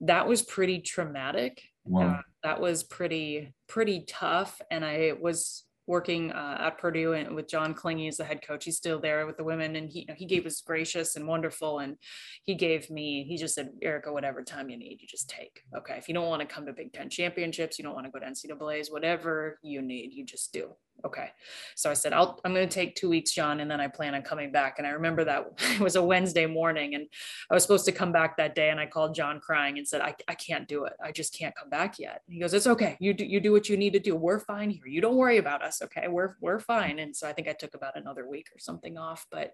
that 0.02 0.28
was 0.28 0.42
pretty 0.42 0.82
traumatic. 0.82 1.62
Wow. 1.86 2.10
Uh, 2.10 2.22
that 2.44 2.60
was 2.60 2.82
pretty 2.84 3.54
pretty 3.68 4.04
tough, 4.08 4.60
and 4.72 4.84
I 4.84 5.14
was 5.22 5.64
working 5.86 6.32
uh, 6.32 6.58
at 6.60 6.80
Purdue 6.80 7.14
and 7.14 7.36
with 7.36 7.48
John 7.48 7.76
Klinge 7.76 8.08
as 8.08 8.18
the 8.18 8.24
head 8.24 8.42
coach. 8.42 8.66
He's 8.66 8.78
still 8.78 9.00
there 9.00 9.28
with 9.28 9.38
the 9.38 9.44
women, 9.44 9.76
and 9.76 9.88
he 9.92 10.00
you 10.00 10.06
know, 10.08 10.16
he 10.18 10.26
gave 10.26 10.48
us 10.48 10.62
gracious 10.62 11.16
and 11.16 11.28
wonderful, 11.28 11.80
and 11.80 11.98
he 12.44 12.56
gave 12.56 12.90
me. 12.90 13.26
He 13.26 13.38
just 13.38 13.54
said, 13.54 13.70
"Erica, 13.84 14.12
whatever 14.12 14.42
time 14.42 14.72
you 14.72 14.78
need, 14.78 15.02
you 15.02 15.08
just 15.08 15.30
take. 15.30 15.62
Okay, 15.78 15.98
if 15.98 16.08
you 16.08 16.16
don't 16.16 16.30
want 16.30 16.42
to 16.42 16.48
come 16.48 16.66
to 16.66 16.74
Big 16.74 16.94
Ten 16.94 17.12
championships, 17.12 17.78
you 17.78 17.84
don't 17.84 17.94
want 17.94 18.08
to 18.08 18.12
go 18.12 18.18
to 18.18 18.26
NCAA's, 18.26 18.90
whatever 18.90 19.60
you 19.62 19.84
need, 19.84 20.14
you 20.14 20.26
just 20.26 20.52
do." 20.52 20.72
Okay. 21.06 21.30
So 21.76 21.90
I 21.90 21.94
said, 21.94 22.14
I'll, 22.14 22.40
I'm 22.44 22.54
going 22.54 22.68
to 22.68 22.74
take 22.74 22.96
two 22.96 23.10
weeks, 23.10 23.32
John, 23.32 23.60
and 23.60 23.70
then 23.70 23.80
I 23.80 23.88
plan 23.88 24.16
on 24.16 24.22
coming 24.22 24.52
back. 24.52 24.76
And 24.78 24.88
I 24.88 24.92
remember 24.92 25.24
that 25.26 25.46
it 25.76 25.80
was 25.80 25.96
a 25.96 26.04
Wednesday 26.04 26.46
morning 26.46 26.96
and 26.96 27.08
I 27.50 27.54
was 27.54 27.64
supposed 27.64 27.86
to 27.86 27.92
come 27.92 28.12
back 28.12 28.38
that 28.38 28.56
day. 28.56 28.70
And 28.70 28.80
I 28.80 28.86
called 28.86 29.16
John 29.16 29.40
crying 29.40 29.78
and 29.78 29.88
said, 29.88 30.02
I, 30.02 30.16
I 30.28 30.36
can't 30.36 30.68
do 30.68 30.86
it. 30.86 30.94
I 31.04 31.12
just 31.12 31.38
can't 31.38 31.56
come 31.56 31.70
back 31.70 32.00
yet. 32.00 32.22
And 32.28 32.34
he 32.34 32.40
goes, 32.40 32.54
it's 32.54 32.68
okay. 32.68 32.98
You 33.00 33.14
do, 33.14 33.26
you 33.26 33.40
do 33.40 33.52
what 33.52 33.70
you 33.70 33.78
need 33.78 33.94
to 33.94 34.00
do. 34.00 34.16
We're 34.16 34.40
fine 34.40 34.70
here. 34.70 34.88
You 34.88 35.02
don't 35.02 35.18
worry 35.18 35.38
about 35.38 35.64
us. 35.64 35.82
Okay. 35.82 36.08
We're, 36.08 36.36
we're 36.42 36.60
fine. 36.60 37.00
And 37.00 37.16
so 37.16 37.28
I 37.28 37.34
think 37.34 37.48
I 37.48 37.54
took 37.54 37.74
about 37.74 37.98
another 37.98 38.28
week 38.28 38.48
or 38.56 38.60
something 38.60 38.98
off, 38.98 39.26
but 39.32 39.54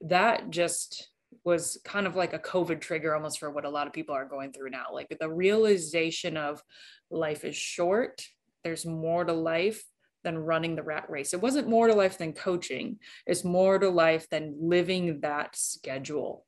that 0.00 0.50
just 0.50 1.10
was 1.44 1.78
kind 1.84 2.06
of 2.06 2.16
like 2.16 2.32
a 2.32 2.38
COVID 2.38 2.80
trigger 2.80 3.14
almost 3.14 3.38
for 3.38 3.50
what 3.50 3.64
a 3.64 3.70
lot 3.70 3.86
of 3.86 3.92
people 3.92 4.14
are 4.14 4.24
going 4.24 4.52
through 4.52 4.70
now. 4.70 4.86
Like 4.92 5.14
the 5.20 5.30
realization 5.30 6.36
of 6.36 6.62
life 7.10 7.44
is 7.44 7.56
short. 7.56 8.22
There's 8.64 8.86
more 8.86 9.24
to 9.24 9.32
life 9.32 9.84
than 10.28 10.44
running 10.44 10.76
the 10.76 10.82
rat 10.82 11.08
race. 11.08 11.32
It 11.32 11.40
wasn't 11.40 11.68
more 11.68 11.86
to 11.86 11.94
life 11.94 12.18
than 12.18 12.34
coaching. 12.34 12.98
It's 13.26 13.44
more 13.44 13.78
to 13.78 13.88
life 13.88 14.28
than 14.28 14.54
living 14.60 15.20
that 15.20 15.56
schedule, 15.56 16.44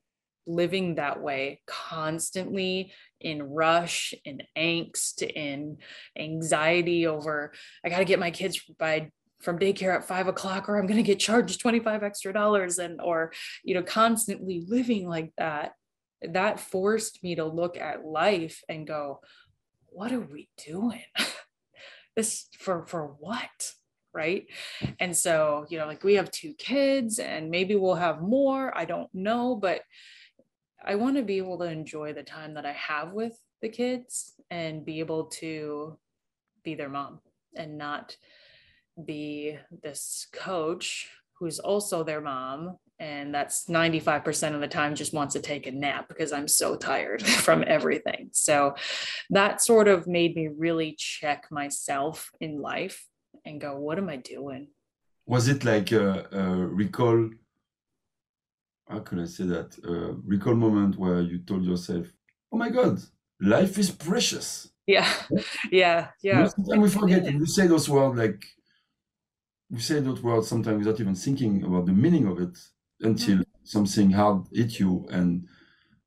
living 0.47 0.97
that 0.97 1.23
way 1.23 1.63
constantly 1.67 2.93
in 3.23 3.43
rush, 3.43 4.13
in 4.27 4.43
angst, 4.57 5.23
in 5.23 5.79
anxiety 6.19 7.07
over, 7.07 7.55
I 7.83 7.89
got 7.89 7.99
to 7.99 8.05
get 8.05 8.19
my 8.19 8.31
kids 8.31 8.61
by 8.79 9.11
from 9.41 9.59
daycare 9.59 9.95
at 9.95 10.07
five 10.07 10.29
o'clock 10.29 10.69
or 10.69 10.77
I'm 10.77 10.87
going 10.87 11.03
to 11.03 11.03
get 11.03 11.19
charged 11.19 11.59
25 11.59 12.03
extra 12.03 12.35
dollars 12.35 12.79
and, 12.79 13.01
or, 13.01 13.33
you 13.65 13.75
know, 13.75 13.83
constantly 13.83 14.63
living 14.69 15.09
like 15.09 15.33
that. 15.39 15.73
That 16.21 16.61
forced 16.61 17.25
me 17.25 17.37
to 17.37 17.47
look 17.47 17.79
at 17.79 18.05
life 18.05 18.63
and 18.69 18.87
go, 18.87 19.21
what 19.87 20.13
are 20.13 20.21
we 20.21 20.51
doing? 20.67 21.01
this 22.17 22.47
for 22.59 22.87
for 22.87 23.15
what? 23.19 23.73
Right? 24.13 24.47
And 24.99 25.17
so 25.17 25.67
you 25.69 25.79
know 25.79 25.87
like 25.87 26.05
we 26.05 26.15
have 26.15 26.31
two 26.31 26.55
kids 26.55 27.19
and 27.19 27.51
maybe 27.51 27.75
we'll 27.75 27.95
have 27.95 28.23
more 28.23 28.77
i 28.77 28.85
don't 28.85 29.09
know 29.15 29.55
but 29.55 29.83
i 30.85 30.95
want 30.95 31.17
to 31.17 31.23
be 31.23 31.39
able 31.39 31.59
to 31.59 31.65
enjoy 31.65 32.13
the 32.13 32.23
time 32.23 32.55
that 32.55 32.67
i 32.67 32.73
have 32.73 33.13
with 33.13 33.37
the 33.63 33.69
kids 33.69 34.35
and 34.51 34.85
be 34.85 35.01
able 35.01 35.25
to 35.27 35.99
be 36.65 36.75
their 36.75 36.89
mom 36.89 37.21
and 37.57 37.79
not 37.79 38.17
be 39.05 39.57
this 39.83 40.27
coach 40.33 41.09
who's 41.39 41.59
also 41.59 42.05
their 42.05 42.21
mom 42.21 42.77
and 43.01 43.35
that's 43.35 43.65
95% 43.65 44.55
of 44.55 44.61
the 44.61 44.69
time 44.69 44.95
just 44.95 45.15
wants 45.15 45.33
to 45.33 45.41
take 45.41 45.67
a 45.67 45.73
nap 45.73 46.07
because 46.07 46.33
I'm 46.33 46.47
so 46.47 46.77
tired 46.77 47.23
from 47.47 47.65
everything. 47.67 48.29
So 48.33 48.75
that 49.31 49.63
sort 49.63 49.89
of 49.89 50.07
made 50.07 50.37
me 50.37 50.49
really 50.49 50.95
check 50.99 51.47
myself 51.51 52.31
in 52.41 52.61
life 52.61 53.07
and 53.47 53.61
go, 53.61 53.79
what 53.79 53.97
am 53.97 54.11
I 54.11 54.17
doing? 54.17 54.69
Was 55.27 55.49
it 55.49 55.65
like 55.65 55.93
a, 55.93 56.27
a 56.31 56.43
recall? 56.67 57.31
How 58.87 58.99
can 58.99 59.21
I 59.21 59.25
say 59.25 59.45
that? 59.45 59.79
A 59.85 60.15
recall 60.27 60.55
moment 60.55 60.99
where 60.99 61.23
you 61.23 61.39
told 61.39 61.65
yourself, 61.65 62.07
oh 62.53 62.59
my 62.59 62.69
God, 62.69 63.01
life 63.41 63.79
is 63.79 63.91
precious. 63.91 64.69
Yeah, 64.87 65.11
yeah, 65.71 66.09
yeah. 66.23 66.49
And 66.69 66.83
we 66.83 66.91
forget, 66.91 67.33
you 67.33 67.47
say 67.47 67.67
those 67.67 67.89
words 67.89 68.19
like, 68.19 68.45
we 69.71 69.79
say 69.79 70.01
those 70.01 70.21
words 70.21 70.49
sometimes 70.49 70.85
without 70.85 71.01
even 71.01 71.15
thinking 71.15 71.63
about 71.63 71.87
the 71.87 71.93
meaning 71.93 72.27
of 72.27 72.41
it 72.41 72.59
until 73.01 73.39
mm-hmm. 73.39 73.65
something 73.65 74.11
hard 74.11 74.47
hit 74.53 74.79
you 74.79 75.07
and 75.11 75.47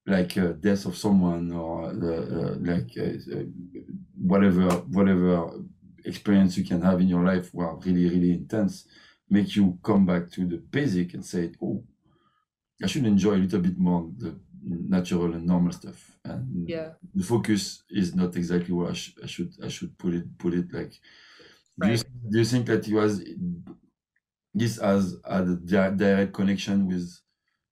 like 0.06 0.38
uh, 0.38 0.54
death 0.54 0.86
of 0.86 0.98
someone 0.98 1.52
or 1.52 1.86
uh, 1.86 1.90
uh, 1.90 2.56
like 2.60 2.92
uh, 2.98 3.38
uh, 3.38 3.44
whatever 4.18 4.70
whatever 4.98 5.52
experience 6.06 6.58
you 6.58 6.66
can 6.66 6.82
have 6.82 7.00
in 7.00 7.08
your 7.08 7.24
life 7.24 7.54
were 7.54 7.76
really 7.78 8.10
really 8.10 8.32
intense 8.32 8.88
make 9.30 9.56
you 9.56 9.78
come 9.84 10.06
back 10.06 10.30
to 10.30 10.46
the 10.46 10.58
basic 10.58 11.14
and 11.14 11.26
say 11.26 11.52
oh 11.62 11.84
i 12.84 12.88
should 12.88 13.06
enjoy 13.06 13.36
a 13.36 13.44
little 13.44 13.60
bit 13.62 13.78
more 13.78 14.12
the 14.18 14.38
natural 14.66 15.34
and 15.34 15.46
normal 15.46 15.72
stuff 15.72 16.18
and 16.26 16.70
yeah 16.70 16.90
the 17.16 17.24
focus 17.24 17.84
is 17.90 18.16
not 18.16 18.36
exactly 18.36 18.74
where 18.74 18.90
i, 18.90 18.94
sh- 18.94 19.16
I 19.24 19.28
should 19.28 19.54
i 19.64 19.68
should 19.68 19.98
put 19.98 20.14
it 20.14 20.38
put 20.38 20.54
it 20.54 20.74
like 20.74 20.94
right. 21.78 21.88
do, 21.88 21.92
you, 21.92 22.32
do 22.32 22.38
you 22.40 22.46
think 22.46 22.66
that 22.68 22.88
it 22.88 22.94
was 22.94 23.22
this 24.54 24.80
has 24.80 25.18
had 25.30 25.48
a 25.48 25.56
direct 25.56 26.34
connection 26.34 26.88
with 26.88 27.10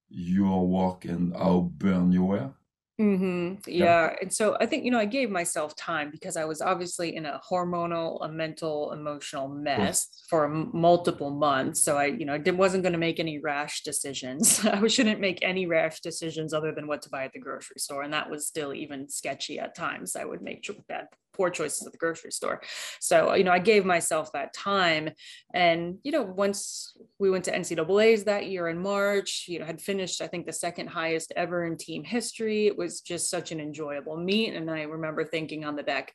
your 0.09 0.67
work 0.67 1.05
and 1.05 1.33
how 1.35 1.71
burned 1.77 2.13
you 2.13 2.25
were 2.25 2.53
Mm-hmm. 3.01 3.69
Yeah. 3.69 3.85
yeah. 3.85 4.15
And 4.21 4.31
so 4.31 4.57
I 4.59 4.67
think, 4.67 4.85
you 4.85 4.91
know, 4.91 4.99
I 4.99 5.05
gave 5.05 5.31
myself 5.31 5.75
time 5.75 6.11
because 6.11 6.37
I 6.37 6.45
was 6.45 6.61
obviously 6.61 7.15
in 7.15 7.25
a 7.25 7.41
hormonal, 7.49 8.23
a 8.23 8.31
mental, 8.31 8.91
emotional 8.91 9.47
mess 9.47 10.07
for 10.29 10.45
m- 10.45 10.69
multiple 10.73 11.31
months. 11.31 11.83
So 11.83 11.97
I, 11.97 12.05
you 12.05 12.25
know, 12.25 12.37
did, 12.37 12.57
wasn't 12.57 12.83
going 12.83 12.93
to 12.93 12.99
make 12.99 13.19
any 13.19 13.39
rash 13.39 13.81
decisions. 13.81 14.63
I 14.65 14.85
shouldn't 14.87 15.19
make 15.19 15.39
any 15.41 15.65
rash 15.65 16.01
decisions 16.01 16.53
other 16.53 16.71
than 16.71 16.85
what 16.85 17.01
to 17.03 17.09
buy 17.09 17.23
at 17.23 17.33
the 17.33 17.39
grocery 17.39 17.79
store. 17.79 18.03
And 18.03 18.13
that 18.13 18.29
was 18.29 18.45
still 18.45 18.73
even 18.73 19.09
sketchy 19.09 19.57
at 19.57 19.75
times. 19.75 20.15
I 20.15 20.25
would 20.25 20.43
make 20.43 20.61
bad 20.87 21.07
poor 21.33 21.49
choices 21.49 21.85
at 21.85 21.91
the 21.91 21.97
grocery 21.97 22.31
store. 22.31 22.61
So, 22.99 23.33
you 23.33 23.43
know, 23.43 23.51
I 23.51 23.59
gave 23.59 23.85
myself 23.85 24.31
that 24.33 24.53
time. 24.53 25.11
And, 25.53 25.97
you 26.03 26.11
know, 26.11 26.23
once 26.23 26.95
we 27.19 27.29
went 27.29 27.45
to 27.45 27.51
NCAA's 27.51 28.25
that 28.25 28.47
year 28.47 28.67
in 28.67 28.79
March, 28.79 29.45
you 29.47 29.59
know, 29.59 29.65
had 29.65 29.81
finished, 29.81 30.21
I 30.21 30.27
think, 30.27 30.45
the 30.45 30.53
second 30.53 30.87
highest 30.87 31.33
ever 31.35 31.65
in 31.65 31.77
team 31.77 32.03
history. 32.03 32.67
It 32.67 32.77
was 32.77 33.01
just 33.01 33.29
such 33.29 33.51
an 33.51 33.59
enjoyable 33.59 34.17
meet. 34.17 34.53
And 34.53 34.69
I 34.69 34.83
remember 34.83 35.23
thinking 35.23 35.65
on 35.65 35.75
the 35.75 35.83
deck, 35.83 36.13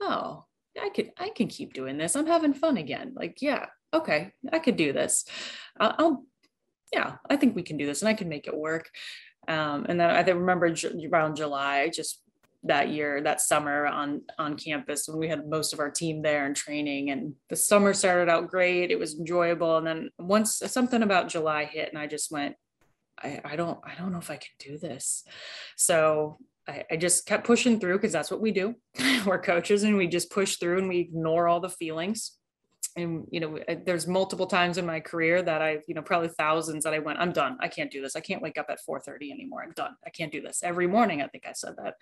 oh, 0.00 0.44
I 0.80 0.88
could, 0.88 1.10
I 1.18 1.30
can 1.30 1.48
keep 1.48 1.74
doing 1.74 1.98
this. 1.98 2.16
I'm 2.16 2.26
having 2.26 2.54
fun 2.54 2.76
again. 2.76 3.12
Like, 3.14 3.38
yeah, 3.40 3.66
okay, 3.92 4.32
I 4.52 4.58
could 4.58 4.76
do 4.76 4.92
this. 4.92 5.24
I'll, 5.78 5.94
I'll 5.98 6.24
yeah, 6.92 7.14
I 7.28 7.36
think 7.36 7.56
we 7.56 7.62
can 7.62 7.76
do 7.76 7.86
this 7.86 8.02
and 8.02 8.08
I 8.08 8.14
can 8.14 8.28
make 8.28 8.46
it 8.46 8.56
work. 8.56 8.90
Um, 9.48 9.86
and 9.88 9.98
then 9.98 10.10
I 10.10 10.22
remember 10.22 10.72
around 11.12 11.36
July, 11.36 11.88
just 11.88 12.20
that 12.64 12.90
year 12.90 13.20
that 13.20 13.40
summer 13.40 13.86
on 13.86 14.22
on 14.38 14.56
campus 14.56 15.08
when 15.08 15.18
we 15.18 15.28
had 15.28 15.48
most 15.48 15.72
of 15.72 15.80
our 15.80 15.90
team 15.90 16.22
there 16.22 16.46
and 16.46 16.54
training 16.54 17.10
and 17.10 17.34
the 17.48 17.56
summer 17.56 17.92
started 17.92 18.30
out 18.30 18.48
great 18.48 18.90
it 18.92 18.98
was 18.98 19.18
enjoyable 19.18 19.78
and 19.78 19.86
then 19.86 20.08
once 20.18 20.62
something 20.66 21.02
about 21.02 21.28
july 21.28 21.64
hit 21.64 21.88
and 21.88 21.98
i 21.98 22.06
just 22.06 22.30
went 22.30 22.54
i, 23.20 23.40
I 23.44 23.56
don't 23.56 23.80
i 23.84 23.94
don't 23.98 24.12
know 24.12 24.18
if 24.18 24.30
i 24.30 24.36
can 24.36 24.50
do 24.58 24.78
this. 24.78 25.24
So 25.76 26.38
I, 26.68 26.84
I 26.90 26.96
just 26.96 27.26
kept 27.26 27.46
pushing 27.46 27.80
through 27.80 27.96
because 27.96 28.12
that's 28.12 28.30
what 28.30 28.40
we 28.40 28.52
do. 28.52 28.74
We're 29.26 29.40
coaches 29.40 29.82
and 29.82 29.96
we 29.96 30.06
just 30.06 30.30
push 30.30 30.56
through 30.56 30.78
and 30.78 30.88
we 30.88 31.00
ignore 31.00 31.48
all 31.48 31.60
the 31.60 31.68
feelings 31.68 32.38
and 32.96 33.26
you 33.30 33.40
know 33.40 33.58
there's 33.84 34.06
multiple 34.06 34.46
times 34.46 34.78
in 34.78 34.86
my 34.86 35.00
career 35.00 35.42
that 35.42 35.62
i've 35.62 35.82
you 35.86 35.94
know 35.94 36.02
probably 36.02 36.28
thousands 36.28 36.84
that 36.84 36.94
i 36.94 36.98
went 36.98 37.18
i'm 37.18 37.32
done. 37.32 37.56
I 37.60 37.68
can't 37.68 37.90
do 37.90 38.02
this. 38.02 38.16
I 38.16 38.20
can't 38.20 38.42
wake 38.42 38.58
up 38.58 38.66
at 38.68 38.80
4.30 38.88 39.30
anymore. 39.30 39.62
I'm 39.62 39.72
done. 39.72 39.94
I 40.04 40.10
can't 40.10 40.32
do 40.32 40.40
this. 40.40 40.62
Every 40.62 40.86
morning 40.86 41.22
i 41.22 41.26
think 41.26 41.46
i 41.46 41.52
said 41.52 41.74
that. 41.82 41.94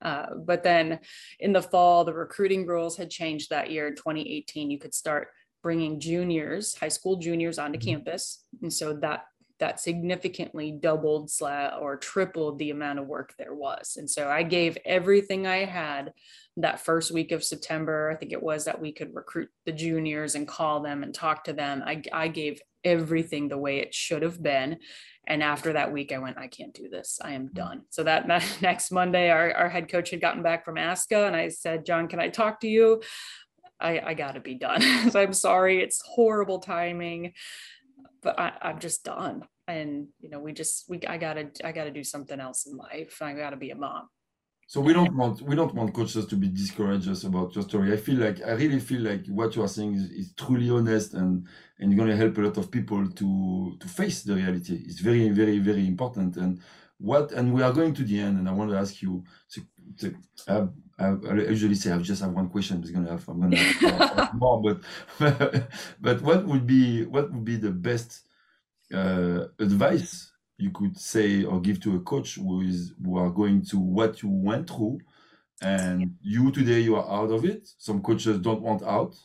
Uh, 0.00 0.34
but 0.36 0.62
then 0.62 1.00
in 1.38 1.52
the 1.52 1.62
fall 1.62 2.04
the 2.04 2.14
recruiting 2.14 2.66
rules 2.66 2.96
had 2.96 3.10
changed 3.10 3.50
that 3.50 3.70
year. 3.70 3.88
In 3.88 3.96
2018 3.96 4.70
you 4.70 4.78
could 4.78 4.94
start 4.94 5.28
bringing 5.62 6.00
juniors 6.00 6.74
high 6.74 6.88
school 6.88 7.16
juniors 7.16 7.58
onto 7.58 7.78
mm-hmm. 7.78 7.90
campus. 7.90 8.44
And 8.62 8.72
so 8.72 8.94
that 8.94 9.24
that 9.60 9.78
significantly 9.78 10.72
doubled 10.72 11.30
or 11.40 11.96
tripled 11.96 12.58
the 12.58 12.70
amount 12.70 12.98
of 12.98 13.06
work 13.06 13.34
there 13.38 13.54
was. 13.54 13.96
And 13.96 14.10
so 14.10 14.28
I 14.28 14.42
gave 14.42 14.76
everything 14.84 15.46
I 15.46 15.64
had 15.64 16.12
that 16.56 16.80
first 16.80 17.12
week 17.12 17.30
of 17.30 17.44
September. 17.44 18.10
I 18.10 18.16
think 18.16 18.32
it 18.32 18.42
was 18.42 18.64
that 18.64 18.80
we 18.80 18.92
could 18.92 19.14
recruit 19.14 19.50
the 19.66 19.72
juniors 19.72 20.34
and 20.34 20.48
call 20.48 20.80
them 20.80 21.02
and 21.02 21.14
talk 21.14 21.44
to 21.44 21.52
them. 21.52 21.82
I, 21.84 22.02
I 22.12 22.28
gave 22.28 22.60
everything 22.84 23.48
the 23.48 23.58
way 23.58 23.78
it 23.78 23.94
should 23.94 24.22
have 24.22 24.42
been. 24.42 24.78
And 25.26 25.42
after 25.42 25.74
that 25.74 25.92
week, 25.92 26.12
I 26.12 26.18
went, 26.18 26.38
I 26.38 26.48
can't 26.48 26.74
do 26.74 26.88
this. 26.88 27.18
I 27.22 27.32
am 27.32 27.48
mm. 27.48 27.52
done. 27.52 27.82
So 27.90 28.02
that 28.04 28.26
next 28.62 28.90
Monday, 28.90 29.30
our, 29.30 29.52
our 29.52 29.68
head 29.68 29.88
coach 29.88 30.10
had 30.10 30.20
gotten 30.22 30.42
back 30.42 30.64
from 30.64 30.76
ASCA 30.76 31.26
and 31.26 31.36
I 31.36 31.48
said, 31.48 31.84
John, 31.84 32.08
can 32.08 32.18
I 32.18 32.28
talk 32.28 32.60
to 32.60 32.68
you? 32.68 33.02
I, 33.78 34.00
I 34.00 34.14
got 34.14 34.32
to 34.32 34.40
be 34.40 34.54
done. 34.54 34.82
so 35.10 35.20
I'm 35.20 35.32
sorry. 35.32 35.82
It's 35.82 36.02
horrible 36.04 36.58
timing 36.58 37.32
but 38.22 38.38
I, 38.38 38.52
I'm 38.62 38.78
just 38.78 39.04
done. 39.04 39.44
And 39.68 40.08
you 40.20 40.30
know, 40.30 40.40
we 40.40 40.52
just 40.52 40.84
we 40.88 41.00
I 41.06 41.16
gotta 41.16 41.50
I 41.64 41.72
gotta 41.72 41.90
do 41.90 42.04
something 42.04 42.40
else 42.40 42.66
in 42.66 42.76
life. 42.76 43.18
I 43.20 43.32
gotta 43.34 43.56
be 43.56 43.70
a 43.70 43.76
mom. 43.76 44.08
So 44.66 44.80
we 44.80 44.92
don't 44.92 45.16
want 45.16 45.42
we 45.42 45.56
don't 45.56 45.74
want 45.74 45.94
coaches 45.94 46.26
to 46.26 46.36
be 46.36 46.48
discouraged 46.48 47.24
about 47.24 47.54
your 47.54 47.64
story. 47.64 47.92
I 47.92 47.96
feel 47.96 48.18
like 48.18 48.40
I 48.42 48.52
really 48.52 48.80
feel 48.80 49.02
like 49.02 49.26
what 49.26 49.56
you 49.56 49.62
are 49.62 49.68
saying 49.68 49.94
is, 49.94 50.10
is 50.10 50.34
truly 50.34 50.70
honest 50.70 51.14
and 51.14 51.46
and 51.78 51.90
you're 51.90 51.98
gonna 51.98 52.16
help 52.16 52.38
a 52.38 52.42
lot 52.42 52.56
of 52.56 52.70
people 52.70 53.08
to 53.08 53.76
to 53.80 53.88
face 53.88 54.22
the 54.22 54.34
reality. 54.34 54.82
It's 54.86 55.00
very 55.00 55.28
very 55.30 55.58
very 55.58 55.86
important. 55.86 56.36
And 56.36 56.60
what 56.98 57.32
and 57.32 57.52
we 57.52 57.62
are 57.62 57.72
going 57.72 57.94
to 57.94 58.04
the 58.04 58.20
end. 58.20 58.38
And 58.38 58.48
I 58.48 58.52
want 58.52 58.70
to 58.70 58.76
ask 58.76 59.02
you. 59.02 59.24
I, 60.48 60.66
I, 60.98 61.32
usually 61.48 61.74
say 61.74 61.92
I 61.92 61.98
just 61.98 62.22
have 62.22 62.32
one 62.32 62.48
question. 62.48 62.82
I'm 62.84 62.92
gonna 62.92 63.10
have 63.10 63.28
I'm 63.28 63.40
gonna 63.40 63.56
have 63.56 64.34
more, 64.34 64.62
but 65.18 65.68
but 66.00 66.20
what 66.22 66.46
would 66.46 66.66
be 66.66 67.04
what 67.06 67.32
would 67.32 67.44
be 67.44 67.56
the 67.56 67.70
best 67.70 68.28
uh, 68.92 69.46
advice 69.58 70.30
you 70.58 70.70
could 70.70 70.98
say 70.98 71.44
or 71.44 71.60
give 71.60 71.80
to 71.80 71.96
a 71.96 72.00
coach 72.00 72.34
who 72.34 72.60
is 72.60 72.92
who 73.02 73.16
are 73.16 73.30
going 73.30 73.64
to 73.66 73.78
what 73.78 74.22
you 74.22 74.28
went 74.28 74.68
through, 74.68 74.98
and 75.62 76.16
you 76.20 76.50
today 76.50 76.80
you 76.80 76.96
are 76.96 77.10
out 77.10 77.30
of 77.30 77.44
it. 77.44 77.68
Some 77.78 78.02
coaches 78.02 78.38
don't 78.38 78.62
want 78.62 78.82
out. 78.82 79.16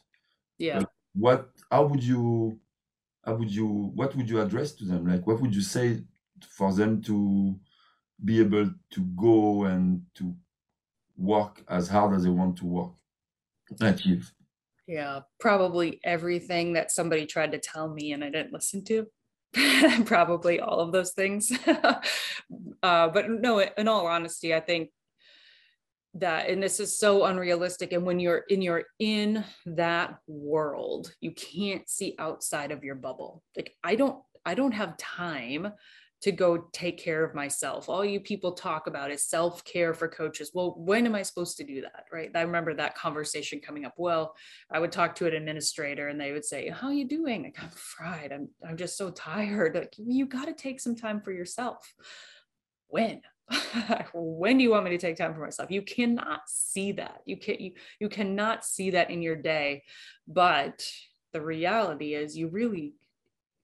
Yeah. 0.58 0.84
what? 1.14 1.50
How 1.70 1.86
would 1.86 2.04
you? 2.04 2.60
How 3.26 3.36
would 3.36 3.52
you? 3.52 3.92
What 3.96 4.16
would 4.16 4.30
you 4.30 4.42
address 4.42 4.72
to 4.74 4.86
them? 4.86 5.06
Like, 5.06 5.28
what 5.28 5.42
would 5.42 5.54
you 5.54 5.62
say 5.62 6.04
for 6.48 6.74
them 6.74 7.02
to 7.04 7.60
be 8.24 8.40
able 8.40 8.72
to 8.92 9.02
go 9.16 9.66
and 9.66 10.02
to 10.16 10.34
work 11.18 11.64
as 11.68 11.88
hard 11.88 12.16
as 12.16 12.24
they 12.24 12.30
want 12.30 12.58
to 12.58 12.66
work 12.66 12.92
achieve 13.82 14.32
yeah 14.88 15.22
probably 15.40 16.00
everything 16.04 16.74
that 16.74 16.92
somebody 16.92 17.26
tried 17.26 17.52
to 17.52 17.58
tell 17.58 17.88
me 17.88 18.12
and 18.12 18.24
i 18.24 18.30
didn't 18.30 18.54
listen 18.54 18.84
to. 18.84 19.08
Probably 20.06 20.60
all 20.60 20.80
of 20.80 20.92
those 20.92 21.12
things. 21.12 21.52
Uh, 22.84 23.08
but 23.08 23.28
no 23.28 23.60
in 23.60 23.88
all 23.88 24.06
honesty 24.06 24.54
i 24.54 24.60
think 24.60 24.92
that 26.14 26.48
and 26.48 26.62
this 26.62 26.80
is 26.80 27.00
so 27.00 27.26
unrealistic 27.26 27.92
and 27.94 28.06
when 28.06 28.20
you're 28.20 28.44
in 28.50 28.62
you're 28.62 28.84
in 29.00 29.44
that 29.66 30.20
world 30.28 31.12
you 31.20 31.32
can't 31.32 31.90
see 31.90 32.16
outside 32.20 32.72
of 32.72 32.84
your 32.84 32.94
bubble. 32.94 33.42
Like 33.56 33.74
i 33.84 33.96
don't 33.96 34.20
i 34.46 34.54
don't 34.54 34.74
have 34.74 34.98
time 34.98 35.72
to 36.26 36.32
go 36.32 36.58
take 36.74 36.98
care 36.98 37.24
of 37.24 37.36
myself. 37.36 37.88
All 37.88 38.04
you 38.04 38.20
people 38.20 38.54
talk 38.54 38.88
about 38.88 39.12
is 39.12 39.24
self 39.24 39.64
care 39.64 39.94
for 39.94 40.08
coaches. 40.08 40.50
Well, 40.56 40.74
when 40.76 41.06
am 41.06 41.14
I 41.14 41.22
supposed 41.22 41.56
to 41.58 41.64
do 41.64 41.82
that? 41.82 42.06
Right. 42.12 42.32
I 42.34 42.42
remember 42.42 42.74
that 42.74 42.98
conversation 42.98 43.60
coming 43.60 43.86
up. 43.86 43.94
Well, 43.96 44.36
I 44.72 44.80
would 44.80 44.92
talk 44.92 45.14
to 45.16 45.28
an 45.28 45.36
administrator 45.36 46.08
and 46.08 46.20
they 46.20 46.32
would 46.32 46.44
say, 46.44 46.68
How 46.70 46.88
are 46.88 46.94
you 46.94 47.08
doing? 47.08 47.44
Like, 47.44 47.62
I'm 47.62 47.70
fried. 47.70 48.32
I'm, 48.32 48.50
I'm 48.68 48.76
just 48.76 48.98
so 48.98 49.12
tired. 49.12 49.76
Like, 49.76 49.94
you 50.00 50.26
got 50.26 50.46
to 50.46 50.54
take 50.54 50.80
some 50.80 50.96
time 50.96 51.22
for 51.22 51.32
yourself. 51.32 51.94
When? 52.88 53.22
when 54.16 54.58
do 54.58 54.64
you 54.64 54.72
want 54.72 54.86
me 54.86 54.90
to 54.90 54.98
take 54.98 55.16
time 55.16 55.32
for 55.32 55.42
myself 55.42 55.70
you 55.70 55.84
cannot 55.84 56.40
see 56.48 56.94
that 56.94 57.22
you 57.26 57.38
can 57.38 57.58
you, 57.60 57.74
you 58.00 58.10
cannot 58.10 58.66
see 58.66 58.90
that 58.90 59.12
in 59.12 59.22
your 59.22 59.36
day 59.36 59.84
but 60.28 60.84
the 61.32 61.40
reality 61.40 62.16
is 62.16 62.36
you 62.36 62.48
really 62.48 62.96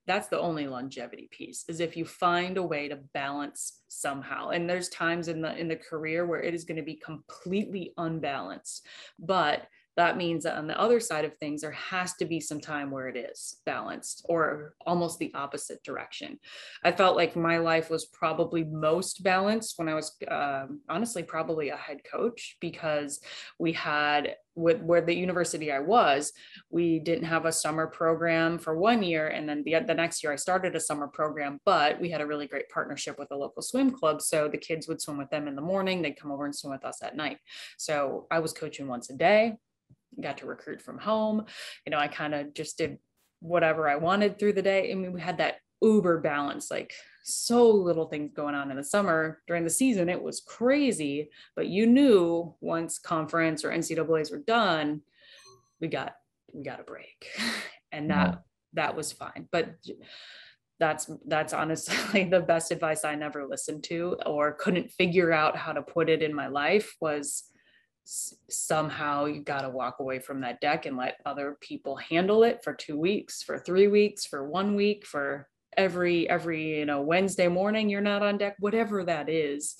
that's 0.07 0.27
the 0.27 0.39
only 0.39 0.67
longevity 0.67 1.29
piece 1.31 1.63
is 1.67 1.79
if 1.79 1.95
you 1.95 2.05
find 2.05 2.57
a 2.57 2.63
way 2.63 2.87
to 2.87 2.97
balance 3.13 3.81
somehow. 3.87 4.49
And 4.49 4.69
there's 4.69 4.89
times 4.89 5.27
in 5.27 5.41
the 5.41 5.55
in 5.57 5.67
the 5.67 5.75
career 5.75 6.25
where 6.25 6.41
it 6.41 6.53
is 6.53 6.63
going 6.63 6.77
to 6.77 6.83
be 6.83 6.95
completely 6.95 7.93
unbalanced 7.97 8.85
but 9.19 9.67
that 9.97 10.17
means 10.17 10.43
that 10.43 10.57
on 10.57 10.67
the 10.67 10.79
other 10.79 10.99
side 10.99 11.25
of 11.25 11.35
things, 11.37 11.61
there 11.61 11.71
has 11.71 12.13
to 12.15 12.25
be 12.25 12.39
some 12.39 12.61
time 12.61 12.91
where 12.91 13.09
it 13.09 13.17
is 13.17 13.57
balanced 13.65 14.25
or 14.29 14.73
almost 14.85 15.19
the 15.19 15.33
opposite 15.33 15.83
direction. 15.83 16.39
I 16.83 16.91
felt 16.91 17.17
like 17.17 17.35
my 17.35 17.57
life 17.57 17.89
was 17.89 18.05
probably 18.05 18.63
most 18.63 19.23
balanced 19.23 19.77
when 19.77 19.89
I 19.89 19.95
was 19.95 20.15
um, 20.29 20.81
honestly 20.89 21.23
probably 21.23 21.69
a 21.69 21.75
head 21.75 22.01
coach 22.09 22.57
because 22.61 23.19
we 23.59 23.73
had 23.73 24.35
with 24.55 24.81
where 24.81 25.01
the 25.01 25.15
university 25.15 25.71
I 25.71 25.79
was, 25.79 26.33
we 26.69 26.99
didn't 26.99 27.23
have 27.23 27.45
a 27.45 27.51
summer 27.51 27.87
program 27.87 28.59
for 28.59 28.77
one 28.77 29.01
year. 29.01 29.27
And 29.27 29.47
then 29.47 29.63
the, 29.63 29.79
the 29.87 29.93
next 29.93 30.23
year 30.23 30.33
I 30.33 30.35
started 30.35 30.75
a 30.75 30.79
summer 30.79 31.07
program, 31.07 31.59
but 31.65 31.99
we 32.01 32.09
had 32.09 32.21
a 32.21 32.25
really 32.25 32.47
great 32.47 32.69
partnership 32.69 33.17
with 33.17 33.31
a 33.31 33.35
local 33.35 33.61
swim 33.61 33.91
club. 33.91 34.21
So 34.21 34.49
the 34.49 34.57
kids 34.57 34.87
would 34.87 35.01
swim 35.01 35.17
with 35.17 35.29
them 35.29 35.47
in 35.47 35.55
the 35.55 35.61
morning. 35.61 36.01
They'd 36.01 36.19
come 36.19 36.31
over 36.31 36.45
and 36.45 36.55
swim 36.55 36.73
with 36.73 36.85
us 36.85 37.01
at 37.01 37.15
night. 37.15 37.37
So 37.77 38.27
I 38.29 38.39
was 38.39 38.51
coaching 38.51 38.87
once 38.87 39.09
a 39.09 39.15
day 39.15 39.55
got 40.19 40.37
to 40.39 40.45
recruit 40.45 40.81
from 40.81 40.97
home. 40.97 41.45
You 41.85 41.91
know, 41.91 41.99
I 41.99 42.07
kind 42.07 42.33
of 42.33 42.53
just 42.53 42.77
did 42.77 42.97
whatever 43.39 43.89
I 43.89 43.95
wanted 43.95 44.37
through 44.37 44.53
the 44.53 44.61
day. 44.61 44.91
I 44.91 44.95
mean, 44.95 45.13
we 45.13 45.21
had 45.21 45.37
that 45.37 45.55
uber 45.81 46.19
balance, 46.19 46.69
like 46.69 46.93
so 47.23 47.69
little 47.69 48.05
things 48.05 48.31
going 48.35 48.55
on 48.55 48.71
in 48.71 48.77
the 48.77 48.83
summer. 48.83 49.41
During 49.47 49.63
the 49.63 49.69
season, 49.69 50.09
it 50.09 50.21
was 50.21 50.41
crazy, 50.41 51.29
but 51.55 51.67
you 51.67 51.87
knew 51.87 52.55
once 52.61 52.99
conference 52.99 53.63
or 53.63 53.71
NCAA's 53.71 54.31
were 54.31 54.39
done, 54.39 55.01
we 55.79 55.87
got 55.87 56.13
we 56.53 56.63
got 56.63 56.79
a 56.79 56.83
break. 56.83 57.27
And 57.93 58.09
that 58.09 58.27
yeah. 58.29 58.35
that 58.75 58.95
was 58.95 59.11
fine. 59.11 59.49
But 59.51 59.75
that's 60.79 61.09
that's 61.27 61.51
honestly 61.51 62.23
the 62.31 62.39
best 62.39 62.71
advice 62.71 63.03
I 63.03 63.15
never 63.15 63.45
listened 63.45 63.83
to 63.85 64.15
or 64.25 64.53
couldn't 64.53 64.91
figure 64.91 65.33
out 65.33 65.57
how 65.57 65.73
to 65.73 65.81
put 65.81 66.09
it 66.09 66.23
in 66.23 66.33
my 66.33 66.47
life 66.47 66.95
was 67.01 67.50
somehow 68.03 69.25
you 69.25 69.41
got 69.41 69.61
to 69.61 69.69
walk 69.69 69.97
away 69.99 70.19
from 70.19 70.41
that 70.41 70.59
deck 70.59 70.85
and 70.85 70.97
let 70.97 71.17
other 71.25 71.57
people 71.61 71.95
handle 71.95 72.43
it 72.43 72.63
for 72.63 72.73
two 72.73 72.97
weeks 72.97 73.43
for 73.43 73.59
three 73.59 73.87
weeks 73.87 74.25
for 74.25 74.49
one 74.49 74.75
week 74.75 75.05
for 75.05 75.47
every 75.77 76.29
every 76.29 76.79
you 76.79 76.85
know 76.85 77.01
wednesday 77.01 77.47
morning 77.47 77.89
you're 77.89 78.01
not 78.01 78.23
on 78.23 78.37
deck 78.37 78.55
whatever 78.59 79.03
that 79.03 79.29
is 79.29 79.77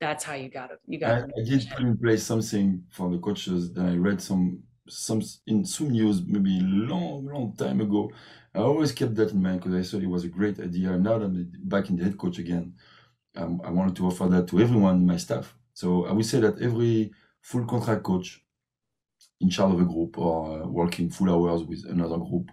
that's 0.00 0.24
how 0.24 0.34
you 0.34 0.48
got 0.48 0.68
to 0.68 0.76
you 0.86 0.98
got 0.98 1.10
I, 1.10 1.24
I 1.24 1.44
did 1.44 1.68
put 1.68 1.80
in 1.80 1.98
place 1.98 2.22
something 2.22 2.82
for 2.90 3.10
the 3.10 3.18
coaches 3.18 3.72
that 3.74 3.84
i 3.84 3.94
read 3.96 4.22
some 4.22 4.62
some 4.90 5.22
in 5.46 5.64
some 5.64 5.90
news 5.90 6.22
maybe 6.26 6.58
long 6.60 7.24
long 7.26 7.54
time 7.56 7.80
ago. 7.80 8.10
I 8.54 8.58
always 8.58 8.92
kept 8.92 9.14
that 9.14 9.30
in 9.30 9.40
mind 9.40 9.60
because 9.60 9.74
i 9.74 9.88
thought 9.88 10.02
it 10.02 10.08
was 10.08 10.24
a 10.24 10.28
great 10.28 10.58
idea. 10.58 10.98
Now 10.98 11.18
that 11.18 11.26
i'm 11.26 11.52
back 11.64 11.88
in 11.88 11.96
the 11.96 12.04
head 12.04 12.18
coach 12.18 12.38
again. 12.38 12.74
Um, 13.36 13.60
i 13.64 13.70
wanted 13.70 13.94
to 13.96 14.06
offer 14.06 14.26
that 14.26 14.48
to 14.48 14.58
everyone 14.58 14.96
in 14.96 15.06
my 15.06 15.16
staff 15.16 15.54
so 15.74 16.06
I 16.06 16.12
would 16.12 16.26
say 16.26 16.40
that 16.40 16.60
every 16.60 17.12
full 17.40 17.66
contract 17.66 18.02
coach 18.04 18.44
in 19.40 19.50
charge 19.50 19.74
of 19.74 19.80
a 19.80 19.84
group 19.84 20.18
or 20.18 20.62
uh, 20.62 20.66
working 20.66 21.10
full 21.10 21.30
hours 21.30 21.62
with 21.64 21.84
another 21.86 22.18
group, 22.18 22.50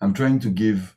I'm 0.00 0.14
trying 0.14 0.40
to 0.40 0.50
give 0.50 0.96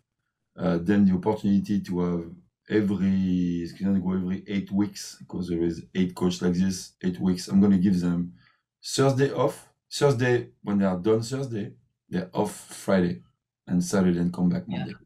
uh, 0.57 0.77
them 0.79 1.05
the 1.07 1.15
opportunity 1.15 1.81
to 1.81 1.99
have 2.01 2.35
every 2.69 3.61
it's 3.63 3.73
going 3.73 3.95
to 3.95 4.01
go 4.01 4.13
every 4.13 4.43
eight 4.47 4.71
weeks 4.71 5.17
because 5.19 5.49
there 5.49 5.63
is 5.63 5.85
eight 5.95 6.15
coaches 6.15 6.41
like 6.41 6.53
this 6.53 6.93
eight 7.03 7.19
weeks. 7.19 7.47
I'm 7.47 7.59
going 7.61 7.73
to 7.73 7.77
give 7.79 7.99
them 8.01 8.35
thursday 8.83 9.31
off 9.33 9.69
thursday 9.91 10.51
when 10.63 10.79
they 10.79 10.85
are 10.85 10.99
done 10.99 11.21
thursday 11.21 11.73
they're 12.09 12.29
off 12.33 12.53
friday 12.75 13.21
and 13.67 13.83
saturday 13.83 14.19
and 14.19 14.33
come 14.33 14.49
back 14.49 14.67
monday. 14.67 14.93
Yeah. 14.93 14.97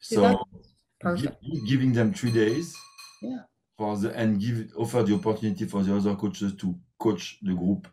so 0.00 0.44
giving 1.66 1.92
them 1.92 2.12
three 2.14 2.32
days 2.32 2.74
yeah 3.20 3.44
for 3.80 3.96
the 3.96 4.14
and 4.14 4.38
give 4.38 4.68
offer 4.76 5.02
the 5.02 5.14
opportunity 5.14 5.64
for 5.64 5.82
the 5.82 5.96
other 5.96 6.14
coaches 6.14 6.54
to 6.54 6.78
coach 6.98 7.38
the 7.40 7.54
group 7.54 7.88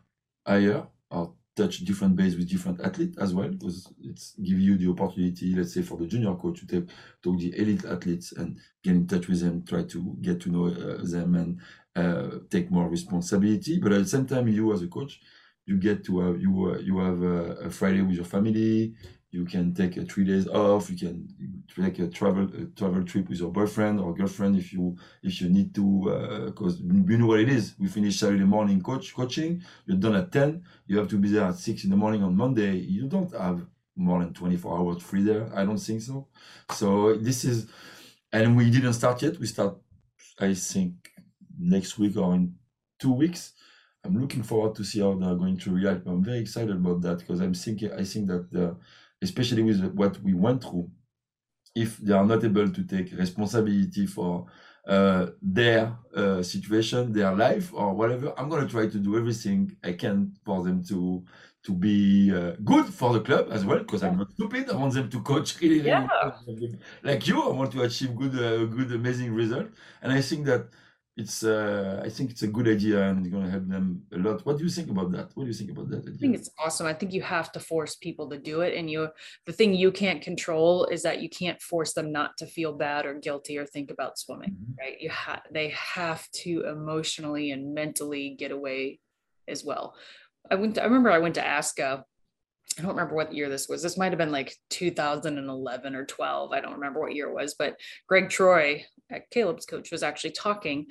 higher 0.46 0.86
or 1.10 1.32
touch 1.56 1.78
different 1.78 2.14
base 2.14 2.36
with 2.36 2.46
different 2.48 2.78
athletes 2.82 3.16
as 3.16 3.32
well 3.34 3.48
because 3.48 3.90
it's 4.02 4.34
give 4.34 4.60
you 4.60 4.76
the 4.76 4.90
opportunity 4.90 5.54
let's 5.54 5.72
say 5.72 5.80
for 5.80 5.96
the 5.96 6.06
junior 6.06 6.34
coach 6.34 6.60
to 6.60 6.66
take 6.66 6.90
talk 7.22 7.38
the 7.38 7.56
elite 7.58 7.86
athletes 7.86 8.32
and 8.32 8.58
get 8.84 8.94
in 8.94 9.06
touch 9.06 9.28
with 9.28 9.40
them 9.40 9.64
try 9.64 9.82
to 9.82 10.14
get 10.20 10.38
to 10.42 10.50
know 10.50 10.66
uh, 10.66 10.98
them 11.14 11.34
and 11.34 11.58
uh, 11.96 12.38
take 12.50 12.70
more 12.70 12.88
responsibility. 12.88 13.80
But 13.80 13.92
at 13.92 14.02
the 14.02 14.08
same 14.08 14.26
time 14.26 14.46
you 14.48 14.72
as 14.74 14.82
a 14.82 14.88
coach 14.88 15.20
you 15.64 15.78
get 15.78 16.04
to 16.04 16.20
have 16.20 16.40
you 16.40 16.52
uh, 16.74 16.78
you 16.78 16.98
have 16.98 17.22
a, 17.22 17.36
a 17.68 17.70
friday 17.70 18.02
with 18.02 18.16
your 18.16 18.24
family 18.24 18.94
you 19.30 19.44
can 19.44 19.74
take 19.74 19.96
a 19.96 20.04
three 20.04 20.24
days 20.24 20.48
off 20.48 20.90
you 20.90 20.96
can 20.96 21.28
take 21.76 21.98
a 21.98 22.08
travel 22.08 22.44
a 22.44 22.64
travel 22.78 23.04
trip 23.04 23.28
with 23.28 23.38
your 23.38 23.50
boyfriend 23.50 24.00
or 24.00 24.14
girlfriend 24.14 24.56
if 24.56 24.72
you 24.72 24.96
if 25.22 25.40
you 25.40 25.48
need 25.48 25.74
to 25.74 26.44
because 26.46 26.80
uh, 26.80 26.84
you 27.08 27.18
know 27.18 27.26
what 27.26 27.40
it 27.40 27.48
is 27.48 27.74
we 27.78 27.86
finish 27.88 28.18
saturday 28.18 28.44
morning 28.44 28.80
coach 28.80 29.14
coaching 29.14 29.62
you're 29.86 29.98
done 29.98 30.16
at 30.16 30.32
10 30.32 30.62
you 30.86 30.98
have 30.98 31.08
to 31.08 31.18
be 31.18 31.28
there 31.28 31.44
at 31.44 31.56
6 31.56 31.84
in 31.84 31.90
the 31.90 31.96
morning 31.96 32.22
on 32.22 32.36
monday 32.36 32.76
you 32.76 33.06
don't 33.06 33.32
have 33.32 33.66
more 33.96 34.20
than 34.20 34.32
24 34.32 34.78
hours 34.78 35.02
free 35.02 35.22
there 35.22 35.50
i 35.54 35.64
don't 35.64 35.78
think 35.78 36.00
so 36.00 36.26
so 36.70 37.14
this 37.16 37.44
is 37.44 37.68
and 38.32 38.56
we 38.56 38.70
didn't 38.70 38.92
start 38.92 39.22
yet. 39.22 39.38
We 39.38 39.46
start, 39.46 39.76
I 40.38 40.54
think, 40.54 41.10
next 41.58 41.98
week 41.98 42.16
or 42.16 42.34
in 42.34 42.54
two 42.98 43.12
weeks. 43.12 43.52
I'm 44.04 44.20
looking 44.20 44.42
forward 44.42 44.74
to 44.76 44.84
see 44.84 45.00
how 45.00 45.14
they're 45.14 45.34
going 45.34 45.58
to 45.58 45.74
react. 45.74 46.06
I'm 46.06 46.22
very 46.22 46.38
excited 46.38 46.76
about 46.76 47.00
that 47.02 47.18
because 47.18 47.40
I'm 47.40 47.54
thinking 47.54 47.92
I 47.92 48.04
think 48.04 48.28
that 48.28 48.50
the, 48.50 48.76
especially 49.22 49.62
with 49.62 49.82
what 49.94 50.18
we 50.22 50.34
went 50.34 50.62
through, 50.62 50.90
if 51.74 51.98
they 51.98 52.12
are 52.14 52.24
not 52.26 52.44
able 52.44 52.70
to 52.70 52.84
take 52.84 53.12
responsibility 53.12 54.06
for 54.06 54.46
uh, 54.86 55.28
their 55.42 55.98
uh, 56.16 56.42
situation, 56.42 57.12
their 57.12 57.34
life, 57.34 57.72
or 57.74 57.94
whatever, 57.94 58.32
I'm 58.38 58.48
gonna 58.48 58.68
try 58.68 58.88
to 58.88 58.98
do 58.98 59.16
everything 59.16 59.76
I 59.84 59.92
can 59.92 60.34
for 60.44 60.62
them 60.64 60.82
to 60.84 61.24
to 61.64 61.74
be 61.74 62.32
uh, 62.34 62.52
good 62.64 62.86
for 62.86 63.12
the 63.12 63.20
club 63.20 63.48
as 63.50 63.64
well 63.64 63.78
because 63.80 64.02
I'm 64.02 64.16
not 64.16 64.32
stupid. 64.32 64.70
I 64.70 64.76
want 64.76 64.94
them 64.94 65.10
to 65.10 65.22
coach 65.22 65.60
really, 65.60 65.80
really 65.80 66.08
Yeah. 66.16 66.40
like 67.02 67.26
you. 67.26 67.42
I 67.42 67.48
want 67.52 67.72
to 67.72 67.82
achieve 67.82 68.14
good, 68.16 68.34
uh, 68.34 68.64
good, 68.66 68.92
amazing 68.92 69.32
result, 69.34 69.68
and 70.02 70.12
I 70.12 70.20
think 70.20 70.46
that 70.46 70.70
it's 71.22 71.42
uh, 71.42 72.00
I 72.04 72.08
think 72.08 72.30
it's 72.30 72.42
a 72.42 72.46
good 72.56 72.68
idea 72.68 72.98
and 73.08 73.18
it's 73.18 73.28
going 73.34 73.44
to 73.44 73.50
help 73.50 73.68
them 73.68 73.86
a 74.14 74.18
lot. 74.18 74.46
What 74.46 74.56
do 74.58 74.62
you 74.64 74.70
think 74.70 74.88
about 74.88 75.10
that? 75.12 75.26
What 75.34 75.44
do 75.44 75.48
you 75.48 75.58
think 75.60 75.72
about 75.72 75.88
that 75.90 76.02
Idea? 76.02 76.14
I 76.14 76.18
think 76.18 76.36
it's 76.36 76.50
awesome. 76.64 76.86
I 76.86 76.94
think 76.94 77.12
you 77.12 77.22
have 77.22 77.50
to 77.52 77.60
force 77.60 77.96
people 77.96 78.30
to 78.30 78.38
do 78.38 78.60
it. 78.60 78.72
And 78.78 78.88
you, 78.88 79.08
the 79.44 79.52
thing 79.52 79.74
you 79.74 79.90
can't 79.90 80.22
control 80.22 80.84
is 80.86 81.02
that 81.02 81.20
you 81.20 81.28
can't 81.28 81.60
force 81.60 81.92
them 81.92 82.12
not 82.12 82.36
to 82.38 82.46
feel 82.46 82.72
bad 82.72 83.04
or 83.04 83.14
guilty 83.18 83.58
or 83.58 83.66
think 83.66 83.90
about 83.90 84.16
swimming, 84.16 84.52
Mhm. 84.52 84.78
right? 84.78 84.96
You 85.00 85.10
have, 85.10 85.42
they 85.50 85.70
have 85.70 86.30
to 86.44 86.64
emotionally 86.68 87.50
and 87.50 87.74
mentally 87.74 88.36
get 88.38 88.52
away 88.52 89.00
as 89.48 89.64
well. 89.64 89.96
I 90.50 90.54
went, 90.54 90.76
to, 90.76 90.82
I 90.82 90.84
remember 90.84 91.10
I 91.10 91.18
went 91.18 91.34
to 91.34 91.42
ASCA. 91.42 92.04
I 92.78 92.82
don't 92.82 92.90
remember 92.90 93.16
what 93.16 93.34
year 93.34 93.48
this 93.48 93.66
was. 93.68 93.82
This 93.82 93.98
might 93.98 94.12
have 94.12 94.18
been 94.18 94.30
like 94.30 94.54
2011 94.70 95.96
or 95.96 96.04
12. 96.04 96.52
I 96.52 96.60
don't 96.60 96.74
remember 96.74 97.00
what 97.00 97.14
year 97.14 97.28
it 97.28 97.34
was, 97.34 97.56
but 97.58 97.74
Gregg 98.08 98.30
Troy, 98.30 98.84
Caeleb's 99.34 99.66
coach, 99.66 99.90
was 99.90 100.02
actually 100.02 100.32
talking. 100.32 100.86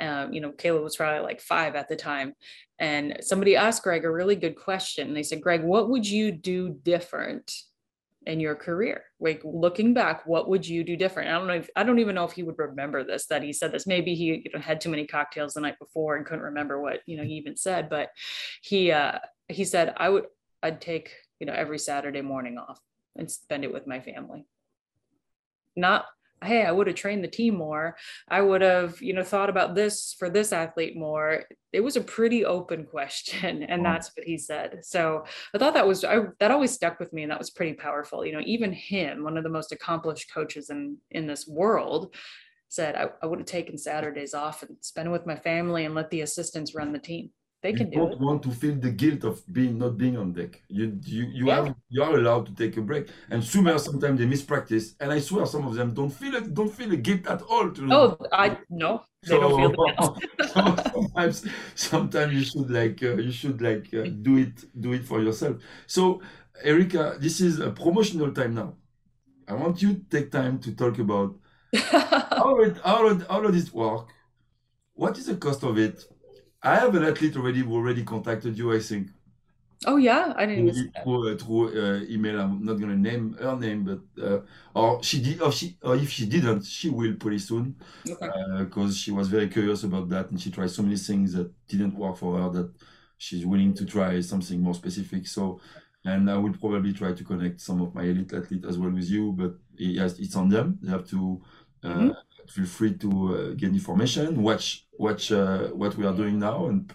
Um, 0.00 0.32
you 0.32 0.40
know, 0.40 0.52
Caeleb 0.52 0.82
was 0.82 0.96
probably 0.96 1.22
like 1.22 1.40
five 1.40 1.74
at 1.74 1.88
the 1.88 1.96
time. 1.96 2.34
And 2.78 3.18
somebody 3.20 3.56
asked 3.56 3.82
Gregg 3.82 4.04
a 4.04 4.10
really 4.10 4.36
good 4.36 4.56
question. 4.56 5.08
And 5.08 5.16
they 5.16 5.22
said, 5.22 5.40
Gregg, 5.40 5.62
what 5.62 5.88
would 5.90 6.06
you 6.06 6.32
do 6.32 6.70
different 6.70 7.52
in 8.26 8.40
your 8.40 8.54
career? 8.54 9.04
Like 9.20 9.40
looking 9.44 9.94
back, 9.94 10.26
what 10.26 10.48
would 10.48 10.66
you 10.66 10.84
do 10.84 10.96
different? 10.96 11.28
I 11.28 11.32
don't 11.32 11.46
know 11.46 11.54
if 11.54 11.70
I 11.76 11.82
don't 11.82 11.98
even 11.98 12.14
know 12.14 12.24
if 12.24 12.32
he 12.32 12.42
would 12.42 12.58
remember 12.58 13.04
this, 13.04 13.26
that 13.26 13.42
he 13.42 13.52
said 13.52 13.72
this. 13.72 13.86
Maybe 13.86 14.14
he 14.14 14.42
you 14.44 14.50
know, 14.52 14.60
had 14.60 14.80
too 14.80 14.90
many 14.90 15.06
cocktails 15.06 15.54
the 15.54 15.60
night 15.60 15.78
before 15.78 16.16
and 16.16 16.26
couldn't 16.26 16.44
remember 16.44 16.80
what 16.80 17.00
you 17.06 17.16
know 17.16 17.24
he 17.24 17.34
even 17.34 17.56
said. 17.56 17.88
But 17.88 18.10
he 18.62 18.90
uh 18.90 19.18
he 19.48 19.64
said, 19.64 19.94
I 19.96 20.08
would 20.08 20.26
I'd 20.62 20.80
take, 20.80 21.12
you 21.40 21.46
know, 21.46 21.52
every 21.52 21.78
Saturday 21.78 22.22
morning 22.22 22.58
off 22.58 22.80
and 23.16 23.30
spend 23.30 23.64
it 23.64 23.72
with 23.72 23.86
my 23.86 24.00
family. 24.00 24.46
Not 25.76 26.06
hey, 26.42 26.64
I 26.64 26.72
would 26.72 26.86
have 26.86 26.96
trained 26.96 27.22
the 27.24 27.28
team 27.28 27.56
more. 27.56 27.96
I 28.28 28.40
would 28.40 28.60
have, 28.62 29.00
you 29.00 29.12
know, 29.12 29.22
thought 29.22 29.50
about 29.50 29.74
this 29.74 30.14
for 30.18 30.28
this 30.30 30.52
athlete 30.52 30.96
more. 30.96 31.44
It 31.72 31.80
was 31.80 31.96
a 31.96 32.00
pretty 32.00 32.44
open 32.44 32.84
question, 32.90 33.62
and 33.62 33.82
Wow. 33.82 33.92
that's 33.92 34.10
what 34.16 34.26
he 34.26 34.38
said. 34.38 34.80
So 34.82 35.24
I 35.54 35.58
thought 35.58 35.74
that 35.74 35.86
was 35.86 36.04
I, 36.04 36.20
that 36.40 36.50
always 36.50 36.72
stuck 36.72 36.98
with 37.00 37.12
me, 37.12 37.22
and 37.22 37.30
that 37.32 37.38
was 37.38 37.50
pretty 37.50 37.74
powerful. 37.74 38.24
You 38.24 38.32
know, 38.32 38.42
even 38.44 38.72
him, 38.72 39.24
one 39.24 39.36
of 39.36 39.44
the 39.44 39.50
most 39.50 39.72
accomplished 39.72 40.32
coaches 40.32 40.70
in 40.70 40.98
in 41.10 41.26
this 41.26 41.46
world, 41.46 42.14
said 42.68 42.94
I, 42.94 43.08
I 43.22 43.26
would 43.26 43.38
have 43.38 43.46
taken 43.46 43.76
Saturdays 43.76 44.34
off 44.34 44.62
and 44.62 44.76
spent 44.80 45.08
it 45.08 45.12
with 45.12 45.26
my 45.26 45.36
family 45.36 45.84
and 45.84 45.94
let 45.94 46.10
the 46.10 46.22
assistants 46.22 46.74
run 46.74 46.92
the 46.92 46.98
team. 46.98 47.30
They 47.62 47.72
You 47.72 47.84
do 47.84 47.86
don't 47.94 48.12
it. 48.12 48.20
want 48.20 48.42
to 48.44 48.50
feel 48.50 48.74
the 48.76 48.90
guilt 48.90 49.24
of 49.24 49.42
being 49.52 49.78
not 49.78 49.96
being 49.96 50.16
on 50.18 50.32
deck. 50.34 50.62
You 50.68 50.98
you 51.04 51.24
you 51.32 51.46
Yeah. 51.46 51.56
have 51.56 51.74
you 51.88 52.02
are 52.02 52.14
allowed 52.18 52.46
to 52.46 52.54
take 52.54 52.76
a 52.76 52.82
break. 52.82 53.08
And 53.30 53.42
swimmers 53.44 53.84
sometimes 53.84 54.18
they 54.20 54.26
miss 54.26 54.42
practice, 54.42 54.94
and 55.00 55.10
I 55.12 55.20
swear 55.20 55.46
some 55.46 55.66
of 55.66 55.74
them 55.74 55.94
don't 55.94 56.10
feel 56.10 56.34
it, 56.34 56.52
don't 56.54 56.72
feel 56.72 56.92
a 56.92 56.96
guilt 56.96 57.26
at 57.26 57.42
all. 57.42 57.70
To 57.72 57.82
Oh, 57.90 58.16
I 58.32 58.58
no, 58.70 59.04
they 59.28 59.38
don't 59.38 59.54
feel 59.54 59.72
so 60.00 60.22
sometimes 60.94 61.46
sometimes 61.74 62.32
you 62.34 62.44
should 62.44 62.70
like 62.70 63.02
uh, 63.02 63.14
you 63.16 63.32
should 63.32 63.60
like 63.62 63.92
uh, 63.94 64.06
do 64.22 64.36
it 64.38 64.64
do 64.80 64.92
it 64.92 65.04
for 65.04 65.22
yourself 65.22 65.56
so 65.86 66.20
erica 66.62 67.16
this 67.20 67.40
is 67.40 67.58
a 67.60 67.70
promotional 67.70 68.32
time 68.32 68.54
now 68.54 68.74
i 69.48 69.54
want 69.54 69.82
you 69.82 69.94
to 69.94 70.00
take 70.10 70.30
time 70.32 70.58
to 70.60 70.74
talk 70.74 70.98
about 70.98 71.36
how 72.36 72.58
it, 72.60 72.76
how, 72.84 73.08
it, 73.08 73.26
how 73.28 73.40
does 73.40 73.68
it 73.68 73.74
work 73.74 74.08
what 74.94 75.18
is 75.18 75.26
the 75.26 75.36
cost 75.36 75.62
of 75.64 75.78
it 75.78 76.04
i 76.62 76.74
have 76.76 76.94
an 76.94 77.04
athlete 77.04 77.36
already 77.36 77.60
who 77.60 77.72
already 77.74 78.04
contacted 78.04 78.58
you 78.58 78.72
i 78.72 78.80
think 78.80 79.08
oh 79.86 79.96
yeah, 79.96 80.32
I 80.36 80.46
didn't 80.46 80.92
that. 80.94 81.02
through, 81.02 81.32
uh, 81.34 81.36
through 81.38 81.68
uh, 81.82 82.00
email 82.10 82.38
i'm 82.40 82.64
not 82.64 82.74
going 82.74 82.90
to 82.90 82.96
name 82.96 83.34
her 83.40 83.56
name 83.56 83.84
but 83.84 84.22
uh, 84.22 84.40
or 84.74 85.02
she 85.02 85.22
did 85.22 85.40
or 85.40 85.50
she 85.50 85.78
or 85.82 85.96
if 85.96 86.10
she 86.10 86.26
didn't 86.26 86.62
she 86.64 86.90
will 86.90 87.14
pretty 87.14 87.38
soon 87.38 87.76
Okay. 88.08 88.32
because 88.58 88.96
she 88.98 89.10
was 89.12 89.28
very 89.28 89.48
curious 89.48 89.84
about 89.84 90.08
that 90.08 90.30
and 90.30 90.40
she 90.40 90.50
tried 90.50 90.70
so 90.70 90.82
many 90.82 90.96
things 90.96 91.32
that 91.32 91.50
didn't 91.68 91.94
work 91.94 92.16
for 92.16 92.38
her 92.38 92.50
that 92.50 92.72
she's 93.18 93.46
willing 93.46 93.74
to 93.74 93.84
try 93.86 94.20
something 94.20 94.60
more 94.60 94.74
specific 94.74 95.26
so 95.26 95.60
and 96.04 96.30
i 96.30 96.36
will 96.36 96.52
probably 96.54 96.92
try 96.92 97.12
to 97.12 97.24
connect 97.24 97.60
some 97.60 97.80
of 97.80 97.94
my 97.94 98.02
elite 98.04 98.32
athletes 98.32 98.66
as 98.66 98.78
well 98.78 98.90
with 98.90 99.08
you 99.08 99.32
but 99.32 99.54
yes 99.76 100.18
it's 100.18 100.36
on 100.36 100.48
them 100.48 100.78
they 100.82 100.90
have 100.90 101.06
to 101.08 101.42
uh, 101.84 101.88
Mhm. 101.94 102.12
Feel 102.48 102.66
free 102.66 102.94
to 102.94 103.10
uh, 103.10 103.54
get 103.54 103.70
information 103.70 104.42
watch 104.42 104.86
watch 104.98 105.32
uh, 105.32 105.68
what 105.68 105.96
we 105.96 106.06
are 106.06 106.14
doing 106.14 106.38
now 106.38 106.66
and 106.66 106.92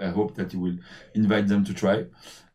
I 0.00 0.08
hope 0.08 0.34
that 0.36 0.52
you 0.52 0.60
will 0.60 0.76
invite 1.14 1.48
them 1.48 1.64
to 1.64 1.74
try 1.74 2.06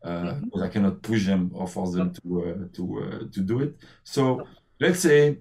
uh, 0.02 0.34
Mhm. 0.34 0.44
because 0.44 0.62
i 0.62 0.68
cannot 0.68 1.02
push 1.02 1.26
them 1.26 1.50
or 1.54 1.66
force 1.68 1.92
them 1.94 2.12
to 2.14 2.28
uh, 2.44 2.68
to 2.76 2.82
uh, 3.04 3.18
to 3.34 3.40
do 3.42 3.60
it 3.60 3.76
so 4.04 4.46
let's 4.80 5.00
say 5.00 5.38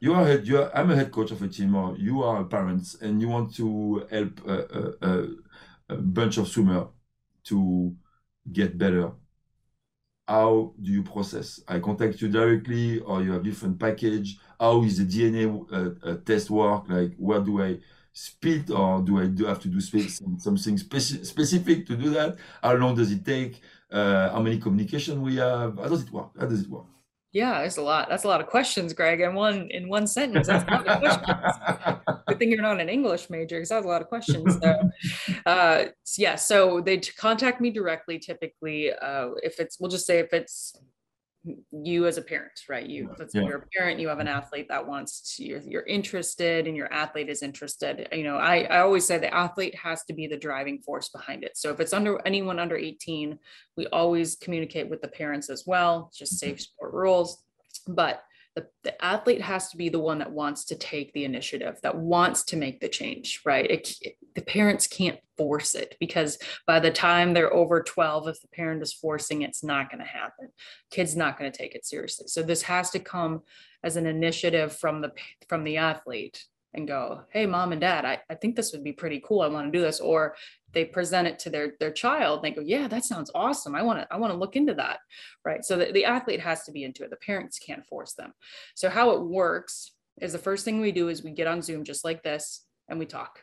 you 0.00 0.14
are 0.14 0.24
head, 0.26 0.46
you 0.46 0.58
are, 0.58 0.70
I'm 0.76 0.90
a 0.90 0.96
head 0.96 1.10
coach 1.10 1.30
of 1.30 1.42
a 1.42 1.48
team, 1.48 1.74
or 1.74 1.96
you 1.96 2.22
are 2.22 2.42
a 2.42 2.44
parent, 2.44 2.94
and 3.00 3.20
you 3.20 3.28
want 3.28 3.54
to 3.56 4.06
help 4.10 4.46
a, 4.46 4.58
a, 4.78 5.08
a, 5.08 5.28
a 5.90 5.96
bunch 5.96 6.36
of 6.38 6.46
swimmer 6.48 6.88
to 7.44 7.94
get 8.52 8.76
better. 8.78 9.12
How 10.26 10.74
do 10.80 10.92
you 10.92 11.02
process? 11.02 11.60
I 11.66 11.78
contact 11.80 12.20
you 12.20 12.28
directly, 12.28 13.00
or 13.00 13.22
you 13.22 13.32
have 13.32 13.42
different 13.42 13.78
package. 13.80 14.38
How 14.60 14.82
is 14.82 14.98
the 14.98 15.04
DNA 15.04 15.44
uh, 15.72 16.08
uh, 16.08 16.16
test 16.24 16.50
work? 16.50 16.88
Like, 16.88 17.14
where 17.16 17.40
do 17.40 17.62
I 17.62 17.78
spit, 18.12 18.70
or 18.70 19.00
do 19.00 19.20
I 19.20 19.26
do 19.26 19.46
have 19.46 19.60
to 19.60 19.68
do 19.68 19.80
some, 19.80 20.38
something 20.38 20.76
speci- 20.76 21.24
specific 21.24 21.86
to 21.86 21.96
do 21.96 22.10
that? 22.10 22.36
How 22.62 22.74
long 22.74 22.96
does 22.96 23.12
it 23.12 23.24
take? 23.24 23.60
Uh, 23.90 24.30
how 24.30 24.40
many 24.40 24.58
communication 24.58 25.22
we 25.22 25.36
have? 25.36 25.78
How 25.78 25.88
does 25.88 26.02
it 26.02 26.12
work? 26.12 26.30
How 26.38 26.46
does 26.46 26.62
it 26.62 26.68
work? 26.68 26.86
Yeah, 27.32 27.62
that's 27.62 27.76
a 27.76 27.82
lot. 27.82 28.08
That's 28.08 28.24
a 28.24 28.28
lot 28.28 28.40
of 28.40 28.46
questions, 28.46 28.94
Greg. 28.94 29.20
In 29.20 29.34
one 29.34 29.68
in 29.70 29.88
one 29.88 30.06
sentence, 30.06 30.46
that's 30.46 30.66
a 30.66 30.70
lot 30.70 30.86
of 30.86 31.00
questions. 31.00 32.16
Good 32.26 32.38
thing 32.38 32.50
you're 32.50 32.62
not 32.62 32.80
an 32.80 32.88
English 32.88 33.28
major 33.28 33.56
because 33.56 33.68
that's 33.68 33.84
a 33.84 33.88
lot 33.88 34.00
of 34.00 34.08
questions. 34.08 34.58
So, 34.60 34.90
uh, 35.46 35.84
yeah. 36.16 36.36
So 36.36 36.80
they 36.80 36.96
contact 36.98 37.60
me 37.60 37.70
directly. 37.70 38.18
Typically, 38.18 38.92
uh, 38.92 39.30
if 39.42 39.60
it's 39.60 39.78
we'll 39.78 39.90
just 39.90 40.06
say 40.06 40.20
if 40.20 40.32
it's 40.32 40.72
you 41.72 42.06
as 42.06 42.18
a 42.18 42.22
parent, 42.22 42.60
right? 42.68 42.86
You 42.86 43.14
let's 43.18 43.32
say 43.32 43.40
Yeah. 43.40 43.48
you're 43.48 43.58
a 43.58 43.66
parent, 43.76 44.00
you 44.00 44.08
have 44.08 44.18
an 44.18 44.28
athlete 44.28 44.66
that 44.68 44.86
wants 44.86 45.36
to, 45.36 45.44
you're, 45.44 45.60
you're 45.60 45.86
interested, 45.86 46.66
and 46.66 46.76
your 46.76 46.92
athlete 46.92 47.28
is 47.28 47.42
interested. 47.42 48.08
You 48.12 48.24
know, 48.24 48.36
I 48.36 48.62
I 48.62 48.80
always 48.80 49.06
say 49.06 49.18
the 49.18 49.32
athlete 49.34 49.74
has 49.76 50.04
to 50.04 50.12
be 50.12 50.26
the 50.26 50.36
driving 50.36 50.80
force 50.80 51.08
behind 51.08 51.44
it. 51.44 51.56
So 51.56 51.70
if 51.70 51.80
it's 51.80 51.92
under 51.92 52.20
anyone 52.26 52.58
under 52.58 52.76
18, 52.76 53.38
we 53.76 53.86
always 53.88 54.36
communicate 54.36 54.88
with 54.88 55.02
the 55.02 55.08
parents 55.08 55.50
as 55.50 55.64
well. 55.66 56.10
Just 56.14 56.34
mm-hmm. 56.34 56.50
safe 56.50 56.60
sport 56.60 56.92
rules, 56.92 57.42
but 57.86 58.22
the, 58.54 58.66
the 58.82 59.04
athlete 59.04 59.40
has 59.40 59.68
to 59.68 59.76
be 59.76 59.88
the 59.88 59.98
one 59.98 60.18
that 60.18 60.32
wants 60.32 60.64
to 60.66 60.74
take 60.74 61.12
the 61.12 61.24
initiative, 61.24 61.78
that 61.82 61.96
wants 61.96 62.42
to 62.44 62.56
make 62.56 62.80
the 62.80 62.88
change, 62.88 63.40
right? 63.44 63.70
It, 63.70 63.86
c- 63.86 64.16
the 64.34 64.42
parents 64.42 64.86
can't 64.86 65.18
force 65.36 65.74
it 65.74 65.96
because 66.00 66.38
by 66.66 66.80
the 66.80 66.90
time 66.90 67.32
they're 67.32 67.52
over 67.52 67.82
12, 67.82 68.28
if 68.28 68.40
the 68.40 68.48
parent 68.48 68.82
is 68.82 68.92
forcing 68.92 69.42
it's 69.42 69.62
not 69.62 69.90
going 69.90 70.00
to 70.00 70.10
happen. 70.10 70.48
Kid's 70.90 71.16
not 71.16 71.38
going 71.38 71.50
to 71.50 71.56
take 71.56 71.74
it 71.74 71.86
seriously. 71.86 72.26
So 72.28 72.42
this 72.42 72.62
has 72.62 72.90
to 72.90 72.98
come 72.98 73.42
as 73.82 73.96
an 73.96 74.06
initiative 74.06 74.76
from 74.76 75.00
the 75.00 75.12
from 75.48 75.64
the 75.64 75.76
athlete 75.76 76.44
and 76.78 76.88
go, 76.88 77.24
hey, 77.30 77.44
mom 77.44 77.72
and 77.72 77.80
dad, 77.80 78.06
I, 78.06 78.20
I 78.30 78.34
think 78.34 78.56
this 78.56 78.72
would 78.72 78.82
be 78.82 78.92
pretty 78.92 79.22
cool. 79.26 79.42
I 79.42 79.48
want 79.48 79.70
to 79.70 79.78
do 79.78 79.84
this. 79.84 80.00
Or 80.00 80.34
they 80.72 80.86
present 80.86 81.28
it 81.28 81.38
to 81.40 81.50
their 81.50 81.74
their 81.78 81.92
child. 81.92 82.42
They 82.42 82.50
go, 82.50 82.62
yeah, 82.62 82.88
that 82.88 83.04
sounds 83.04 83.30
awesome. 83.34 83.74
I 83.74 83.82
want 83.82 84.00
to 84.00 84.06
I 84.10 84.16
want 84.16 84.32
to 84.32 84.38
look 84.38 84.56
into 84.56 84.74
that 84.74 85.00
right? 85.48 85.64
So 85.64 85.76
the, 85.76 85.92
the 85.92 86.04
athlete 86.04 86.40
has 86.40 86.64
to 86.64 86.72
be 86.72 86.84
into 86.84 87.02
it. 87.04 87.10
The 87.10 87.16
parents 87.16 87.58
can't 87.58 87.86
force 87.86 88.12
them. 88.12 88.32
So 88.74 88.90
how 88.90 89.10
it 89.12 89.22
works 89.22 89.92
is 90.20 90.32
the 90.32 90.38
first 90.38 90.64
thing 90.64 90.80
we 90.80 90.92
do 90.92 91.08
is 91.08 91.24
we 91.24 91.30
get 91.30 91.46
on 91.46 91.62
Zoom 91.62 91.84
just 91.84 92.04
like 92.04 92.22
this 92.22 92.64
and 92.88 92.98
we 92.98 93.06
talk. 93.06 93.40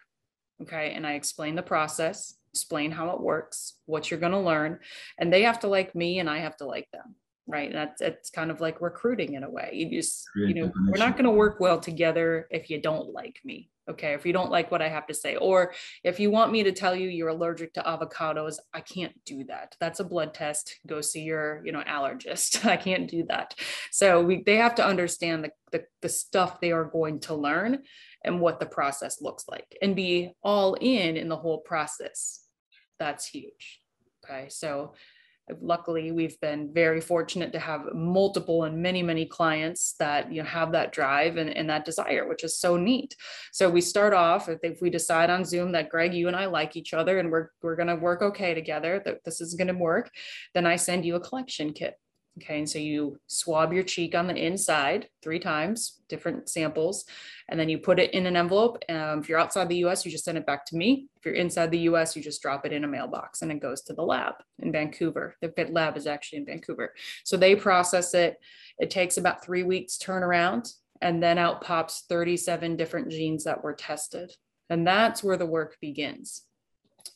Okay. 0.61 0.93
And 0.93 1.05
I 1.05 1.13
explain 1.13 1.55
the 1.55 1.63
process, 1.63 2.35
explain 2.53 2.91
how 2.91 3.09
it 3.09 3.19
works, 3.19 3.73
what 3.85 4.09
you're 4.09 4.19
going 4.19 4.31
to 4.31 4.39
learn. 4.39 4.79
And 5.19 5.33
they 5.33 5.43
have 5.43 5.59
to 5.61 5.67
like 5.67 5.95
me 5.95 6.19
and 6.19 6.29
I 6.29 6.39
have 6.39 6.57
to 6.57 6.65
like 6.65 6.89
them. 6.91 7.15
Right. 7.47 7.67
And 7.67 7.75
that's 7.75 8.01
it's 8.01 8.29
kind 8.31 8.49
of 8.49 8.59
like 8.59 8.81
recruiting 8.81 9.35
in 9.35 9.43
a 9.43 9.49
way. 9.49 9.69
You 9.73 9.89
just, 10.01 10.27
you 10.35 10.55
know, 10.55 10.71
we're 10.87 10.97
not 10.97 11.13
going 11.13 11.25
to 11.25 11.31
work 11.31 11.59
well 11.59 11.79
together 11.79 12.47
if 12.49 12.71
you 12.71 12.81
don't 12.81 13.13
like 13.13 13.39
me. 13.43 13.69
okay? 13.87 14.13
If 14.13 14.25
you 14.25 14.33
don't 14.33 14.49
like 14.49 14.71
what 14.71 14.81
i 14.81 14.87
have 14.87 15.05
to 15.07 15.13
say 15.13 15.35
or 15.35 15.73
if 16.03 16.19
you 16.19 16.31
want 16.31 16.51
me 16.51 16.63
to 16.63 16.71
tell 16.71 16.95
you 16.95 17.07
you're 17.07 17.29
allergic 17.29 17.71
to 17.73 17.81
avocados 17.81 18.55
i 18.73 18.81
can't 18.81 19.13
do 19.25 19.43
that. 19.43 19.75
That's 19.79 19.99
a 19.99 20.03
blood 20.03 20.33
test. 20.33 20.79
Go 20.87 21.01
see 21.01 21.21
your 21.21 21.61
you 21.63 21.71
know 21.71 21.83
allergist. 21.83 22.65
I 22.75 22.77
can't 22.77 23.07
do 23.07 23.25
that. 23.29 23.53
So 23.91 24.21
we 24.23 24.41
they 24.43 24.57
have 24.57 24.75
to 24.75 24.85
understand 24.85 25.43
the, 25.43 25.51
the, 25.71 25.85
the 26.01 26.09
stuff 26.09 26.59
they 26.59 26.71
are 26.71 26.85
going 26.85 27.19
to 27.21 27.35
learn 27.35 27.83
and 28.23 28.41
what 28.41 28.59
the 28.59 28.65
process 28.65 29.21
looks 29.21 29.45
like 29.47 29.77
and 29.83 29.95
be 29.95 30.31
all 30.41 30.73
in 30.81 31.15
in 31.15 31.29
the 31.29 31.37
whole 31.37 31.59
process. 31.59 32.41
That's 32.97 33.27
huge 33.27 33.81
okay? 34.25 34.47
So 34.49 34.93
luckily 35.61 36.11
we've 36.11 36.39
been 36.39 36.73
very 36.73 36.99
fortunate 36.99 37.53
to 37.53 37.59
have 37.59 37.93
multiple 37.93 38.63
and 38.63 38.81
many 38.81 39.03
many 39.03 39.25
clients 39.25 39.93
that 39.99 40.31
you 40.31 40.41
know 40.41 40.47
have 40.47 40.71
that 40.71 40.91
drive 40.91 41.37
and, 41.37 41.49
and 41.49 41.69
that 41.69 41.85
desire 41.85 42.27
which 42.27 42.43
is 42.43 42.57
so 42.57 42.77
neat. 42.77 43.15
So 43.51 43.69
we 43.69 43.81
start 43.81 44.13
off 44.13 44.49
if, 44.49 44.59
if 44.63 44.81
we 44.81 44.89
decide 44.89 45.29
on 45.29 45.45
zoom 45.45 45.71
that 45.73 45.89
greg 45.89 46.13
you 46.13 46.27
and 46.27 46.35
i 46.35 46.45
like 46.45 46.75
each 46.75 46.93
other 46.93 47.19
and 47.19 47.31
we're, 47.31 47.49
we're 47.61 47.75
going 47.75 47.87
to 47.87 47.95
work 47.95 48.21
okay 48.21 48.53
together 48.53 49.01
that 49.05 49.23
this 49.23 49.41
is 49.41 49.53
going 49.53 49.67
to 49.67 49.73
work 49.73 50.09
then 50.53 50.65
i 50.65 50.75
send 50.75 51.05
you 51.05 51.15
a 51.15 51.19
collection 51.19 51.73
kit 51.73 51.95
Okay, 52.41 52.59
and 52.59 52.69
so 52.69 52.79
you 52.79 53.17
swab 53.27 53.71
your 53.71 53.83
cheek 53.83 54.13
on 54.13 54.27
the 54.27 54.35
inside 54.35 55.07
three 55.23 55.39
times, 55.39 56.01
different 56.09 56.49
samples, 56.49 57.05
and 57.47 57.57
then 57.57 57.69
you 57.69 57.77
put 57.77 57.97
it 57.97 58.13
in 58.13 58.25
an 58.25 58.35
envelope. 58.35 58.83
Um, 58.89 59.19
if 59.19 59.29
you're 59.29 59.39
outside 59.39 59.69
the 59.69 59.85
US, 59.85 60.03
you 60.03 60.11
just 60.11 60.25
send 60.25 60.37
it 60.37 60.45
back 60.45 60.65
to 60.65 60.75
me. 60.75 61.07
If 61.15 61.25
you're 61.25 61.35
inside 61.35 61.71
the 61.71 61.79
US, 61.79 62.13
you 62.13 62.21
just 62.21 62.41
drop 62.41 62.65
it 62.65 62.73
in 62.73 62.83
a 62.83 62.89
mailbox 62.89 63.41
and 63.41 63.53
it 63.53 63.61
goes 63.61 63.83
to 63.83 63.93
the 63.93 64.01
lab 64.01 64.33
in 64.59 64.73
Vancouver. 64.73 65.37
The 65.41 65.49
FIT 65.49 65.71
lab 65.71 65.95
is 65.95 66.07
actually 66.07 66.39
in 66.39 66.45
Vancouver. 66.45 66.93
So 67.23 67.37
they 67.37 67.55
process 67.55 68.13
it. 68.13 68.35
It 68.79 68.89
takes 68.89 69.15
about 69.15 69.45
three 69.45 69.63
weeks 69.63 69.97
turnaround, 69.97 70.73
and 71.01 71.23
then 71.23 71.37
out 71.37 71.61
pops 71.61 72.03
37 72.09 72.75
different 72.75 73.09
genes 73.11 73.45
that 73.45 73.63
were 73.63 73.73
tested. 73.73 74.33
And 74.69 74.85
that's 74.85 75.23
where 75.23 75.37
the 75.37 75.45
work 75.45 75.77
begins. 75.79 76.43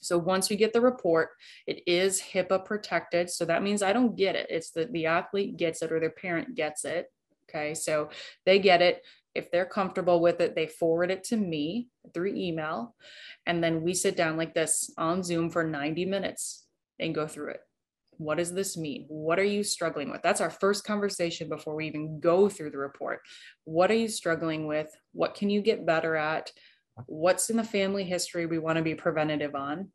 So 0.01 0.17
once 0.17 0.49
we 0.49 0.55
get 0.55 0.73
the 0.73 0.81
report, 0.81 1.29
it 1.67 1.81
is 1.87 2.21
HIPAA 2.21 2.65
protected. 2.65 3.29
So 3.29 3.45
that 3.45 3.63
means 3.63 3.81
I 3.81 3.93
don't 3.93 4.15
get 4.15 4.35
it. 4.35 4.47
It's 4.49 4.71
that 4.71 4.91
the 4.91 5.05
athlete 5.07 5.57
gets 5.57 5.81
it 5.81 5.91
or 5.91 5.99
their 5.99 6.09
parent 6.09 6.55
gets 6.55 6.85
it. 6.85 7.11
Okay. 7.49 7.73
So 7.73 8.09
they 8.45 8.59
get 8.59 8.81
it. 8.81 9.03
If 9.35 9.51
they're 9.51 9.65
comfortable 9.65 10.21
with 10.21 10.41
it, 10.41 10.55
they 10.55 10.67
forward 10.67 11.11
it 11.11 11.23
to 11.25 11.37
me 11.37 11.87
through 12.13 12.33
email. 12.35 12.95
And 13.45 13.63
then 13.63 13.81
we 13.81 13.93
sit 13.93 14.17
down 14.17 14.37
like 14.37 14.53
this 14.53 14.91
on 14.97 15.23
Zoom 15.23 15.49
for 15.49 15.63
90 15.63 16.05
minutes 16.05 16.65
and 16.99 17.15
go 17.15 17.27
through 17.27 17.51
it. 17.51 17.61
What 18.17 18.37
does 18.37 18.53
this 18.53 18.75
mean? 18.75 19.05
What 19.07 19.39
are 19.39 19.45
you 19.45 19.63
struggling 19.63 20.11
with? 20.11 20.21
That's 20.21 20.41
our 20.41 20.49
first 20.49 20.83
conversation 20.83 21.47
before 21.47 21.75
we 21.75 21.87
even 21.87 22.19
go 22.19 22.49
through 22.49 22.71
the 22.71 22.77
report. 22.77 23.21
What 23.63 23.91
are 23.91 23.95
you 23.95 24.09
struggling 24.09 24.67
with? 24.67 24.89
What 25.13 25.35
can 25.35 25.49
you 25.49 25.61
get 25.61 25.85
better 25.85 26.17
at? 26.17 26.51
What's 27.07 27.49
in 27.49 27.57
the 27.57 27.63
family 27.63 28.03
history 28.03 28.45
we 28.45 28.59
want 28.59 28.77
to 28.77 28.83
be 28.83 28.95
preventative 28.95 29.55
on 29.55 29.89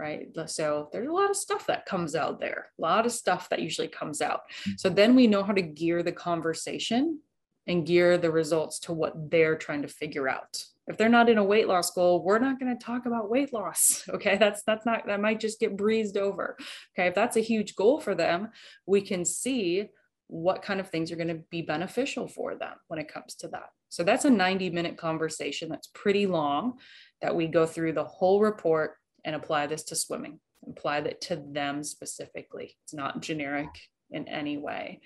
right? 0.00 0.28
So 0.46 0.88
there's 0.92 1.08
a 1.08 1.12
lot 1.12 1.28
of 1.28 1.36
stuff 1.36 1.66
that 1.66 1.84
comes 1.84 2.14
out 2.14 2.40
there 2.40 2.70
a 2.78 2.82
lot 2.82 3.06
of 3.06 3.12
stuff 3.12 3.48
that 3.50 3.60
usually 3.60 3.88
comes 3.88 4.22
out. 4.22 4.40
Mm-hmm. 4.62 4.72
so 4.78 4.88
then 4.88 5.14
we 5.14 5.26
know 5.26 5.42
how 5.42 5.52
to 5.52 5.62
gear 5.62 6.02
the 6.02 6.12
conversation 6.12 7.20
and 7.66 7.86
gear 7.86 8.16
the 8.16 8.30
results 8.30 8.80
to 8.80 8.92
what 8.92 9.30
they're 9.30 9.56
trying 9.56 9.82
to 9.82 9.88
figure 9.88 10.28
out. 10.28 10.64
If 10.86 10.96
they're 10.96 11.08
not 11.08 11.28
in 11.28 11.38
a 11.38 11.44
weight 11.44 11.68
loss 11.68 11.90
goal 11.90 12.24
we're 12.24 12.38
not 12.38 12.58
going 12.58 12.76
to 12.76 12.84
talk 12.84 13.06
about 13.06 13.30
weight 13.30 13.52
loss 13.52 14.04
okay? 14.14 14.38
That's 14.38 14.62
that's 14.66 14.86
not 14.86 15.06
that 15.06 15.20
might 15.20 15.38
just 15.38 15.60
get 15.60 15.76
breezed 15.76 16.16
over 16.16 16.56
okay? 16.94 17.08
If 17.08 17.14
that's 17.14 17.36
a 17.36 17.40
huge 17.40 17.76
goal 17.76 18.00
for 18.00 18.14
them 18.14 18.48
we 18.86 19.02
can 19.02 19.24
see 19.24 19.88
what 20.28 20.62
kind 20.62 20.80
of 20.80 20.88
things 20.88 21.10
are 21.10 21.16
going 21.16 21.28
to 21.28 21.42
be 21.50 21.60
beneficial 21.60 22.28
for 22.28 22.54
them 22.54 22.74
when 22.86 23.00
it 23.00 23.12
comes 23.12 23.34
to 23.34 23.48
that 23.48 23.70
so 23.90 24.04
that's 24.04 24.24
a 24.24 24.30
90 24.30 24.70
minute 24.70 24.96
conversation 24.96 25.68
that's 25.68 25.90
pretty 25.92 26.26
long 26.26 26.78
that 27.20 27.34
we 27.34 27.48
go 27.48 27.66
through 27.66 27.92
the 27.92 28.04
whole 28.04 28.40
report 28.40 28.94
and 29.24 29.36
apply 29.36 29.66
this 29.66 29.82
to 29.84 29.96
swimming, 29.96 30.40
apply 30.68 31.02
that 31.02 31.20
to 31.22 31.36
them 31.36 31.82
specifically. 31.82 32.76
It's 32.84 32.94
not 32.94 33.20
generic 33.20 33.68
in 34.10 34.28
any 34.28 34.56
way. 34.56 35.00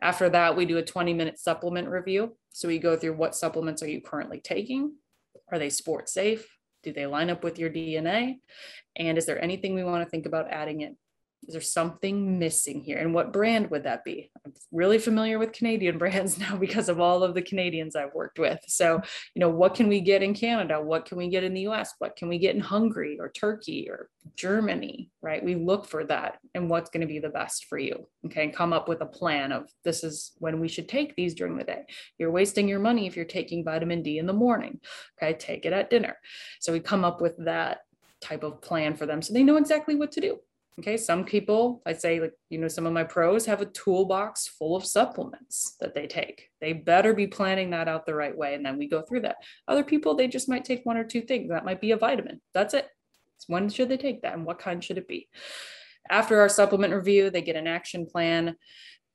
After 0.00 0.28
that, 0.30 0.56
we 0.56 0.64
do 0.64 0.78
a 0.78 0.84
20 0.84 1.12
minute 1.14 1.38
supplement 1.38 1.88
review. 1.88 2.36
So 2.50 2.68
we 2.68 2.78
go 2.78 2.96
through 2.96 3.16
what 3.16 3.36
supplements 3.36 3.82
are 3.82 3.88
you 3.88 4.00
currently 4.00 4.40
taking? 4.40 4.94
Are 5.52 5.58
they 5.58 5.70
sport 5.70 6.08
safe? 6.08 6.46
Do 6.82 6.92
they 6.92 7.06
line 7.06 7.30
up 7.30 7.44
with 7.44 7.58
your 7.58 7.70
DNA? 7.70 8.38
And 8.96 9.16
is 9.16 9.26
there 9.26 9.42
anything 9.42 9.74
we 9.74 9.84
want 9.84 10.04
to 10.04 10.10
think 10.10 10.26
about 10.26 10.50
adding 10.50 10.80
in? 10.80 10.96
Is 11.46 11.54
there 11.54 11.60
something 11.60 12.38
missing 12.38 12.82
here? 12.82 12.98
And 12.98 13.12
what 13.12 13.32
brand 13.32 13.70
would 13.70 13.84
that 13.84 14.04
be? 14.04 14.30
I'm 14.44 14.52
really 14.70 14.98
familiar 14.98 15.38
with 15.38 15.52
Canadian 15.52 15.98
brands 16.02 16.38
now 16.38 16.56
because 16.56 16.88
of 16.88 17.00
all 17.00 17.24
of 17.24 17.34
the 17.34 17.42
Canadians 17.42 17.96
I've 17.96 18.14
worked 18.14 18.38
with. 18.38 18.60
So, 18.68 19.00
you 19.34 19.40
know, 19.40 19.48
what 19.48 19.74
can 19.74 19.88
we 19.88 20.00
get 20.00 20.22
in 20.22 20.34
Canada? 20.34 20.80
What 20.80 21.04
can 21.04 21.18
we 21.18 21.28
get 21.28 21.44
in 21.44 21.54
the 21.54 21.68
US? 21.68 21.94
What 21.98 22.16
can 22.16 22.28
we 22.28 22.38
get 22.38 22.54
in 22.54 22.60
Hungary 22.60 23.18
or 23.18 23.30
Turkey 23.30 23.88
or 23.90 24.08
Germany, 24.36 25.10
right? 25.20 25.44
We 25.44 25.56
look 25.56 25.86
for 25.86 26.04
that 26.04 26.38
and 26.54 26.70
what's 26.70 26.90
going 26.90 27.00
to 27.00 27.06
be 27.06 27.18
the 27.18 27.28
best 27.28 27.66
for 27.66 27.78
you. 27.78 28.06
Okay. 28.26 28.44
And 28.44 28.54
come 28.54 28.72
up 28.72 28.88
with 28.88 29.00
a 29.00 29.06
plan 29.06 29.50
of 29.50 29.68
this 29.84 30.04
is 30.04 30.32
when 30.38 30.60
we 30.60 30.68
should 30.68 30.88
take 30.88 31.16
these 31.16 31.34
during 31.34 31.56
the 31.56 31.64
day. 31.64 31.82
You're 32.18 32.30
wasting 32.30 32.68
your 32.68 32.78
money 32.78 33.06
if 33.06 33.16
you're 33.16 33.24
taking 33.24 33.64
vitamin 33.64 34.02
D 34.02 34.18
in 34.18 34.26
the 34.26 34.32
morning. 34.32 34.80
Okay. 35.20 35.36
Take 35.36 35.66
it 35.66 35.72
at 35.72 35.90
dinner. 35.90 36.16
So 36.60 36.72
we 36.72 36.80
come 36.80 37.04
up 37.04 37.20
with 37.20 37.36
that 37.44 37.80
type 38.20 38.44
of 38.44 38.62
plan 38.62 38.94
for 38.94 39.04
them 39.04 39.20
so 39.20 39.32
they 39.32 39.42
know 39.42 39.56
exactly 39.56 39.96
what 39.96 40.12
to 40.12 40.20
do 40.20 40.38
Okay, 40.78 40.96
some 40.96 41.24
people, 41.26 41.82
I'd 41.84 42.00
say, 42.00 42.18
like, 42.18 42.32
you 42.48 42.58
know, 42.58 42.68
some 42.68 42.86
of 42.86 42.94
my 42.94 43.04
pros 43.04 43.44
have 43.44 43.60
a 43.60 43.66
toolbox 43.66 44.48
full 44.48 44.74
of 44.74 44.86
supplements 44.86 45.76
that 45.80 45.94
they 45.94 46.06
take. 46.06 46.48
They 46.62 46.72
better 46.72 47.12
be 47.12 47.26
planning 47.26 47.70
that 47.70 47.88
out 47.88 48.06
the 48.06 48.14
right 48.14 48.36
way. 48.36 48.54
And 48.54 48.64
then 48.64 48.78
we 48.78 48.88
go 48.88 49.02
through 49.02 49.20
that. 49.20 49.36
Other 49.68 49.84
people, 49.84 50.14
they 50.14 50.28
just 50.28 50.48
might 50.48 50.64
take 50.64 50.86
one 50.86 50.96
or 50.96 51.04
two 51.04 51.20
things. 51.20 51.50
That 51.50 51.66
might 51.66 51.80
be 51.80 51.90
a 51.90 51.98
vitamin. 51.98 52.40
That's 52.54 52.72
it. 52.72 52.88
When 53.48 53.68
should 53.68 53.90
they 53.90 53.98
take 53.98 54.22
that 54.22 54.34
and 54.34 54.46
what 54.46 54.58
kind 54.58 54.82
should 54.82 54.96
it 54.96 55.08
be? 55.08 55.28
After 56.08 56.40
our 56.40 56.48
supplement 56.48 56.94
review, 56.94 57.28
they 57.28 57.42
get 57.42 57.56
an 57.56 57.66
action 57.66 58.06
plan 58.06 58.56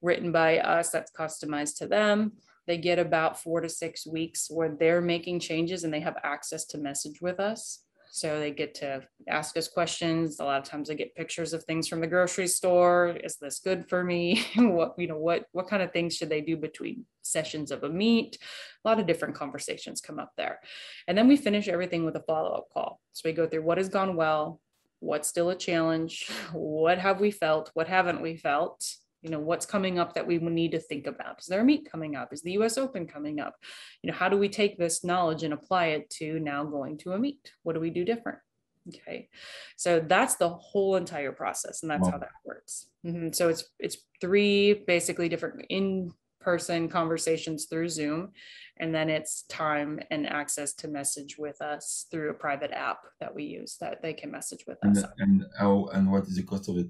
written 0.03 0.31
by 0.31 0.59
us 0.59 0.91
that's 0.91 1.11
customized 1.11 1.77
to 1.77 1.87
them. 1.87 2.33
They 2.67 2.77
get 2.77 2.99
about 2.99 3.41
four 3.41 3.61
to 3.61 3.69
six 3.69 4.05
weeks 4.05 4.47
where 4.49 4.75
they're 4.77 5.01
making 5.01 5.39
changes 5.39 5.83
and 5.83 5.93
they 5.93 6.01
have 6.01 6.17
access 6.23 6.65
to 6.65 6.77
message 6.77 7.19
with 7.19 7.39
us 7.39 7.83
so 8.17 8.39
they 8.39 8.49
get 8.49 8.73
to 8.75 9.03
ask 9.27 9.55
us 9.57 9.67
questions. 9.67 10.39
A 10.39 10.43
lot 10.43 10.59
of 10.59 10.67
times 10.67 10.87
they 10.87 10.95
get 10.95 11.13
pictures 11.13 11.53
of 11.53 11.63
things 11.65 11.87
from 11.87 12.01
the 12.01 12.07
grocery 12.07 12.47
store. 12.47 13.15
Is 13.23 13.35
this 13.35 13.59
good 13.59 13.87
for 13.87 14.03
me? 14.03 14.43
what, 14.55 14.95
you 14.97 15.07
know, 15.07 15.19
what, 15.19 15.45
what 15.51 15.67
kind 15.67 15.83
of 15.83 15.91
things 15.91 16.15
should 16.15 16.29
they 16.29 16.41
do 16.41 16.57
between 16.57 17.05
sessions 17.21 17.69
of 17.69 17.83
a 17.83 17.89
meet? 17.89 18.39
A 18.83 18.87
lot 18.87 18.99
of 18.99 19.05
different 19.05 19.35
conversations 19.35 20.01
come 20.01 20.17
up 20.17 20.31
there. 20.35 20.59
And 21.07 21.15
then 21.15 21.27
we 21.27 21.37
finish 21.37 21.67
everything 21.67 22.05
with 22.05 22.15
a 22.15 22.23
follow-up 22.23 22.69
call. 22.73 22.99
So 23.13 23.21
we 23.25 23.33
go 23.33 23.45
through 23.45 23.61
what 23.61 23.77
has 23.77 23.87
gone 23.87 24.15
well, 24.15 24.59
what's 24.99 25.29
still 25.29 25.51
a 25.51 25.55
challenge, 25.55 26.27
what 26.53 26.97
have 26.97 27.21
we 27.21 27.29
felt, 27.29 27.69
what 27.75 27.87
haven't 27.87 28.23
we 28.23 28.35
felt, 28.35 28.83
you 29.21 29.29
know 29.29 29.39
what's 29.39 29.65
coming 29.65 29.99
up 29.99 30.13
that 30.13 30.27
we 30.27 30.37
need 30.37 30.71
to 30.71 30.79
think 30.79 31.07
about? 31.07 31.39
Is 31.39 31.47
there 31.47 31.61
a 31.61 31.65
meet 31.65 31.89
coming 31.89 32.15
up? 32.15 32.33
Is 32.33 32.41
the 32.41 32.51
us 32.53 32.77
open 32.77 33.07
coming 33.07 33.39
up? 33.39 33.55
You 34.01 34.11
know 34.11 34.17
how 34.17 34.29
do 34.29 34.37
we 34.37 34.49
take 34.49 34.77
this 34.77 35.03
knowledge 35.03 35.43
and 35.43 35.53
apply 35.53 35.87
it 35.87 36.09
to 36.11 36.39
now 36.39 36.63
going 36.63 36.97
to 36.99 37.13
a 37.13 37.19
meet? 37.19 37.51
What 37.63 37.73
do 37.73 37.79
we 37.79 37.89
do 37.89 38.05
different? 38.05 38.39
Okay. 38.87 39.27
So 39.75 39.99
that's 39.99 40.35
the 40.35 40.49
whole 40.49 40.95
entire 40.95 41.31
process 41.31 41.81
and 41.81 41.91
that's 41.91 42.03
wow. 42.03 42.11
how 42.11 42.17
that 42.19 42.29
works. 42.45 42.89
Mm-hmm. 43.05 43.31
so 43.31 43.47
it's 43.47 43.63
it's 43.79 43.97
three 44.19 44.83
basically 44.85 45.29
different 45.29 45.65
in 45.69 46.11
person 46.41 46.89
conversations 46.89 47.65
through 47.65 47.89
zoom 47.89 48.31
and 48.79 48.93
then 48.93 49.09
it's 49.09 49.43
time 49.43 49.99
and 50.11 50.27
access 50.27 50.73
to 50.73 50.87
message 50.87 51.37
with 51.37 51.61
us 51.61 52.05
through 52.11 52.29
a 52.29 52.33
private 52.33 52.71
app 52.71 52.99
that 53.19 53.33
we 53.33 53.43
use 53.43 53.77
that 53.79 54.01
they 54.01 54.13
can 54.13 54.31
message 54.31 54.63
with 54.67 54.77
and, 54.81 54.97
us 54.97 55.03
and 55.19 55.45
how 55.57 55.89
and 55.93 56.11
what 56.11 56.23
is 56.23 56.35
the 56.35 56.43
cost 56.43 56.69
of 56.69 56.77
it 56.77 56.87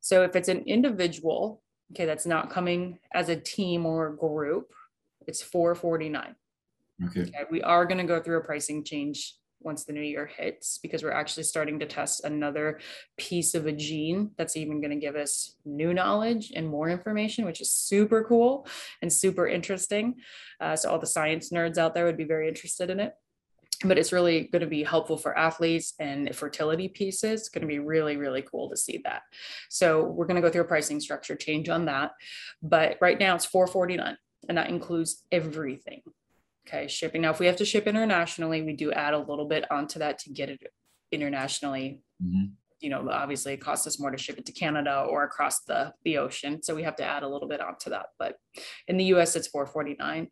so 0.00 0.22
if 0.22 0.36
it's 0.36 0.48
an 0.48 0.62
individual 0.66 1.62
okay, 1.92 2.04
that's 2.04 2.26
not 2.26 2.50
coming 2.50 2.98
as 3.14 3.28
a 3.28 3.36
team 3.36 3.86
or 3.86 4.08
a 4.08 4.16
group, 4.16 4.72
it's 5.26 5.42
449. 5.42 6.34
Okay. 7.06 7.20
okay. 7.22 7.44
We 7.50 7.62
are 7.62 7.84
going 7.84 7.98
to 7.98 8.04
go 8.04 8.20
through 8.20 8.38
a 8.38 8.44
pricing 8.44 8.82
change 8.82 9.34
once 9.60 9.84
the 9.84 9.92
new 9.92 10.02
year 10.02 10.26
hits 10.26 10.78
because 10.78 11.02
we're 11.02 11.10
actually 11.10 11.42
starting 11.42 11.78
to 11.80 11.86
test 11.86 12.24
another 12.24 12.78
piece 13.16 13.54
of 13.54 13.66
a 13.66 13.72
gene 13.72 14.30
that's 14.36 14.56
even 14.56 14.80
going 14.80 14.90
to 14.90 14.96
give 14.96 15.16
us 15.16 15.56
new 15.64 15.92
knowledge 15.92 16.52
and 16.54 16.68
more 16.68 16.88
information, 16.88 17.44
which 17.44 17.60
is 17.60 17.70
super 17.70 18.24
cool 18.24 18.66
and 19.02 19.12
super 19.12 19.46
interesting. 19.46 20.14
Uh, 20.60 20.76
so 20.76 20.90
all 20.90 20.98
the 20.98 21.06
science 21.06 21.50
nerds 21.50 21.78
out 21.78 21.94
there 21.94 22.04
would 22.04 22.16
be 22.16 22.24
very 22.24 22.48
interested 22.48 22.90
in 22.90 23.00
it 23.00 23.14
but 23.84 23.98
it's 23.98 24.12
really 24.12 24.44
going 24.44 24.60
to 24.60 24.66
be 24.68 24.82
helpful 24.82 25.16
for 25.16 25.36
athletes 25.36 25.94
and 25.98 26.34
fertility 26.34 26.88
pieces. 26.88 27.40
It's 27.40 27.48
going 27.48 27.62
to 27.62 27.68
be 27.68 27.78
really, 27.78 28.16
really 28.16 28.42
cool 28.42 28.70
to 28.70 28.76
see 28.76 29.00
that. 29.04 29.22
So 29.68 30.04
we're 30.04 30.26
going 30.26 30.40
to 30.40 30.46
go 30.46 30.50
through 30.50 30.62
a 30.62 30.66
pricing 30.66 31.00
structure 31.00 31.36
change 31.36 31.68
on 31.68 31.86
that. 31.86 32.12
But 32.62 32.96
right 33.00 33.18
now 33.18 33.34
it's 33.34 33.44
449 33.44 34.16
and 34.48 34.58
that 34.58 34.68
includes 34.68 35.24
everything. 35.30 36.02
Okay, 36.66 36.88
shipping. 36.88 37.22
Now, 37.22 37.30
if 37.30 37.38
we 37.38 37.46
have 37.46 37.56
to 37.56 37.64
ship 37.64 37.86
internationally, 37.86 38.62
we 38.62 38.72
do 38.72 38.92
add 38.92 39.14
a 39.14 39.18
little 39.18 39.46
bit 39.46 39.70
onto 39.70 40.00
that 40.00 40.18
to 40.20 40.30
get 40.30 40.48
it 40.48 40.60
internationally. 41.12 42.00
Mm-hmm. 42.22 42.46
You 42.80 42.90
know, 42.90 43.08
obviously 43.08 43.54
it 43.54 43.60
costs 43.60 43.86
us 43.86 44.00
more 44.00 44.10
to 44.10 44.18
ship 44.18 44.36
it 44.36 44.46
to 44.46 44.52
Canada 44.52 45.06
or 45.08 45.22
across 45.24 45.60
the, 45.60 45.94
the 46.04 46.18
ocean. 46.18 46.62
So 46.62 46.74
we 46.74 46.82
have 46.82 46.96
to 46.96 47.04
add 47.04 47.22
a 47.22 47.28
little 47.28 47.48
bit 47.48 47.60
onto 47.60 47.90
that. 47.90 48.06
But 48.18 48.36
in 48.88 48.96
the 48.96 49.04
US, 49.04 49.36
it's 49.36 49.46
449. 49.46 50.28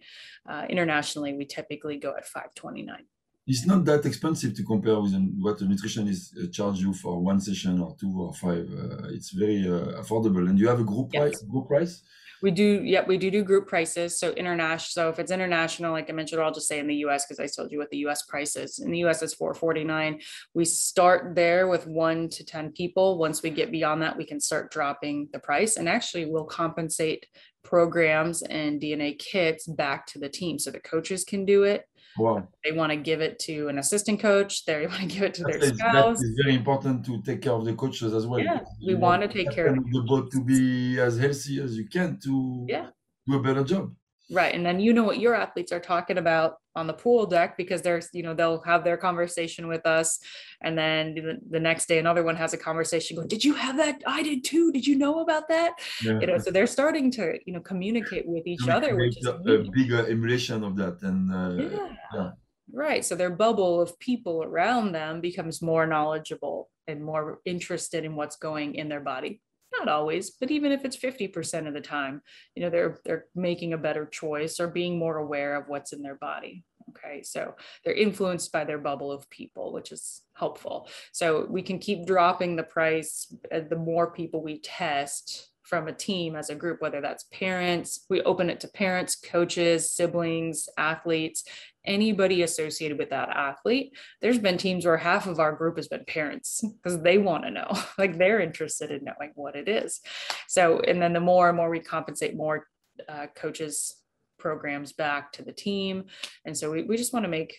Uh, 0.49 0.67
internationally, 0.69 1.35
we 1.35 1.47
typically 1.47 1.97
go 1.97 2.11
at 2.17 2.27
529. 2.27 3.07
It's 3.47 3.67
not 3.67 3.85
that 3.85 4.07
expensive 4.07 4.55
to 4.55 4.65
compare 4.65 4.99
with 5.01 5.15
what 5.39 5.61
a 5.61 5.65
nutritionist 5.65 6.33
uh, 6.43 6.51
charge 6.51 6.79
you 6.79 6.95
for 6.95 7.21
one 7.21 7.41
session 7.41 7.81
or 7.81 7.95
two 8.01 8.13
or 8.19 8.33
five. 8.33 8.67
Uh, 8.71 9.09
it's 9.09 9.31
very 9.31 9.67
uh, 9.69 10.01
affordable, 10.03 10.49
and 10.49 10.59
you 10.59 10.67
have 10.67 10.81
a 10.81 10.85
group 10.85 11.11
yes. 11.13 11.23
price. 11.23 11.43
Group 11.43 11.69
price. 11.69 12.03
We 12.43 12.51
do, 12.51 12.83
yeah, 12.85 13.05
we 13.07 13.17
do 13.17 13.31
do 13.31 13.43
group 13.43 13.69
prices. 13.69 14.19
So 14.19 14.33
international. 14.33 14.79
So 14.79 15.09
if 15.09 15.19
it's 15.19 15.31
international, 15.31 15.93
like 15.93 16.11
I 16.11 16.13
mentioned, 16.13 16.43
I'll 16.43 16.53
just 16.53 16.69
say 16.69 16.79
in 16.79 16.87
the 16.87 16.97
U.S. 16.97 17.25
because 17.25 17.41
I 17.41 17.47
told 17.47 17.71
you 17.71 17.79
what 17.79 17.91
the 17.91 17.99
U.S. 17.99 18.23
price 18.23 18.57
is. 18.57 18.79
In 18.79 18.91
the 18.91 18.99
U.S., 18.99 19.23
it's 19.23 19.35
four 19.35 19.53
forty 19.55 19.85
nine. 19.85 20.21
We 20.55 20.65
start 20.65 21.35
there 21.35 21.69
with 21.69 21.87
one 21.87 22.31
to 22.31 22.45
ten 22.45 22.73
people. 22.73 23.19
Once 23.19 23.43
we 23.43 23.51
get 23.51 23.71
beyond 23.71 24.03
that, 24.03 24.17
we 24.17 24.25
can 24.25 24.41
start 24.41 24.71
dropping 24.71 25.29
the 25.33 25.39
price, 25.39 25.77
and 25.77 25.89
actually, 25.89 26.27
we'll 26.27 26.45
compensate 26.45 27.27
programs 27.63 28.43
and 28.43 28.81
DNA 28.81 29.19
kits 29.19 29.67
back 29.67 30.07
to 30.07 30.19
the 30.19 30.29
team 30.29 30.59
so 30.59 30.71
the 30.71 30.81
coaches 30.81 31.25
can 31.25 31.47
do 31.47 31.65
it 31.65 31.87
Wow. 32.17 32.49
They 32.65 32.73
want 32.73 32.91
to 32.91 32.97
give 32.97 33.21
it 33.21 33.39
to 33.41 33.69
an 33.69 33.79
assistant 33.79 34.21
coach. 34.21 34.65
They 34.65 34.87
want 34.93 35.01
to 35.01 35.07
give 35.07 35.23
it 35.23 35.35
to 35.35 35.45
their 35.45 35.61
spouse. 35.63 36.23
It's 36.23 36.41
very 36.43 36.55
important 36.55 37.05
to 37.07 37.21
take 37.23 37.43
care 37.43 37.53
of 37.53 37.65
the 37.65 37.75
coaches 37.75 38.15
as 38.15 38.27
well. 38.27 38.41
Yeah, 38.41 38.61
we 38.87 38.95
want, 38.95 39.21
want 39.21 39.33
to 39.33 39.39
take 39.39 39.51
care 39.51 39.67
of 39.67 39.77
the 39.77 40.05
boat 40.07 40.31
to 40.33 40.43
be 40.43 40.99
as 41.01 41.19
healthy 41.19 41.61
as 41.61 41.77
you 41.77 41.87
can 41.89 42.19
to 42.25 42.67
yeah. 42.69 42.89
do 43.27 43.37
a 43.37 43.43
better 43.43 43.65
job. 43.65 43.93
Right. 44.31 44.55
And 44.55 44.65
then 44.65 44.81
you 44.81 44.95
know 44.95 45.03
what 45.03 45.19
your 45.19 45.35
athletes 45.35 45.71
are 45.71 45.81
talking 45.81 46.17
about 46.17 46.57
on 46.75 46.87
the 46.87 46.95
pool 46.95 47.27
deck 47.27 47.57
because 47.59 47.83
there's, 47.83 48.09
you 48.15 48.23
know, 48.23 48.33
they'll 48.33 48.63
have 48.63 48.83
their 48.83 48.97
conversation 48.97 49.69
with 49.69 49.85
us. 49.87 50.19
And 50.63 50.79
then 50.79 51.41
the, 51.51 51.61
next 51.61 51.87
day, 51.87 51.99
another 51.99 52.23
one 52.23 52.37
has 52.37 52.55
a 52.55 52.57
conversation 52.57 53.17
going, 53.17 53.29
Did 53.29 53.45
you 53.45 53.55
have 53.55 53.77
that? 53.77 54.03
I 54.07 54.23
did 54.23 54.43
too. 54.43 54.73
Did 54.73 54.87
you 54.87 54.97
know 54.97 55.21
about 55.21 55.49
that? 55.49 55.75
Yeah. 56.03 56.21
You 56.21 56.27
know, 56.27 56.39
so 56.39 56.51
they're 56.51 56.67
starting 56.67 57.11
to, 57.13 57.39
you 57.45 57.53
know, 57.53 57.61
communicate 57.61 58.27
with 58.27 58.47
each 58.47 58.67
other, 58.67 58.97
which 58.97 59.19
is 59.19 59.27
a, 59.27 59.35
a 59.35 59.71
bigger 59.71 60.07
emulation 60.09 60.65
of 60.65 60.75
that. 60.77 61.03
And 61.03 61.33
uh, 61.33 61.63
yeah. 61.63 61.97
yeah. 62.15 62.31
Right. 62.73 63.05
So 63.05 63.15
their 63.15 63.31
bubble 63.31 63.81
of 63.81 63.99
people 63.99 64.43
around 64.43 64.93
them 64.93 65.21
becomes 65.21 65.61
more 65.61 65.87
knowledgeable 65.87 66.71
and 66.89 67.05
more 67.05 67.41
interested 67.45 68.05
in 68.05 68.17
what's 68.17 68.37
going 68.37 68.75
in 68.75 68.89
their 68.89 69.01
body 69.01 69.43
not 69.85 69.95
always 69.95 70.31
but 70.31 70.51
even 70.51 70.73
if 70.73 70.85
it's 70.85 70.97
50% 70.97 71.67
of 71.67 71.75
the 71.75 71.81
time 71.81 72.23
you 72.55 72.63
know 72.63 72.71
they're 72.71 73.01
they're 73.05 73.27
making 73.35 73.73
a 73.73 73.79
better 73.79 74.07
choice 74.07 74.61
or 74.61 74.69
being 74.69 74.99
more 74.99 75.19
aware 75.19 75.57
of 75.57 75.69
what's 75.69 75.93
in 75.93 76.03
their 76.03 76.17
body 76.17 76.65
okay? 76.91 77.23
So 77.23 77.55
they're 77.85 77.95
influenced 77.95 78.53
by 78.53 78.65
their 78.65 78.79
bubble 78.79 79.11
of 79.11 79.29
people 79.31 79.73
which 79.73 79.93
is 79.93 80.23
helpful. 80.35 80.89
So 81.13 81.47
we 81.49 81.63
can 81.63 81.79
keep 81.79 82.07
dropping 82.07 82.57
the 82.57 82.63
price 82.63 83.35
uh, 83.53 83.61
the 83.69 83.77
more 83.77 84.11
people 84.11 84.43
we 84.43 84.59
test 84.59 85.51
from 85.65 85.89
a 85.89 85.93
team 85.93 86.37
as 86.37 86.51
a 86.51 86.55
group, 86.55 86.81
whether 86.81 87.01
that's 87.01 87.25
parents, 87.33 88.05
we 88.11 88.21
open 88.23 88.51
it 88.51 88.61
to 88.61 88.69
parents, 88.69 89.17
coaches, 89.17 89.91
siblings, 89.91 90.69
athletes, 90.77 91.45
anybody 91.87 92.43
associated 92.43 92.99
with 92.99 93.11
that 93.11 93.31
athlete. 93.31 93.93
There's 94.21 94.39
been 94.39 94.59
teams 94.59 94.85
where 94.85 94.99
half 94.99 95.27
of 95.27 95.41
our 95.41 95.53
group 95.53 95.77
has 95.77 95.89
been 95.89 96.05
parents 96.07 96.63
because 96.63 97.01
they 97.01 97.19
want 97.19 97.45
to 97.45 97.51
know, 97.51 97.71
like 97.99 98.19
they're 98.19 98.41
interested 98.41 98.91
in 98.91 99.05
knowing 99.05 99.33
what 99.35 99.57
it 99.57 99.69
is. 99.69 100.01
So, 100.49 100.81
and 100.81 101.01
then 101.01 101.15
the 101.15 101.21
more 101.21 101.49
and 101.49 101.57
more 101.57 101.71
we 101.71 101.81
compensate 101.81 102.37
more 102.37 102.67
uh, 103.09 103.27
coaches 103.35 103.97
programs 104.39 104.93
back 104.93 105.33
to 105.33 105.43
the 105.43 105.53
team. 105.53 106.05
And 106.45 106.57
so 106.57 106.71
we, 106.71 106.83
we 106.83 106.99
just 106.99 107.15
want 107.15 107.25
to 107.25 107.31
make 107.31 107.57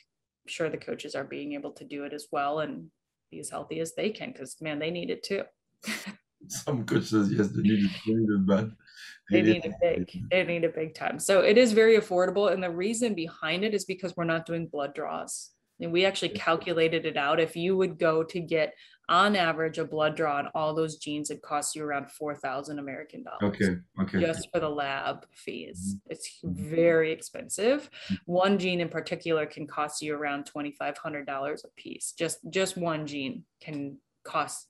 sure 0.48 0.70
the 0.70 0.78
coaches 0.78 1.16
are 1.16 1.24
being 1.24 1.54
able 1.54 1.72
to 1.72 1.84
do 1.84 2.04
it 2.04 2.14
as 2.14 2.28
well 2.32 2.60
and 2.60 2.90
be 3.32 3.40
as 3.40 3.50
healthy 3.50 3.80
as 3.80 3.96
they 3.96 4.12
can 4.12 4.32
because 4.32 4.62
man, 4.62 4.78
they 4.78 4.92
need 4.92 5.10
it 5.10 5.24
too. 5.24 5.44
Some 6.52 6.86
coaches, 6.86 7.32
yes, 7.32 7.50
they 7.50 7.62
need 7.62 7.86
it, 7.86 7.92
they 8.06 8.14
need 8.14 8.30
it 8.30 8.48
bad 8.48 8.72
they 9.30 9.42
need 9.42 9.66
a 9.66 9.74
big 9.82 10.30
they 10.30 10.44
need 10.44 10.64
a 10.64 10.70
big 10.70 10.94
time. 10.94 11.20
So 11.20 11.42
it 11.42 11.58
is 11.58 11.74
very 11.74 11.98
affordable 11.98 12.52
and 12.52 12.62
the 12.62 12.70
reason 12.70 13.14
behind 13.14 13.64
it 13.64 13.74
is 13.74 13.86
because 13.86 14.16
we're 14.16 14.24
not 14.24 14.46
doing 14.46 14.68
blood 14.68 14.94
draws. 14.94 15.52
And 15.82 15.92
we 15.92 16.06
actually 16.06 16.30
calculated 16.30 17.06
it 17.06 17.18
out. 17.18 17.40
If 17.40 17.56
you 17.56 17.76
would 17.76 18.00
go 18.00 18.24
to 18.24 18.40
get 18.40 18.74
on 19.10 19.36
average 19.36 19.78
a 19.78 19.86
blood 19.86 20.16
draw 20.16 20.38
on 20.38 20.48
all 20.56 20.74
those 20.74 20.98
genes 20.98 21.30
it 21.30 21.40
costs 21.44 21.76
you 21.76 21.84
around 21.84 22.10
4000 22.10 22.80
american 22.80 23.24
dollars. 23.24 23.56
Okay 23.56 23.78
okay. 24.02 24.20
Just 24.20 24.48
for 24.52 24.60
the 24.60 24.70
lab 24.70 25.26
fees. 25.34 25.96
Mm-hmm. 25.98 26.12
it's 26.12 26.40
mm-hmm. 26.44 26.70
very 26.76 27.12
expensive. 27.12 27.90
Mm-hmm. 28.06 28.16
one 28.26 28.60
gene 28.60 28.82
in 28.82 28.90
particular 28.90 29.46
can 29.46 29.68
cost 29.68 30.02
you 30.02 30.16
around 30.16 30.50
$2500 30.56 31.64
a 31.64 31.68
piece. 31.76 32.14
Just 32.18 32.40
just 32.50 32.78
one 32.78 33.06
gene 33.06 33.44
can 33.60 33.98
cost 34.24 34.68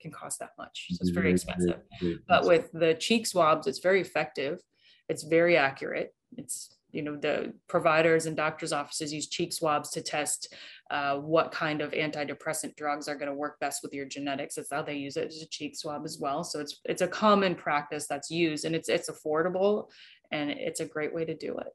can 0.00 0.10
cost 0.10 0.38
that 0.40 0.50
much. 0.58 0.86
So 0.90 0.98
it's 1.00 1.10
very 1.10 1.30
expensive. 1.30 1.80
But 2.28 2.46
with 2.46 2.70
the 2.72 2.94
cheek 2.94 3.26
swabs, 3.26 3.66
it's 3.66 3.80
very 3.80 4.00
effective. 4.00 4.60
It's 5.08 5.24
very 5.24 5.56
accurate. 5.56 6.14
It's 6.36 6.76
you 6.92 7.02
know 7.02 7.16
the 7.16 7.52
providers 7.68 8.26
and 8.26 8.36
doctors 8.36 8.72
offices 8.72 9.12
use 9.12 9.28
cheek 9.28 9.52
swabs 9.52 9.90
to 9.90 10.02
test 10.02 10.54
uh, 10.90 11.16
what 11.16 11.52
kind 11.52 11.80
of 11.80 11.92
antidepressant 11.92 12.74
drugs 12.76 13.08
are 13.08 13.14
going 13.14 13.28
to 13.28 13.34
work 13.34 13.58
best 13.60 13.82
with 13.82 13.94
your 13.94 14.06
genetics 14.06 14.56
that's 14.56 14.72
how 14.72 14.82
they 14.82 14.96
use 14.96 15.16
it 15.16 15.28
as 15.28 15.42
a 15.42 15.48
cheek 15.48 15.76
swab 15.76 16.02
as 16.04 16.18
well 16.18 16.42
so 16.42 16.60
it's 16.60 16.80
it's 16.84 17.02
a 17.02 17.08
common 17.08 17.54
practice 17.54 18.06
that's 18.08 18.30
used 18.30 18.64
and 18.64 18.74
it's 18.74 18.88
it's 18.88 19.10
affordable 19.10 19.86
and 20.32 20.50
it's 20.50 20.80
a 20.80 20.86
great 20.86 21.14
way 21.14 21.24
to 21.24 21.34
do 21.34 21.56
it 21.58 21.68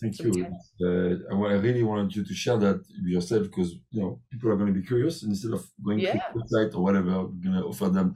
Thank 0.00 0.18
you. 0.20 0.46
Uh, 0.82 1.34
I 1.34 1.54
really 1.54 1.82
wanted 1.82 2.14
you 2.14 2.24
to 2.24 2.34
share 2.34 2.58
that 2.58 2.82
yourself 3.02 3.44
because 3.44 3.72
you 3.90 4.02
know 4.02 4.20
people 4.30 4.50
are 4.50 4.56
going 4.56 4.72
to 4.72 4.78
be 4.78 4.86
curious. 4.86 5.22
And 5.22 5.32
instead 5.32 5.52
of 5.52 5.66
going 5.82 6.00
yeah. 6.00 6.12
to 6.12 6.20
the 6.34 6.40
website 6.40 6.74
or 6.74 6.82
whatever, 6.82 7.24
we're 7.24 7.42
going 7.50 7.60
to 7.60 7.64
offer 7.64 7.88
them 7.88 8.14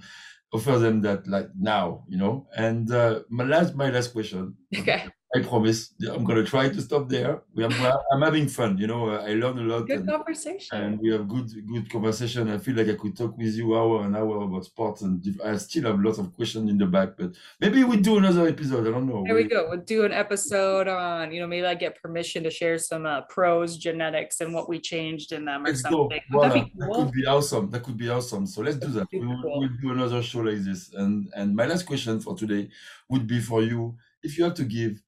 offer 0.52 0.78
them 0.78 1.00
that 1.02 1.26
like 1.26 1.48
now, 1.58 2.04
you 2.08 2.18
know. 2.18 2.46
And 2.56 2.90
uh, 2.90 3.20
my 3.30 3.44
last 3.44 3.74
my 3.74 3.90
last 3.90 4.12
question. 4.12 4.56
Okay. 4.76 5.06
I 5.32 5.42
promise 5.42 5.94
I'm 6.12 6.24
going 6.24 6.44
to 6.44 6.50
try 6.50 6.68
to 6.68 6.80
stop 6.80 7.08
there. 7.08 7.42
We 7.54 7.62
are, 7.62 7.70
I'm 8.12 8.22
having 8.22 8.48
fun, 8.48 8.76
you 8.78 8.88
know. 8.88 9.10
I 9.10 9.34
learn 9.34 9.58
a 9.58 9.62
lot. 9.62 9.86
Good 9.86 10.00
and, 10.00 10.08
conversation. 10.08 10.76
And 10.76 10.98
we 10.98 11.12
have 11.12 11.28
good 11.28 11.48
good 11.68 11.88
conversation. 11.88 12.50
I 12.50 12.58
feel 12.58 12.74
like 12.74 12.88
I 12.88 12.94
could 12.94 13.16
talk 13.16 13.38
with 13.38 13.54
you 13.54 13.76
hour 13.76 14.04
and 14.04 14.16
hour 14.16 14.42
about 14.42 14.64
sports, 14.64 15.02
and 15.02 15.24
I 15.44 15.56
still 15.58 15.84
have 15.84 16.00
lots 16.00 16.18
of 16.18 16.34
questions 16.34 16.68
in 16.68 16.78
the 16.78 16.86
back. 16.86 17.10
But 17.16 17.36
maybe 17.60 17.84
we 17.84 17.98
do 17.98 18.18
another 18.18 18.48
episode. 18.48 18.88
I 18.88 18.90
don't 18.90 19.06
know. 19.06 19.22
There 19.24 19.36
we 19.36 19.44
go. 19.44 19.68
We'll 19.68 19.80
do 19.82 20.04
an 20.04 20.12
episode 20.12 20.88
on, 20.88 21.30
you 21.30 21.40
know, 21.40 21.46
maybe 21.46 21.64
I 21.64 21.74
get 21.74 22.02
permission 22.02 22.42
to 22.42 22.50
share 22.50 22.76
some 22.78 23.06
uh, 23.06 23.20
pros 23.28 23.76
genetics 23.76 24.40
and 24.40 24.52
what 24.52 24.68
we 24.68 24.80
changed 24.80 25.30
in 25.30 25.44
them 25.44 25.62
or 25.62 25.68
let's 25.68 25.82
something. 25.82 26.20
Go. 26.32 26.40
Cool? 26.40 26.42
That 26.42 26.92
could 26.92 27.12
be 27.12 27.26
awesome. 27.26 27.70
That 27.70 27.82
could 27.84 27.96
be 27.96 28.08
awesome. 28.08 28.46
So 28.46 28.62
let's 28.62 28.78
do 28.78 28.88
that. 28.88 29.06
We 29.12 29.20
will, 29.20 29.42
cool. 29.42 29.60
we'll 29.60 29.68
do 29.80 29.92
another 29.92 30.22
show 30.24 30.40
like 30.40 30.58
this. 30.58 30.92
And 30.92 31.30
and 31.36 31.54
my 31.54 31.66
last 31.66 31.86
question 31.86 32.18
for 32.18 32.34
today 32.36 32.68
would 33.08 33.28
be 33.28 33.40
for 33.40 33.62
you 33.62 33.96
if 34.24 34.36
you 34.36 34.42
had 34.42 34.56
to 34.56 34.64
give 34.64 35.00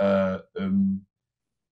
uh, 0.00 0.38
um, 0.58 1.06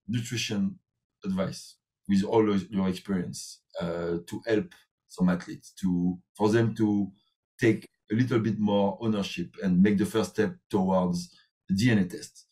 nutrition 0.07 0.79
advice 1.25 1.75
with 2.07 2.23
all 2.23 2.45
your 2.71 2.89
experience 2.89 3.61
uh, 3.81 4.17
to 4.27 4.41
help 4.47 4.73
some 5.07 5.29
athletes 5.29 5.73
to 5.81 6.19
for 6.37 6.49
them 6.49 6.75
to 6.75 7.11
take 7.59 7.85
a 8.11 8.15
little 8.15 8.39
bit 8.39 8.59
more 8.59 8.97
ownership 9.01 9.55
and 9.63 9.81
make 9.81 9.97
the 9.97 10.05
first 10.05 10.31
step 10.31 10.55
towards 10.69 11.35
the 11.67 11.75
DNA 11.75 12.09
test 12.09 12.47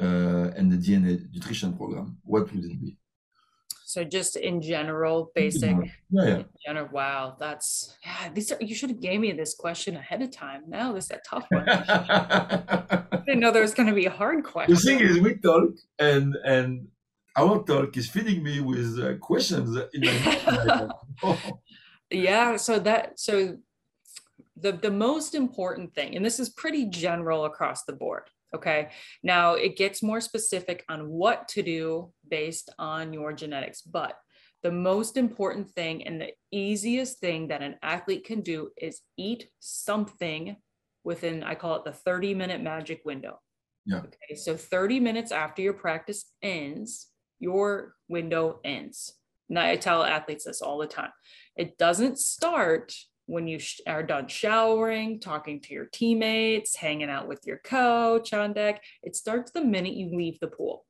uh, 0.00 0.50
and 0.56 0.72
the 0.72 0.76
DNA 0.76 1.32
nutrition 1.32 1.76
program? 1.76 2.18
What 2.24 2.52
would 2.52 2.64
it 2.64 2.80
be? 2.80 2.98
So 3.94 4.02
just 4.02 4.34
in 4.34 4.60
general, 4.60 5.30
basic. 5.36 5.76
Yeah, 6.10 6.26
yeah. 6.26 6.42
General, 6.66 6.88
wow, 6.90 7.36
that's 7.38 7.96
yeah. 8.04 8.28
These 8.34 8.50
are 8.50 8.58
you 8.60 8.74
should 8.74 8.90
have 8.90 9.00
gave 9.00 9.20
me 9.20 9.30
this 9.30 9.54
question 9.54 9.94
ahead 9.96 10.20
of 10.20 10.32
time. 10.32 10.62
Now 10.66 10.92
this 10.92 11.04
is 11.04 11.10
a 11.12 11.20
tough 11.24 11.46
one. 11.48 11.64
I 11.68 13.22
didn't 13.24 13.38
know 13.38 13.52
there 13.52 13.62
was 13.62 13.72
going 13.72 13.88
to 13.88 13.94
be 13.94 14.06
a 14.06 14.10
hard 14.10 14.42
question. 14.42 14.74
The 14.74 14.80
thing 14.80 14.98
is, 14.98 15.20
we 15.20 15.36
talk 15.36 15.70
and 16.00 16.34
and 16.44 16.88
our 17.36 17.62
talk 17.62 17.96
is 17.96 18.08
feeding 18.08 18.42
me 18.42 18.60
with 18.60 18.98
uh, 18.98 19.14
questions 19.18 19.78
in 19.92 20.00
my 20.00 20.88
Yeah, 22.10 22.56
so 22.56 22.80
that 22.80 23.20
so 23.20 23.58
the 24.56 24.72
the 24.72 24.90
most 24.90 25.36
important 25.36 25.94
thing, 25.94 26.16
and 26.16 26.24
this 26.24 26.40
is 26.40 26.48
pretty 26.48 26.86
general 26.86 27.44
across 27.44 27.84
the 27.84 27.92
board. 27.92 28.24
Okay. 28.54 28.90
Now 29.22 29.54
it 29.54 29.76
gets 29.76 30.02
more 30.02 30.20
specific 30.20 30.84
on 30.88 31.08
what 31.08 31.48
to 31.48 31.62
do 31.62 32.12
based 32.28 32.70
on 32.78 33.12
your 33.12 33.32
genetics, 33.32 33.82
but 33.82 34.16
the 34.62 34.72
most 34.72 35.16
important 35.16 35.70
thing 35.70 36.06
and 36.06 36.20
the 36.20 36.32
easiest 36.50 37.18
thing 37.18 37.48
that 37.48 37.62
an 37.62 37.76
athlete 37.82 38.24
can 38.24 38.40
do 38.40 38.70
is 38.78 39.02
eat 39.18 39.48
something 39.60 40.56
within, 41.02 41.42
I 41.42 41.54
call 41.54 41.76
it 41.76 41.84
the 41.84 41.92
30 41.92 42.34
minute 42.34 42.62
magic 42.62 43.02
window. 43.04 43.40
Yeah. 43.84 43.98
Okay. 43.98 44.34
So 44.36 44.56
30 44.56 45.00
minutes 45.00 45.32
after 45.32 45.60
your 45.60 45.74
practice 45.74 46.24
ends, 46.40 47.08
your 47.40 47.94
window 48.08 48.60
ends. 48.64 49.12
Now 49.48 49.66
I 49.66 49.76
tell 49.76 50.02
athletes 50.02 50.44
this 50.44 50.62
all 50.62 50.78
the 50.78 50.86
time. 50.86 51.10
It 51.56 51.76
doesn't 51.76 52.18
start 52.18 52.94
when 53.26 53.46
you 53.46 53.58
sh- 53.58 53.80
are 53.86 54.02
done 54.02 54.28
showering, 54.28 55.20
talking 55.20 55.60
to 55.60 55.74
your 55.74 55.86
teammates, 55.86 56.76
hanging 56.76 57.10
out 57.10 57.28
with 57.28 57.46
your 57.46 57.58
coach 57.58 58.32
on 58.32 58.52
deck. 58.52 58.82
It 59.02 59.16
starts 59.16 59.50
the 59.50 59.64
minute 59.64 59.94
you 59.94 60.16
leave 60.16 60.40
the 60.40 60.48
pool. 60.48 60.84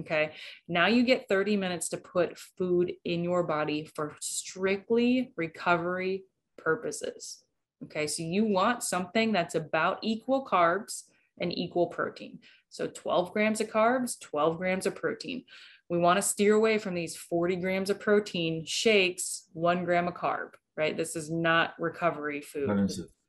Okay. 0.00 0.32
Now 0.68 0.86
you 0.86 1.02
get 1.02 1.28
30 1.28 1.56
minutes 1.56 1.90
to 1.90 1.98
put 1.98 2.38
food 2.38 2.92
in 3.04 3.24
your 3.24 3.42
body 3.42 3.84
for 3.84 4.16
strictly 4.20 5.32
recovery 5.36 6.24
purposes. 6.56 7.44
Okay. 7.84 8.06
So 8.06 8.22
you 8.22 8.44
want 8.44 8.82
something 8.82 9.32
that's 9.32 9.54
about 9.54 9.98
equal 10.02 10.46
carbs 10.46 11.02
and 11.40 11.56
equal 11.56 11.88
protein. 11.88 12.38
So 12.70 12.86
12 12.86 13.32
grams 13.34 13.60
of 13.60 13.68
carbs, 13.68 14.18
12 14.20 14.56
grams 14.56 14.86
of 14.86 14.94
protein 14.94 15.44
we 15.92 15.98
want 15.98 16.16
to 16.16 16.22
steer 16.22 16.54
away 16.54 16.78
from 16.78 16.94
these 16.94 17.14
40 17.14 17.56
grams 17.56 17.90
of 17.90 18.00
protein 18.00 18.64
shakes, 18.64 19.46
one 19.52 19.84
gram 19.84 20.08
of 20.08 20.14
carb, 20.14 20.52
right? 20.76 20.96
This 20.96 21.16
is 21.16 21.30
not 21.30 21.74
recovery 21.78 22.40
food. 22.40 22.68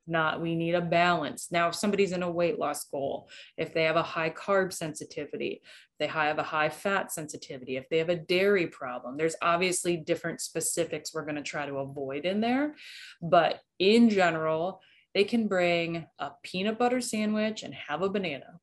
Not, 0.06 0.42
we 0.42 0.54
need 0.54 0.74
a 0.74 0.82
balance. 0.82 1.48
Now, 1.50 1.68
if 1.68 1.74
somebody's 1.74 2.12
in 2.12 2.22
a 2.22 2.30
weight 2.30 2.58
loss 2.58 2.84
goal, 2.84 3.30
if 3.56 3.72
they 3.72 3.84
have 3.84 3.96
a 3.96 4.02
high 4.02 4.28
carb 4.28 4.70
sensitivity, 4.70 5.62
they 5.98 6.06
have 6.06 6.38
a 6.38 6.42
high 6.42 6.68
fat 6.68 7.10
sensitivity, 7.10 7.78
if 7.78 7.88
they 7.88 7.96
have 7.98 8.10
a 8.10 8.16
dairy 8.16 8.66
problem, 8.66 9.16
there's 9.16 9.36
obviously 9.40 9.96
different 9.96 10.42
specifics 10.42 11.14
we're 11.14 11.24
going 11.24 11.36
to 11.36 11.42
try 11.42 11.64
to 11.64 11.76
avoid 11.76 12.26
in 12.26 12.42
there. 12.42 12.74
But 13.22 13.60
in 13.78 14.10
general, 14.10 14.80
they 15.14 15.24
can 15.24 15.48
bring 15.48 16.06
a 16.18 16.32
peanut 16.42 16.78
butter 16.78 17.00
sandwich 17.00 17.62
and 17.62 17.72
have 17.72 18.02
a 18.02 18.10
banana 18.10 18.60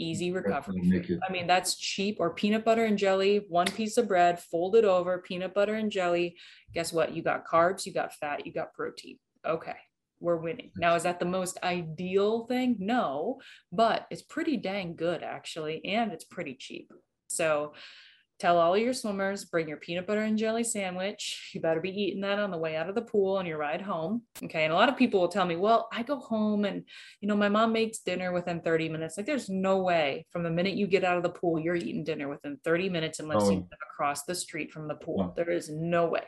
easy 0.00 0.32
recovery. 0.32 1.20
I 1.26 1.32
mean, 1.32 1.46
that's 1.46 1.76
cheap 1.76 2.16
or 2.18 2.30
peanut 2.30 2.64
butter 2.64 2.84
and 2.84 2.98
jelly, 2.98 3.44
one 3.48 3.66
piece 3.66 3.96
of 3.96 4.08
bread, 4.08 4.40
fold 4.40 4.76
it 4.76 4.84
over, 4.84 5.18
peanut 5.18 5.54
butter 5.54 5.74
and 5.74 5.90
jelly. 5.90 6.36
Guess 6.74 6.92
what? 6.92 7.14
You 7.14 7.22
got 7.22 7.46
carbs, 7.46 7.86
you 7.86 7.92
got 7.92 8.14
fat, 8.14 8.46
you 8.46 8.52
got 8.52 8.72
protein. 8.72 9.18
Okay, 9.46 9.76
we're 10.20 10.36
winning. 10.36 10.70
Now, 10.76 10.94
is 10.94 11.02
that 11.02 11.20
the 11.20 11.26
most 11.26 11.58
ideal 11.62 12.46
thing? 12.46 12.76
No, 12.78 13.40
but 13.72 14.06
it's 14.10 14.22
pretty 14.22 14.56
dang 14.56 14.96
good 14.96 15.22
actually, 15.22 15.84
and 15.84 16.12
it's 16.12 16.24
pretty 16.24 16.54
cheap. 16.54 16.92
So 17.28 17.74
Tell 18.40 18.56
all 18.56 18.74
your 18.74 18.94
swimmers, 18.94 19.44
bring 19.44 19.68
your 19.68 19.76
peanut 19.76 20.06
butter 20.06 20.22
and 20.22 20.38
jelly 20.38 20.64
sandwich. 20.64 21.50
You 21.52 21.60
better 21.60 21.82
be 21.82 21.90
eating 21.90 22.22
that 22.22 22.38
on 22.38 22.50
the 22.50 22.56
way 22.56 22.74
out 22.74 22.88
of 22.88 22.94
the 22.94 23.02
pool 23.02 23.36
on 23.36 23.44
your 23.44 23.58
ride 23.58 23.82
home. 23.82 24.22
Okay. 24.42 24.64
And 24.64 24.72
a 24.72 24.76
lot 24.76 24.88
of 24.88 24.96
people 24.96 25.20
will 25.20 25.28
tell 25.28 25.44
me, 25.44 25.56
well, 25.56 25.90
I 25.92 26.02
go 26.02 26.16
home 26.16 26.64
and, 26.64 26.84
you 27.20 27.28
know, 27.28 27.36
my 27.36 27.50
mom 27.50 27.74
makes 27.74 27.98
dinner 27.98 28.32
within 28.32 28.62
30 28.62 28.88
minutes. 28.88 29.18
Like, 29.18 29.26
there's 29.26 29.50
no 29.50 29.82
way 29.82 30.24
from 30.30 30.42
the 30.42 30.50
minute 30.50 30.72
you 30.72 30.86
get 30.86 31.04
out 31.04 31.18
of 31.18 31.22
the 31.22 31.28
pool, 31.28 31.60
you're 31.60 31.76
eating 31.76 32.02
dinner 32.02 32.30
within 32.30 32.56
30 32.64 32.88
minutes 32.88 33.20
unless 33.20 33.42
oh. 33.42 33.50
you 33.50 33.56
live 33.56 33.78
across 33.92 34.22
the 34.22 34.34
street 34.34 34.72
from 34.72 34.88
the 34.88 34.94
pool. 34.94 35.34
There 35.36 35.50
is 35.50 35.68
no 35.68 36.08
way. 36.08 36.24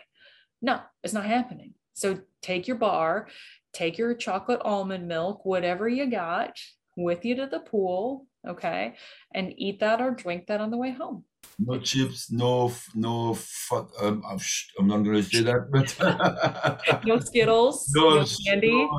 No, 0.60 0.80
it's 1.02 1.14
not 1.14 1.24
happening. 1.24 1.72
So 1.94 2.20
take 2.43 2.68
your 2.68 2.76
bar, 2.76 3.28
take 3.72 3.97
your 3.97 4.12
chocolate 4.12 4.60
almond 4.62 5.09
milk, 5.09 5.47
whatever 5.47 5.89
you 5.89 6.10
got 6.10 6.59
with 6.94 7.24
you 7.24 7.36
to 7.36 7.47
the 7.47 7.60
pool. 7.60 8.26
Okay. 8.47 8.97
And 9.32 9.55
eat 9.56 9.80
that 9.80 10.02
or 10.02 10.10
drink 10.10 10.48
that 10.48 10.60
on 10.60 10.70
the 10.70 10.76
way 10.76 10.90
home 10.90 11.24
no 11.58 11.78
chips, 11.78 12.30
no 12.30 12.72
no 12.94 13.34
fuck. 13.34 13.90
Um, 14.00 14.22
I'm, 14.28 14.38
I'm 14.78 14.86
not 14.86 14.98
going 14.98 15.16
to 15.16 15.22
say 15.22 15.42
that, 15.42 15.70
but 15.70 17.04
no 17.06 17.18
Skittles, 17.20 17.90
no, 17.94 18.20
no 18.20 18.26
candy, 18.46 18.70
no, 18.70 18.98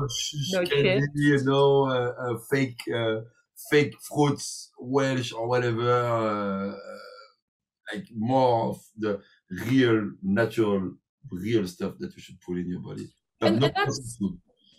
no 0.52 0.64
chips, 0.64 1.44
no 1.44 1.86
uh, 1.88 2.12
uh, 2.18 2.38
fake 2.50 2.80
uh, 2.94 3.20
fake 3.70 3.94
fruits, 4.08 4.70
Welsh 4.78 5.32
or 5.32 5.48
whatever. 5.48 5.90
Uh, 5.90 6.76
like 7.92 8.06
more 8.14 8.70
of 8.70 8.82
the 8.96 9.20
real, 9.50 10.10
natural, 10.22 10.94
real 11.30 11.66
stuff 11.66 11.94
that 11.98 12.14
you 12.14 12.22
should 12.22 12.40
put 12.40 12.58
in 12.58 12.68
your 12.68 12.80
body. 12.80 13.06
And, 13.40 13.60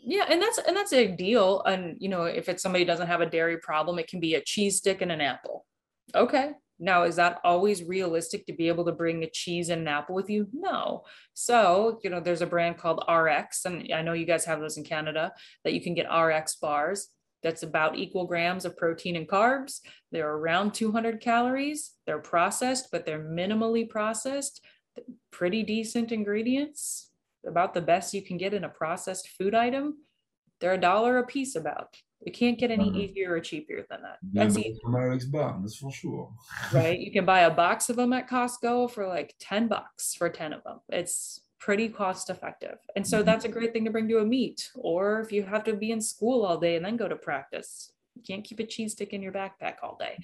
yeah, 0.03 0.25
and 0.29 0.41
that's 0.41 0.57
and 0.59 0.75
that's 0.75 0.93
a 0.93 1.07
deal. 1.07 1.61
And 1.63 1.97
you 1.99 2.09
know, 2.09 2.23
if 2.23 2.49
it's 2.49 2.63
somebody 2.63 2.85
doesn't 2.85 3.07
have 3.07 3.21
a 3.21 3.29
dairy 3.29 3.57
problem, 3.57 3.99
it 3.99 4.07
can 4.07 4.19
be 4.19 4.35
a 4.35 4.41
cheese 4.41 4.77
stick 4.77 5.01
and 5.01 5.11
an 5.11 5.21
apple. 5.21 5.65
Okay, 6.13 6.51
now, 6.79 7.03
is 7.03 7.15
that 7.15 7.39
always 7.43 7.83
realistic 7.83 8.45
to 8.45 8.53
be 8.53 8.67
able 8.67 8.85
to 8.85 8.91
bring 8.91 9.23
a 9.23 9.29
cheese 9.29 9.69
and 9.69 9.81
an 9.81 9.87
apple 9.87 10.15
with 10.15 10.29
you? 10.29 10.47
No. 10.51 11.03
So, 11.33 11.99
you 12.03 12.09
know, 12.09 12.19
there's 12.19 12.41
a 12.41 12.47
brand 12.47 12.77
called 12.77 13.03
RX, 13.09 13.65
and 13.65 13.91
I 13.93 14.01
know 14.01 14.13
you 14.13 14.25
guys 14.25 14.45
have 14.45 14.59
those 14.59 14.77
in 14.77 14.83
Canada 14.83 15.31
that 15.63 15.73
you 15.73 15.81
can 15.81 15.93
get 15.93 16.13
RX 16.13 16.55
bars. 16.55 17.07
That's 17.43 17.63
about 17.63 17.97
equal 17.97 18.25
grams 18.25 18.65
of 18.65 18.75
protein 18.75 19.15
and 19.15 19.27
carbs. 19.27 19.79
They're 20.11 20.29
around 20.29 20.73
200 20.73 21.21
calories. 21.21 21.93
They're 22.05 22.19
processed, 22.19 22.89
but 22.91 23.05
they're 23.05 23.23
minimally 23.23 23.87
processed. 23.87 24.65
Pretty 25.31 25.63
decent 25.63 26.11
ingredients, 26.11 27.11
about 27.45 27.73
the 27.73 27.81
best 27.81 28.13
you 28.13 28.21
can 28.21 28.37
get 28.37 28.53
in 28.53 28.63
a 28.63 28.69
processed 28.69 29.29
food 29.37 29.53
item. 29.55 29.97
They're 30.59 30.73
a 30.73 30.79
dollar 30.79 31.19
a 31.19 31.25
piece 31.25 31.55
about. 31.55 31.95
It 32.25 32.33
can't 32.33 32.57
get 32.57 32.71
any 32.71 32.89
easier 32.89 33.33
or 33.33 33.39
cheaper 33.39 33.85
than 33.89 34.01
that. 34.01 34.17
That's 34.33 34.55
bar, 35.25 35.57
that's 35.61 35.77
for 35.77 35.91
sure. 35.91 36.33
right. 36.73 36.99
You 36.99 37.11
can 37.13 37.25
buy 37.25 37.41
a 37.41 37.51
box 37.51 37.89
of 37.89 37.95
them 37.95 38.13
at 38.13 38.29
Costco 38.29 38.91
for 38.91 39.07
like 39.07 39.35
10 39.39 39.67
bucks 39.67 40.15
for 40.15 40.29
10 40.29 40.53
of 40.53 40.63
them. 40.63 40.79
It's 40.89 41.41
pretty 41.59 41.89
cost 41.89 42.29
effective. 42.29 42.77
And 42.95 43.07
so 43.07 43.17
mm-hmm. 43.17 43.25
that's 43.25 43.45
a 43.45 43.49
great 43.49 43.73
thing 43.73 43.85
to 43.85 43.91
bring 43.91 44.07
to 44.09 44.19
a 44.19 44.25
meet. 44.25 44.69
Or 44.75 45.21
if 45.21 45.31
you 45.31 45.43
have 45.43 45.63
to 45.65 45.73
be 45.73 45.91
in 45.91 46.01
school 46.01 46.43
all 46.43 46.57
day 46.57 46.75
and 46.75 46.85
then 46.85 46.97
go 46.97 47.07
to 47.07 47.15
practice, 47.15 47.91
you 48.15 48.23
can't 48.23 48.43
keep 48.43 48.59
a 48.59 48.65
cheese 48.65 48.93
stick 48.93 49.13
in 49.13 49.21
your 49.21 49.31
backpack 49.31 49.75
all 49.83 49.97
day. 49.99 50.17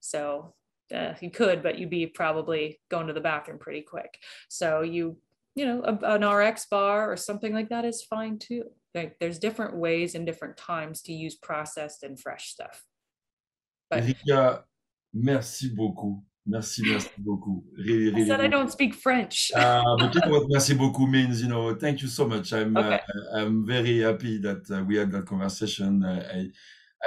So 0.00 0.54
uh, 0.94 1.14
you 1.20 1.30
could, 1.30 1.62
but 1.62 1.78
you'd 1.78 1.90
be 1.90 2.06
probably 2.06 2.80
going 2.88 3.06
to 3.08 3.12
the 3.12 3.20
bathroom 3.20 3.58
pretty 3.58 3.82
quick. 3.82 4.18
So 4.48 4.82
you, 4.82 5.16
you 5.58 5.66
know, 5.66 5.82
a, 5.82 6.14
an 6.14 6.24
RX 6.24 6.66
bar 6.70 7.10
or 7.10 7.16
something 7.16 7.52
like 7.52 7.68
that 7.70 7.84
is 7.84 8.04
fine 8.04 8.38
too. 8.38 8.62
Like 8.94 9.18
there's 9.18 9.40
different 9.40 9.76
ways 9.76 10.14
and 10.14 10.24
different 10.24 10.56
times 10.56 11.02
to 11.02 11.12
use 11.12 11.34
processed 11.34 12.04
and 12.04 12.18
fresh 12.18 12.50
stuff. 12.50 12.84
But, 13.90 14.04
Erika, 14.04 14.64
merci 15.12 15.74
beaucoup. 15.74 16.22
Merci, 16.46 16.82
merci 16.86 17.10
beaucoup. 17.18 17.62
Really, 17.76 18.10
really, 18.10 18.22
I 18.22 18.26
said 18.26 18.40
I 18.40 18.46
don't 18.46 18.70
speak 18.70 18.94
French. 18.94 19.50
uh, 19.54 19.82
but 19.98 20.14
you 20.14 20.20
know 20.20 20.30
what 20.30 20.46
merci 20.48 20.74
beaucoup 20.74 21.08
means, 21.08 21.42
you 21.42 21.48
know, 21.48 21.74
thank 21.74 22.02
you 22.02 22.08
so 22.08 22.26
much. 22.26 22.52
I'm 22.52 22.76
uh, 22.76 22.80
okay. 22.80 22.94
uh, 22.94 23.38
I'm 23.38 23.66
very 23.66 23.98
happy 23.98 24.38
that 24.38 24.62
uh, 24.70 24.84
we 24.84 24.96
had 24.96 25.10
that 25.10 25.26
conversation. 25.26 26.04
Uh, 26.04 26.22
I 26.36 26.50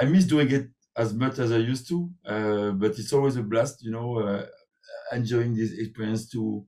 I 0.00 0.04
miss 0.04 0.26
doing 0.26 0.50
it 0.50 0.68
as 0.94 1.14
much 1.14 1.38
as 1.38 1.50
I 1.50 1.56
used 1.56 1.88
to, 1.88 2.10
uh, 2.26 2.70
but 2.72 2.98
it's 2.98 3.12
always 3.14 3.36
a 3.36 3.42
blast, 3.42 3.82
you 3.82 3.90
know, 3.90 4.44
enjoying 5.10 5.54
this 5.54 5.72
experience 5.72 6.28
to 6.28 6.64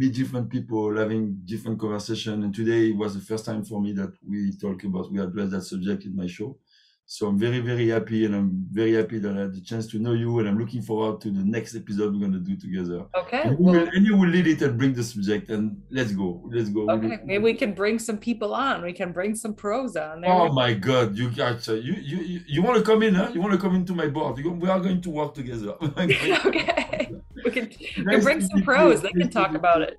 meet 0.00 0.14
different 0.14 0.48
people, 0.48 0.96
having 0.96 1.42
different 1.44 1.78
conversation. 1.78 2.42
And 2.42 2.54
today 2.54 2.90
was 2.90 3.12
the 3.14 3.20
first 3.20 3.44
time 3.44 3.62
for 3.64 3.78
me 3.82 3.92
that 3.92 4.12
we 4.26 4.50
talk 4.56 4.82
about, 4.84 5.12
we 5.12 5.20
address 5.20 5.50
that 5.50 5.62
subject 5.62 6.06
in 6.06 6.16
my 6.16 6.26
show. 6.26 6.56
So 7.04 7.26
I'm 7.26 7.38
very, 7.38 7.58
very 7.58 7.88
happy, 7.88 8.24
and 8.24 8.36
I'm 8.36 8.66
very 8.70 8.94
happy 8.94 9.18
that 9.18 9.36
I 9.36 9.40
had 9.40 9.52
the 9.52 9.60
chance 9.60 9.88
to 9.88 9.98
know 9.98 10.12
you, 10.12 10.38
and 10.38 10.48
I'm 10.48 10.56
looking 10.56 10.80
forward 10.80 11.20
to 11.22 11.30
the 11.30 11.44
next 11.44 11.74
episode 11.74 12.14
we're 12.14 12.20
going 12.20 12.32
to 12.32 12.38
do 12.38 12.56
together. 12.56 13.04
Okay. 13.22 13.42
And, 13.42 13.58
well, 13.58 13.74
will, 13.74 13.88
and 13.94 14.06
you 14.06 14.16
will 14.16 14.28
lead 14.28 14.46
it 14.46 14.62
and 14.62 14.78
bring 14.78 14.94
the 14.94 15.02
subject, 15.02 15.50
and 15.50 15.82
let's 15.90 16.12
go, 16.12 16.48
let's 16.52 16.68
go. 16.68 16.88
Okay, 16.88 17.18
maybe 17.24 17.42
we 17.42 17.54
can 17.54 17.74
bring 17.74 17.98
some 17.98 18.16
people 18.16 18.54
on. 18.54 18.82
We 18.82 18.92
can 18.92 19.10
bring 19.10 19.34
some 19.34 19.54
pros 19.54 19.96
on. 19.96 20.20
There 20.20 20.30
oh 20.30 20.52
my 20.52 20.72
God, 20.72 21.18
you 21.18 21.30
got 21.30 21.68
uh, 21.68 21.74
you 21.74 21.94
you 21.94 22.18
you, 22.32 22.40
you 22.46 22.62
want 22.62 22.78
to 22.78 22.84
come 22.84 23.02
in? 23.02 23.14
Huh? 23.16 23.30
You 23.34 23.40
want 23.40 23.54
to 23.54 23.58
come 23.58 23.74
into 23.74 23.92
my 23.92 24.06
board? 24.06 24.38
You, 24.38 24.52
we 24.52 24.68
are 24.68 24.80
going 24.80 25.00
to 25.00 25.10
work 25.10 25.34
together. 25.34 25.74
okay. 25.82 27.10
We 27.54 27.60
can, 27.60 28.04
we 28.04 28.04
can 28.04 28.22
bring 28.22 28.40
some 28.40 28.62
pros. 28.62 29.02
They 29.02 29.10
can 29.10 29.30
talk 29.30 29.54
about 29.54 29.82
it. 29.82 29.98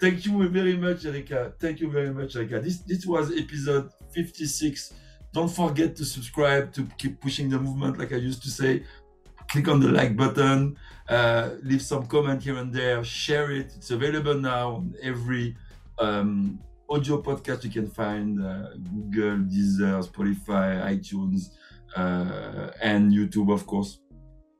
Thank 0.00 0.24
you 0.24 0.48
very 0.48 0.76
much, 0.76 1.04
Erika. 1.04 1.52
Thank 1.60 1.80
you 1.80 1.90
very 1.90 2.12
much, 2.12 2.36
Erika. 2.36 2.60
This 2.60 2.78
this 2.80 3.04
was 3.06 3.30
episode 3.36 3.90
56 4.14 4.94
don't 5.32 5.48
forget 5.48 5.94
to 5.96 6.04
subscribe 6.04 6.72
to 6.72 6.86
keep 6.98 7.20
pushing 7.20 7.48
the 7.48 7.58
movement, 7.58 7.98
like 7.98 8.12
I 8.12 8.16
used 8.16 8.42
to 8.42 8.50
say. 8.50 8.84
Click 9.48 9.68
on 9.68 9.80
the 9.80 9.88
like 9.88 10.16
button, 10.16 10.76
uh, 11.08 11.50
leave 11.62 11.82
some 11.82 12.06
comment 12.06 12.42
here 12.42 12.56
and 12.56 12.72
there, 12.72 13.02
share 13.02 13.50
it. 13.50 13.72
It's 13.76 13.90
available 13.90 14.34
now 14.34 14.76
on 14.76 14.94
every 15.02 15.56
um, 15.98 16.60
audio 16.88 17.20
podcast 17.20 17.64
you 17.64 17.70
can 17.70 17.88
find 17.88 18.44
uh, 18.44 18.74
Google, 18.74 19.38
Deezer, 19.38 20.06
Spotify, 20.08 20.80
iTunes, 20.94 21.50
uh, 21.96 22.70
and 22.80 23.12
YouTube, 23.12 23.52
of 23.52 23.66
course. 23.66 23.98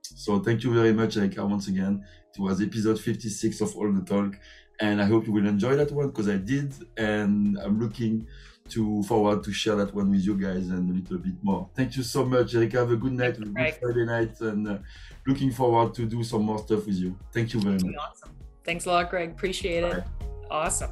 So 0.02 0.40
thank 0.40 0.64
you 0.64 0.74
very 0.74 0.92
much, 0.92 1.16
Erika, 1.16 1.46
once 1.46 1.68
again. 1.68 2.04
It 2.34 2.40
was 2.40 2.62
episode 2.62 3.00
56 3.00 3.60
of 3.60 3.76
All 3.76 3.92
the 3.92 4.02
Talk, 4.02 4.38
and 4.78 5.02
I 5.02 5.04
hope 5.04 5.26
you 5.26 5.32
will 5.32 5.46
enjoy 5.46 5.76
that 5.76 5.90
one 5.90 6.08
because 6.08 6.28
I 6.28 6.36
did, 6.36 6.72
and 6.96 7.58
I'm 7.58 7.80
looking 7.80 8.26
to 8.70 9.02
forward 9.02 9.42
to 9.42 9.52
share 9.52 9.74
that 9.76 9.92
one 9.94 10.10
with 10.10 10.24
you 10.24 10.36
guys 10.36 10.68
and 10.68 10.90
a 10.90 10.94
little 10.94 11.18
bit 11.18 11.34
more. 11.42 11.68
Thank 11.74 11.96
you 11.96 12.02
so 12.02 12.24
much, 12.24 12.54
Erika. 12.54 12.78
Have 12.78 12.92
a 12.92 12.96
good 12.96 13.12
night, 13.12 13.36
a 13.36 13.40
good 13.40 13.74
Friday 13.80 14.04
night, 14.04 14.40
and 14.40 14.68
uh, 14.68 14.78
looking 15.26 15.50
forward 15.50 15.92
to 15.94 16.06
do 16.06 16.22
some 16.22 16.42
more 16.42 16.58
stuff 16.58 16.86
with 16.86 16.96
you. 16.96 17.18
Thank 17.32 17.52
you 17.52 17.60
very 17.60 17.78
much. 17.78 17.96
Awesome. 17.98 18.30
Thanks 18.64 18.86
a 18.86 18.90
lot, 18.90 19.10
Greg. 19.10 19.30
Appreciate 19.30 19.82
Bye. 19.82 19.98
it. 19.98 20.04
Awesome. 20.50 20.90